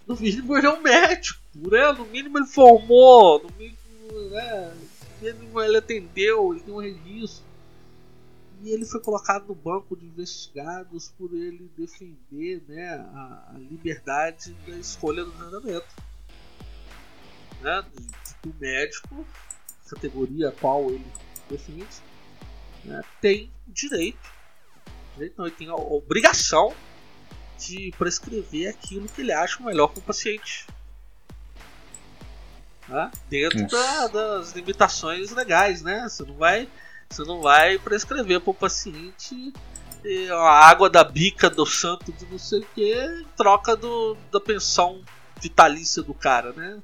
No 0.06 0.14
mínimo 0.14 0.58
ele 0.58 0.66
é 0.66 0.70
um 0.70 0.82
médico, 0.82 1.40
né? 1.54 1.92
No 1.92 2.04
mínimo 2.04 2.38
ele 2.38 2.46
formou, 2.46 3.42
no 3.42 3.50
mínimo, 3.56 4.30
né? 4.30 4.74
No 5.22 5.26
mínimo 5.26 5.62
ele 5.62 5.78
atendeu, 5.78 6.52
ele 6.52 6.60
tem 6.60 6.74
um 6.74 6.80
registro. 6.80 7.49
E 8.62 8.70
ele 8.70 8.84
foi 8.84 9.00
colocado 9.00 9.46
no 9.48 9.54
banco 9.54 9.96
de 9.96 10.04
investigados 10.06 11.12
por 11.16 11.32
ele 11.34 11.70
defender 11.76 12.62
né, 12.68 12.94
a, 13.14 13.52
a 13.54 13.58
liberdade 13.58 14.52
da 14.66 14.76
escolha 14.76 15.24
do 15.24 15.32
tratamento. 15.32 15.86
Né? 17.62 17.84
De, 17.94 18.02
de 18.06 18.34
que 18.42 18.48
o 18.48 18.54
médico, 18.60 19.26
categoria 19.88 20.50
a 20.50 20.52
qual 20.52 20.90
ele 20.90 21.06
defende, 21.48 21.86
né, 22.84 23.02
tem 23.20 23.50
direito, 23.66 24.18
direito 25.14 25.34
não, 25.38 25.46
ele 25.46 25.56
tem 25.56 25.68
a 25.68 25.74
obrigação 25.74 26.74
de 27.58 27.92
prescrever 27.98 28.68
aquilo 28.70 29.08
que 29.08 29.20
ele 29.20 29.32
acha 29.32 29.62
melhor 29.62 29.88
para 29.88 30.00
o 30.00 30.02
paciente. 30.02 30.66
Né? 32.88 33.10
Dentro 33.28 33.58
da- 33.68 34.06
das 34.08 34.52
limitações 34.52 35.30
legais, 35.30 35.82
né? 35.82 36.08
Você 36.08 36.24
não 36.24 36.34
vai, 36.34 36.68
você 37.10 37.24
não 37.24 37.42
vai 37.42 37.78
prescrever 37.78 38.40
para 38.40 38.50
o 38.50 38.54
paciente 38.54 39.52
a 40.32 40.68
água 40.68 40.88
da 40.88 41.04
bica 41.04 41.50
do 41.50 41.66
santo 41.66 42.12
de 42.12 42.24
não 42.26 42.38
sei 42.38 42.60
o 42.60 42.66
que 42.74 42.94
em 42.94 43.24
troca 43.36 43.76
do, 43.76 44.16
da 44.30 44.40
pensão 44.40 45.02
vitalícia 45.40 46.02
do 46.02 46.14
cara, 46.14 46.52
né? 46.52 46.80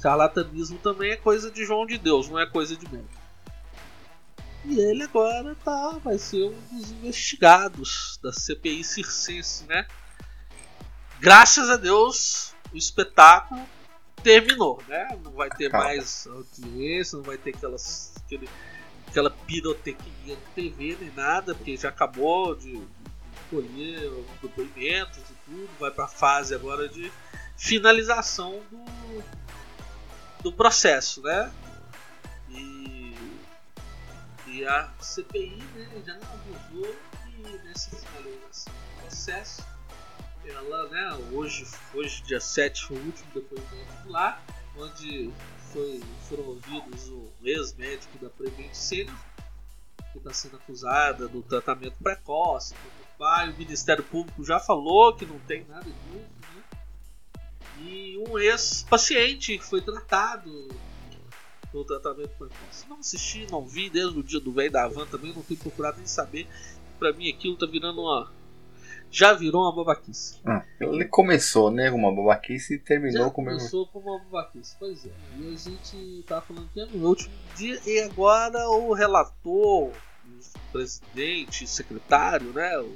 Charlatanismo 0.00 0.78
também 0.78 1.12
é 1.12 1.16
coisa 1.16 1.50
de 1.50 1.64
João 1.64 1.84
de 1.86 1.98
Deus, 1.98 2.28
não 2.28 2.38
é 2.38 2.46
coisa 2.46 2.76
de 2.76 2.90
médico. 2.90 3.18
E 4.64 4.80
ele 4.80 5.04
agora 5.04 5.54
tá, 5.64 5.98
vai 6.02 6.18
ser 6.18 6.44
um 6.44 6.60
dos 6.72 6.90
investigados 6.90 8.18
da 8.22 8.32
CPI 8.32 8.82
circense, 8.82 9.64
né? 9.66 9.86
Graças 11.20 11.68
a 11.68 11.76
Deus, 11.76 12.54
o 12.72 12.76
espetáculo 12.76 13.60
terminou, 14.22 14.82
né? 14.88 15.08
Não 15.22 15.32
vai 15.32 15.48
ter 15.50 15.70
Calma. 15.70 15.86
mais 15.86 16.26
audiência, 16.26 17.16
não 17.16 17.24
vai 17.24 17.36
ter 17.36 17.50
aquelas, 17.50 18.14
aquele, 18.24 18.48
aquela 19.08 19.30
pirotecnia 19.30 20.36
de 20.36 20.42
TV 20.54 20.96
nem 21.00 21.10
nada, 21.12 21.54
porque 21.54 21.76
já 21.76 21.88
acabou 21.88 22.54
de, 22.54 22.80
colher 23.50 24.10
os 24.10 24.26
depoimentos 24.42 25.18
e 25.18 25.34
tudo, 25.44 25.68
vai 25.78 25.90
para 25.90 26.04
a 26.04 26.08
fase 26.08 26.54
agora 26.54 26.88
de 26.88 27.10
finalização 27.56 28.62
do, 28.70 29.24
do 30.42 30.52
processo, 30.52 31.22
né? 31.22 31.52
E, 32.50 33.14
e 34.46 34.64
a 34.64 34.92
CPI 35.00 35.62
né, 35.74 36.02
já 36.06 36.14
avisou 36.14 36.94
que 37.24 37.58
nessa 37.64 37.96
finalização 37.96 38.72
do 38.72 39.00
processo 39.02 39.66
ela, 40.44 40.88
né, 40.88 41.18
hoje, 41.32 41.66
hoje 41.92 42.22
dia 42.22 42.40
7 42.40 42.86
foi 42.86 42.96
o 42.96 43.04
último 43.04 43.30
depoimento 43.34 44.08
lá, 44.08 44.40
onde 44.78 45.30
foi, 45.72 46.00
foram 46.28 46.44
ouvidos 46.44 47.08
o 47.08 47.30
ex-médico 47.42 48.18
da 48.18 48.28
Prevent 48.30 48.74
Senior, 48.74 49.16
que 50.12 50.18
está 50.18 50.32
sendo 50.32 50.56
acusada 50.56 51.28
do 51.28 51.42
tratamento 51.42 51.96
precoce, 52.02 52.74
pai, 53.18 53.50
o 53.50 53.58
Ministério 53.58 54.04
Público 54.04 54.44
já 54.44 54.60
falou 54.60 55.14
que 55.14 55.26
não 55.26 55.38
tem 55.40 55.64
nada 55.64 55.84
disso, 55.84 56.28
né? 56.54 56.62
E 57.80 58.24
um 58.28 58.38
ex-paciente 58.38 59.58
que 59.58 59.64
foi 59.64 59.82
tratado 59.82 60.68
do 61.72 61.84
tratamento 61.84 62.30
precoce. 62.30 62.88
Não 62.88 63.00
assisti, 63.00 63.46
não 63.50 63.66
vi 63.66 63.90
desde 63.90 64.18
o 64.18 64.22
dia 64.22 64.40
do 64.40 64.52
velho 64.52 64.70
da 64.70 64.86
van 64.88 65.06
também, 65.06 65.32
não 65.32 65.42
tenho 65.42 65.60
procurado 65.60 65.98
nem 65.98 66.06
saber. 66.06 66.48
Pra 66.98 67.12
mim 67.12 67.28
aquilo 67.28 67.56
tá 67.56 67.66
virando 67.66 68.00
uma. 68.00 68.32
Já 69.10 69.32
virou 69.32 69.62
uma 69.62 69.74
babaquice. 69.74 70.38
Ah, 70.44 70.64
ele 70.80 71.06
começou, 71.06 71.70
né, 71.70 71.90
com 71.90 71.96
uma 71.96 72.14
babaquice 72.14 72.74
e 72.74 72.78
terminou 72.78 73.24
Já 73.24 73.30
com 73.30 73.42
mesmo. 73.42 73.58
começou 73.58 73.86
com 73.86 73.98
uma 74.00 74.18
babaquice, 74.18 74.76
pois 74.78 75.06
é. 75.06 75.10
E 75.38 75.54
a 75.54 75.56
gente 75.56 76.24
tá 76.26 76.40
falando 76.40 76.68
que 76.72 76.80
é 76.80 76.86
no 76.86 77.08
último 77.08 77.34
dia 77.56 77.80
e 77.86 78.00
agora 78.00 78.68
o 78.68 78.92
relator, 78.92 79.90
o 79.90 79.92
presidente, 80.72 81.66
secretário, 81.66 82.52
né? 82.52 82.78
O 82.78 82.94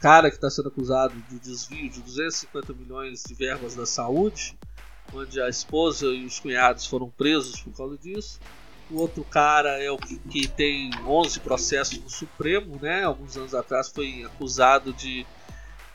cara 0.00 0.30
que 0.30 0.36
está 0.36 0.48
sendo 0.50 0.68
acusado 0.68 1.14
de 1.28 1.38
desvio 1.40 1.90
de 1.90 2.00
250 2.00 2.72
milhões 2.72 3.24
de 3.24 3.34
verbas 3.34 3.74
da 3.74 3.86
saúde, 3.86 4.56
onde 5.12 5.40
a 5.40 5.48
esposa 5.48 6.06
e 6.06 6.24
os 6.24 6.38
cunhados 6.38 6.86
foram 6.86 7.10
presos 7.10 7.60
por 7.60 7.76
causa 7.76 7.98
disso. 7.98 8.38
O 8.94 8.98
outro 8.98 9.24
cara 9.24 9.82
é 9.82 9.90
o 9.90 9.98
que, 9.98 10.18
que 10.18 10.46
tem 10.46 10.88
11 11.04 11.40
processos 11.40 11.98
no 11.98 12.08
Supremo, 12.08 12.78
né? 12.80 13.02
Alguns 13.02 13.36
anos 13.36 13.52
atrás 13.52 13.88
foi 13.88 14.22
acusado 14.22 14.92
de, 14.92 15.26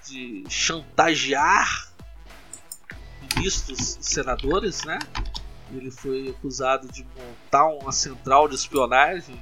de 0.06 0.44
chantagear 0.50 1.90
ministros 3.38 3.96
e 3.96 4.04
senadores, 4.04 4.84
né? 4.84 5.00
Ele 5.72 5.90
foi 5.90 6.28
acusado 6.28 6.90
de 6.90 7.06
montar 7.16 7.68
uma 7.70 7.94
central 7.94 8.50
de 8.50 8.56
espionagem 8.56 9.42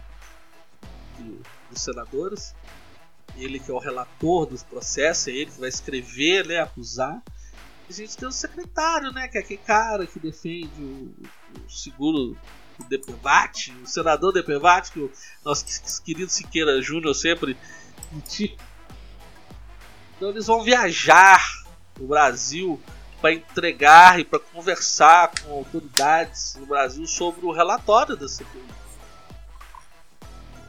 dos 1.72 1.82
senadores. 1.82 2.54
Ele 3.36 3.60
que 3.60 3.72
é 3.72 3.74
o 3.74 3.80
relator 3.80 4.46
dos 4.46 4.62
processos, 4.62 5.30
é 5.30 5.32
ele 5.32 5.50
que 5.50 5.60
vai 5.60 5.70
escrever, 5.70 6.46
né, 6.46 6.60
acusar. 6.60 7.24
A 7.90 7.92
gente 7.92 8.16
tem 8.18 8.28
o 8.28 8.32
secretário, 8.32 9.12
né, 9.12 9.28
que 9.28 9.40
é 9.40 9.42
aquele 9.42 9.62
cara 9.62 10.06
que 10.06 10.20
defende 10.20 10.80
o, 10.80 11.12
o 11.66 11.70
seguro 11.70 12.38
do 12.78 12.86
DPVAT, 12.86 13.74
o 13.84 13.88
senador 13.88 14.34
DPVAT, 14.34 14.92
que 14.92 15.00
o 15.00 15.12
nosso 15.44 15.66
querido 16.04 16.32
Siqueira 16.32 16.82
Júnior 16.82 17.14
sempre 17.16 17.58
Então 20.16 20.30
eles 20.30 20.48
vão 20.48 20.64
viajar 20.64 21.42
no 22.00 22.08
Brasil 22.08 22.82
para 23.20 23.34
entregar 23.34 24.20
e 24.20 24.24
para 24.24 24.40
conversar 24.40 25.32
com 25.42 25.52
autoridades 25.52 26.56
no 26.60 26.66
Brasil 26.66 27.06
sobre 27.08 27.46
o 27.46 27.52
relatório 27.52 28.16
da 28.16 28.28
CPI. 28.28 28.64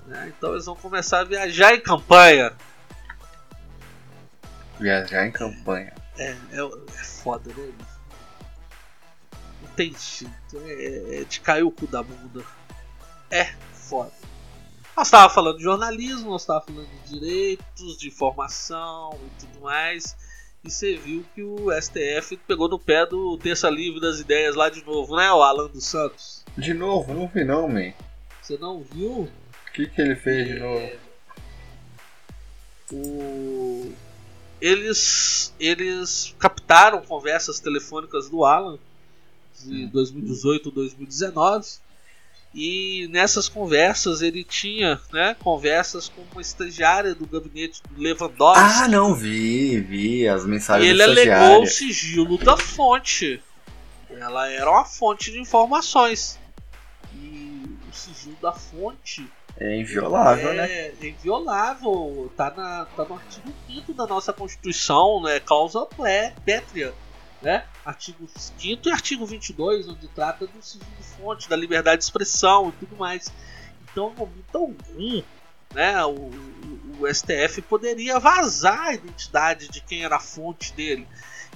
Né? 0.07 0.33
Então 0.37 0.53
eles 0.53 0.65
vão 0.65 0.75
começar 0.75 1.21
a 1.21 1.25
viajar 1.25 1.75
em 1.75 1.81
campanha. 1.81 2.53
Viajar 4.81 5.27
em 5.27 5.33
campanha. 5.33 5.93
É, 6.17 6.31
é, 6.31 6.59
é 6.99 7.05
foda, 7.05 7.53
né? 7.55 7.73
Tem 9.79 9.95
jeito. 9.97 10.59
É, 10.67 11.21
é 11.21 11.25
de 11.25 11.39
cair 11.39 11.63
o 11.63 11.71
cu 11.71 11.87
da 11.87 12.03
bunda. 12.03 12.45
É 13.31 13.45
foda. 13.73 14.11
Nós 14.97 15.07
estávamos 15.07 15.35
falando 15.35 15.57
de 15.59 15.63
jornalismo, 15.63 16.33
nós 16.33 16.43
estávamos 16.43 16.75
falando 16.75 16.89
de 17.05 17.21
direitos, 17.21 17.97
de 17.97 18.09
informação 18.09 19.17
e 19.25 19.41
tudo 19.41 19.61
mais. 19.61 20.17
E 20.65 20.71
você 20.71 20.97
viu 20.97 21.25
que 21.33 21.45
o 21.45 21.71
STF 21.81 22.37
pegou 22.39 22.69
no 22.69 22.77
pé 22.77 23.07
do 23.07 23.39
Terça 23.39 23.71
Livre 23.71 24.01
das 24.01 24.19
Ideias 24.19 24.57
lá 24.57 24.69
de 24.69 24.85
novo, 24.85 25.15
né, 25.15 25.31
o 25.31 25.45
Alan 25.45 25.69
dos 25.69 25.85
Santos? 25.85 26.45
De 26.57 26.75
novo? 26.75 27.15
Não 27.15 27.29
vi 27.29 27.45
não, 27.45 27.69
man. 27.69 27.93
Você 28.43 28.59
não 28.59 28.83
viu? 28.83 29.29
O 29.29 29.73
que, 29.73 29.87
que 29.87 30.03
ele 30.03 30.17
fez 30.17 30.49
é... 30.49 30.55
de 30.55 30.59
novo? 30.59 30.91
O... 32.93 33.93
Eles, 34.61 35.55
eles 35.61 36.35
captaram 36.37 37.01
conversas 37.01 37.61
telefônicas 37.61 38.29
do 38.29 38.45
Alan 38.45 38.77
de 39.65 39.87
2018 39.87 40.69
hum. 40.69 40.73
2019 40.73 41.67
e 42.55 43.09
nessas 43.11 43.49
conversas 43.49 44.23
ele 44.23 44.43
tinha 44.43 45.01
né, 45.13 45.37
conversas 45.39 46.09
com 46.09 46.23
uma 46.33 46.41
estagiária 46.41 47.15
do 47.15 47.27
gabinete 47.27 47.83
do 47.91 48.01
Lewandowski. 48.01 48.83
Ah, 48.85 48.89
não, 48.89 49.15
vi, 49.15 49.81
vi 49.81 50.27
as 50.27 50.47
mensagens 50.47 50.87
E 50.87 50.91
ele 50.91 51.03
alegou 51.03 51.63
o 51.63 51.67
sigilo 51.67 52.39
da 52.39 52.57
fonte. 52.57 53.43
Ela 54.11 54.51
era 54.51 54.71
uma 54.71 54.85
fonte 54.85 55.31
de 55.31 55.39
informações. 55.39 56.39
E 57.15 57.77
o 57.89 57.95
sigilo 57.95 58.37
da 58.41 58.53
fonte. 58.53 59.29
É 59.61 59.79
inviolável, 59.79 60.51
é, 60.51 60.55
né? 60.55 60.71
É 60.71 61.07
inviolável. 61.07 62.33
Tá, 62.37 62.53
na, 62.57 62.87
tá 62.87 63.05
no 63.05 63.15
artigo 63.15 63.53
5 63.67 63.93
da 63.93 64.07
nossa 64.07 64.33
Constituição, 64.33 65.21
né? 65.23 65.39
Causa 65.41 65.87
pétrea 66.45 66.95
né? 67.41 67.65
Artigo 67.85 68.29
5 68.35 68.89
e 68.89 68.91
artigo 68.91 69.27
22, 69.27 69.89
onde 69.89 70.09
trata 70.09 70.47
do 70.47 70.63
sigilo 70.63 70.91
de 70.99 71.05
fonte, 71.05 71.49
da 71.49 71.57
liberdade 71.57 71.99
de 71.99 72.05
expressão 72.05 72.69
e 72.69 72.73
tudo 72.73 72.97
mais. 72.97 73.33
Então, 73.91 74.11
no 74.11 74.17
momento 74.17 74.57
algum, 74.57 75.23
né, 75.75 76.05
o, 76.05 76.11
o, 76.11 76.97
o, 77.01 77.15
STF 77.15 77.63
poderia 77.63 78.19
vazar 78.19 78.89
a 78.89 78.95
identidade 78.95 79.69
de 79.69 79.81
quem 79.81 80.05
era 80.05 80.17
a 80.17 80.21
fonte 80.21 80.73
dele. 80.73 81.07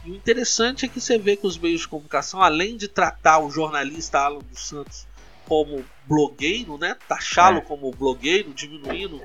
E 0.04 0.10
o 0.10 0.14
interessante 0.14 0.84
é 0.84 0.88
que 0.88 1.00
você 1.00 1.18
vê 1.18 1.36
que 1.36 1.46
os 1.46 1.58
meios 1.58 1.82
de 1.82 1.88
comunicação, 1.88 2.42
além 2.42 2.76
de 2.76 2.88
tratar 2.88 3.38
o 3.38 3.50
jornalista 3.50 4.18
Alan 4.18 4.40
dos 4.40 4.68
Santos 4.68 5.06
como 5.46 5.84
blogueiro, 6.06 6.78
né, 6.78 6.96
taxá-lo 7.08 7.58
é. 7.58 7.60
como 7.62 7.90
blogueiro, 7.90 8.52
diminuindo 8.54 9.20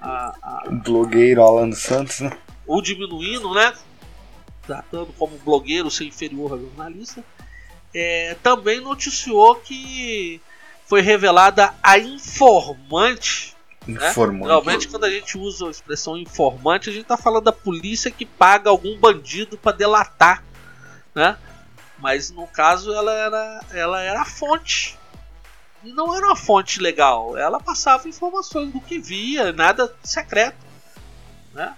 a, 0.00 0.34
a, 0.42 0.70
blogueiro 0.70 1.42
Alan 1.42 1.68
dos 1.68 1.82
Santos, 1.82 2.20
né? 2.20 2.36
Ou 2.66 2.80
diminuindo, 2.80 3.52
né, 3.54 3.72
tratando 4.70 5.12
como 5.14 5.36
blogueiro 5.38 5.90
ser 5.90 6.04
inferior 6.04 6.54
a 6.54 6.56
jornalista, 6.56 7.24
é, 7.92 8.36
também 8.40 8.80
noticiou 8.80 9.56
que 9.56 10.40
foi 10.86 11.00
revelada 11.00 11.74
a 11.82 11.98
informante. 11.98 13.56
Né? 13.84 14.10
Informante. 14.10 14.42
Né? 14.42 14.46
Geralmente, 14.46 14.88
quando 14.88 15.04
a 15.04 15.10
gente 15.10 15.36
usa 15.36 15.66
a 15.66 15.70
expressão 15.70 16.16
informante, 16.16 16.88
a 16.88 16.92
gente 16.92 17.02
está 17.02 17.16
falando 17.16 17.44
da 17.44 17.52
polícia 17.52 18.12
que 18.12 18.24
paga 18.24 18.70
algum 18.70 18.96
bandido 18.96 19.58
para 19.58 19.76
delatar, 19.76 20.44
né? 21.12 21.36
Mas 21.98 22.30
no 22.30 22.46
caso, 22.46 22.92
ela 22.94 23.12
era, 23.12 23.60
ela 23.72 24.00
era 24.00 24.22
a 24.22 24.24
fonte. 24.24 24.96
E 25.82 25.92
não 25.92 26.14
era 26.14 26.26
uma 26.26 26.36
fonte 26.36 26.80
legal. 26.80 27.36
Ela 27.36 27.58
passava 27.58 28.08
informações 28.08 28.72
do 28.72 28.80
que 28.80 29.00
via, 29.00 29.52
nada 29.52 29.92
secreto, 30.04 30.64
né? 31.52 31.74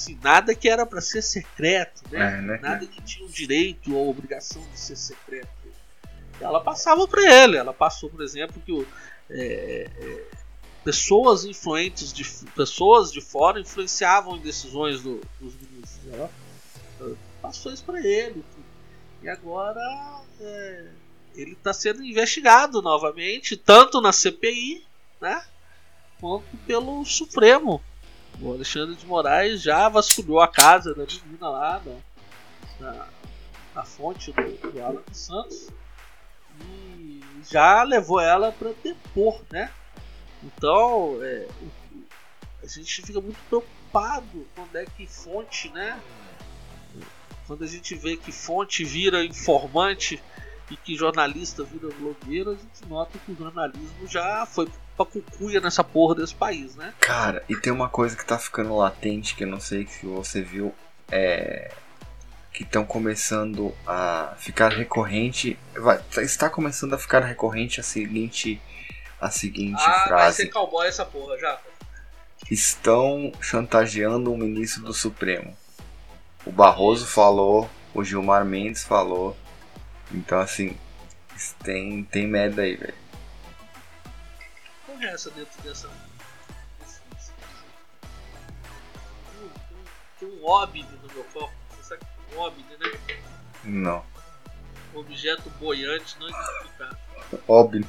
Assim, 0.00 0.18
nada 0.22 0.54
que 0.54 0.68
era 0.68 0.86
para 0.86 1.00
ser 1.00 1.22
secreto, 1.22 2.02
né? 2.10 2.38
É, 2.38 2.40
né? 2.40 2.58
Nada 2.62 2.86
que 2.86 3.02
tinha 3.02 3.26
o 3.26 3.30
direito 3.30 3.94
ou 3.94 4.06
a 4.06 4.10
obrigação 4.10 4.62
de 4.72 4.78
ser 4.78 4.96
secreto. 4.96 5.48
Ela 6.40 6.60
passava 6.60 7.06
para 7.06 7.22
ele. 7.22 7.56
Ela 7.56 7.72
passou, 7.72 8.08
por 8.08 8.22
exemplo, 8.22 8.60
que 8.64 8.72
o, 8.72 8.86
é, 9.28 9.88
é, 9.94 10.24
pessoas 10.82 11.44
influentes 11.44 12.12
de 12.12 12.24
pessoas 12.54 13.12
de 13.12 13.20
fora 13.20 13.60
influenciavam 13.60 14.36
em 14.36 14.40
decisões 14.40 15.02
do, 15.02 15.20
dos 15.38 15.54
ministros. 15.54 16.12
Ela, 16.12 16.30
ela 16.98 17.16
passou 17.42 17.72
isso 17.72 17.84
para 17.84 18.00
ele. 18.00 18.42
E 19.22 19.28
agora 19.28 19.80
é, 20.40 20.86
ele 21.34 21.52
está 21.52 21.74
sendo 21.74 22.02
investigado 22.02 22.80
novamente, 22.80 23.56
tanto 23.56 24.00
na 24.00 24.12
CPI, 24.12 24.82
né? 25.20 25.44
Quanto 26.18 26.56
pelo 26.66 27.04
Supremo. 27.04 27.82
O 28.42 28.52
Alexandre 28.52 28.96
de 28.96 29.06
Moraes 29.06 29.60
já 29.60 29.88
vasculhou 29.88 30.40
a 30.40 30.48
casa 30.48 30.94
da 30.94 31.04
menina 31.04 31.48
lá, 31.48 31.82
na, 32.78 33.08
na 33.74 33.84
fonte 33.84 34.32
do, 34.32 34.70
do 34.72 34.82
Alan 34.82 35.02
Santos, 35.12 35.68
e 36.60 37.20
já 37.50 37.82
levou 37.82 38.18
ela 38.18 38.50
para 38.50 38.72
depor, 38.82 39.42
né? 39.50 39.70
Então, 40.42 41.18
é, 41.22 41.46
a 42.62 42.66
gente 42.66 43.02
fica 43.02 43.20
muito 43.20 43.38
preocupado 43.48 44.46
quando 44.54 44.76
é 44.76 44.86
que 44.86 45.06
fonte, 45.06 45.68
né? 45.70 46.00
Quando 47.46 47.64
a 47.64 47.66
gente 47.66 47.94
vê 47.94 48.16
que 48.16 48.32
fonte 48.32 48.84
vira 48.84 49.24
informante 49.24 50.22
e 50.70 50.76
que 50.76 50.96
jornalista 50.96 51.64
vira 51.64 51.88
blogueiro, 51.88 52.52
a 52.52 52.54
gente 52.54 52.86
nota 52.88 53.18
que 53.18 53.32
o 53.32 53.36
jornalismo 53.36 54.06
já 54.06 54.46
foi 54.46 54.68
pra 55.04 55.06
cucuia 55.06 55.60
nessa 55.60 55.82
porra 55.82 56.14
desse 56.14 56.34
país, 56.34 56.76
né? 56.76 56.92
Cara, 57.00 57.42
e 57.48 57.56
tem 57.56 57.72
uma 57.72 57.88
coisa 57.88 58.16
que 58.16 58.24
tá 58.24 58.38
ficando 58.38 58.76
latente, 58.76 59.34
que 59.34 59.44
eu 59.44 59.48
não 59.48 59.60
sei 59.60 59.86
se 59.86 60.06
você 60.06 60.42
viu, 60.42 60.74
é. 61.10 61.70
Que 62.52 62.64
estão 62.64 62.84
começando 62.84 63.74
a 63.86 64.34
ficar 64.36 64.70
recorrente. 64.72 65.58
Vai, 65.74 66.00
está 66.18 66.50
começando 66.50 66.94
a 66.94 66.98
ficar 66.98 67.20
recorrente 67.20 67.80
a 67.80 67.82
seguinte. 67.82 68.60
A 69.20 69.30
seguinte 69.30 69.82
ah, 69.86 70.04
frase. 70.06 70.22
Vai 70.22 70.32
ser 70.32 70.46
cowboy 70.46 70.86
essa 70.86 71.04
porra 71.04 71.38
já. 71.38 71.58
Estão 72.50 73.30
chantageando 73.40 74.32
o 74.32 74.36
ministro 74.36 74.82
do 74.82 74.92
Supremo. 74.92 75.56
O 76.44 76.50
Barroso 76.50 77.06
falou, 77.06 77.70
o 77.94 78.02
Gilmar 78.02 78.44
Mendes 78.44 78.82
falou. 78.82 79.36
Então 80.10 80.40
assim, 80.40 80.76
tem, 81.62 82.02
tem 82.04 82.26
merda 82.26 82.62
aí, 82.62 82.76
velho 82.76 82.99
porra 85.00 85.10
é 85.10 85.14
essa 85.14 85.30
dentro 85.30 85.62
dessa. 85.62 85.90
Tem 90.18 90.28
um 90.28 90.44
OBNI 90.44 90.82
no 91.02 91.14
meu 91.14 91.24
copo. 91.24 91.52
Você 91.70 91.82
sabe 91.82 92.04
que 92.04 92.34
é 92.34 92.36
um 92.36 92.40
OBNI, 92.40 92.76
né? 92.78 93.22
Não. 93.64 94.04
Objeto 94.94 95.48
boiante 95.58 96.18
não 96.18 96.28
identificado. 96.28 96.98
OBNI. 97.48 97.86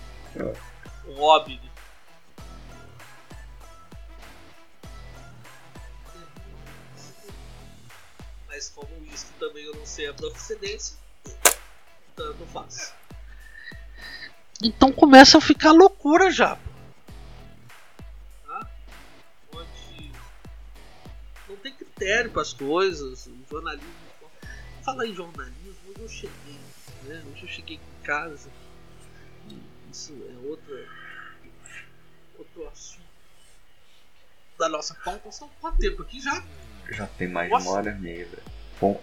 Um 1.07 1.21
OBNI. 1.21 1.71
Mas 8.47 8.69
como 8.69 9.05
isso 9.11 9.27
também 9.39 9.65
eu 9.65 9.75
não 9.75 9.85
sei 9.85 10.07
a 10.07 10.13
procedência, 10.13 10.95
tanto 12.15 12.45
faz. 12.47 12.93
Então 14.63 14.91
começa 14.91 15.39
a 15.39 15.41
ficar 15.41 15.71
loucura 15.71 16.29
já. 16.29 16.57
Critério 22.01 22.31
para 22.31 22.41
as 22.41 22.51
coisas, 22.51 23.27
o 23.27 23.37
jornalismo. 23.49 23.87
falar 24.83 25.05
em 25.05 25.13
jornalismo, 25.13 25.75
hoje 25.89 26.01
eu 26.01 26.09
cheguei, 26.09 26.59
né? 27.03 27.23
Hoje 27.31 27.43
eu 27.43 27.47
cheguei 27.47 27.77
em 27.77 28.03
casa. 28.03 28.49
Isso 29.91 30.13
é 30.13 30.47
outra, 30.47 30.87
outro 32.39 32.67
assunto 32.69 33.05
da 34.57 34.67
nossa 34.67 34.95
pauta. 34.95 35.31
São 35.31 35.47
quanto 35.59 35.77
tempo 35.77 36.01
aqui 36.01 36.19
já? 36.19 36.43
Já 36.89 37.05
tem 37.05 37.27
mais 37.27 37.49
de 37.49 37.55
uma 37.55 37.69
hora 37.71 37.91
e 37.91 37.99
meia, 37.99 38.25
velho. 38.25 38.43
Bom, 38.79 38.99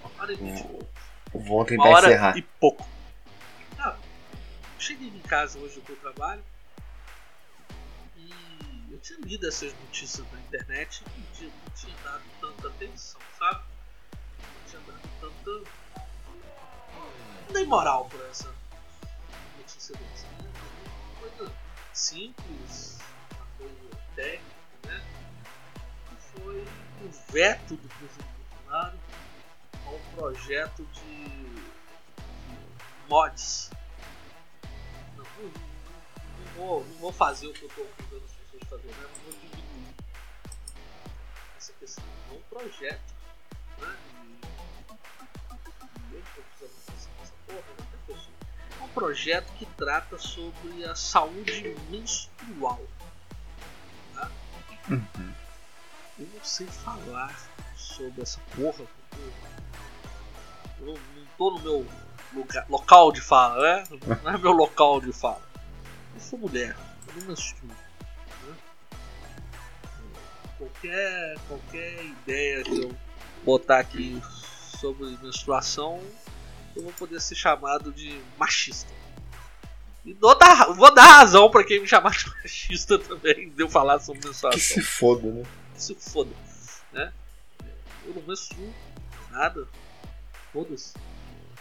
vou 1.33 1.65
tentar 1.65 1.85
Uma 1.85 1.97
hora 1.97 2.07
encerrar. 2.09 2.37
e 2.37 2.43
pouco. 2.43 2.85
Ah, 3.79 3.97
cheguei 4.77 5.07
em 5.07 5.21
casa 5.21 5.57
hoje 5.61 5.81
do 5.83 5.95
trabalho 5.97 6.43
eu 8.99 9.01
tinha 9.01 9.19
lido 9.21 9.47
essas 9.47 9.73
notícias 9.75 10.27
na 10.33 10.41
internet 10.41 11.05
não 11.17 11.25
tinha, 11.33 11.51
não 11.51 11.75
tinha 11.75 11.97
dado 12.03 12.25
tanta 12.41 12.69
atenção, 12.69 13.21
sabe? 13.39 13.63
Não 14.43 14.69
tinha 14.69 14.83
dado 14.83 15.09
tanta. 15.21 15.71
nem 17.53 17.67
moral 17.67 18.07
por 18.07 18.21
essa 18.27 18.53
notícia 19.57 19.95
dessa. 19.95 20.27
Né? 20.27 20.51
Uma 21.21 21.31
coisa 21.31 21.55
simples, 21.93 22.99
uma 23.31 23.47
coisa 23.57 23.97
técnica, 24.17 24.89
né? 24.89 25.07
Que 26.09 26.17
foi 26.41 26.61
o 27.05 27.33
veto 27.33 27.77
do 27.77 27.89
presidente 27.89 28.29
Bolsonaro 28.51 28.99
ao 29.87 29.99
projeto 30.17 30.85
de, 30.87 31.29
de 31.29 31.63
mods. 33.09 33.71
Não, 35.17 35.25
não, 35.25 35.45
não 35.45 36.53
vou, 36.57 36.85
não 36.85 36.95
vou 36.97 37.13
fazer 37.13 37.47
o 37.47 37.53
que 37.53 37.63
eu 37.63 37.69
estou 37.69 37.85
acusando 37.85 38.28
fazer, 38.69 38.89
né? 38.89 38.95
não 39.01 39.25
vou 39.25 39.33
diminuir 39.33 39.95
essa 41.57 41.73
questão. 41.75 42.05
É 42.31 42.35
um 42.35 42.43
projeto. 42.43 43.15
Né? 43.79 43.97
E, 44.25 46.15
eu 46.15 46.21
estou 46.21 46.45
porra, 47.47 47.75
né? 47.79 47.87
Pessoa. 48.07 48.35
É 48.81 48.85
um 48.85 48.89
projeto 48.89 49.53
que 49.55 49.67
trata 49.67 50.19
sobre 50.19 50.85
a 50.85 50.95
saúde 50.95 51.77
menstrual. 51.91 52.81
Tá? 54.15 54.31
Uhum. 54.91 55.35
Eu 56.19 56.27
não 56.27 56.45
sei 56.45 56.67
falar 56.67 57.35
sobre 57.77 58.23
essa 58.23 58.41
porra 58.55 58.85
porque 58.85 59.49
eu 60.81 60.87
não, 60.87 61.27
tô 61.37 61.51
no 61.53 61.61
meu 61.61 61.87
lugar, 62.33 62.67
local 62.69 63.13
de 63.13 63.21
fala, 63.21 63.63
né? 63.63 63.85
Não 64.23 64.31
é 64.31 64.39
meu 64.39 64.53
local 64.53 65.01
de 65.01 65.13
fala. 65.13 65.43
Eu 66.15 66.21
sou 66.21 66.39
mulher, 66.39 66.77
eu 67.09 67.15
não 67.21 67.29
menstruo. 67.29 67.88
Qualquer, 70.59 71.37
qualquer 71.47 72.05
ideia 72.05 72.65
que 72.65 72.83
eu 72.83 72.95
botar 73.45 73.79
aqui 73.79 74.21
sobre 74.81 75.07
menstruação, 75.23 76.03
eu 76.75 76.83
vou 76.83 76.93
poder 76.93 77.21
ser 77.21 77.37
chamado 77.37 77.93
de 77.93 78.21
machista. 78.37 78.93
E 80.05 80.13
dou 80.15 80.37
dar, 80.37 80.73
vou 80.75 80.93
dar 80.93 81.05
razão 81.05 81.51
pra 81.51 81.65
quem 81.65 81.81
me 81.81 81.87
chamar 81.87 82.11
de 82.11 82.27
machista 82.43 82.99
também, 82.99 83.51
de 83.51 83.63
eu 83.63 83.69
falar 83.69 84.01
sobre 84.01 84.27
menstruação 84.27 84.59
Que 84.59 84.61
se 84.61 84.83
foda, 84.83 85.31
né? 85.31 85.45
se 85.75 85.95
foda. 85.95 86.31
Né? 86.93 87.13
Eu 88.05 88.15
não 88.15 88.23
menstruo 88.23 88.75
nada. 89.31 89.69
Foda-se. 90.53 90.95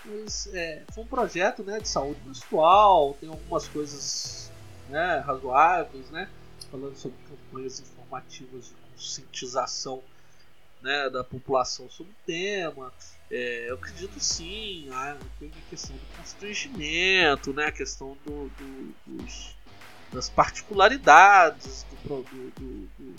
Mas 0.05 0.47
é, 0.53 0.83
foi 0.93 1.03
um 1.03 1.07
projeto 1.07 1.63
né, 1.63 1.79
de 1.79 1.87
saúde 1.87 2.19
menstrual, 2.25 3.15
tem 3.19 3.29
algumas 3.29 3.67
coisas 3.67 4.51
né, 4.89 5.19
razoáveis, 5.19 6.09
né? 6.09 6.29
Falando 6.71 6.95
sobre 6.95 7.17
campanhas 7.27 7.79
informativas 7.79 8.65
de 8.65 8.86
conscientização 8.97 10.03
né, 10.81 11.09
da 11.09 11.23
população 11.23 11.89
sobre 11.89 12.11
o 12.11 12.15
tema. 12.25 12.91
É, 13.29 13.69
eu 13.69 13.75
acredito 13.75 14.19
sim, 14.19 14.89
ah, 14.91 15.17
tem 15.39 15.49
a 15.49 15.69
questão 15.69 15.95
do 15.95 16.17
constrangimento, 16.17 17.53
né, 17.53 17.65
a 17.65 17.71
questão 17.71 18.17
do, 18.25 18.49
do- 18.49 18.95
dos, 19.05 19.55
das 20.13 20.29
particularidades 20.29 21.85
do- 22.05 22.23
do- 22.23 23.15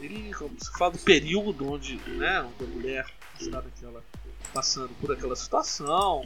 ele 0.00 0.32
como 0.34 0.56
se 0.62 0.70
fala 0.78 0.92
do 0.92 0.98
período 0.98 1.72
onde, 1.72 1.96
né, 1.96 2.40
onde 2.42 2.64
a 2.64 2.66
mulher 2.68 3.06
está 3.38 3.60
naquela, 3.60 4.02
passando 4.54 4.94
por 5.00 5.12
aquela 5.12 5.34
situação, 5.36 6.22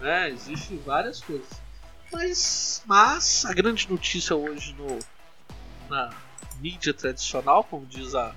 né, 0.00 0.28
existem 0.30 0.76
várias 0.78 1.20
coisas. 1.22 1.48
Mas, 2.12 2.82
mas 2.86 3.44
a 3.46 3.52
grande 3.52 3.88
notícia 3.88 4.36
hoje 4.36 4.74
no, 4.74 4.98
na 5.88 6.10
mídia 6.60 6.92
tradicional, 6.92 7.64
como 7.64 7.86
diz 7.86 8.14
a 8.14 8.34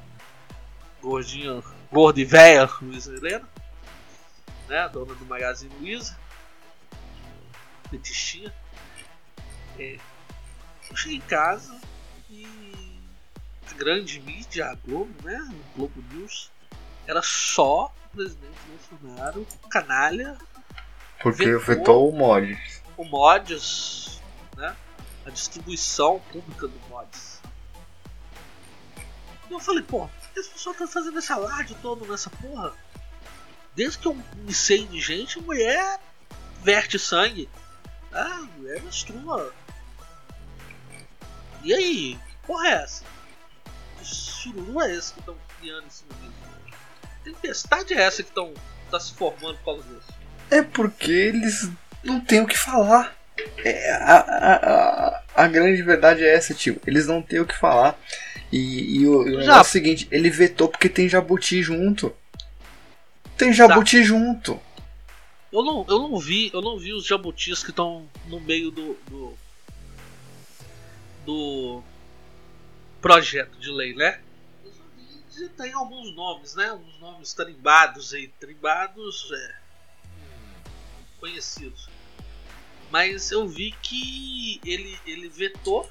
gordinha, 1.02 1.62
gorda 1.92 2.20
e 2.20 2.26
véia 2.26 2.70
Luísa 2.82 3.14
Helena, 3.14 3.48
né, 4.68 4.88
dona 4.90 5.14
do 5.16 5.26
Magazine 5.26 5.74
Luiza, 5.80 6.18
petistinha, 7.90 8.54
é, 9.80 9.98
eu 10.90 10.96
cheguei 10.96 11.18
em 11.18 11.22
casa 11.22 11.80
e 12.30 12.48
a 13.70 13.74
grande 13.74 14.20
mídia, 14.22 14.68
a 14.68 14.76
Globo, 14.76 15.14
né, 15.24 15.40
o 15.52 15.78
Globo 15.78 16.04
News, 16.12 16.52
era 17.08 17.22
só 17.22 17.94
o 18.06 18.16
presidente 18.16 18.58
Bolsonaro, 18.68 19.48
canalha, 19.70 20.38
Porque 21.22 21.46
Vetou. 21.46 21.60
vetou 21.60 22.10
o 22.10 22.16
mod. 22.16 22.58
o 22.98 23.04
mods, 23.06 24.22
né? 24.56 24.76
A 25.26 25.30
distribuição 25.30 26.20
pública 26.32 26.68
do 26.68 26.80
mods. 26.90 27.31
Eu 29.52 29.60
falei, 29.60 29.84
pô, 29.84 30.10
esse 30.36 30.50
pessoal 30.50 30.76
tá 30.76 30.88
fazendo 30.88 31.20
esse 31.20 31.32
alarde 31.32 31.76
todo 31.82 32.10
nessa 32.10 32.30
porra. 32.30 32.74
Desde 33.76 33.98
que 33.98 34.08
eu 34.08 34.14
me 34.14 34.54
sei 34.54 34.86
de 34.88 35.00
gente, 35.00 35.42
mulher 35.42 36.00
verte 36.64 36.98
sangue. 36.98 37.50
Ah, 38.12 38.46
mulher 38.58 38.82
menstrua. 38.82 39.54
E 41.64 41.74
aí? 41.74 42.16
Que 42.16 42.48
porra 42.48 42.68
é 42.68 42.72
essa? 42.84 43.04
Que 44.00 44.06
sururu 44.06 44.82
é 44.82 44.96
esse 44.96 45.14
que 45.14 45.20
estão 45.20 45.38
criando 45.60 45.86
em 45.86 45.90
cima 45.90 46.14
disso? 46.16 46.78
Que 47.16 47.24
tempestade 47.32 47.94
é 47.94 48.02
essa 48.02 48.24
que 48.24 48.30
estão 48.30 48.54
tá 48.90 49.00
se 49.00 49.14
formando 49.14 49.58
por 49.60 49.66
causa 49.66 49.84
disso? 49.84 50.14
É 50.50 50.62
porque 50.62 51.12
eles 51.12 51.70
não 52.04 52.20
têm 52.20 52.42
o 52.42 52.48
que 52.48 52.58
falar. 52.58 53.16
É, 53.64 53.92
a, 53.94 54.18
a, 54.18 54.56
a, 54.56 55.24
a 55.36 55.48
grande 55.48 55.82
verdade 55.82 56.24
é 56.24 56.34
essa, 56.34 56.54
tio. 56.54 56.80
Eles 56.86 57.08
não 57.08 57.22
têm 57.22 57.40
o 57.40 57.46
que 57.46 57.56
falar. 57.56 57.98
E, 58.52 59.00
e 59.00 59.08
o, 59.08 59.22
o 59.22 59.42
Já- 59.44 59.58
é 59.58 59.62
o 59.62 59.64
seguinte: 59.64 60.08
ele 60.12 60.30
vetou 60.30 60.68
porque 60.68 60.90
tem 60.90 61.08
jabuti 61.08 61.62
junto. 61.64 62.14
Tem 63.38 63.52
jabuti 63.54 64.04
junto. 64.04 64.60
Eu 65.52 65.64
não, 65.64 65.86
eu 65.90 66.00
não 66.00 66.18
vi, 66.20 66.50
eu 66.54 66.62
não 66.62 66.78
vi 66.78 66.94
os 66.94 67.06
jabutis 67.06 67.64
que 67.64 67.72
estão 67.72 68.08
no 68.28 68.40
meio 68.40 68.72
do, 68.72 68.94
do 69.10 69.38
do 71.26 71.84
projeto 73.02 73.58
de 73.60 73.70
lei, 73.70 73.94
né? 73.94 74.20
Eu 74.64 74.72
só 74.72 74.84
vi 74.96 75.48
que 75.50 75.50
tem 75.56 75.74
alguns 75.74 76.16
nomes, 76.16 76.56
né? 76.56 76.72
Uns 76.74 77.00
nomes 77.00 77.34
tarimbados 77.34 78.14
aí, 78.14 78.28
tarimbados 78.40 79.30
é, 79.34 79.56
conhecidos. 81.20 81.90
Mas 82.90 83.32
eu 83.32 83.48
vi 83.48 83.72
que 83.82 84.60
ele, 84.66 84.98
ele 85.06 85.30
vetou 85.30 85.90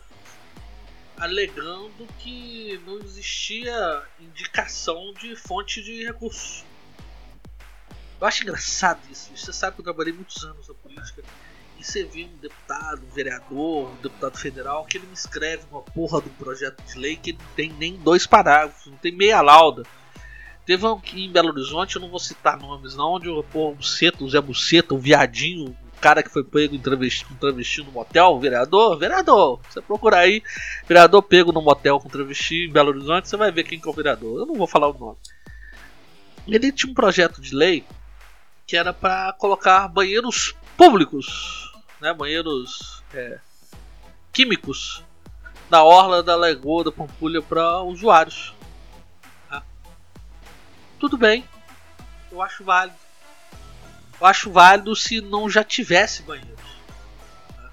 alegando 1.20 2.08
que 2.18 2.80
não 2.86 2.98
existia 2.98 4.02
indicação 4.18 5.12
de 5.20 5.36
fonte 5.36 5.82
de 5.82 6.06
recursos. 6.06 6.64
Eu 8.18 8.26
acho 8.26 8.42
engraçado 8.42 9.00
isso. 9.10 9.30
Você 9.36 9.52
sabe 9.52 9.74
que 9.74 9.80
eu 9.80 9.84
trabalhei 9.84 10.14
muitos 10.14 10.42
anos 10.42 10.66
na 10.66 10.74
política 10.74 11.22
e 11.78 11.84
você 11.84 12.04
vê 12.04 12.24
um 12.24 12.36
deputado, 12.38 13.02
um 13.06 13.10
vereador, 13.10 13.90
um 13.90 13.96
deputado 13.96 14.38
federal 14.38 14.84
que 14.86 14.96
ele 14.96 15.06
me 15.06 15.12
escreve 15.12 15.64
uma 15.70 15.82
porra 15.82 16.22
de 16.22 16.28
um 16.28 16.32
projeto 16.32 16.82
de 16.82 16.98
lei 16.98 17.16
que 17.16 17.34
não 17.34 17.46
tem 17.54 17.70
nem 17.70 17.96
dois 17.96 18.26
parágrafos, 18.26 18.90
não 18.90 18.98
tem 18.98 19.12
meia 19.12 19.42
lauda. 19.42 19.82
Teve 20.64 20.86
um 20.86 20.92
aqui 20.94 21.24
em 21.24 21.32
Belo 21.32 21.48
Horizonte, 21.48 21.96
eu 21.96 22.02
não 22.02 22.08
vou 22.08 22.18
citar 22.18 22.58
nomes 22.58 22.94
não, 22.94 23.12
onde 23.12 23.28
o 23.28 23.44
o 23.52 23.74
Buceta, 23.74 24.24
o 24.24 24.30
Zé 24.30 24.40
Buceta, 24.40 24.94
o 24.94 24.98
viadinho, 24.98 25.76
cara 26.00 26.22
que 26.22 26.30
foi 26.30 26.42
pego 26.42 26.74
em 26.74 26.80
travesti, 26.80 27.26
travesti 27.38 27.82
no 27.82 27.92
motel, 27.92 28.38
vereador, 28.40 28.98
vereador, 28.98 29.60
você 29.68 29.80
procura 29.80 30.18
aí, 30.18 30.42
vereador 30.88 31.22
pego 31.22 31.52
no 31.52 31.60
motel 31.60 32.00
com 32.00 32.08
travesti 32.08 32.66
em 32.66 32.72
Belo 32.72 32.88
Horizonte, 32.88 33.28
você 33.28 33.36
vai 33.36 33.52
ver 33.52 33.64
quem 33.64 33.78
que 33.78 33.86
é 33.86 33.90
o 33.90 33.94
vereador. 33.94 34.40
Eu 34.40 34.46
não 34.46 34.54
vou 34.54 34.66
falar 34.66 34.88
o 34.88 34.98
nome. 34.98 35.18
Ele 36.48 36.72
tinha 36.72 36.90
um 36.90 36.94
projeto 36.94 37.40
de 37.40 37.54
lei 37.54 37.84
que 38.66 38.76
era 38.76 38.92
para 38.92 39.32
colocar 39.34 39.88
banheiros 39.88 40.54
públicos, 40.76 41.70
né, 42.00 42.14
banheiros 42.14 43.02
é, 43.12 43.38
químicos 44.32 45.04
na 45.68 45.84
orla 45.84 46.22
da 46.22 46.34
Lagoa 46.34 46.84
da 46.84 46.92
Pampulha 46.92 47.42
para 47.42 47.82
usuários. 47.82 48.54
tá? 49.48 49.62
Tudo 50.98 51.18
bem, 51.18 51.44
eu 52.32 52.40
acho 52.40 52.64
válido. 52.64 53.09
Eu 54.20 54.26
acho 54.26 54.50
válido 54.50 54.94
se 54.94 55.20
não 55.20 55.48
já 55.48 55.64
tivesse 55.64 56.22
banheiros. 56.22 56.60
tá? 57.56 57.70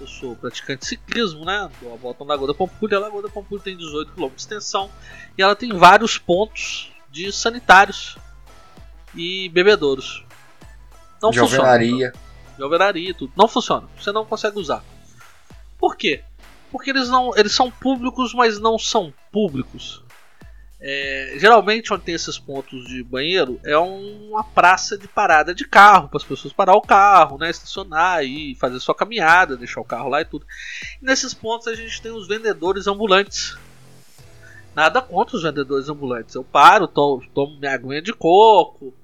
Eu 0.00 0.06
sou 0.06 0.34
praticante 0.34 0.80
de 0.80 0.86
ciclismo, 0.86 1.44
né? 1.44 1.70
Dou 1.80 1.92
a 1.92 1.96
volta 1.96 2.24
na 2.24 2.30
Lagoa 2.30 2.48
da 2.48 2.54
Pampulha. 2.54 2.96
A 2.96 3.00
Lagoa 3.00 3.22
da 3.22 3.28
Pampulha 3.28 3.62
tem 3.62 3.76
18 3.76 4.12
km 4.12 4.28
de 4.28 4.40
extensão 4.40 4.90
e 5.36 5.42
ela 5.42 5.54
tem 5.54 5.72
vários 5.76 6.16
pontos 6.16 6.90
de 7.10 7.30
sanitários 7.32 8.16
e 9.14 9.48
bebedouros. 9.50 10.24
Não 11.22 11.30
de 11.30 11.38
funciona. 11.40 11.64
alvenaria. 11.64 12.12
De 12.56 12.62
alvenaria 12.62 13.14
tudo. 13.14 13.32
Não 13.36 13.48
funciona. 13.48 13.88
Você 13.98 14.10
não 14.12 14.24
consegue 14.24 14.58
usar. 14.58 14.82
Por 15.78 15.96
quê? 15.96 16.22
Porque 16.70 16.90
eles 16.90 17.08
não. 17.08 17.36
Eles 17.36 17.52
são 17.52 17.70
públicos, 17.70 18.32
mas 18.34 18.58
não 18.58 18.78
são 18.78 19.12
públicos. 19.32 20.02
É, 20.80 21.34
geralmente 21.38 21.92
onde 21.92 22.04
tem 22.04 22.14
esses 22.14 22.38
pontos 22.38 22.86
de 22.86 23.02
banheiro 23.02 23.58
é 23.64 23.76
uma 23.76 24.44
praça 24.44 24.96
de 24.96 25.08
parada 25.08 25.52
de 25.52 25.66
carro 25.66 26.08
para 26.08 26.18
as 26.18 26.24
pessoas 26.24 26.52
parar 26.52 26.76
o 26.76 26.80
carro, 26.80 27.36
né, 27.36 27.50
estacionar 27.50 28.22
e 28.22 28.54
fazer 28.54 28.78
sua 28.78 28.94
caminhada, 28.94 29.56
deixar 29.56 29.80
o 29.80 29.84
carro 29.84 30.08
lá 30.08 30.20
e 30.20 30.24
tudo. 30.24 30.46
E 31.02 31.04
nesses 31.04 31.34
pontos 31.34 31.66
a 31.66 31.74
gente 31.74 32.00
tem 32.00 32.12
os 32.12 32.28
vendedores 32.28 32.86
ambulantes. 32.86 33.56
Nada 34.72 35.02
contra 35.02 35.36
os 35.36 35.42
vendedores 35.42 35.88
ambulantes. 35.88 36.36
Eu 36.36 36.44
paro, 36.44 36.86
tomo, 36.86 37.26
tomo 37.34 37.58
minha 37.58 37.74
aguinha 37.74 38.00
de 38.00 38.12
coco, 38.12 38.94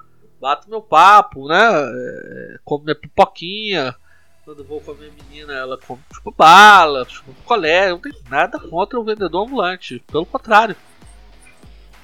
bato 0.41 0.71
meu 0.71 0.81
papo, 0.81 1.49
né, 1.49 1.59
é, 1.59 2.59
como 2.65 2.85
minha 2.85 2.95
pipoquinha. 2.95 3.97
Quando 4.45 4.63
vou 4.63 4.81
com 4.81 4.93
a 4.93 4.95
minha 4.95 5.11
menina, 5.11 5.55
ela 5.55 5.79
come 5.79 6.03
tipo 6.13 6.31
bala, 6.31 7.05
tipo 7.07 7.35
colher. 7.45 7.91
Não 7.91 7.99
tem 7.99 8.13
nada 8.29 8.61
contra 8.61 9.01
o 9.01 9.03
vendedor 9.03 9.45
ambulante. 9.45 10.05
Pelo 10.07 10.27
contrário. 10.27 10.77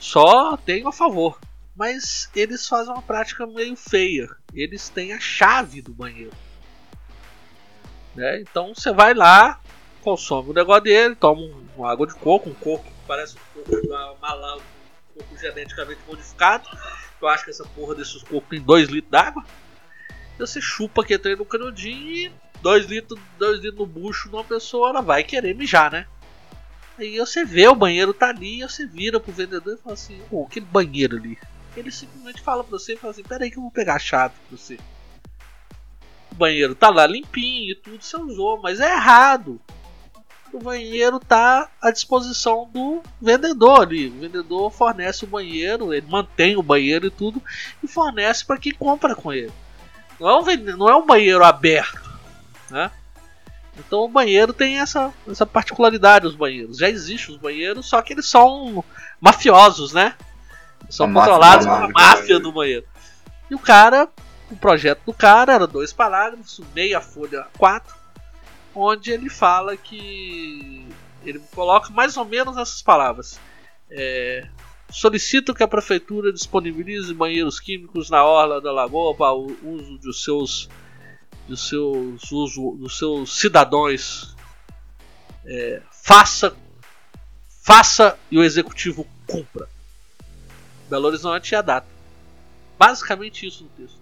Só 0.00 0.56
tenho 0.56 0.88
a 0.88 0.92
favor. 0.92 1.38
Mas 1.76 2.28
eles 2.34 2.66
fazem 2.66 2.92
uma 2.92 3.02
prática 3.02 3.46
meio 3.46 3.76
feia. 3.76 4.28
Eles 4.52 4.88
têm 4.88 5.12
a 5.12 5.20
chave 5.20 5.80
do 5.80 5.92
banheiro. 5.92 6.32
Né? 8.14 8.40
Então 8.40 8.74
você 8.74 8.92
vai 8.92 9.14
lá, 9.14 9.60
consome 10.02 10.50
o 10.50 10.54
negócio 10.54 10.82
dele, 10.82 11.14
toma 11.14 11.42
uma 11.76 11.90
água 11.90 12.06
de 12.06 12.14
coco, 12.14 12.50
um 12.50 12.54
coco 12.54 12.84
que 12.84 13.06
parece 13.06 13.36
um 13.36 13.62
coco 13.62 14.18
malão, 14.20 14.58
um 14.58 15.18
coco 15.20 15.38
geneticamente 15.38 16.00
modificado. 16.08 16.68
Eu 17.20 17.28
acho 17.28 17.44
que 17.44 17.50
essa 17.50 17.64
porra 17.64 17.94
desses 17.94 18.22
cocos 18.22 18.48
tem 18.48 18.60
2 18.60 18.88
litros 18.88 19.10
d'água. 19.10 19.44
Você 20.38 20.60
chupa 20.60 21.04
que 21.04 21.14
entra 21.14 21.36
no 21.36 21.44
canudinho 21.44 22.08
e 22.08 22.32
2 22.62 22.86
litros, 22.86 23.20
dois 23.38 23.60
litros 23.60 23.78
no 23.78 23.86
bucho 23.86 24.28
de 24.28 24.34
uma 24.34 24.44
pessoa, 24.44 24.90
ela 24.90 25.02
vai 25.02 25.22
querer 25.22 25.54
mijar, 25.54 25.92
né? 25.92 26.06
Aí 27.00 27.18
você 27.18 27.46
vê 27.46 27.66
o 27.66 27.74
banheiro 27.74 28.12
tá 28.12 28.28
ali, 28.28 28.60
você 28.60 28.84
vira 28.84 29.18
pro 29.18 29.32
vendedor 29.32 29.72
e 29.72 29.82
fala 29.82 29.94
assim, 29.94 30.20
pô, 30.28 30.44
aquele 30.44 30.66
banheiro 30.66 31.16
ali. 31.16 31.38
Ele 31.74 31.90
simplesmente 31.90 32.42
fala 32.42 32.62
pra 32.62 32.78
você 32.78 32.92
e 32.92 32.96
fala 32.96 33.12
assim, 33.12 33.22
peraí 33.22 33.50
que 33.50 33.56
eu 33.56 33.62
vou 33.62 33.70
pegar 33.70 33.94
a 33.94 33.98
chave 33.98 34.34
pra 34.34 34.58
você. 34.58 34.78
O 36.30 36.34
banheiro 36.34 36.74
tá 36.74 36.90
lá 36.90 37.06
limpinho 37.06 37.72
e 37.72 37.74
tudo, 37.74 38.04
você 38.04 38.18
usou, 38.18 38.60
mas 38.60 38.80
é 38.80 38.92
errado. 38.92 39.58
O 40.52 40.58
banheiro 40.58 41.18
tá 41.18 41.70
à 41.80 41.90
disposição 41.90 42.68
do 42.70 43.02
vendedor 43.18 43.80
ali. 43.80 44.08
O 44.08 44.20
vendedor 44.20 44.70
fornece 44.70 45.24
o 45.24 45.28
banheiro, 45.28 45.94
ele 45.94 46.06
mantém 46.06 46.58
o 46.58 46.62
banheiro 46.62 47.06
e 47.06 47.10
tudo, 47.10 47.42
e 47.82 47.88
fornece 47.88 48.44
para 48.44 48.58
quem 48.58 48.74
compra 48.74 49.14
com 49.14 49.32
ele. 49.32 49.52
Não 50.18 50.28
é 50.28 50.38
um, 50.38 50.76
não 50.76 50.88
é 50.88 50.96
um 50.96 51.06
banheiro 51.06 51.42
aberto, 51.42 52.10
né? 52.68 52.90
Então 53.86 54.00
o 54.00 54.08
banheiro 54.08 54.52
tem 54.52 54.80
essa, 54.80 55.12
essa 55.28 55.46
particularidade, 55.46 56.26
os 56.26 56.34
banheiros. 56.34 56.78
Já 56.78 56.88
existem 56.88 57.34
os 57.34 57.40
banheiros, 57.40 57.88
só 57.88 58.00
que 58.02 58.12
eles 58.12 58.26
são 58.26 58.84
mafiosos, 59.20 59.92
né? 59.92 60.14
São 60.88 61.06
A 61.06 61.12
controlados 61.12 61.66
pela 61.66 61.88
máfia 61.88 62.38
do 62.38 62.52
banheiro. 62.52 62.86
E 63.50 63.54
o 63.54 63.58
cara, 63.58 64.08
o 64.50 64.56
projeto 64.56 65.02
do 65.06 65.12
cara 65.12 65.52
era 65.52 65.66
dois 65.66 65.92
parágrafos, 65.92 66.60
meia 66.74 67.00
folha 67.00 67.46
quatro, 67.58 67.94
onde 68.74 69.10
ele 69.10 69.28
fala 69.28 69.76
que 69.76 70.86
ele 71.24 71.40
coloca 71.54 71.90
mais 71.90 72.16
ou 72.16 72.24
menos 72.24 72.56
essas 72.56 72.82
palavras. 72.82 73.40
É, 73.90 74.46
solicito 74.90 75.54
que 75.54 75.62
a 75.62 75.68
prefeitura 75.68 76.32
disponibilize 76.32 77.12
banheiros 77.12 77.60
químicos 77.60 78.10
na 78.10 78.24
orla 78.24 78.60
da 78.60 78.72
lagoa 78.72 79.14
para 79.14 79.34
o 79.34 79.56
uso 79.62 79.98
dos 79.98 80.22
seus 80.22 80.68
dos 81.50 81.68
seus 81.68 82.22
dos 82.78 82.98
seus 82.98 83.38
cidadãos. 83.38 84.34
É, 85.44 85.82
faça 85.90 86.56
faça 87.62 88.18
e 88.30 88.38
o 88.38 88.44
executivo 88.44 89.06
cumpra. 89.26 89.68
Belo 90.88 91.06
Horizonte 91.06 91.52
e 91.52 91.56
a 91.56 91.62
data. 91.62 91.86
Basicamente 92.78 93.46
isso 93.46 93.64
no 93.64 93.70
texto. 93.70 94.00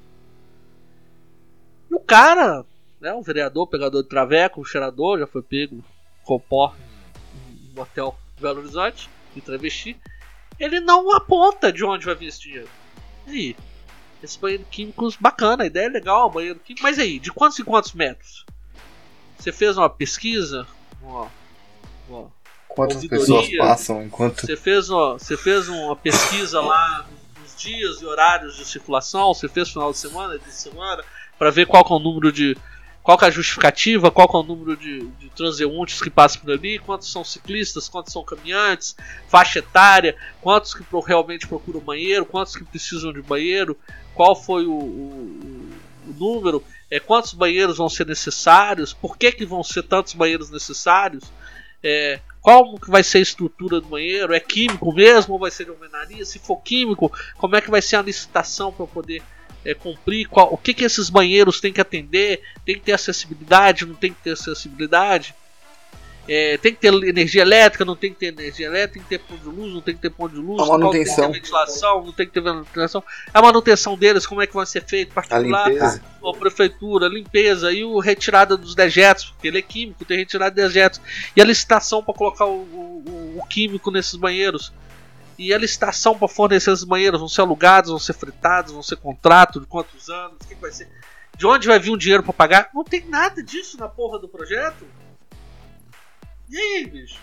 E 1.91 1.95
o 1.95 2.01
cara, 2.01 2.65
né, 3.01 3.13
um 3.13 3.23
vereador, 3.23 3.67
pegador 3.67 4.03
de 4.03 4.09
traveco, 4.09 4.61
um 4.61 4.65
cheirador, 4.65 5.19
já 5.19 5.27
foi 5.27 5.43
pego 5.43 5.83
com 6.23 6.39
pó 6.39 6.75
no 7.75 7.83
hotel 7.83 8.19
Belo 8.41 8.61
Horizonte, 8.61 9.09
de 9.35 9.41
travesti, 9.41 9.97
ele 10.59 10.81
não 10.81 11.15
aponta 11.15 11.73
de 11.73 11.85
onde 11.85 12.07
vai 12.07 12.15
vir 12.15 12.29
esse 12.29 12.41
dinheiro. 12.41 12.69
E 13.27 13.31
aí? 13.31 13.57
Esses 14.23 14.37
banheiros 14.37 14.67
químicos, 14.71 15.17
bacana, 15.17 15.65
a 15.65 15.67
ideia 15.67 15.87
é 15.87 15.91
legal, 15.91 16.31
banheiro 16.31 16.59
químico, 16.59 16.83
mas 16.83 16.99
aí, 16.99 17.19
de 17.19 17.31
quantos 17.33 17.59
em 17.59 17.65
quantos 17.65 17.93
metros? 17.93 18.45
Você 19.39 19.53
fez 19.53 19.79
uma 19.79 19.89
pesquisa? 19.89 20.67
Uma, 21.01 21.31
uma 22.09 22.33
Quantas 22.69 23.05
pessoas 23.07 23.49
passam 23.57 24.05
enquanto. 24.05 24.41
você 24.41 24.57
fez, 24.57 24.91
ó, 24.91 25.15
você 25.15 25.37
fez 25.37 25.69
uma 25.69 25.97
pesquisa 25.97 26.61
lá 26.61 27.07
nos 27.43 27.57
dias 27.57 28.01
e 28.01 28.05
horários 28.05 28.57
de 28.57 28.65
circulação, 28.65 29.35
você 29.35 29.49
fez 29.49 29.71
final 29.71 29.91
de 29.91 29.99
semana, 29.99 30.39
de 30.39 30.53
semana, 30.53 31.03
para 31.37 31.51
ver 31.51 31.67
qual 31.67 31.83
é 31.83 31.93
o 31.93 31.99
número 31.99 32.31
de. 32.31 32.57
Qual 33.09 33.19
é 33.23 33.25
a 33.25 33.31
justificativa, 33.31 34.11
qual 34.11 34.29
é 34.35 34.37
o 34.37 34.43
número 34.43 34.77
de, 34.77 35.01
de 35.19 35.31
transeuntes 35.31 35.99
que 35.99 36.11
passam 36.11 36.43
por 36.43 36.53
ali, 36.53 36.79
quantos 36.79 37.11
são 37.11 37.25
ciclistas, 37.25 37.89
quantos 37.89 38.13
são 38.13 38.23
caminhantes, 38.23 38.95
faixa 39.31 39.61
etária, 39.61 40.15
quantos 40.43 40.75
que 40.75 40.85
realmente 41.07 41.47
procuram 41.49 41.81
banheiro, 41.81 42.27
quantos 42.27 42.55
que 42.55 42.63
precisam 42.65 43.11
de 43.11 43.23
banheiro, 43.23 43.79
qual 44.15 44.37
foi 44.37 44.67
o, 44.67 44.73
o- 44.75 45.71
o 46.07 46.13
número, 46.19 46.63
é, 46.91 47.01
quantos 47.01 47.33
banheiros 47.33 47.79
vão 47.79 47.89
ser 47.89 48.07
necessários, 48.07 48.93
por 48.93 49.17
que, 49.17 49.33
que 49.33 49.47
vão 49.47 49.65
ser 49.65 49.85
tantos 49.85 50.13
banheiros 50.13 50.51
necessários, 50.51 51.25
é, 51.83 52.21
qual 52.43 52.79
que 52.79 52.91
vai 52.91 53.03
ser 53.03 53.17
a 53.19 53.23
estrutura 53.23 53.81
do 53.81 53.89
banheiro? 53.89 54.35
É 54.35 54.41
químico 54.41 54.93
mesmo 54.93 55.33
ou 55.33 55.41
vai 55.41 55.51
ser 55.51 55.65
de 55.65 55.71
alvenaria? 55.71 56.27
Se 56.27 56.39
for 56.39 56.59
químico, 56.61 57.11
como 57.39 57.57
é 57.57 57.63
que 57.63 57.71
vai 57.71 57.81
ser 57.81 57.97
a 57.97 58.03
licitação 58.03 58.71
para 58.71 58.87
poder 58.87 59.23
é, 59.65 59.75
cumprir? 59.75 60.27
Qual, 60.29 60.53
o 60.53 60.57
que, 60.57 60.73
que 60.75 60.85
esses 60.85 61.11
banheiros 61.11 61.61
têm 61.61 61.73
que 61.73 61.81
atender? 61.81 62.43
Tem 62.65 62.75
que 62.77 62.83
ter 62.83 62.93
acessibilidade? 62.93 63.85
Não 63.87 63.95
tem 63.95 64.13
que 64.13 64.23
ter 64.23 64.33
acessibilidade? 64.33 65.35
É, 66.31 66.59
tem 66.59 66.75
que 66.75 66.81
ter 66.81 66.93
energia 66.93 67.41
elétrica? 67.41 67.87
Não 67.87 67.97
tem 67.97 68.13
que 68.13 68.19
ter 68.19 68.27
energia 68.27 68.67
elétrica? 68.67 68.93
Tem 68.93 69.03
que 69.03 69.09
ter 69.09 69.19
ponto 69.27 69.41
de 69.51 69.57
luz? 69.57 69.73
Não 69.73 69.81
tem 69.81 69.95
que 69.95 70.03
ter 70.03 70.11
ponto 70.11 70.35
de 70.35 70.41
luz? 70.41 70.61
A 70.63 70.67
Qual 70.67 70.79
manutenção. 70.79 71.15
Tem 71.17 71.25
que 71.25 71.33
ter 71.33 71.41
ventilação? 71.41 72.05
Não 72.05 72.13
tem 72.13 72.27
que 72.27 72.33
ter 72.33 72.41
ventilação? 72.43 73.03
A 73.33 73.41
manutenção 73.41 73.97
deles, 73.97 74.27
como 74.27 74.43
é 74.43 74.47
que 74.47 74.53
vai 74.55 74.67
ser 74.67 74.85
feito? 74.85 75.11
A 75.13 75.15
Particular? 75.15 75.69
limpeza. 75.71 76.03
ou 76.21 76.35
prefeitura, 76.35 77.09
limpeza 77.09 77.73
e 77.73 77.83
o 77.83 77.99
retirada 77.99 78.59
dos 78.59 78.75
dejetos, 78.75 79.31
porque 79.31 79.49
ele 79.49 79.57
é 79.59 79.63
químico, 79.63 80.05
tem 80.05 80.19
retirada 80.19 80.55
de 80.55 80.61
dejetos. 80.69 81.01
E 81.35 81.41
a 81.41 81.45
licitação 81.47 82.05
para 82.05 82.13
colocar 82.13 82.45
o, 82.45 82.59
o- 82.61 83.39
o 83.39 83.47
químico 83.47 83.91
nesses 83.91 84.15
banheiros. 84.17 84.71
E 85.39 85.55
a 85.55 85.59
licitação 85.59 86.19
para 86.19 86.27
fornecer 86.27 86.73
esses 86.73 86.85
banheiros 86.85 87.21
vão 87.21 87.29
ser 87.29 87.43
alugados, 87.43 87.91
vão 87.91 87.99
ser 87.99 88.13
fritados, 88.13 88.73
vão 88.73 88.83
ser 88.83 88.97
contrato 88.97 89.61
de 89.61 89.67
quantos 89.67 90.09
anos, 90.11 90.39
que 90.47 90.55
vai 90.57 90.73
ser? 90.73 90.91
De 91.37 91.47
onde 91.47 91.69
vai 91.69 91.79
vir 91.79 91.91
o 91.93 91.97
dinheiro 91.97 92.25
para 92.25 92.33
pagar? 92.33 92.71
Não 92.75 92.83
tem 92.83 93.05
nada 93.07 93.41
disso 93.41 93.79
na 93.79 93.89
porra 93.89 94.19
do 94.19 94.29
projeto. 94.29 94.85
E 96.49 96.59
aí, 96.59 96.87
bicho? 96.87 97.21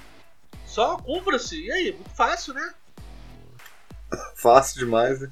Só 0.66 0.96
cumpra-se. 0.98 1.62
E 1.62 1.70
aí, 1.72 1.92
muito 1.92 2.12
fácil, 2.12 2.54
né? 2.54 2.74
Fácil 4.36 4.80
demais, 4.80 5.20
né? 5.20 5.30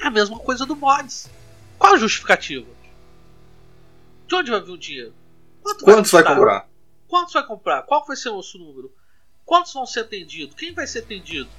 É 0.00 0.06
a 0.06 0.10
mesma 0.10 0.38
coisa 0.38 0.64
do 0.64 0.74
mods. 0.74 1.28
Qual 1.78 1.92
a 1.92 1.98
justificativa? 1.98 2.66
De 4.26 4.34
onde 4.34 4.50
vai 4.50 4.60
vir 4.62 4.70
o 4.70 4.78
dinheiro? 4.78 5.14
Quanto 5.62 5.84
Quantos 5.84 6.10
vai 6.10 6.22
custar? 6.22 6.36
comprar? 6.38 6.68
Quantos 7.08 7.34
vai 7.34 7.46
comprar? 7.46 7.82
Qual 7.82 8.06
vai 8.06 8.16
ser 8.16 8.30
o 8.30 8.36
nosso 8.36 8.56
número? 8.58 8.90
Quantos 9.52 9.74
vão 9.74 9.84
ser 9.84 10.00
atendidos? 10.00 10.54
Quem 10.56 10.72
vai 10.72 10.86
ser 10.86 11.00
atendido? 11.00 11.50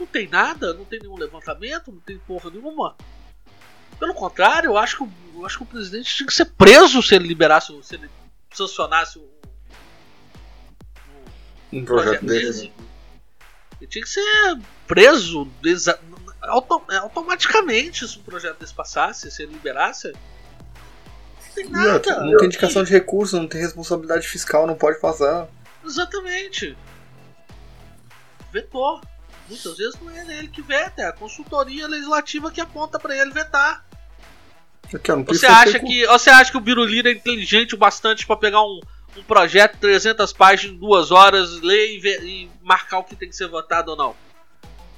Não 0.00 0.06
tem 0.06 0.26
nada, 0.26 0.72
não 0.72 0.82
tem 0.86 0.98
nenhum 0.98 1.18
levantamento, 1.18 1.92
não 1.92 2.00
tem 2.00 2.16
porra 2.20 2.48
nenhuma. 2.48 2.96
Pelo 3.98 4.14
contrário, 4.14 4.68
eu 4.70 4.78
acho 4.78 4.96
que, 4.96 5.02
o- 5.02 5.12
eu 5.34 5.44
acho 5.44 5.58
que 5.58 5.62
o 5.64 5.66
presidente 5.66 6.14
tinha 6.16 6.26
que 6.26 6.32
ser 6.32 6.46
preso 6.46 7.02
se 7.02 7.14
ele 7.14 7.28
liberasse, 7.28 7.70
se 7.82 7.96
ele 7.96 8.08
sancionasse 8.50 9.18
o, 9.18 9.20
o 11.70 11.76
Um 11.76 11.84
projeto 11.84 12.24
dele. 12.24 12.46
desse. 12.46 12.72
Ele 13.78 13.90
tinha 13.90 14.02
que 14.02 14.08
ser 14.08 14.58
preso 14.86 15.44
desa- 15.60 16.00
auto- 16.40 16.82
automaticamente 16.98 18.08
se 18.08 18.18
um 18.18 18.22
projeto 18.22 18.58
desse 18.58 18.72
passasse, 18.72 19.30
se 19.30 19.42
ele 19.42 19.52
liberasse. 19.52 20.10
Não 20.12 21.54
tem 21.54 21.68
nada. 21.68 22.20
não 22.24 22.36
tem 22.38 22.46
indicação 22.46 22.82
de 22.82 22.90
recurso, 22.90 23.36
não 23.36 23.46
tem 23.46 23.60
responsabilidade 23.60 24.26
fiscal, 24.26 24.66
não 24.66 24.74
pode 24.76 24.98
passar. 24.98 25.46
Exatamente. 25.84 26.76
Vetou. 28.52 29.00
Muitas 29.48 29.76
vezes 29.76 30.00
não 30.00 30.10
é 30.10 30.38
ele 30.38 30.48
que 30.48 30.62
veta, 30.62 31.02
é 31.02 31.06
a 31.06 31.12
consultoria 31.12 31.86
legislativa 31.88 32.50
que 32.50 32.60
aponta 32.60 32.98
pra 32.98 33.16
ele 33.16 33.32
vetar. 33.32 33.84
Ó, 35.12 35.16
não 35.16 35.24
Você 35.24 35.46
acha 35.46 35.78
que, 35.80 36.06
você 36.06 36.30
acha 36.30 36.50
que 36.50 36.56
o 36.56 36.60
Birulira 36.60 37.10
é 37.10 37.12
inteligente 37.14 37.74
o 37.74 37.78
bastante 37.78 38.26
pra 38.26 38.36
pegar 38.36 38.62
um, 38.62 38.80
um 39.16 39.22
projeto 39.24 39.74
de 39.74 39.78
300 39.80 40.32
páginas 40.32 40.76
em 40.76 40.78
duas 40.78 41.10
horas, 41.10 41.60
ler 41.60 41.96
e, 41.96 42.00
ver- 42.00 42.22
e 42.24 42.50
marcar 42.62 42.98
o 42.98 43.04
que 43.04 43.16
tem 43.16 43.28
que 43.28 43.36
ser 43.36 43.48
votado 43.48 43.90
ou 43.92 43.96
não? 43.96 44.14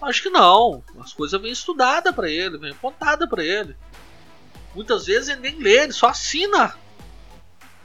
Acho 0.03 0.23
que 0.23 0.31
não. 0.31 0.85
As 1.01 1.13
coisas 1.13 1.41
vêm 1.41 1.53
estudadas 1.53 2.15
para 2.15 2.29
ele, 2.29 2.59
vêm 2.59 2.75
contada 2.75 3.27
para 3.27 3.43
ele. 3.43 3.75
Muitas 4.75 5.07
vezes 5.07 5.29
ele 5.31 5.41
nem 5.41 5.59
lê, 5.59 5.79
ele 5.85 5.93
só 5.93 6.09
assina. 6.09 6.77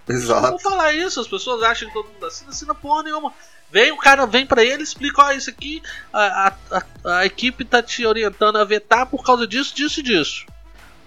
Exato. 0.11 0.49
Vou 0.49 0.59
falar 0.59 0.91
isso, 0.93 1.21
as 1.21 1.27
pessoas 1.27 1.61
acham 1.61 1.87
que 1.87 1.93
todo 1.93 2.09
mundo 2.09 2.25
assina, 2.25 2.49
assina 2.49 2.73
porra 2.73 3.03
nenhuma. 3.03 3.31
Vem, 3.71 3.91
o 3.91 3.97
cara 3.97 4.25
vem 4.25 4.47
para 4.47 4.63
ele, 4.63 4.81
explica, 4.81 5.21
ó, 5.21 5.31
isso 5.31 5.51
aqui, 5.51 5.83
a, 6.11 6.47
a, 6.47 6.53
a, 6.71 7.17
a, 7.19 7.25
equipe 7.25 7.63
tá 7.63 7.83
te 7.83 8.03
orientando 8.03 8.57
a 8.57 8.65
vetar 8.65 9.05
por 9.05 9.23
causa 9.23 9.45
disso, 9.45 9.75
disso 9.75 9.99
e 9.99 10.03
disso. 10.03 10.45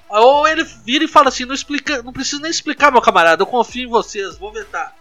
Ou 0.08 0.46
ele 0.46 0.62
vira 0.62 1.04
e 1.04 1.08
fala 1.08 1.28
assim, 1.28 1.44
não 1.44 1.54
explica, 1.54 2.00
não 2.02 2.12
precisa 2.12 2.40
nem 2.40 2.50
explicar, 2.50 2.92
meu 2.92 3.02
camarada, 3.02 3.42
eu 3.42 3.46
confio 3.46 3.88
em 3.88 3.90
vocês, 3.90 4.36
vou 4.38 4.52
vetar. 4.52 4.94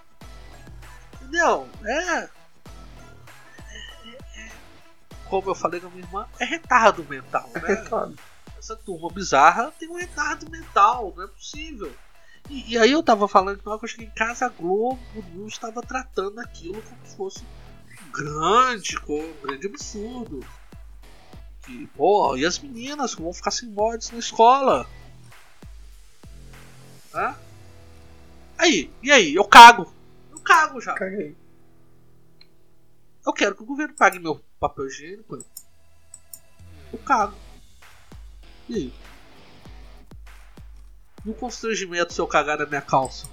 Entendeu? 1.22 1.70
É. 1.86 2.30
Como 5.26 5.52
eu 5.52 5.56
falei 5.56 5.80
com 5.80 5.88
a 5.88 5.90
minha 5.92 6.04
irmã, 6.04 6.28
é 6.40 6.46
retardo 6.46 7.06
mental, 7.08 7.48
né? 7.54 7.62
É 7.64 7.68
retardo. 7.76 8.18
Essa 8.58 8.76
turma 8.76 9.10
bizarra 9.10 9.72
tem 9.78 9.88
um 9.88 9.98
retardo 9.98 10.50
mental, 10.50 11.14
não 11.16 11.24
é 11.24 11.28
possível. 11.28 11.94
E, 12.50 12.74
e, 12.74 12.78
aí 12.78 12.92
eu 12.92 13.02
tava 13.04 13.28
falando 13.28 13.60
que 13.60 13.66
na 13.66 13.72
hora 13.72 13.80
que 13.80 13.86
eu 13.86 13.90
cheguei 13.90 14.08
em 14.08 14.12
casa, 14.12 14.46
a 14.46 14.50
Globo 14.50 15.00
News 15.34 15.54
estava 15.54 15.82
tratando 15.82 16.40
aquilo 16.40 16.82
como 16.82 17.06
se 17.06 17.16
fosse 17.16 17.44
um 17.44 18.12
grande, 18.12 18.98
um 19.08 19.34
grande 19.42 19.68
absurdo. 19.68 20.46
Que, 21.64 21.88
pô, 21.96 22.36
e 22.36 22.46
as 22.46 22.60
meninas 22.60 23.14
vão 23.14 23.34
ficar 23.34 23.52
sem 23.52 23.70
mods 23.70 24.12
na 24.12 24.20
escola? 24.20 24.88
Hã? 27.14 27.36
Aí, 28.58 28.92
e 29.02 29.12
aí? 29.12 29.36
Eu 29.36 29.46
cago. 29.46 29.94
Eu 30.32 30.40
cago 30.40 30.82
já. 30.82 30.94
Caguei. 30.94 31.36
Eu 33.26 33.34
quero 33.34 33.56
que 33.56 33.64
o 33.64 33.66
governo 33.66 33.94
pague 33.96 34.20
meu 34.20 34.44
papel 34.60 34.88
higiênico. 34.88 35.38
Eu 36.92 37.00
cago. 37.00 37.36
E 38.68 38.76
aí? 38.76 38.94
O 41.26 41.34
constrangimento 41.34 42.14
se 42.14 42.20
eu 42.20 42.28
cagar 42.28 42.58
na 42.58 42.66
minha 42.66 42.82
calça? 42.82 43.28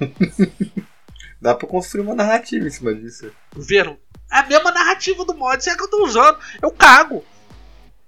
Dá 1.40 1.54
pra 1.54 1.66
construir 1.66 2.02
uma 2.02 2.14
narrativa 2.14 2.66
em 2.66 2.70
cima 2.70 2.94
disso. 2.94 3.30
Viram? 3.56 3.98
É 4.30 4.38
a 4.38 4.46
mesma 4.46 4.70
narrativa 4.70 5.24
do 5.24 5.34
mod, 5.34 5.62
se 5.62 5.70
é 5.70 5.76
que 5.76 5.82
eu 5.82 5.90
tô 5.90 6.04
usando. 6.04 6.38
Eu 6.60 6.70
cago. 6.70 7.24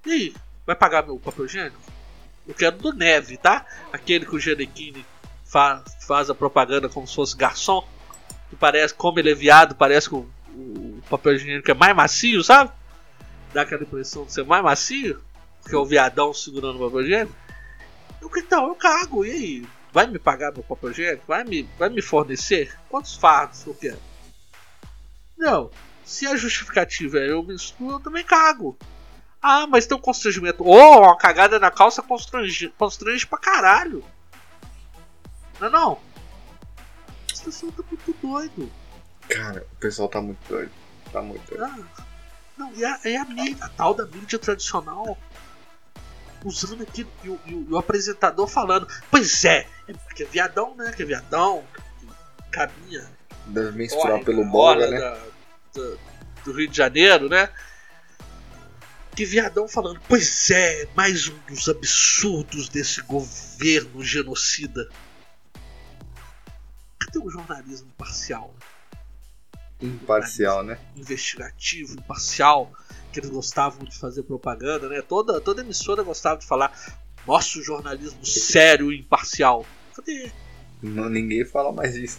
E 0.07 0.13
aí? 0.13 0.35
Vai 0.67 0.75
pagar 0.75 1.05
meu 1.05 1.19
papel 1.19 1.45
higiênico? 1.45 1.79
Eu 2.47 2.55
quero 2.55 2.77
do 2.79 2.93
Neve, 2.93 3.37
tá? 3.37 3.67
Aquele 3.93 4.25
que 4.25 4.35
o 4.35 4.39
Genequine 4.39 5.05
faz, 5.45 5.83
faz 6.07 6.31
a 6.31 6.35
propaganda 6.35 6.89
como 6.89 7.07
se 7.07 7.15
fosse 7.15 7.37
garçom. 7.37 7.87
Que 8.51 8.57
parece, 8.57 8.95
como 8.95 9.19
ele 9.19 9.31
é 9.31 9.35
viado, 9.35 9.75
parece 9.75 10.09
que 10.09 10.15
o, 10.15 10.29
o 10.51 11.03
papel 11.09 11.35
higiênico 11.35 11.71
é 11.71 11.75
mais 11.75 11.95
macio, 11.95 12.43
sabe? 12.43 12.71
Dá 13.53 13.63
aquela 13.63 13.83
impressão 13.83 14.25
de 14.25 14.33
ser 14.33 14.45
mais 14.45 14.63
macio. 14.63 15.21
Que 15.69 15.75
é 15.75 15.79
o 15.79 15.85
viadão 15.85 16.33
segurando 16.33 16.77
o 16.77 16.87
papel 16.87 17.03
higiênico. 17.03 17.44
Eu, 18.25 18.31
então, 18.37 18.69
eu 18.69 18.75
cago, 18.75 19.25
e 19.25 19.31
aí? 19.31 19.69
Vai 19.93 20.07
me 20.07 20.19
pagar 20.19 20.53
meu 20.53 20.63
papel 20.63 20.91
higiênico? 20.91 21.25
Vai 21.29 21.45
me, 21.45 21.63
vai 21.79 21.89
me 21.89 22.03
fornecer? 22.03 22.77
Quantos 22.89 23.15
fardos 23.15 23.65
eu 23.67 23.75
quero? 23.75 24.01
Não. 25.37 25.71
Se 26.05 26.27
a 26.27 26.37
justificativa 26.37 27.19
é 27.19 27.31
eu 27.31 27.43
menstruo, 27.43 27.93
eu 27.93 28.01
também 28.01 28.25
cago. 28.25 28.77
Ah, 29.41 29.67
mas 29.67 29.87
tem 29.87 29.97
um 29.97 30.01
constrangimento. 30.01 30.65
Oh, 30.67 31.01
uma 31.01 31.17
cagada 31.17 31.59
na 31.61 31.71
calça 31.71 32.03
constrange, 32.03 32.71
constrange 32.79 33.27
pra 33.27 33.39
caralho. 33.39 34.03
Não 35.61 35.69
é 35.69 35.71
não? 35.71 35.99
Esse 37.31 37.45
pessoal 37.45 37.73
tá 37.73 37.83
muito 37.89 38.17
doido. 38.21 38.73
Cara, 39.29 39.67
o 39.73 39.77
pessoal 39.77 40.09
tá 40.09 40.21
muito 40.21 40.49
doido. 40.49 40.73
Tá 41.13 41.23
muito 41.23 41.47
doido. 41.49 41.65
Ah, 41.65 42.05
não, 42.57 42.73
e 42.75 42.85
a, 42.85 43.01
e 43.05 43.17
a, 43.17 43.25
mídia, 43.25 43.65
a 43.65 43.69
tal 43.69 43.95
da 43.95 44.07
mídia 44.07 44.39
tradicional 44.39 45.19
usando 46.45 46.83
aquilo 46.83 47.11
e 47.25 47.29
o, 47.31 47.41
e, 47.47 47.55
o, 47.55 47.79
apresentador 47.79 48.47
falando, 48.47 48.87
pois 49.11 49.45
é, 49.45 49.67
é 49.89 49.93
porque 49.93 50.25
é 50.25 50.27
viadão, 50.27 50.75
né? 50.77 50.93
Que 50.93 51.03
é 51.03 51.07
viadão, 51.07 51.65
que 51.99 52.07
caminha. 52.51 53.11
Menstruar 53.47 54.23
pelo 54.23 54.45
boga, 54.45 54.89
né? 54.91 54.99
Da, 54.99 55.11
da, 55.75 55.97
do 56.45 56.53
Rio 56.53 56.69
de 56.69 56.77
Janeiro, 56.77 57.29
né? 57.29 57.49
Que 59.17 59.25
viadão 59.25 59.69
falando, 59.69 60.01
pois 60.09 60.51
é, 60.51 60.89
mais 60.95 61.29
um 61.29 61.39
dos 61.49 61.69
absurdos 61.69 62.69
desse 62.69 63.01
governo 63.03 64.03
genocida. 64.03 64.89
Cadê 66.99 67.19
o 67.19 67.31
jornalismo 67.31 67.89
imparcial? 67.89 68.55
Imparcial, 69.81 70.65
né? 70.65 70.79
Investigativo, 70.97 71.95
imparcial 71.95 72.73
que 73.15 73.21
eles 73.21 73.31
gostavam 73.31 73.85
de 73.85 73.97
fazer 73.97 74.25
propaganda, 74.25 74.89
né? 74.89 75.01
Toda, 75.01 75.41
toda 75.41 75.63
emissora 75.63 76.03
gostava 76.03 76.41
de 76.41 76.47
falar 76.47 76.77
nosso 77.25 77.63
jornalismo 77.63 78.27
sério 78.27 78.93
e 78.93 78.99
imparcial. 78.99 79.65
Cadê? 79.95 80.33
Não, 80.83 81.09
ninguém 81.09 81.45
fala 81.45 81.73
mais 81.73 81.95
disso. 81.95 82.19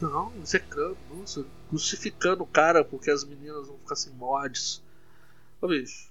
Não, 0.00 0.32
secando, 0.42 0.96
nossa, 1.14 1.44
crucificando 1.68 2.42
o 2.42 2.46
cara 2.46 2.82
porque 2.82 3.10
as 3.10 3.22
meninas 3.22 3.66
vão 3.66 3.76
ficar 3.78 3.94
sem 3.94 4.12
mods. 4.14 4.82
Ô 5.60 5.68
bicho, 5.68 6.10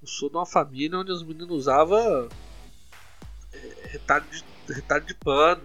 eu 0.00 0.06
sou 0.06 0.30
de 0.30 0.36
uma 0.36 0.46
família 0.46 0.96
onde 0.96 1.10
os 1.10 1.24
meninos 1.24 1.50
usavam 1.50 2.28
é, 3.52 3.88
retalho, 3.88 4.24
de, 4.30 4.72
retalho 4.72 5.04
de 5.04 5.14
pano. 5.14 5.62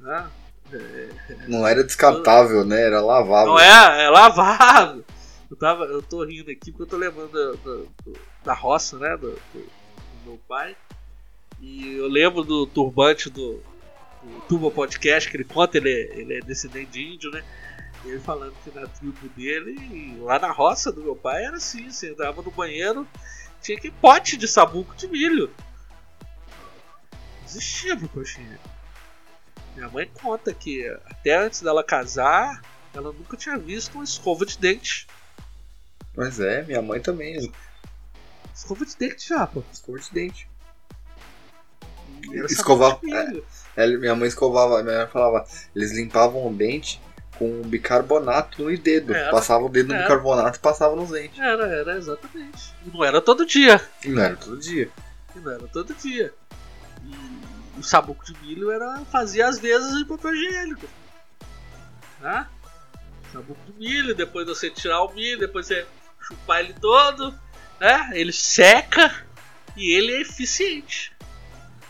Né? 0.00 0.30
É, 0.72 1.08
não 1.46 1.66
era 1.66 1.84
descartável, 1.84 2.64
né? 2.64 2.80
Era 2.80 3.02
lavável. 3.02 3.52
Não 3.52 3.60
é, 3.60 4.04
é 4.04 4.08
lavável. 4.08 5.04
Eu, 5.50 5.56
tava, 5.56 5.84
eu 5.84 6.02
tô 6.02 6.24
rindo 6.24 6.50
aqui 6.50 6.70
porque 6.70 6.82
eu 6.82 6.86
tô 6.86 6.96
lembrando 6.96 7.32
da, 7.32 7.52
da, 7.52 8.20
da 8.44 8.54
roça, 8.54 8.98
né? 8.98 9.16
Do, 9.16 9.30
do, 9.30 9.60
do, 9.60 10.24
meu 10.24 10.40
pai. 10.46 10.76
E 11.60 11.94
eu 11.94 12.06
lembro 12.06 12.44
do 12.44 12.66
turbante 12.66 13.30
do, 13.30 13.54
do 14.22 14.40
Turbo 14.48 14.70
Podcast, 14.70 15.30
que 15.30 15.36
ele 15.36 15.44
conta, 15.44 15.78
ele 15.78 15.90
é, 15.90 16.18
ele 16.18 16.34
é 16.34 16.40
descendente 16.40 16.90
de 16.90 17.14
índio, 17.14 17.30
né? 17.30 17.42
Ele 18.04 18.20
falando 18.20 18.54
que 18.62 18.70
na 18.70 18.86
tribo 18.86 19.28
dele, 19.30 20.16
lá 20.20 20.38
na 20.38 20.52
roça 20.52 20.92
do 20.92 21.02
meu 21.02 21.16
pai, 21.16 21.44
era 21.44 21.56
assim: 21.56 21.90
você 21.90 22.10
entrava 22.10 22.42
no 22.42 22.50
banheiro, 22.50 23.08
tinha 23.60 23.78
que 23.78 23.90
pote 23.90 24.36
de 24.36 24.46
sabuco 24.46 24.94
de 24.94 25.08
milho. 25.08 25.50
Existia 27.44 27.96
pro 27.96 28.08
coxinha. 28.08 28.60
Minha 29.74 29.88
mãe 29.88 30.10
conta 30.20 30.52
que 30.52 30.86
até 31.06 31.36
antes 31.36 31.62
dela 31.62 31.82
casar, 31.82 32.60
ela 32.94 33.12
nunca 33.12 33.36
tinha 33.36 33.56
visto 33.56 33.94
uma 33.94 34.04
escova 34.04 34.44
de 34.44 34.58
dente. 34.58 35.06
Mas 36.18 36.40
é, 36.40 36.64
minha 36.64 36.82
mãe 36.82 36.98
também. 36.98 37.52
Escova 38.52 38.84
de 38.84 38.96
dente 38.96 39.28
já, 39.28 39.46
pô. 39.46 39.62
Escova 39.72 40.00
de 40.00 40.10
dente. 40.10 40.50
Escovava. 42.50 43.00
É, 43.76 43.86
minha 43.86 44.16
mãe 44.16 44.26
escovava, 44.26 44.82
minha 44.82 44.98
mãe 44.98 45.06
falava, 45.06 45.46
eles 45.76 45.92
limpavam 45.92 46.44
o 46.44 46.52
dente 46.52 47.00
com 47.38 47.62
bicarbonato 47.62 48.64
no 48.64 48.76
dedo. 48.76 49.14
Era, 49.14 49.30
passava 49.30 49.64
o 49.64 49.68
dedo 49.68 49.94
no 49.94 50.00
bicarbonato 50.00 50.58
e 50.58 50.60
passava 50.60 50.96
nos 50.96 51.10
dentes. 51.10 51.38
Era, 51.38 51.68
era, 51.68 51.96
exatamente. 51.96 52.74
E 52.84 52.90
não 52.90 53.04
era 53.04 53.22
todo 53.22 53.46
dia. 53.46 53.80
E 54.04 54.08
não 54.08 54.20
era 54.20 54.34
todo 54.34 54.58
dia. 54.58 54.90
E 55.36 55.38
não 55.38 55.52
era 55.52 55.68
todo 55.68 55.94
dia. 55.94 56.34
E 57.04 57.78
o 57.78 57.82
sabuco 57.84 58.24
de 58.24 58.36
milho 58.40 58.72
era 58.72 59.04
fazia 59.04 59.46
às 59.46 59.60
vezes 59.60 59.94
em 59.94 60.04
papel 60.04 60.34
higiênico. 60.34 60.88
Né? 62.20 62.44
Sabuco 63.32 63.60
de 63.70 63.78
milho, 63.78 64.16
depois 64.16 64.48
você 64.48 64.68
tirar 64.68 65.04
o 65.04 65.14
milho, 65.14 65.38
depois 65.38 65.64
você 65.64 65.86
chupar 66.28 66.60
ele 66.60 66.74
todo, 66.74 67.32
né? 67.80 68.10
Ele 68.12 68.32
seca 68.32 69.26
e 69.76 69.90
ele 69.92 70.12
é 70.12 70.20
eficiente. 70.20 71.12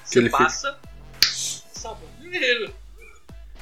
Você 0.04 0.20
ele 0.20 0.30
passa 0.30 0.78
fica... 1.20 1.78
sabão 1.78 2.08
primeiro. 2.18 2.74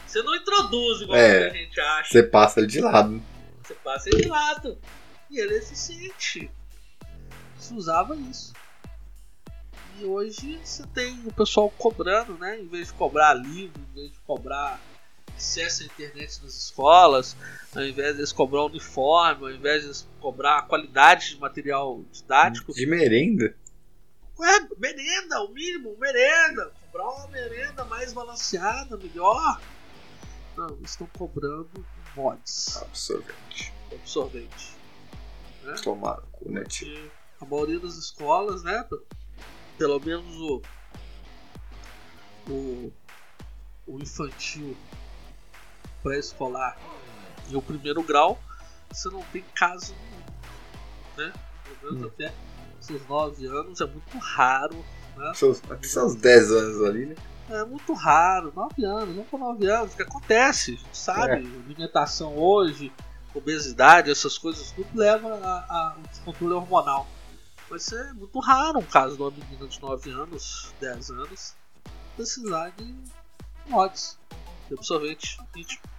Você 0.06 0.22
não 0.22 0.36
introduz 0.36 1.00
igual 1.00 1.18
é, 1.18 1.48
a 1.48 1.52
gente 1.52 1.80
acha. 1.80 2.10
Você 2.10 2.22
passa 2.22 2.60
ele 2.60 2.68
de 2.68 2.80
lado. 2.80 3.22
Você 3.62 3.74
passa 3.74 4.08
ele 4.08 4.22
de 4.22 4.28
lado. 4.28 4.78
E 5.30 5.38
ele 5.40 5.54
é 5.54 5.58
eficiente. 5.58 6.50
Você 7.58 7.74
usava 7.74 8.14
isso. 8.14 8.52
E 9.98 10.04
hoje 10.04 10.60
você 10.62 10.86
tem 10.88 11.20
o 11.26 11.32
pessoal 11.32 11.70
cobrando, 11.70 12.36
né? 12.38 12.60
Em 12.60 12.68
vez 12.68 12.88
de 12.88 12.92
cobrar 12.92 13.34
livro, 13.34 13.80
em 13.80 13.94
vez 13.94 14.12
de 14.12 14.18
cobrar 14.20 14.78
acesso 15.36 15.82
à 15.82 15.86
internet 15.86 16.42
nas 16.42 16.54
escolas, 16.54 17.36
ao 17.74 17.82
invés 17.82 18.14
de 18.14 18.20
eles 18.20 18.32
cobrar 18.32 18.64
uniforme, 18.64 19.44
ao 19.44 19.50
invés 19.50 19.82
de 19.82 19.88
eles 19.88 20.08
cobrar 20.20 20.58
a 20.58 20.62
qualidade 20.62 21.34
de 21.34 21.40
material 21.40 22.02
didático. 22.10 22.72
De 22.72 22.86
merenda? 22.86 23.54
Ué, 24.38 24.68
merenda, 24.78 25.42
o 25.42 25.52
mínimo, 25.52 25.96
merenda. 25.98 26.72
Cobrar 26.86 27.08
uma 27.08 27.28
merenda 27.28 27.84
mais 27.84 28.12
balanceada, 28.12 28.96
melhor. 28.96 29.60
Não, 30.56 30.78
estão 30.82 31.06
cobrando 31.18 31.86
mods. 32.14 32.76
Absorvente. 32.78 33.72
Absorvente. 33.92 34.76
Né? 35.62 35.74
Tomaram 35.82 36.24
com 36.32 36.50
né, 36.50 36.64
A 37.40 37.44
maioria 37.44 37.78
das 37.78 37.96
escolas, 37.96 38.62
né? 38.62 38.86
Pelo 39.78 40.00
menos 40.00 40.34
o. 40.36 40.62
O, 42.48 42.92
o 43.88 43.98
infantil 43.98 44.76
pré-escolar 46.06 46.78
e 47.48 47.56
o 47.56 47.62
primeiro 47.62 48.00
grau, 48.02 48.38
você 48.90 49.08
não 49.08 49.22
tem 49.32 49.44
caso 49.54 49.92
nenhum. 49.94 51.28
né? 51.28 51.32
Pelo 51.80 51.92
menos 51.92 52.06
hum. 52.06 52.12
até 52.14 52.32
seus 52.80 53.08
9 53.08 53.46
anos, 53.46 53.80
é 53.80 53.86
muito 53.86 54.18
raro. 54.18 54.84
Né? 55.16 55.32
Seus, 55.34 55.60
até 55.68 55.88
seus 55.88 56.14
10 56.14 56.52
anos 56.52 56.82
ali, 56.84 57.06
né? 57.06 57.16
É 57.48 57.64
muito 57.64 57.92
raro, 57.92 58.52
9 58.54 58.84
anos, 58.84 59.16
não 59.16 59.24
com 59.24 59.38
9 59.38 59.66
anos, 59.68 59.92
o 59.92 59.96
que 59.96 60.02
acontece, 60.02 60.72
a 60.72 60.76
gente 60.76 60.96
sabe, 60.96 61.32
é. 61.32 61.36
alimentação 61.36 62.36
hoje, 62.36 62.92
obesidade, 63.34 64.10
essas 64.10 64.38
coisas, 64.38 64.72
tudo 64.72 64.88
leva 64.94 65.34
a, 65.34 65.64
a 65.68 65.96
um 65.98 66.02
descontrole 66.02 66.54
hormonal. 66.54 67.06
Mas 67.68 67.92
é 67.92 68.12
muito 68.12 68.38
raro 68.38 68.78
um 68.78 68.84
caso 68.84 69.16
de 69.16 69.22
uma 69.22 69.30
menina 69.30 69.66
de 69.66 69.80
9 69.80 70.10
anos, 70.10 70.72
10 70.80 71.10
anos, 71.10 71.54
precisar 72.14 72.70
de 72.70 72.94
mods, 73.68 74.18
de 74.68 74.74
absorvente 74.74 75.38
íntimo. 75.56 75.95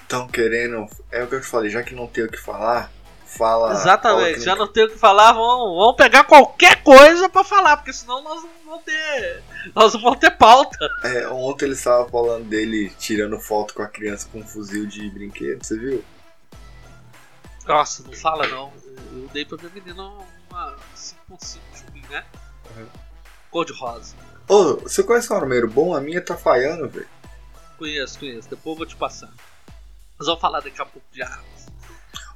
Estão 0.00 0.26
querendo, 0.26 0.86
é 1.10 1.22
o 1.22 1.26
que 1.26 1.34
eu 1.34 1.40
te 1.40 1.46
falei, 1.46 1.70
já 1.70 1.82
que 1.82 1.94
não 1.94 2.06
tem 2.06 2.24
o 2.24 2.30
que 2.30 2.38
falar, 2.38 2.90
fala. 3.26 3.72
Exatamente, 3.72 4.32
fala 4.34 4.44
já 4.44 4.56
não 4.56 4.66
tem 4.66 4.84
o 4.84 4.90
que 4.90 4.98
falar, 4.98 5.32
vamos, 5.32 5.76
vamos 5.76 5.96
pegar 5.96 6.24
qualquer 6.24 6.82
coisa 6.82 7.28
para 7.28 7.44
falar, 7.44 7.76
porque 7.76 7.92
senão 7.92 8.22
nós 8.22 8.42
não 8.42 8.50
vamos 8.64 8.84
ter. 8.84 9.42
Nós 9.74 9.92
não 9.92 10.00
vamos 10.00 10.18
ter 10.18 10.30
pauta. 10.30 10.78
É, 11.04 11.28
ontem 11.28 11.66
ele 11.66 11.74
estava 11.74 12.08
falando 12.08 12.44
dele 12.44 12.90
tirando 12.98 13.38
foto 13.38 13.74
com 13.74 13.82
a 13.82 13.88
criança 13.88 14.28
com 14.32 14.38
um 14.38 14.46
fuzil 14.46 14.86
de 14.86 15.10
brinquedo, 15.10 15.62
você 15.62 15.78
viu? 15.78 16.02
Nossa, 17.66 18.02
não 18.02 18.14
fala 18.14 18.46
não. 18.46 18.72
Eu 19.12 19.28
dei 19.32 19.44
pra 19.44 19.58
minha 19.58 19.70
menina 19.70 20.10
uma 20.50 20.76
5.5 20.96 21.58
chubim, 21.74 22.02
né? 22.08 22.24
Uhum. 22.76 22.86
Cor 23.50 23.66
de 23.66 23.74
rosa. 23.74 24.14
Ô, 24.48 24.54
oh, 24.54 24.76
você 24.76 25.02
conhece 25.02 25.30
um 25.30 25.36
armeiro 25.36 25.68
bom? 25.68 25.94
A 25.94 26.00
minha 26.00 26.22
tá 26.22 26.34
falhando, 26.34 26.88
velho. 26.88 27.06
Conheço, 27.78 28.18
conheço. 28.18 28.50
Depois 28.50 28.74
eu 28.74 28.76
vou 28.76 28.86
te 28.86 28.96
passar. 28.96 29.32
Nós 30.18 30.26
vamos 30.26 30.40
falar 30.40 30.60
daqui 30.60 30.82
a 30.82 30.84
pouco 30.84 31.06
de 31.12 31.22
armas. 31.22 31.66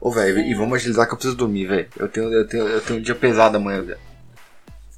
Ô, 0.00 0.10
velho, 0.10 0.38
e 0.38 0.54
vamos 0.54 0.74
agilizar 0.76 1.06
que 1.06 1.12
eu 1.12 1.16
preciso 1.16 1.36
dormir, 1.36 1.66
velho. 1.66 1.90
Eu 1.96 2.08
tenho, 2.08 2.32
eu, 2.32 2.46
tenho, 2.46 2.68
eu 2.68 2.80
tenho 2.80 3.00
um 3.00 3.02
dia 3.02 3.14
pesado 3.14 3.56
amanhã, 3.56 3.82
velho. 3.82 4.00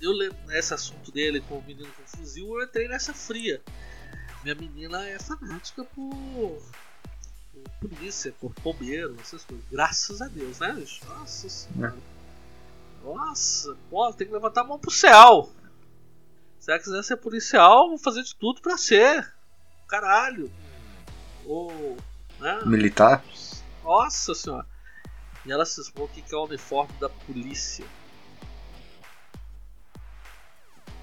Eu 0.01 0.13
lembro 0.13 0.37
nesse 0.47 0.75
assunto 0.75 1.11
dele 1.11 1.41
com 1.41 1.59
o 1.59 1.63
menino 1.63 1.89
com 1.89 2.19
fuzil, 2.19 2.47
eu 2.59 2.63
entrei 2.63 2.87
nessa 2.89 3.15
fria. 3.15 3.63
Minha 4.43 4.55
menina 4.55 5.03
é 5.09 5.19
fanática 5.19 5.83
por, 5.83 6.63
por 7.53 7.89
polícia, 7.89 8.35
por 8.39 8.53
bombeiro, 8.63 9.17
essas 9.19 9.43
coisas. 9.45 9.65
Graças 9.73 10.21
a 10.21 10.29
Deus, 10.29 10.59
né, 10.59 10.75
bicho? 10.75 11.01
Nossa 11.07 11.49
senhora. 11.49 11.97
É. 11.97 13.05
Nossa, 13.05 13.75
pô, 13.89 14.13
tem 14.13 14.27
que 14.27 14.33
levantar 14.33 14.61
a 14.61 14.65
mão 14.65 14.79
pro 14.79 14.91
céu. 14.91 15.51
Se 16.61 16.71
ela 16.71 16.81
quiser 16.81 17.03
ser 17.03 17.17
policial, 17.17 17.89
vou 17.89 17.99
fazer 17.99 18.23
de 18.23 18.35
tudo 18.37 18.61
pra 18.61 18.77
ser. 18.77 19.35
Caralho. 19.89 20.51
Ou. 21.45 21.97
Né? 22.41 22.63
Militar? 22.65 23.25
Nossa 23.83 24.35
senhora. 24.35 24.67
E 25.47 25.53
ela 25.53 25.65
cismou 25.65 26.09
que 26.09 26.25
é 26.33 26.37
o 26.37 26.45
uniforme 26.45 26.93
da 26.99 27.09
polícia. 27.09 27.85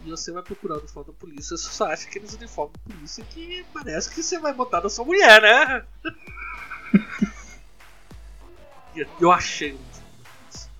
E 0.03 0.09
você 0.09 0.31
vai 0.31 0.41
procurar 0.41 0.75
o 0.75 0.79
uniforme 0.79 1.11
da 1.11 1.17
polícia, 1.17 1.55
você 1.55 1.69
só 1.69 1.85
acha 1.85 2.07
aqueles 2.07 2.33
uniformes 2.33 2.73
da 2.73 2.93
polícia 2.93 3.23
que 3.23 3.63
parece 3.71 4.09
que 4.09 4.23
você 4.23 4.39
vai 4.39 4.51
botar 4.51 4.81
na 4.81 4.89
sua 4.89 5.05
mulher, 5.05 5.41
né? 5.41 5.85
eu 9.19 9.31
achei 9.31 9.73
o 9.73 9.75
uniforme 9.75 10.23
da 10.23 10.29
polícia. 10.29 10.71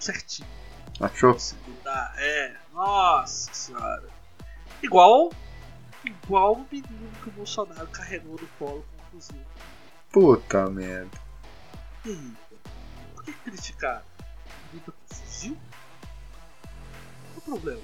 Certinho. 0.00 0.48
Achou? 1.00 1.36
É, 2.16 2.56
nossa 2.72 3.54
senhora. 3.54 4.08
Igual. 4.82 5.30
Igual 6.04 6.54
o 6.54 6.66
menino 6.70 7.12
que 7.22 7.28
o 7.28 7.32
Bolsonaro 7.32 7.86
carregou 7.88 8.38
no 8.40 8.46
colo 8.58 8.84
com 8.96 9.02
o 9.02 9.20
fuzil. 9.20 9.40
Puta 10.12 10.70
merda. 10.70 11.18
E 12.04 12.32
que 13.24 13.32
criticar 13.32 14.04
luta 14.72 14.92
com 14.92 15.14
fuzil? 15.14 15.56
Qual 17.32 17.38
o 17.38 17.40
problema? 17.40 17.82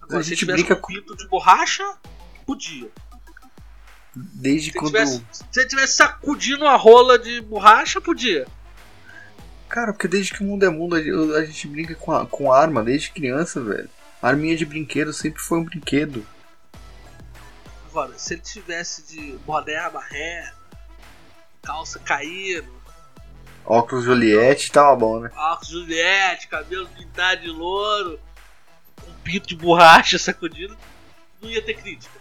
Agora, 0.00 0.20
a 0.20 0.22
gente 0.22 0.36
se 0.36 0.36
tivesse 0.36 0.64
brinca 0.64 0.78
um 0.78 0.86
pinto 0.86 1.16
de 1.16 1.28
borracha, 1.28 1.98
podia. 2.46 2.90
Desde 4.14 4.70
se 4.70 4.78
quando. 4.78 4.92
Tivesse, 4.92 5.22
se 5.50 5.60
ele 5.60 5.68
tivesse 5.68 5.96
sacudindo 5.96 6.66
a 6.66 6.76
rola 6.76 7.18
de 7.18 7.40
borracha, 7.42 8.00
podia. 8.00 8.46
Cara, 9.68 9.92
porque 9.92 10.08
desde 10.08 10.32
que 10.32 10.42
o 10.42 10.46
mundo 10.46 10.64
é 10.64 10.70
mundo, 10.70 10.96
a 10.96 11.44
gente 11.44 11.68
brinca 11.68 11.94
com, 11.94 12.12
a, 12.12 12.26
com 12.26 12.52
arma, 12.52 12.82
desde 12.82 13.10
criança, 13.10 13.60
velho. 13.60 13.90
arminha 14.22 14.56
de 14.56 14.64
brinquedo 14.64 15.12
sempre 15.12 15.40
foi 15.42 15.58
um 15.58 15.64
brinquedo. 15.64 16.26
Agora, 17.90 18.18
se 18.18 18.34
ele 18.34 18.42
tivesse 18.42 19.02
de 19.02 19.36
boné 19.44 19.76
amarré, 19.76 20.52
calça 21.62 21.98
caindo. 21.98 22.78
Óculos 23.64 24.04
Juliette, 24.04 24.72
tava 24.72 24.96
bom, 24.96 25.20
né? 25.20 25.30
Óculos 25.36 25.68
Juliette, 25.68 26.48
cabelo 26.48 26.88
pintado 26.88 27.42
de 27.42 27.48
louro, 27.48 28.18
um 29.06 29.12
pinto 29.22 29.48
de 29.48 29.56
borracha 29.56 30.18
sacudido, 30.18 30.76
não 31.42 31.50
ia 31.50 31.60
ter 31.60 31.74
crítica. 31.74 32.18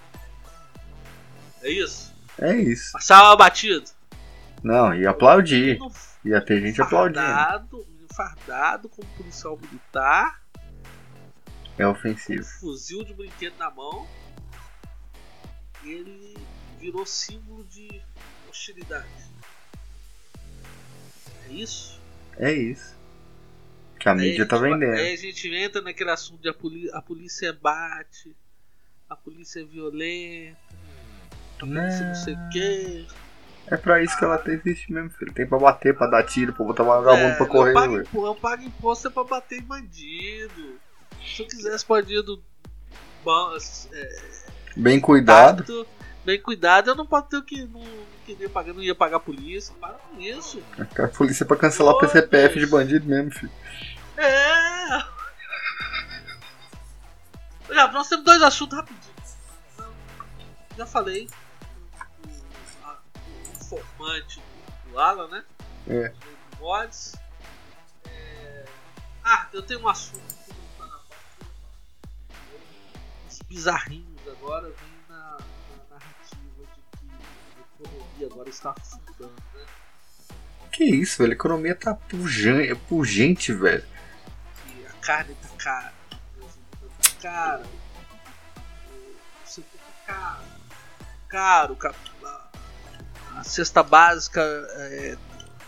É 1.62 1.70
isso? 1.70 2.14
É 2.40 2.54
isso. 2.56 2.92
Passava 2.92 3.36
batido. 3.36 3.90
Não, 4.62 4.94
ia 4.94 5.10
aplaudir. 5.10 5.80
Ia 6.28 6.42
ter 6.42 6.62
gente 6.62 6.82
aplaudindo. 6.82 7.20
Fardado, 7.20 7.88
fardado 8.14 8.90
como 8.90 9.08
policial 9.16 9.58
militar. 9.58 10.42
É 11.78 11.88
ofensivo. 11.88 12.44
Com 12.44 12.48
um 12.48 12.60
fuzil 12.60 13.04
de 13.04 13.14
brinquedo 13.14 13.58
na 13.58 13.70
mão 13.70 14.08
ele 15.90 16.36
virou 16.80 17.06
símbolo 17.06 17.64
de 17.66 18.02
hostilidade. 18.50 19.08
É 21.50 21.54
isso? 21.54 22.00
É 22.38 22.52
isso. 22.52 22.96
Que 24.00 24.10
a 24.10 24.12
aí 24.12 24.18
mídia 24.18 24.44
a 24.44 24.48
tá 24.48 24.58
vendendo. 24.58 24.94
Aí 24.94 25.14
a 25.14 25.18
gente 25.18 25.48
entra 25.54 25.82
naquele 25.82 26.12
assunto 26.12 26.42
de 26.42 26.50
a, 26.50 26.54
polícia, 26.54 26.96
a 26.96 27.02
polícia 27.02 27.54
bate, 27.54 28.36
a 29.10 29.16
polícia 29.16 29.62
é 29.62 29.64
violenta, 29.64 30.60
a 31.56 31.66
polícia 31.66 32.02
não, 32.02 32.08
não 32.08 32.16
sei 32.16 32.34
o 32.34 32.50
quê. 32.52 33.08
É 33.70 33.76
pra 33.76 34.02
isso 34.02 34.18
que 34.18 34.24
ela 34.24 34.38
tem, 34.38 34.54
existe 34.54 34.92
mesmo, 34.92 35.10
filho. 35.10 35.34
Tem 35.34 35.46
pra 35.46 35.60
bater, 35.60 35.96
pra 35.96 36.08
dar 36.08 36.24
tiro, 36.24 36.54
pra 36.54 36.66
botar 36.66 36.84
vagabundo 36.84 37.34
é, 37.34 37.36
pra 37.36 37.46
correr. 37.46 37.72
Eu 37.72 37.74
pago, 37.74 37.98
imposto, 37.98 38.26
eu 38.26 38.36
pago 38.36 38.64
imposto 38.64 39.08
é 39.08 39.12
pra 39.12 39.24
bater 39.26 39.60
em 39.60 39.64
bandido. 39.64 40.80
Se 41.26 41.42
eu 41.42 41.48
quisesse 41.48 41.86
bandido. 41.86 42.42
É, 43.92 44.22
Bem 44.78 45.02
cuidado. 45.02 45.64
Tato, 45.64 45.88
bem 46.24 46.42
cuidado, 46.42 46.92
eu 46.92 46.96
não 46.96 47.06
posso 47.06 47.28
ter 47.28 47.38
o 47.38 47.44
que. 47.44 47.64
Não, 47.64 47.84
queria 48.26 48.50
pagar, 48.50 48.74
não 48.74 48.82
ia 48.82 48.96
pagar 48.96 49.18
a 49.18 49.20
polícia. 49.20 49.76
Para 49.82 49.96
com 49.96 50.22
isso. 50.22 50.64
A 50.80 51.08
polícia 51.10 51.44
é 51.44 51.48
pra 51.48 51.58
cancelar 51.58 51.94
o 51.94 52.00
PCPF 52.00 52.58
de 52.58 52.68
bandido 52.68 53.06
mesmo, 53.06 53.32
filho. 53.32 53.52
É. 54.16 55.04
Já, 57.74 57.92
nós 57.92 58.08
temos 58.08 58.24
dois 58.24 58.42
assuntos 58.42 58.78
rapidinho. 58.78 59.14
Já 60.78 60.86
falei. 60.86 61.28
O, 63.70 63.76
o 63.76 63.80
informante 63.80 64.42
do 64.90 65.00
Alan, 65.00 65.28
né? 65.28 65.44
É. 65.88 66.10
Do 66.10 66.58
mods. 66.60 67.16
É... 68.06 68.66
Ah, 69.24 69.48
eu 69.54 69.62
tenho 69.62 69.82
um 69.82 69.88
assunto 69.88 70.22
que 70.46 70.54
não 70.54 70.68
tá 70.78 70.86
na 70.86 71.00
pauta. 71.00 71.16
Os 73.30 73.40
bizarrinhos 73.42 74.28
agora 74.28 74.68
vem 74.70 74.98
na, 75.10 75.38
na 75.38 75.96
narrativa 75.96 76.64
de 76.76 76.82
que 76.98 77.08
a 77.58 77.86
economia 77.86 78.28
agora 78.28 78.50
está 78.50 78.72
afundando, 78.72 79.34
né? 79.54 79.66
Que 80.72 80.84
isso, 80.84 81.18
velho? 81.18 81.32
A 81.32 81.36
economia 81.36 81.76
tá 81.76 81.94
pujante, 81.96 82.76
pungente, 82.88 83.52
velho. 83.52 83.86
E 84.68 84.86
a 84.86 84.92
carne 85.02 85.36
tá 85.36 85.48
cara, 85.58 85.94
tá 87.02 87.10
cara, 87.22 87.64
o 89.44 89.48
setor 89.48 89.80
tá 90.06 90.40
caro, 91.28 91.76
caro, 91.76 91.96
a 93.38 93.44
cesta 93.44 93.84
básica 93.84 94.42
é, 94.42 95.18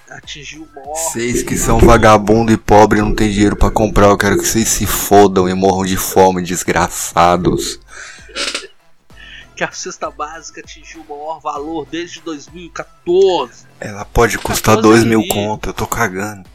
atingiu 0.10 0.68
morte. 0.74 1.12
Vocês 1.12 1.44
que 1.44 1.58
são 1.58 1.80
vagabundo 1.80 2.52
e 2.52 2.58
pobre 2.58 3.02
não 3.02 3.14
tem 3.14 3.30
dinheiro 3.30 3.56
para 3.56 3.72
comprar, 3.72 4.08
eu 4.08 4.18
quero 4.18 4.38
que 4.38 4.46
vocês 4.46 4.68
se 4.68 4.86
fodam 4.86 5.48
e 5.48 5.54
morram 5.54 5.86
de 5.86 5.98
fome, 5.98 6.42
desgraçados 6.42 7.80
que 9.60 9.64
a 9.66 9.72
cesta 9.74 10.10
básica 10.10 10.62
atingiu 10.62 11.02
o 11.02 11.10
maior 11.10 11.42
valor 11.42 11.86
desde 11.86 12.22
2014. 12.22 13.68
Ela 13.78 14.06
pode 14.06 14.38
custar 14.38 14.80
2 14.80 15.04
mil 15.04 15.28
conto, 15.28 15.68
eu 15.68 15.74
tô 15.74 15.86
cagando. 15.86 16.50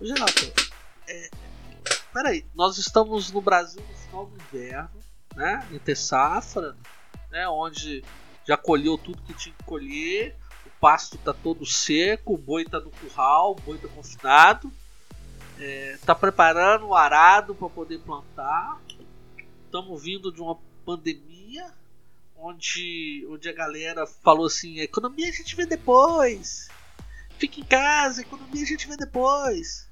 Ô, 0.00 0.04
Renato, 0.04 0.52
é, 1.06 1.30
peraí, 2.12 2.44
nós 2.56 2.76
estamos 2.76 3.30
no 3.30 3.40
Brasil 3.40 3.80
no 3.88 3.96
final 3.96 4.26
do 4.26 4.36
inverno, 4.36 4.90
né? 5.36 5.64
Entre 5.72 5.94
safra, 5.94 6.74
né? 7.30 7.48
Onde 7.48 8.02
já 8.46 8.56
colheu 8.56 8.98
tudo 8.98 9.22
que 9.22 9.34
tinha 9.34 9.54
que 9.54 9.64
colher, 9.64 10.36
o 10.66 10.70
pasto 10.80 11.16
tá 11.18 11.32
todo 11.32 11.64
seco, 11.64 12.34
o 12.34 12.38
boi 12.38 12.64
tá 12.64 12.80
no 12.80 12.90
curral, 12.90 13.52
o 13.52 13.60
boi 13.60 13.78
tá 13.78 13.88
confinado, 13.88 14.72
é, 15.58 15.98
tá 16.04 16.14
preparando 16.14 16.86
o 16.86 16.94
arado 16.94 17.54
para 17.54 17.68
poder 17.68 17.98
plantar. 18.00 18.80
Estamos 19.66 20.02
vindo 20.02 20.32
de 20.32 20.40
uma 20.40 20.58
pandemia 20.84 21.72
onde, 22.36 23.24
onde 23.30 23.48
a 23.48 23.52
galera 23.52 24.06
falou 24.06 24.46
assim: 24.46 24.80
economia 24.80 25.28
a 25.28 25.32
gente 25.32 25.54
vê 25.54 25.64
depois. 25.64 26.68
Fica 27.38 27.60
em 27.60 27.64
casa, 27.64 28.22
economia 28.22 28.62
a 28.62 28.66
gente 28.66 28.88
vê 28.88 28.96
depois. 28.96 29.88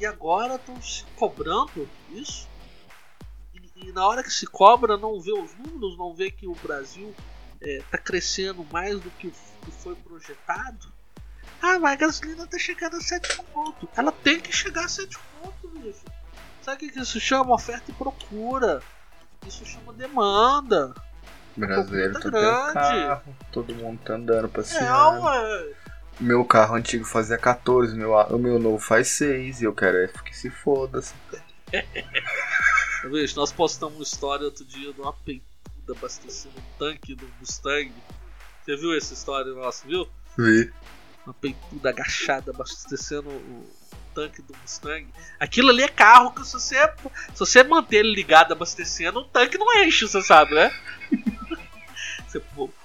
E 0.00 0.06
agora 0.06 0.56
estão 0.56 0.80
se 0.80 1.04
cobrando 1.16 1.88
isso. 2.10 2.47
E, 3.82 3.92
na 3.92 4.06
hora 4.06 4.22
que 4.22 4.30
se 4.30 4.46
cobra, 4.46 4.96
não 4.96 5.20
vê 5.20 5.32
os 5.32 5.54
números, 5.56 5.96
não 5.96 6.14
vê 6.14 6.30
que 6.30 6.46
o 6.46 6.54
Brasil 6.54 7.14
está 7.60 7.98
é, 7.98 8.00
crescendo 8.00 8.66
mais 8.72 9.00
do 9.00 9.10
que, 9.10 9.30
que 9.30 9.70
foi 9.70 9.94
projetado. 9.94 10.92
Ah, 11.60 11.78
mas 11.78 11.92
a 11.92 11.96
gasolina 11.96 12.44
está 12.44 12.58
chegando 12.58 12.96
a 12.96 13.00
7 13.00 13.42
pontos. 13.52 13.88
Ela 13.96 14.12
tem 14.12 14.40
que 14.40 14.52
chegar 14.52 14.84
a 14.84 14.88
7 14.88 15.18
pontos, 15.40 15.70
bicho. 15.80 16.04
Sabe 16.62 16.86
o 16.86 16.92
que 16.92 17.00
isso 17.00 17.20
chama? 17.20 17.54
Oferta 17.54 17.90
e 17.90 17.94
procura. 17.94 18.80
Isso 19.46 19.64
chama 19.64 19.92
demanda. 19.92 20.94
Brasileiro 21.56 22.14
tá 22.14 22.30
grande. 22.30 22.72
Carro, 22.74 23.36
todo 23.50 23.74
mundo 23.74 23.98
tá 24.04 24.14
andando 24.14 24.48
passeando. 24.48 24.88
É, 24.88 25.20
ué. 25.20 25.74
Meu 26.20 26.44
carro 26.44 26.74
antigo 26.74 27.04
fazia 27.04 27.38
14, 27.38 27.94
meu, 27.96 28.12
o 28.12 28.38
meu 28.38 28.58
novo 28.58 28.78
faz 28.78 29.08
6 29.08 29.60
e 29.60 29.64
eu 29.64 29.72
quero 29.72 29.98
é 29.98 30.08
que 30.08 30.36
se 30.36 30.50
foda. 30.50 31.00
-se. 31.00 31.14
Veja, 33.04 33.34
nós 33.36 33.52
postamos 33.52 33.96
uma 33.96 34.02
história 34.02 34.44
outro 34.44 34.64
dia 34.64 34.92
de 34.92 35.00
uma 35.00 35.12
peituda 35.12 35.92
abastecendo 35.96 36.54
um 36.58 36.78
tanque 36.78 37.14
do 37.14 37.28
Mustang. 37.40 37.92
Você 38.64 38.76
viu 38.76 38.96
essa 38.96 39.14
história 39.14 39.52
nossa, 39.52 39.86
viu? 39.86 40.08
Vi. 40.36 40.72
Uma 41.24 41.34
peituda 41.34 41.90
agachada 41.90 42.50
abastecendo 42.50 43.28
o 43.30 43.66
tanque 44.14 44.42
do 44.42 44.54
Mustang. 44.62 45.06
Aquilo 45.38 45.70
ali 45.70 45.82
é 45.82 45.88
carro 45.88 46.32
que 46.32 46.44
se 46.44 46.52
você, 46.52 46.76
se 47.34 47.38
você 47.38 47.62
manter 47.62 47.98
ele 47.98 48.14
ligado 48.14 48.52
abastecendo, 48.52 49.20
o 49.20 49.24
tanque 49.24 49.56
não 49.56 49.82
enche, 49.82 50.06
você 50.06 50.22
sabe, 50.22 50.54
né? 50.54 50.70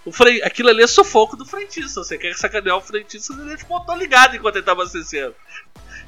O 0.05 0.11
fre... 0.11 0.41
Aquilo 0.43 0.69
ali 0.69 0.83
é 0.83 0.87
sufoco 0.87 1.35
do 1.35 1.45
frentista. 1.45 2.03
Você 2.03 2.17
quer 2.17 2.33
sacanear 2.33 2.77
o 2.77 2.81
frentista, 2.81 3.33
você 3.33 3.43
deixa 3.43 3.65
o 3.65 3.69
motor 3.69 3.97
ligado 3.97 4.35
enquanto 4.35 4.55
ele 4.55 4.65
tá 4.65 4.71
abastecendo. 4.71 5.35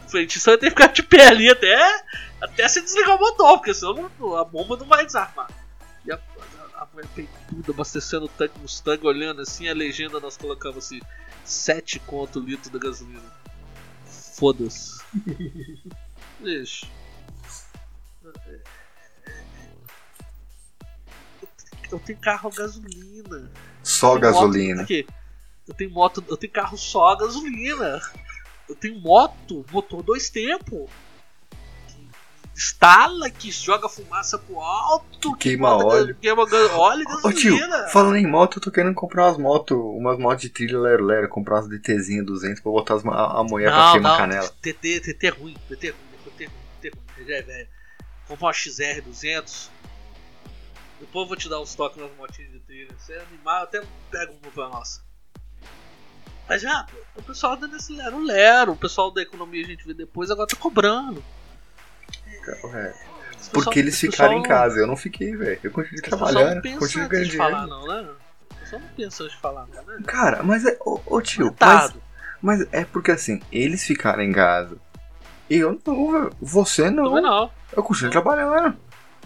O 0.06 0.10
frentista 0.10 0.52
vai 0.52 0.58
ter 0.58 0.66
que 0.68 0.72
ficar 0.72 0.88
de 0.88 1.04
pé 1.04 1.28
ali 1.28 1.50
até, 1.50 2.04
até 2.46 2.68
se 2.68 2.82
desligar 2.82 3.16
o 3.16 3.20
motor, 3.20 3.58
porque 3.58 3.74
senão 3.74 4.12
não, 4.20 4.36
a 4.36 4.44
bomba 4.44 4.78
não 4.78 4.86
vai 4.86 5.06
desarmar. 5.06 5.50
E 6.06 6.12
a, 6.12 6.16
a, 6.16 6.84
a 6.84 6.88
mulher 6.94 7.08
peituda 7.16 7.72
abastecendo 7.72 8.26
o 8.26 8.30
tanque 8.30 8.60
Mustang, 8.60 9.06
olhando 9.06 9.42
assim, 9.42 9.68
a 9.68 9.74
legenda 9.74 10.20
nós 10.20 10.38
colocamos 10.38 10.86
assim: 10.86 11.02
7 11.44 12.00
conto 12.00 12.40
litro 12.40 12.72
da 12.72 12.80
gasolina. 12.80 13.34
Foda-se. 14.06 15.02
Deixa. 16.40 16.88
eu 21.92 22.00
tenho 22.00 22.20
carro 22.20 22.50
a 22.54 22.56
gasolina. 22.56 23.52
Só 23.84 24.18
gasolina. 24.18 24.82
Moto, 24.82 25.06
eu 25.68 25.74
tenho 25.74 25.92
moto, 25.92 26.24
eu 26.28 26.38
tenho 26.38 26.54
carro 26.54 26.78
só 26.78 27.10
a 27.10 27.18
gasolina. 27.18 28.02
Eu 28.68 28.76
tenho 28.76 29.00
moto, 29.00 29.66
motor 29.72 30.04
dois 30.04 30.30
tempos. 30.30 30.90
Instala, 32.56 33.30
que 33.30 33.52
joga 33.52 33.90
fumaça 33.90 34.38
pro 34.38 34.62
alto, 34.62 35.36
queima 35.36 35.76
óleo. 35.76 36.16
Queima 36.22 36.44
óleo. 36.78 37.06
Ô 37.24 37.34
tio, 37.34 37.58
falando 37.92 38.16
em 38.16 38.26
moto, 38.26 38.60
eu 38.60 38.62
tô 38.62 38.72
querendo 38.72 38.96
comprar 38.96 39.28
umas 39.28 39.38
motos, 39.38 39.78
umas 39.78 40.18
motos 40.18 40.44
de 40.44 40.50
trilha 40.50 40.80
lero 40.80 41.04
lero, 41.04 41.28
comprar 41.28 41.56
umas 41.56 41.68
DTzinha 41.68 42.24
200 42.24 42.62
pra 42.62 42.72
botar 42.72 42.96
as, 42.96 43.06
a, 43.06 43.40
a 43.40 43.44
mulher 43.44 43.70
não, 43.70 43.78
pra 43.78 43.92
queimar 43.92 44.12
não, 44.12 44.18
canela. 44.18 44.50
TT, 44.62 45.02
TT 45.02 45.28
é 45.28 45.30
ruim, 45.30 45.54
TT 45.68 45.88
é 45.88 45.92
ruim, 45.92 46.32
TT 46.32 46.44
é 46.44 46.48
ruim, 46.48 46.58
TT 46.80 46.92
ruim, 46.96 47.32
é 47.34 47.42
velho. 47.42 47.68
Comprar 48.26 48.48
uma 48.48 48.54
XR 48.54 49.02
200, 49.04 49.70
depois 51.02 51.24
eu 51.24 51.28
vou 51.28 51.36
te 51.36 51.50
dar 51.50 51.60
uns 51.60 51.76
toques 51.76 52.02
nas 52.02 52.10
motinhas 52.18 52.52
de 52.54 52.60
trilha. 52.60 52.96
Você 52.98 53.14
é 53.14 53.22
animado, 53.22 53.64
até 53.64 53.82
pega 54.10 54.32
um 54.32 54.52
pra 54.52 54.70
nossa. 54.70 55.04
Mas 56.48 56.62
já, 56.62 56.86
o 57.16 57.22
pessoal 57.24 57.54
anda 57.54 57.68
nesse 57.68 57.92
lero 57.94 58.24
lero. 58.24 58.72
O 58.74 58.78
pessoal 58.78 59.12
da 59.12 59.22
economia 59.22 59.64
a 59.64 59.68
gente 59.68 59.86
vê 59.86 59.94
depois, 59.94 60.32
agora 60.32 60.48
tá 60.48 60.56
cobrando. 60.56 61.24
É. 62.52 62.94
Porque 63.52 63.80
eles 63.80 64.00
ficaram 64.00 64.36
pessoal... 64.36 64.46
em 64.46 64.48
casa, 64.48 64.80
eu 64.80 64.88
não 64.88 64.98
fiquei, 64.98 65.36
velho. 65.36 65.60
Eu 65.64 65.72
continuei 65.72 66.02
trabalhando, 66.02 66.62
continuei 66.78 67.08
ganhando 67.08 67.30
dinheiro. 67.30 67.52
Falar, 67.52 67.68
não, 67.68 67.88
né? 67.88 68.08
Pessoal 68.60 68.82
não 68.82 69.06
antes 69.06 69.18
de 69.18 69.38
falar, 69.38 69.68
não, 69.68 69.84
né? 69.84 70.04
Cara, 70.08 70.44
mas 70.44 70.66
é. 70.66 70.78
Ô, 70.84 71.00
ô 71.06 71.22
tio, 71.22 71.56
mas, 71.60 71.94
mas, 72.42 72.68
é 72.72 72.84
porque 72.84 73.12
assim, 73.12 73.40
eles 73.52 73.84
ficaram 73.84 74.24
em 74.24 74.32
casa. 74.32 74.78
E 75.50 75.58
eu 75.58 75.80
não, 75.86 76.32
você 76.42 76.90
não. 76.90 77.06
Também 77.06 77.24
não. 77.24 77.52
Eu 77.76 77.84
continuei 77.84 78.12
trabalhando. 78.12 78.76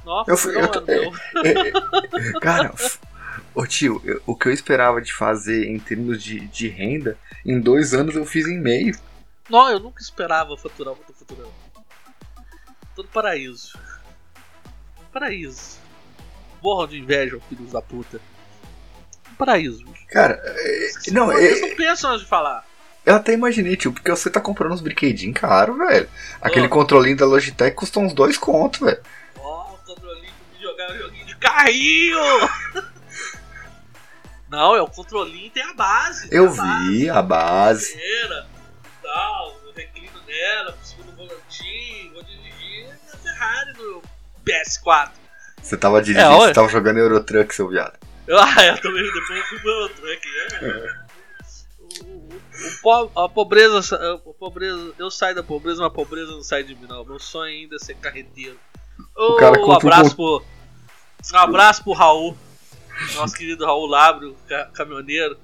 Nossa, 0.06 0.32
eu, 0.32 0.38
fui, 0.38 0.56
eu, 0.56 0.62
eu, 0.88 1.14
é, 1.46 2.40
cara, 2.40 2.74
ô 3.54 3.66
tio, 3.66 4.02
eu, 4.04 4.22
o 4.26 4.36
que 4.36 4.48
eu 4.48 4.54
esperava 4.54 5.02
de 5.02 5.14
fazer 5.14 5.68
em 5.68 5.78
termos 5.80 6.22
de, 6.22 6.40
de 6.48 6.68
renda, 6.68 7.18
em 7.46 7.60
dois 7.60 7.94
anos 7.94 8.16
eu 8.16 8.26
fiz 8.26 8.48
em 8.48 8.60
meio. 8.60 8.98
Não, 9.50 9.70
eu 9.70 9.80
nunca 9.80 10.02
esperava 10.02 10.56
faturar 10.58 10.94
o 10.94 10.98
que 10.98 11.04
eu 11.04 11.08
tô 11.08 11.14
faturando. 11.14 11.54
Todo 12.99 13.07
paraíso. 13.07 13.80
Paraíso. 15.13 15.77
Morram 16.61 16.85
de 16.89 16.99
inveja, 16.99 17.39
filhos 17.47 17.71
da 17.71 17.81
puta. 17.81 18.19
Paraíso. 19.38 19.85
Cara, 20.09 20.34
é, 20.43 20.89
não, 21.11 21.31
Eles 21.31 21.61
é, 21.61 21.69
não 21.69 21.76
pensam 21.77 22.11
antes 22.11 22.23
de 22.23 22.30
falar. 22.30 22.67
Eu 23.05 23.15
até 23.15 23.31
imaginei, 23.31 23.77
tio, 23.77 23.93
porque 23.93 24.11
você 24.11 24.30
tá 24.30 24.41
comprando 24.41 24.73
uns 24.73 24.81
brinquedinhos 24.81 25.39
caros, 25.39 25.77
velho. 25.77 26.09
Aquele 26.41 26.65
oh. 26.65 26.69
controlinho 26.69 27.15
da 27.15 27.26
Logitech 27.26 27.73
custa 27.73 28.01
uns 28.01 28.11
dois 28.13 28.38
contos, 28.38 28.81
velho 28.81 29.01
jogar 30.59 30.91
um 30.91 30.97
joguinho 30.97 31.26
de 31.26 31.35
carrinho. 31.38 32.19
Não, 34.49 34.76
é 34.76 34.81
o 34.81 34.88
controlinho 34.88 35.49
tem 35.51 35.63
a 35.63 35.73
base. 35.73 36.27
Eu 36.31 36.47
a 36.47 36.49
vi 36.49 36.57
base, 36.57 37.09
a 37.09 37.21
base. 37.21 37.99
Tal, 39.01 39.55
eu 39.65 39.73
reclino 39.73 40.21
nela, 40.27 40.77
segundo 40.84 41.15
volantinho, 41.15 42.13
vou 42.13 42.23
na 42.23 42.39
Ferrari 43.40 43.74
no 43.78 44.02
PS4. 44.45 45.11
Você 45.61 45.78
tava 45.78 46.02
dirigindo, 46.02 46.34
é, 46.34 46.38
você 46.38 46.53
tava 46.53 46.68
jogando 46.68 46.98
Eurotruck, 46.98 47.56
seu 47.56 47.70
viado. 47.70 47.98
Ah, 48.32 48.64
eu 48.64 48.80
também 48.80 49.03
depois 49.11 49.48
fui 49.48 49.57
pro 49.57 49.70
Eurotruck, 49.72 50.28
é. 50.61 51.10
O, 52.84 52.88
o, 52.88 53.20
a 53.24 53.28
pobreza, 53.28 53.80
a 53.95 54.34
pobreza, 54.34 54.94
eu 54.99 55.10
saio 55.10 55.34
da 55.34 55.41
pobreza, 55.41 55.82
mas 55.82 55.88
a 55.88 55.94
pobreza 55.94 56.32
não 56.34 56.44
sai 56.44 56.61
de 56.61 56.76
mim, 56.76 56.86
não. 56.88 57.03
Meu 57.03 57.18
sonho 57.18 57.52
ainda 57.52 57.78
é 57.78 57.80
ser 57.80 57.95
carreteiro. 57.95 58.56
O 59.18 59.36
cara 59.38 59.60
um 59.60 59.72
abraço 59.72 60.16
pro, 60.16 60.45
um 61.34 61.38
abraço 61.38 61.84
pro 61.84 61.94
Raul. 61.94 62.38
Nosso 63.16 63.34
querido 63.34 63.66
Raul 63.66 63.88
Labro, 63.88 64.38
caminhoneiro. 64.76 65.36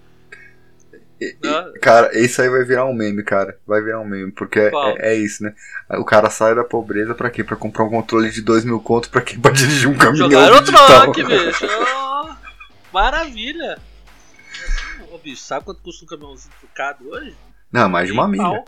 E? 1.20 1.34
Cara, 1.82 2.18
isso 2.18 2.42
aí 2.42 2.50
vai 2.50 2.64
virar 2.64 2.86
um 2.86 2.94
meme, 2.94 3.24
cara. 3.24 3.58
Vai 3.66 3.82
virar 3.82 4.02
um 4.02 4.06
meme, 4.06 4.32
porque 4.32 4.60
é, 4.60 4.72
é, 5.12 5.16
isso, 5.16 5.44
né? 5.44 5.54
O 5.92 6.04
cara 6.04 6.30
sai 6.30 6.54
da 6.54 6.64
pobreza 6.64 7.16
pra 7.16 7.30
quê? 7.30 7.44
Pra 7.44 7.56
comprar 7.56 7.86
um 7.86 7.90
controle 7.90 8.30
de 8.30 8.42
2 8.42 8.66
mil 8.66 8.80
contos 8.80 9.10
pra 9.10 9.22
quê? 9.22 9.38
Pra 9.38 9.52
dirigir 9.54 9.90
um 9.90 9.98
caminhão. 9.98 10.30
Jogar 10.30 10.54
o 10.54 10.64
troque, 10.64 11.24
bicho. 11.24 11.66
Oh, 12.18 12.34
maravilha. 12.94 13.78
Ô, 15.12 15.18
bicho, 15.18 15.42
sabe 15.42 15.66
quanto 15.66 15.82
custa 15.82 16.06
um 16.06 16.08
caminhãozinho 16.08 16.54
trucado 16.60 17.10
hoje? 17.10 17.36
Não, 17.72 17.90
mais 17.90 18.08
de 18.08 18.14
uma 18.14 18.28
milha. 18.28 18.64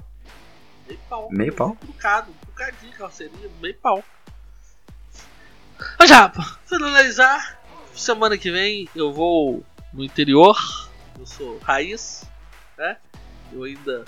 Meio 0.86 1.00
pau. 1.10 1.30
Meio 1.32 1.54
pau. 1.54 1.78
Trucado, 1.80 2.32
trucadinho, 2.42 2.94
carroceria, 2.94 3.50
meio 3.62 3.76
pau. 3.76 4.04
Mas 6.00 6.10
pra 6.10 6.58
finalizar, 6.66 7.60
semana 7.94 8.38
que 8.38 8.52
vem 8.52 8.90
eu 8.96 9.12
vou 9.14 9.64
no 9.94 10.04
interior. 10.04 10.58
Eu 11.20 11.26
sou 11.26 11.58
raiz, 11.60 12.26
né? 12.78 12.98
Eu 13.52 13.64
ainda 13.64 14.06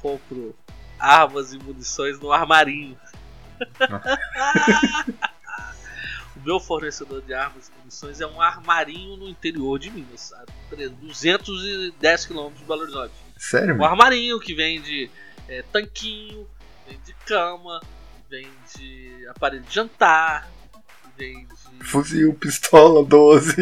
compro 0.00 0.56
armas 0.98 1.52
e 1.52 1.58
munições 1.58 2.18
no 2.18 2.32
armarinho. 2.32 2.98
o 6.36 6.40
meu 6.40 6.60
fornecedor 6.60 7.22
de 7.22 7.32
armas 7.32 7.68
e 7.68 7.78
munições 7.78 8.20
é 8.20 8.26
um 8.26 8.40
armarinho 8.40 9.16
no 9.16 9.28
interior 9.28 9.78
de 9.78 9.90
Minas, 9.90 10.32
a 10.32 10.44
210 10.70 12.26
km 12.26 12.50
de 12.50 12.64
Belo 12.64 12.82
Horizonte. 12.82 13.14
Sério? 13.36 13.76
Um 13.76 13.84
armarinho 13.84 14.40
que 14.40 14.54
vende 14.54 15.10
é, 15.48 15.62
tanquinho, 15.62 16.46
vende 16.86 17.14
cama, 17.26 17.80
vende 18.28 19.26
aparelho 19.28 19.62
de 19.62 19.74
jantar, 19.74 20.48
vende. 21.16 21.54
Fuzil, 21.82 22.34
pistola, 22.34 23.04
12. 23.04 23.56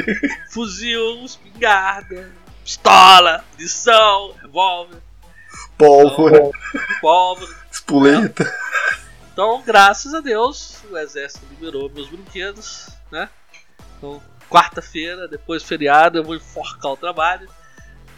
Fuzil, 0.51 1.25
espingarda, 1.25 2.31
pistola, 2.65 3.45
munição, 3.53 4.35
revólver. 4.41 5.03
Pólvora. 5.79 6.37
Então, 6.39 6.53
pólvora. 7.01 7.55
Espoleta. 7.71 8.55
Então, 9.33 9.63
graças 9.65 10.15
a 10.15 10.21
Deus, 10.21 10.83
o 10.91 10.97
exército 10.97 11.45
liberou 11.51 11.91
meus 11.91 12.09
brinquedos, 12.09 12.89
né? 13.11 13.29
Então, 13.99 14.23
quarta-feira, 14.49 15.29
depois 15.29 15.63
do 15.63 15.67
feriado, 15.67 16.19
eu 16.19 16.25
vou 16.25 16.37
enforcar 16.37 16.93
o 16.93 16.97
trabalho. 16.97 17.49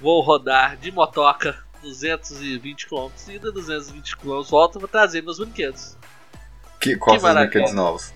Vou 0.01 0.21
rodar 0.21 0.77
de 0.77 0.91
motoca 0.93 1.57
220 1.83 2.87
km 2.87 3.11
ida, 3.29 3.51
220 3.51 4.17
km 4.17 4.43
volta, 4.43 4.79
vou 4.79 4.89
trazer 4.89 5.23
meus 5.23 5.39
brinquedos. 5.39 5.97
Que, 6.79 6.97
quais 6.97 7.21
são 7.21 7.31
os 7.31 7.37
brinquedos 7.37 7.73
novos? 7.73 8.13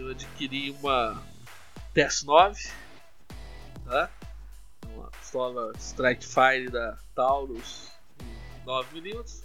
eu 0.00 0.10
adquiri 0.10 0.70
uma 0.70 1.22
PS9, 1.94 2.72
tá? 3.84 4.10
Pistola 5.30 5.72
Strike 5.78 6.26
Fire 6.26 6.68
da 6.68 6.98
Taurus 7.14 7.88
9mm. 8.66 9.44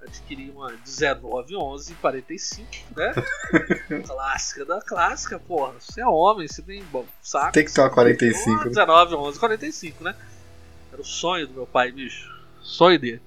Adquiri 0.00 0.50
uma 0.50 0.68
1911 0.68 1.94
45, 1.94 2.68
né? 2.96 3.12
clássica 4.04 4.64
da 4.64 4.80
clássica, 4.80 5.38
porra. 5.38 5.74
Você 5.78 6.00
é 6.00 6.06
homem, 6.06 6.48
você 6.48 6.60
tem 6.60 6.82
bom 6.84 7.06
saco. 7.22 7.52
Tem 7.52 7.64
que 7.64 7.72
ter 7.72 7.82
uma 7.82 7.90
45. 7.90 8.50
Uma 8.50 8.64
19, 8.64 9.14
11, 9.14 9.38
45, 9.38 10.02
né? 10.04 10.16
Era 10.92 11.00
o 11.00 11.04
sonho 11.04 11.46
do 11.46 11.54
meu 11.54 11.66
pai, 11.66 11.92
bicho. 11.92 12.34
Sonho 12.62 12.98
dele. 12.98 13.22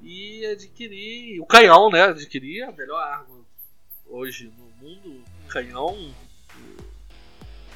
E 0.00 0.46
adquiri 0.46 1.40
o 1.40 1.46
canhão, 1.46 1.90
né? 1.90 2.02
Adquiri 2.02 2.62
a 2.62 2.70
melhor 2.70 3.02
arma 3.02 3.40
hoje 4.06 4.52
no 4.56 4.66
mundo. 4.80 5.24
Canhão. 5.48 6.14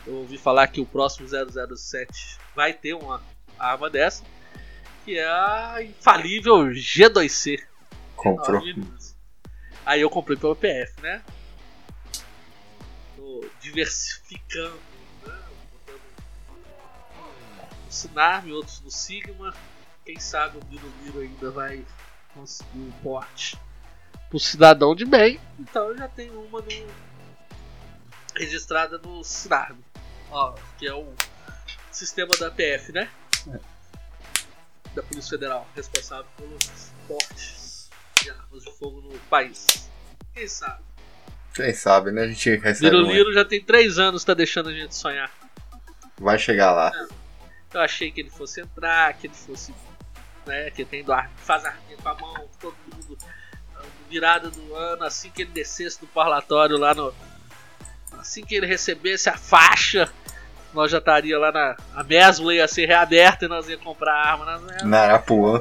Eu 0.06 0.14
ouvi 0.16 0.38
falar 0.38 0.68
que 0.68 0.80
o 0.80 0.86
próximo 0.86 1.26
007 1.26 2.38
vai 2.54 2.72
ter 2.72 2.94
uma 2.94 3.22
arma 3.58 3.88
dessa. 3.90 4.24
Que 5.04 5.18
é 5.18 5.26
a 5.26 5.78
infalível 5.82 6.66
G2C. 6.68 7.62
Comprou. 8.16 8.62
Aí 9.84 10.00
eu 10.00 10.08
comprei 10.08 10.36
pelo 10.36 10.54
PF, 10.54 11.00
né? 11.00 11.22
Tô 13.16 13.44
diversificando, 13.60 14.78
né? 15.26 15.38
no 17.84 17.92
Sinarm, 17.92 18.50
outros 18.52 18.80
no 18.80 18.90
Sigma. 18.90 19.52
Quem 20.04 20.18
sabe 20.20 20.58
o 20.58 20.64
Miro 20.66 20.92
Miro 21.02 21.20
ainda 21.20 21.50
vai 21.50 21.84
conseguir 22.34 22.78
um 22.78 22.92
porte 23.02 23.58
pro 24.30 24.38
cidadão 24.38 24.94
de 24.94 25.04
bem. 25.04 25.40
Então 25.58 25.88
eu 25.88 25.98
já 25.98 26.08
tenho 26.08 26.40
uma 26.44 26.60
no... 26.60 26.68
registrada 28.34 28.98
no 28.98 29.22
Sinarm. 29.24 29.78
Ó, 30.30 30.54
que 30.78 30.86
é 30.86 30.94
o 30.94 31.12
sistema 31.92 32.36
da 32.36 32.50
PF, 32.50 32.92
né? 32.92 33.08
É. 33.48 33.58
Da 34.94 35.02
Polícia 35.02 35.30
Federal, 35.30 35.66
responsável 35.74 36.26
pelos 36.36 36.92
portes 37.08 37.90
de 38.22 38.30
armas 38.30 38.62
de 38.64 38.72
fogo 38.72 39.00
no 39.00 39.18
país. 39.20 39.88
Quem 40.34 40.46
sabe? 40.46 40.82
Quem 41.54 41.74
sabe, 41.74 42.10
né? 42.10 42.22
A 42.22 42.28
gente 42.28 42.56
recebe. 42.56 42.96
Liro 42.96 43.12
Liro 43.12 43.32
já 43.32 43.44
tem 43.44 43.62
três 43.62 43.98
anos, 43.98 44.24
tá 44.24 44.34
deixando 44.34 44.70
a 44.70 44.72
gente 44.72 44.94
sonhar. 44.94 45.30
Vai 46.18 46.38
chegar 46.38 46.72
lá. 46.72 46.92
É. 46.94 47.22
Eu 47.74 47.80
achei 47.80 48.10
que 48.10 48.20
ele 48.20 48.30
fosse 48.30 48.60
entrar, 48.60 49.12
que 49.14 49.26
ele 49.26 49.34
fosse. 49.34 49.74
Né, 50.44 50.70
que 50.72 50.84
tem 50.84 51.04
do 51.04 51.12
ar, 51.12 51.30
faz 51.36 51.64
arminha 51.64 51.96
com 51.96 52.08
a 52.08 52.14
mão, 52.14 52.48
todo 52.60 52.74
mundo. 52.92 53.16
Virada 54.10 54.50
do 54.50 54.74
ano, 54.74 55.04
assim 55.04 55.30
que 55.30 55.42
ele 55.42 55.52
descesse 55.52 56.00
do 56.00 56.06
parlatório 56.06 56.76
lá 56.76 56.94
no. 56.94 57.14
Assim 58.12 58.44
que 58.44 58.54
ele 58.54 58.66
recebesse 58.66 59.28
a 59.28 59.36
faixa 59.36 60.12
nós 60.72 60.90
já 60.90 60.98
estaria 60.98 61.38
lá 61.38 61.52
na. 61.52 61.76
A 61.94 62.02
Mesbla 62.02 62.54
ia 62.54 62.66
ser 62.66 62.86
reaberta 62.86 63.44
e 63.44 63.48
nós 63.48 63.68
ia 63.68 63.78
comprar 63.78 64.14
arma 64.14 64.44
na 64.44 64.58
Mesbla. 64.58 64.84
Na. 64.88 65.14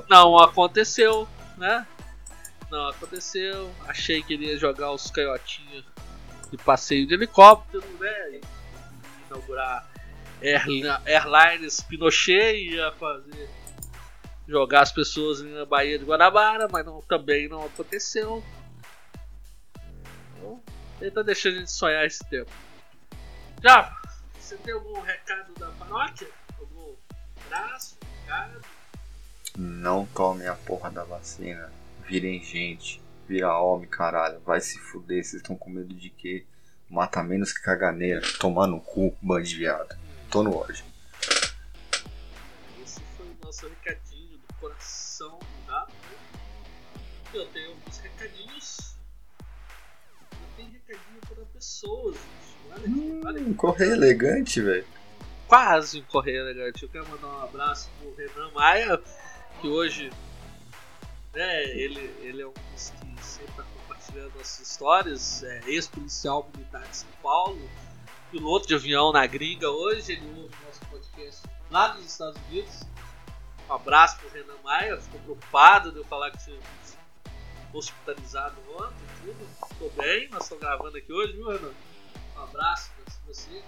Não 0.10 0.38
aconteceu, 0.38 1.28
né? 1.58 1.86
Não 2.70 2.88
aconteceu. 2.88 3.70
Achei 3.88 4.24
que 4.24 4.34
ele 4.34 4.46
ia 4.46 4.58
jogar 4.58 4.92
os 4.92 5.12
canhotinhos 5.12 5.86
de 6.50 6.58
passeio 6.58 7.06
de 7.06 7.14
helicóptero, 7.14 7.84
né? 8.00 8.32
E 8.32 8.42
inaugurar 9.28 9.90
Airlines 10.42 11.82
Pinochet 11.82 12.56
e 12.56 12.76
ia 12.76 12.92
fazer. 12.94 13.50
Jogar 14.48 14.82
as 14.82 14.92
pessoas 14.92 15.42
na 15.42 15.66
Baía 15.66 15.98
de 15.98 16.04
Guanabara, 16.04 16.68
mas 16.70 16.86
não, 16.86 17.00
também 17.02 17.48
não 17.48 17.64
aconteceu. 17.64 18.44
Então, 20.36 20.62
ele 21.00 21.12
tá 21.12 21.22
deixando 21.22 21.56
a 21.56 21.60
gente 21.60 21.72
sonhar 21.72 22.06
esse 22.06 22.28
tempo. 22.28 22.52
Já 23.64 24.01
você 24.52 24.58
tem 24.58 24.74
algum 24.74 25.00
recado 25.00 25.54
da 25.54 25.72
paróquia? 25.72 26.28
Algum 26.60 26.94
abraço, 27.46 27.98
recado? 28.20 28.62
Não 29.58 30.06
tome 30.08 30.46
a 30.46 30.56
porra 30.56 30.92
da 30.92 31.06
vacina. 31.06 31.72
Virem 32.06 32.44
gente. 32.44 33.02
Vira 33.30 33.58
homem, 33.58 33.88
caralho. 33.88 34.42
Vai 34.42 34.60
se 34.60 34.78
fuder. 34.78 35.24
Vocês 35.24 35.42
estão 35.42 35.56
com 35.56 35.70
medo 35.70 35.94
de 35.94 36.10
quê? 36.10 36.46
Mata 36.90 37.24
menos 37.24 37.54
que 37.54 37.62
caganeira. 37.62 38.22
Tomar 38.40 38.68
no 38.68 38.82
cu, 38.82 39.16
bando 39.22 39.44
de 39.44 39.56
viado. 39.56 39.98
Tô 40.30 40.44
no 40.44 40.54
ódio. 40.54 40.84
Esse 42.84 43.00
foi 43.16 43.28
o 43.28 43.38
nosso 43.46 43.70
recadinho 43.70 44.38
do 44.38 44.54
coração 44.56 45.40
do 45.40 45.68
gato. 45.72 45.94
Eu 47.34 47.48
tenho 47.48 47.70
alguns 47.70 47.98
recadinhos. 48.00 48.98
Eu 50.34 50.48
tenho 50.58 50.72
recadinho 50.72 51.22
para 51.22 51.46
pessoas, 51.46 52.18
Hum, 52.88 53.54
correio 53.54 53.94
elegante, 53.94 54.62
velho. 54.62 54.86
Quase 55.48 56.00
um 56.00 56.04
correio 56.04 56.42
elegante. 56.42 56.84
Eu 56.84 56.90
quero 56.90 57.08
mandar 57.10 57.28
um 57.28 57.44
abraço 57.44 57.90
pro 58.00 58.16
Renan 58.16 58.52
Maia, 58.52 59.02
que 59.60 59.68
hoje 59.68 60.10
né, 61.34 61.64
ele, 61.64 62.00
ele 62.22 62.42
é 62.42 62.48
um 62.48 62.54
dos 62.74 62.90
que 62.90 63.26
sempre 63.26 63.52
está 63.52 63.64
compartilhando 63.64 64.34
nossas 64.36 64.68
histórias, 64.68 65.44
é 65.44 65.62
ex-policial 65.68 66.50
militar 66.54 66.84
de 66.88 66.98
São 66.98 67.10
Paulo, 67.22 67.70
piloto 68.32 68.68
de 68.68 68.76
avião 68.76 69.12
na 69.12 69.26
gringa 69.26 69.70
hoje, 69.70 70.14
ele 70.14 70.26
ouve 70.28 70.56
o 70.56 70.66
nosso 70.66 70.86
podcast 70.90 71.42
lá 71.70 71.94
nos 71.94 72.06
Estados 72.06 72.42
Unidos. 72.50 72.82
Um 73.70 73.74
abraço 73.74 74.18
pro 74.20 74.30
Renan 74.30 74.58
Maia, 74.64 74.98
ficou 74.98 75.20
preocupado 75.22 75.92
de 75.92 75.98
eu 76.00 76.06
falar 76.06 76.32
que 76.32 76.44
tinha 76.44 76.60
hospitalizado 77.74 78.56
ontem, 78.76 78.96
tudo. 79.24 79.48
Ficou 79.70 79.90
bem, 79.92 80.28
nós 80.30 80.44
estamos 80.44 80.62
gravando 80.62 80.98
aqui 80.98 81.14
hoje, 81.14 81.34
viu, 81.34 81.50
Renan? 81.50 81.72
Um 82.42 82.44
abraço 82.44 82.90
para 82.96 83.14
você, 83.28 83.64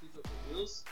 fica 0.00 0.20
com 0.22 0.54
Deus. 0.54 0.84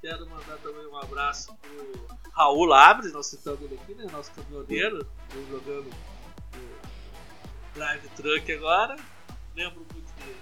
Quero 0.00 0.30
mandar 0.30 0.56
também 0.58 0.86
um 0.86 0.96
abraço 0.96 1.52
pro 1.56 2.16
Raul 2.30 2.64
Labres, 2.64 3.12
nós 3.12 3.26
citamos 3.26 3.60
ele 3.62 3.74
aqui, 3.74 3.92
né? 3.96 4.06
Nosso 4.12 4.30
caminhoneiro, 4.30 5.04
jogando 5.50 5.90
Drive 7.74 8.08
Truck 8.10 8.52
agora. 8.52 8.94
Lembro 9.56 9.84
muito 9.92 10.12
dele. 10.14 10.40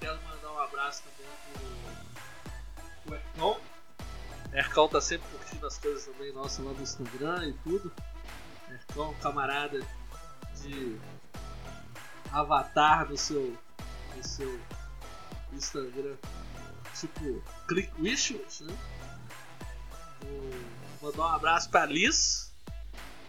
Quero 0.00 0.20
mandar 0.22 0.52
um 0.52 0.58
abraço 0.58 1.04
também 1.04 1.32
pro, 3.04 3.04
pro 3.04 3.14
Ercão. 3.14 3.60
Ercão 4.52 4.88
tá 4.88 5.00
sempre 5.00 5.28
curtindo 5.28 5.64
as 5.64 5.78
coisas 5.78 6.06
também 6.06 6.32
nossas 6.32 6.64
lá 6.64 6.72
no 6.72 6.82
Instagram 6.82 7.46
e 7.46 7.52
tudo. 7.52 7.92
Ercão, 8.68 9.14
camarada 9.22 9.80
de 10.60 10.98
avatar 12.32 13.08
no 13.08 13.16
seu 13.16 13.56
no 14.16 14.24
seu 14.24 14.60
Instagram, 15.52 16.16
tipo 16.98 17.42
Click 17.68 17.90
Wishes, 18.00 18.60
né? 18.60 18.74
Vou 21.00 21.10
mandar 21.10 21.22
um 21.22 21.34
abraço 21.34 21.70
pra 21.70 21.84
Liz. 21.84 22.52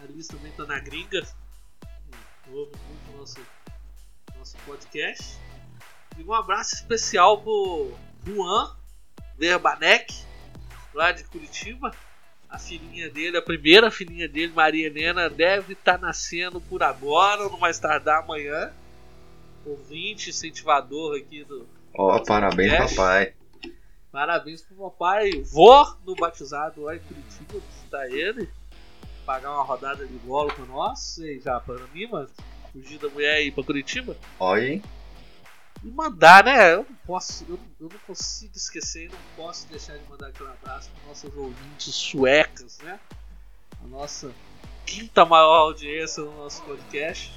A 0.02 0.06
Liz 0.06 0.28
também 0.28 0.52
tá 0.54 0.66
na 0.66 0.80
gringa. 0.80 1.28
Ouve 2.50 2.72
muito 2.88 3.18
nosso, 3.18 3.40
nosso 4.38 4.58
podcast. 4.66 5.38
E 6.18 6.24
um 6.24 6.34
abraço 6.34 6.76
especial 6.76 7.42
pro 7.42 7.94
Juan 8.26 8.76
Verbanek, 9.38 10.14
lá 10.94 11.12
de 11.12 11.24
Curitiba. 11.26 11.92
A 12.50 12.58
filhinha 12.58 13.10
dele, 13.10 13.38
a 13.38 13.42
primeira 13.42 13.92
filhinha 13.92 14.28
dele, 14.28 14.54
Maria 14.54 14.88
Helena, 14.88 15.30
deve 15.30 15.74
estar 15.74 15.98
tá 15.98 15.98
nascendo 15.98 16.62
por 16.62 16.82
agora, 16.82 17.44
ou 17.44 17.52
não 17.52 17.60
mais 17.60 17.78
tardar 17.78 18.24
amanhã 18.24 18.74
ouvinte, 19.72 20.30
incentivador 20.30 21.18
aqui 21.18 21.44
do. 21.44 21.68
Ó, 21.94 22.16
oh, 22.16 22.24
parabéns, 22.24 22.72
podcast. 22.72 22.96
papai. 22.96 23.34
Parabéns 24.12 24.62
pro 24.62 24.90
papai. 24.90 25.32
Vou 25.44 25.98
no 26.06 26.16
batizado 26.16 26.82
lá 26.82 26.96
em 26.96 27.00
Curitiba 27.00 27.60
visitar 27.72 28.08
ele. 28.10 28.50
Pagar 29.26 29.52
uma 29.52 29.64
rodada 29.64 30.06
de 30.06 30.18
bola 30.20 30.54
com 30.54 30.64
nós. 30.64 31.18
E 31.18 31.40
já 31.40 31.60
para 31.60 31.86
mim, 31.94 32.08
mano. 32.08 32.30
Fugir 32.72 33.00
da 33.00 33.10
mulher 33.10 33.42
e 33.42 33.48
ir 33.48 33.52
pra 33.52 33.64
Curitiba. 33.64 34.16
Olha, 34.40 34.74
hein? 34.74 34.84
E 35.84 35.88
mandar, 35.90 36.44
né? 36.44 36.74
Eu 36.74 36.86
não 36.90 36.96
posso, 37.06 37.46
eu, 37.48 37.60
eu 37.80 37.90
não 37.90 38.00
consigo 38.00 38.56
esquecer, 38.56 39.10
não 39.12 39.20
posso 39.36 39.68
deixar 39.68 39.98
de 39.98 40.10
mandar 40.10 40.28
aquele 40.28 40.50
abraço 40.50 40.90
para 40.90 41.08
nossas 41.08 41.36
ouvintes 41.36 41.94
suecas, 41.94 42.80
né? 42.80 43.00
A 43.84 43.88
nossa 43.88 44.32
quinta 44.86 45.26
maior 45.26 45.58
audiência 45.58 46.24
no 46.24 46.36
nosso 46.36 46.64
podcast. 46.64 47.32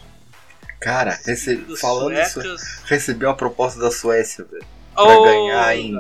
Cara, 0.81 1.19
rece... 1.25 1.59
falando 1.77 2.19
isso, 2.19 2.41
recebi 2.87 3.27
uma 3.27 3.37
proposta 3.37 3.79
da 3.79 3.91
Suécia, 3.91 4.45
velho. 4.45 4.65
Pra 4.95 5.05
oh, 5.05 5.23
ganhar 5.25 5.77
em, 5.77 5.95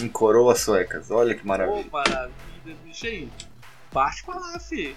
em 0.00 0.08
coroas 0.08 0.60
suecas. 0.60 1.10
Olha 1.10 1.34
que 1.34 1.44
maravilha. 1.44 1.84
Oh, 1.88 1.90
maravilha, 1.90 2.76
bicho 2.84 3.06
aí. 3.06 3.28
Parte 3.90 4.22
pra 4.22 4.36
lá, 4.36 4.58
fi. 4.60 4.96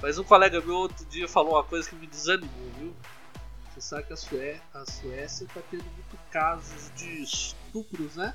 Mas 0.00 0.18
um 0.18 0.24
colega 0.24 0.60
meu 0.60 0.74
outro 0.74 1.04
dia 1.06 1.28
falou 1.28 1.54
uma 1.54 1.62
coisa 1.62 1.88
que 1.88 1.94
me 1.94 2.08
desanimou, 2.08 2.70
viu? 2.76 2.92
Você 3.72 3.80
sabe 3.80 4.02
que 4.02 4.12
a, 4.12 4.16
Sué... 4.16 4.60
a 4.74 4.84
Suécia 4.84 5.46
tá 5.54 5.60
tendo 5.70 5.84
muito 5.84 6.18
casos 6.32 6.90
de 6.96 7.22
estupros, 7.22 8.16
né? 8.16 8.34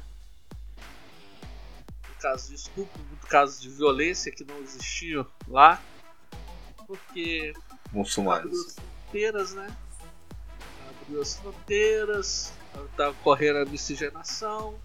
Muito 2.06 2.22
casos 2.22 2.48
de 2.48 2.56
estupro, 2.56 3.04
muito 3.10 3.28
casos 3.28 3.62
de 3.62 3.70
violência 3.70 4.32
que 4.32 4.46
não 4.46 4.58
existiam 4.60 5.28
lá. 5.46 5.82
Porque. 6.88 7.54
Muçulmanos. 7.92 8.78
Fronteiras, 9.04 9.54
né? 9.54 9.68
Abriu 11.08 11.22
as 11.22 11.36
fronteiras, 11.36 12.52
está 12.92 13.10
ocorrendo 13.10 13.60
a 13.60 13.66
miscigenação, 13.66 14.76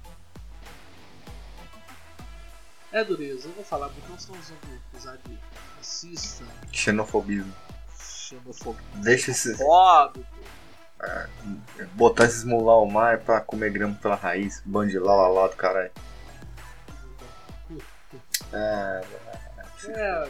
É 2.92 3.02
dureza, 3.02 3.48
eu 3.48 3.52
vou 3.54 3.64
falar 3.64 3.88
porque 3.88 4.06
nós 4.10 4.20
estamos 4.20 4.40
usando 4.42 4.80
acusar 4.92 5.16
de 5.26 5.38
racista, 5.78 6.44
Xenofobismo. 6.70 7.52
xenofobia, 7.98 8.82
Deixa 8.96 9.30
esses. 9.30 9.58
óbvio. 9.60 10.26
Botar 11.94 12.26
esses 12.26 12.44
mular 12.44 12.74
ao 12.74 12.86
mar 12.86 13.18
pra 13.20 13.40
comer 13.40 13.70
grama 13.72 13.94
pela 14.00 14.14
raiz. 14.14 14.62
Bandilar 14.64 15.16
lá 15.16 15.28
lá 15.28 15.48
do 15.48 15.56
caralho. 15.56 15.90
É, 18.52 19.04
É. 19.88 20.28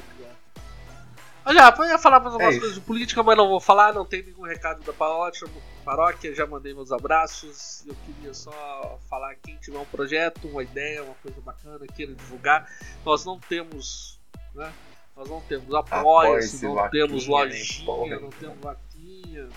Olha, 1.45 1.75
eu 1.77 1.85
ia 1.85 1.99
falar 1.99 2.21
mais 2.21 2.33
algumas 2.35 2.55
É 2.55 2.59
coisas 2.61 2.77
de 2.77 2.81
política, 2.81 3.23
mas 3.25 3.37
não 3.37 3.49
vou 3.49 3.61
falar, 3.61 3.93
não 3.93 4.07
tem 4.07 4.23
nenhum 4.23 4.43
recado 4.43 4.83
da 4.85 4.93
paróquia, 4.93 5.47
paróquia, 5.83 6.35
já 6.35 6.47
mandei 6.47 6.73
meus 6.73 6.93
abraços. 6.93 7.85
Eu 7.87 7.95
queria 8.07 8.33
só 8.33 8.99
falar 9.09 9.35
quem 9.37 9.57
tiver 9.59 9.79
um 9.79 9.85
projeto, 9.85 10.49
uma 10.49 10.63
ideia, 10.63 11.03
uma 11.03 11.15
coisa 11.15 11.41
bacana, 11.41 11.87
queira 11.87 12.15
divulgar. 12.15 12.71
Nós 13.05 13.25
não 13.25 13.39
temos, 13.39 14.19
né? 14.55 14.73
Nós 15.15 15.29
não 15.29 15.41
temos 15.43 15.75
apoio, 15.75 16.01
Apoia-se, 16.01 16.65
não 16.65 16.75
vaquinha, 16.75 17.07
temos 17.07 17.27
nem 17.27 17.37
lojinha, 17.37 17.87
porra 17.87 18.21
não 18.21 18.31
temos 18.31 18.59
vaquinha. 18.59 19.49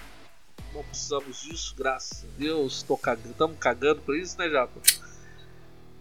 Não 0.73 0.83
precisamos 0.83 1.41
disso, 1.41 1.73
graças 1.77 2.25
a 2.25 2.27
Deus. 2.37 2.77
Estamos 2.77 3.01
cagando, 3.01 3.55
cagando 3.55 4.01
por 4.01 4.17
isso, 4.17 4.37
né, 4.37 4.49
Japa? 4.49 4.81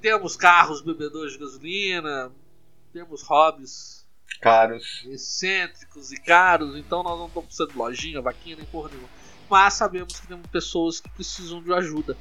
Temos 0.01 0.37
carros 0.37 0.83
bebedores 0.83 1.35
de 1.35 1.39
gasolina, 1.39 2.33
temos 2.93 3.23
hobbies 3.23 4.05
caros. 4.41 5.05
excêntricos 5.07 6.13
e 6.13 6.21
caros, 6.21 6.77
então 6.77 7.03
nós 7.03 7.19
não 7.19 7.27
estamos 7.29 7.47
precisando 7.47 7.71
de 7.73 7.79
lojinha, 7.79 8.21
vaquinha, 8.21 8.57
nem 8.57 8.67
porra 8.67 8.91
nenhuma. 8.91 9.09
Mas 9.49 9.75
sabemos 9.75 10.19
que 10.19 10.27
temos 10.27 10.47
pessoas 10.49 11.01
que 11.01 11.09
precisam 11.11 11.63
de 11.63 11.73
ajuda, 11.73 12.17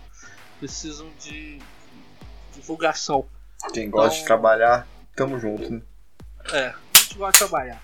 precisam 0.60 1.10
de 1.20 1.60
divulgação. 2.54 3.26
Quem 3.74 3.90
gosta 3.90 4.10
de 4.10 4.16
Então- 4.18 4.28
trabalhar, 4.28 4.88
tamo 5.16 5.40
junto, 5.40 5.70
né? 5.72 5.82
É, 6.52 6.68
a 6.68 6.76
gente 7.00 7.18
gosta 7.18 7.32
de 7.46 7.50
trabalhar. 7.50 7.82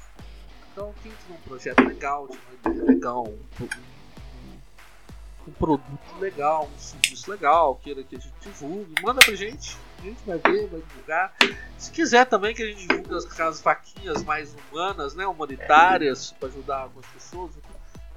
Então, 0.72 0.94
quem 1.02 1.12
tiver 1.12 1.34
um 1.34 1.42
projeto 1.42 1.80
legal, 1.82 2.28
tiver 2.28 2.42
uma 2.66 2.74
ideia 2.76 2.86
legal, 2.86 3.28
um, 3.28 3.64
um- 3.64 4.60
um 5.48 5.52
produto 5.54 6.20
legal, 6.20 6.70
um 6.74 6.80
serviço 6.80 7.32
legal, 7.32 7.76
queira 7.78 8.04
que 8.04 8.16
a 8.16 8.20
gente 8.20 8.34
divulgue, 8.42 8.94
manda 9.02 9.20
pra 9.22 9.34
gente. 9.36 9.78
A 9.98 10.02
gente 10.02 10.22
vai 10.26 10.38
ver, 10.38 10.68
vai 10.68 10.82
divulgar. 10.82 11.34
Se 11.78 11.92
quiser 11.92 12.26
também 12.26 12.54
que 12.54 12.62
a 12.62 12.66
gente 12.68 12.86
divulgue 12.88 13.16
as, 13.16 13.26
aquelas 13.26 13.60
vaquinhas 13.62 14.24
mais 14.24 14.54
humanas, 14.72 15.16
né, 15.16 15.26
humanitárias, 15.26 16.32
para 16.40 16.48
ajudar 16.50 16.78
algumas 16.84 17.06
pessoas, 17.08 17.52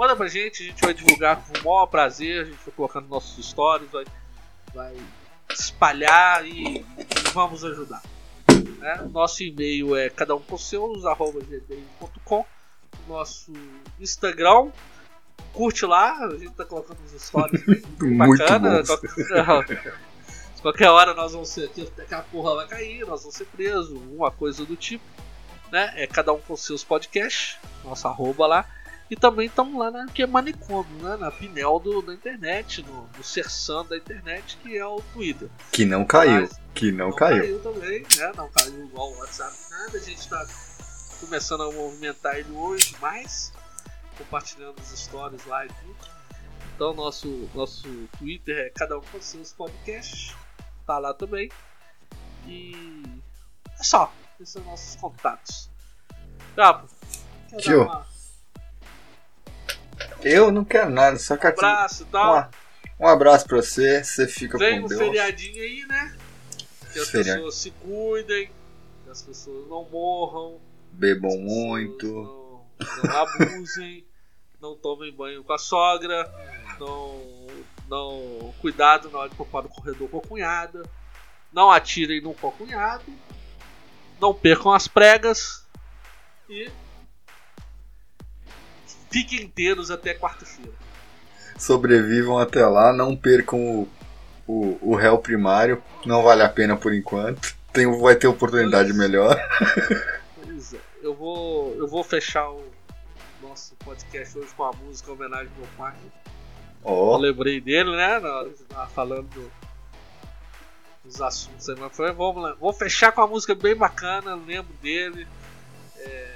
manda 0.03 0.17
pra 0.17 0.27
gente, 0.27 0.65
a 0.65 0.67
gente 0.67 0.81
vai 0.81 0.93
divulgar 0.93 1.37
com 1.37 1.59
o 1.61 1.65
maior 1.65 1.87
prazer, 1.87 2.43
a 2.43 2.45
gente 2.45 2.59
vai 2.67 2.75
colocar 2.75 3.01
nos 3.01 3.09
nossos 3.09 3.47
stories, 3.47 3.89
vai, 3.89 4.05
vai 4.75 4.97
espalhar 5.49 6.45
e, 6.45 6.85
vamos 7.33 7.65
ajudar. 7.65 8.03
né? 8.79 9.09
Nosso 9.13 9.45
e-mail 9.45 9.95
é 9.95 10.11
cada 10.11 10.35
um 10.35 10.41
com 10.41 10.59
seus, 10.59 11.07
arroba 11.07 11.39
gmail.com. 11.41 12.45
Nosso 13.07 13.53
Instagram, 14.01 14.73
curte 15.53 15.87
lá, 15.87 16.19
a 16.27 16.31
gente 16.31 16.51
tá 16.51 16.65
colocando 16.65 16.99
uns 17.05 17.23
stories 17.23 17.65
bem, 17.65 17.83
bem 18.01 18.11
Muito 18.19 18.39
bacana. 18.39 18.83
bons. 18.83 19.83
Qualquer, 20.63 20.91
hora 20.91 21.15
nós 21.15 21.33
vamos 21.33 21.49
ser 21.49 21.67
aqui, 21.67 21.89
aquela 21.97 22.23
porra 22.23 22.57
vai 22.57 22.67
cair, 22.67 23.07
nós 23.07 23.21
vamos 23.21 23.37
ser 23.37 23.47
presos, 23.47 24.01
uma 24.13 24.33
coisa 24.33 24.65
do 24.65 24.75
tipo. 24.75 25.05
Né? 25.71 25.93
É 25.95 26.07
cada 26.09 26.33
um 26.33 26.39
com 26.41 26.57
seus 26.57 26.83
podcasts, 26.83 27.57
nossa 27.85 28.09
arroba 28.09 28.49
lá. 28.49 28.67
E 29.13 29.17
também 29.17 29.47
estamos 29.47 29.79
lá 29.79 29.91
na 29.91 30.07
que 30.07 30.23
é 30.23 30.27
manicômio, 30.27 30.91
né? 31.03 31.17
na 31.19 31.31
Pinel 31.31 31.79
do, 31.79 32.01
da 32.01 32.15
internet, 32.15 32.83
no, 32.83 33.07
no 33.15 33.23
Sersan 33.23 33.85
da 33.85 33.95
internet, 33.99 34.57
que 34.63 34.75
é 34.79 34.87
o 34.87 35.03
Twitter. 35.13 35.51
Que 35.71 35.85
não 35.85 36.03
caiu. 36.03 36.41
Mas- 36.41 36.59
Que 36.73 36.91
não, 36.91 37.11
não 37.11 37.15
caiu. 37.15 37.61
também, 37.61 38.01
né? 38.17 38.33
Não 38.35 38.49
caiu 38.49 38.87
igual 38.87 39.13
o 39.13 39.19
WhatsApp, 39.19 39.55
nada. 39.69 39.99
A 39.99 40.01
gente 40.01 40.27
tá 40.27 40.47
começando 41.21 41.63
a 41.63 41.71
movimentar 41.71 42.39
ele 42.39 42.51
hoje 42.53 42.97
mais, 43.03 43.53
compartilhando 44.17 44.77
as 44.81 44.99
stories 44.99 45.45
lá 45.45 45.67
e 45.67 45.69
tudo. 45.69 45.97
Então 46.75 46.95
nosso, 46.95 47.51
nosso 47.55 47.87
Twitter 48.19 48.57
é 48.57 48.71
cada 48.71 48.97
um 48.97 49.03
com 49.03 49.21
seus 49.21 49.53
podcasts. 49.53 50.35
Tá 50.87 50.99
lá 50.99 51.13
também. 51.13 51.51
E 52.47 53.03
é 53.79 53.83
só. 53.85 54.11
Esses 54.41 54.55
são 54.55 54.65
nossos 54.65 54.97
contatos. 54.97 55.69
Japo, 56.57 56.89
quer 57.51 57.57
dar 57.57 57.63
Tio, 57.63 57.83
uma- 57.83 58.07
Eu 60.25 60.51
não 60.53 60.65
quero 60.65 60.91
nada, 60.91 61.19
só 61.19 61.37
que 61.37 61.47
um 61.47 61.51
aqui. 61.51 61.59
abraço 61.65 62.03
e 62.03 62.07
tal? 62.07 62.51
Um, 63.01 63.05
um 63.05 63.09
abraço 63.09 63.47
pra 63.47 63.57
você, 63.57 64.03
você 64.05 64.27
fica 64.29 64.59
Vem 64.59 64.81
com 64.81 64.87
um 64.87 64.89
Deus. 64.89 65.01
feriadinho 65.01 65.63
aí, 65.63 65.85
né? 65.87 66.17
Que 66.93 66.99
as 66.99 67.09
Feriado. 67.09 67.39
pessoas 67.41 67.55
se 67.57 67.71
cuidem, 67.71 68.51
que 69.05 69.11
as 69.11 69.23
pessoas 69.23 69.69
não 69.69 69.85
morram. 69.85 70.61
Bebam 70.93 71.39
muito. 71.39 72.07
Não, 72.07 72.65
não 73.05 73.17
abusem, 73.23 74.05
não 74.61 74.77
tomem 74.77 75.13
banho 75.13 75.43
com 75.43 75.53
a 75.53 75.59
sogra, 75.59 76.31
não, 76.79 77.47
não 77.89 78.55
cuidado 78.61 79.11
na 79.11 79.21
hora 79.21 79.31
de 79.31 79.37
poupar 79.37 79.63
no 79.63 79.69
corredor 79.69 80.09
com 80.09 80.19
a 80.19 80.23
cunhada, 80.23 80.83
não 81.53 81.71
atirem 81.71 82.21
no 82.21 82.35
cunhado, 82.35 83.05
não 84.21 84.35
percam 84.35 84.73
as 84.73 84.87
pregas 84.87 85.67
e 86.49 86.71
fiquem 89.13 89.43
inteiros 89.43 89.91
até 89.91 90.15
quarta-feira. 90.15 90.73
Sobrevivam 91.59 92.39
até 92.39 92.67
lá, 92.67 92.93
não 92.93 93.15
percam 93.15 93.59
o, 93.61 93.89
o, 94.47 94.79
o 94.93 94.95
réu 94.97 95.19
primário. 95.19 95.83
Não 96.05 96.23
vale 96.23 96.43
a 96.43 96.49
pena 96.49 96.77
por 96.77 96.93
enquanto. 96.95 97.55
Tem, 97.73 97.87
vai 98.01 98.17
ter 98.17 98.27
oportunidade 98.27 98.93
melhor. 98.93 99.37
Pois 100.45 100.75
é, 100.75 100.79
eu 101.03 101.15
vou, 101.15 101.75
eu 101.77 101.87
vou 101.87 102.03
fechar 102.03 102.51
o 102.51 102.65
nosso 103.43 103.75
podcast 103.77 104.39
hoje 104.39 104.53
com 104.57 104.65
a 104.65 104.73
música 104.73 105.11
em 105.11 105.15
homenagem 105.15 105.49
ao 105.55 105.59
meu 105.59 105.69
pai. 105.77 105.95
Eu 106.85 106.91
Ó, 106.91 107.17
lembrei 107.17 107.61
dele, 107.61 107.91
né? 107.97 108.19
Na 108.19 108.29
hora 108.39 108.49
que 108.51 108.59
você 108.59 108.65
tava 108.65 108.89
falando 108.89 109.29
do- 109.29 109.53
dos 111.05 111.21
assuntos 111.21 111.69
aí, 111.69 111.77
mas 111.79 111.95
foi, 111.97 112.13
vamos 112.13 112.43
lá. 112.43 112.55
Vou 112.55 112.73
fechar 112.73 113.13
com 113.13 113.21
uma 113.21 113.27
música 113.29 113.55
bem 113.55 113.75
bacana, 113.77 114.35
lembro 114.35 114.73
dele. 114.83 115.27
É, 115.99 116.32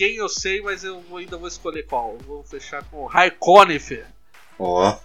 quem 0.00 0.16
eu 0.16 0.30
sei, 0.30 0.62
mas 0.62 0.82
eu 0.82 1.04
ainda 1.14 1.36
vou 1.36 1.46
escolher 1.46 1.82
qual. 1.82 2.12
Eu 2.12 2.18
Vou 2.20 2.42
fechar 2.42 2.82
com 2.84 3.04
High 3.04 3.32
Conifer. 3.32 4.06
ó. 4.58 4.96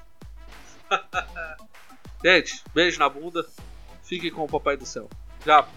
Gente, 2.24 2.64
beijo 2.74 2.98
na 2.98 3.10
bunda. 3.10 3.46
Fiquem 4.04 4.32
com 4.32 4.46
o 4.46 4.48
Papai 4.48 4.78
do 4.78 4.86
Céu. 4.86 5.10
Já, 5.46 5.68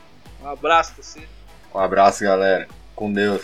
um 0.41 0.49
abraço 0.49 0.95
pra 0.95 1.03
você. 1.03 1.29
Um 1.75 1.79
abraço, 1.81 2.23
galera. 2.23 2.69
Com 2.95 3.13
Deus. 3.13 3.43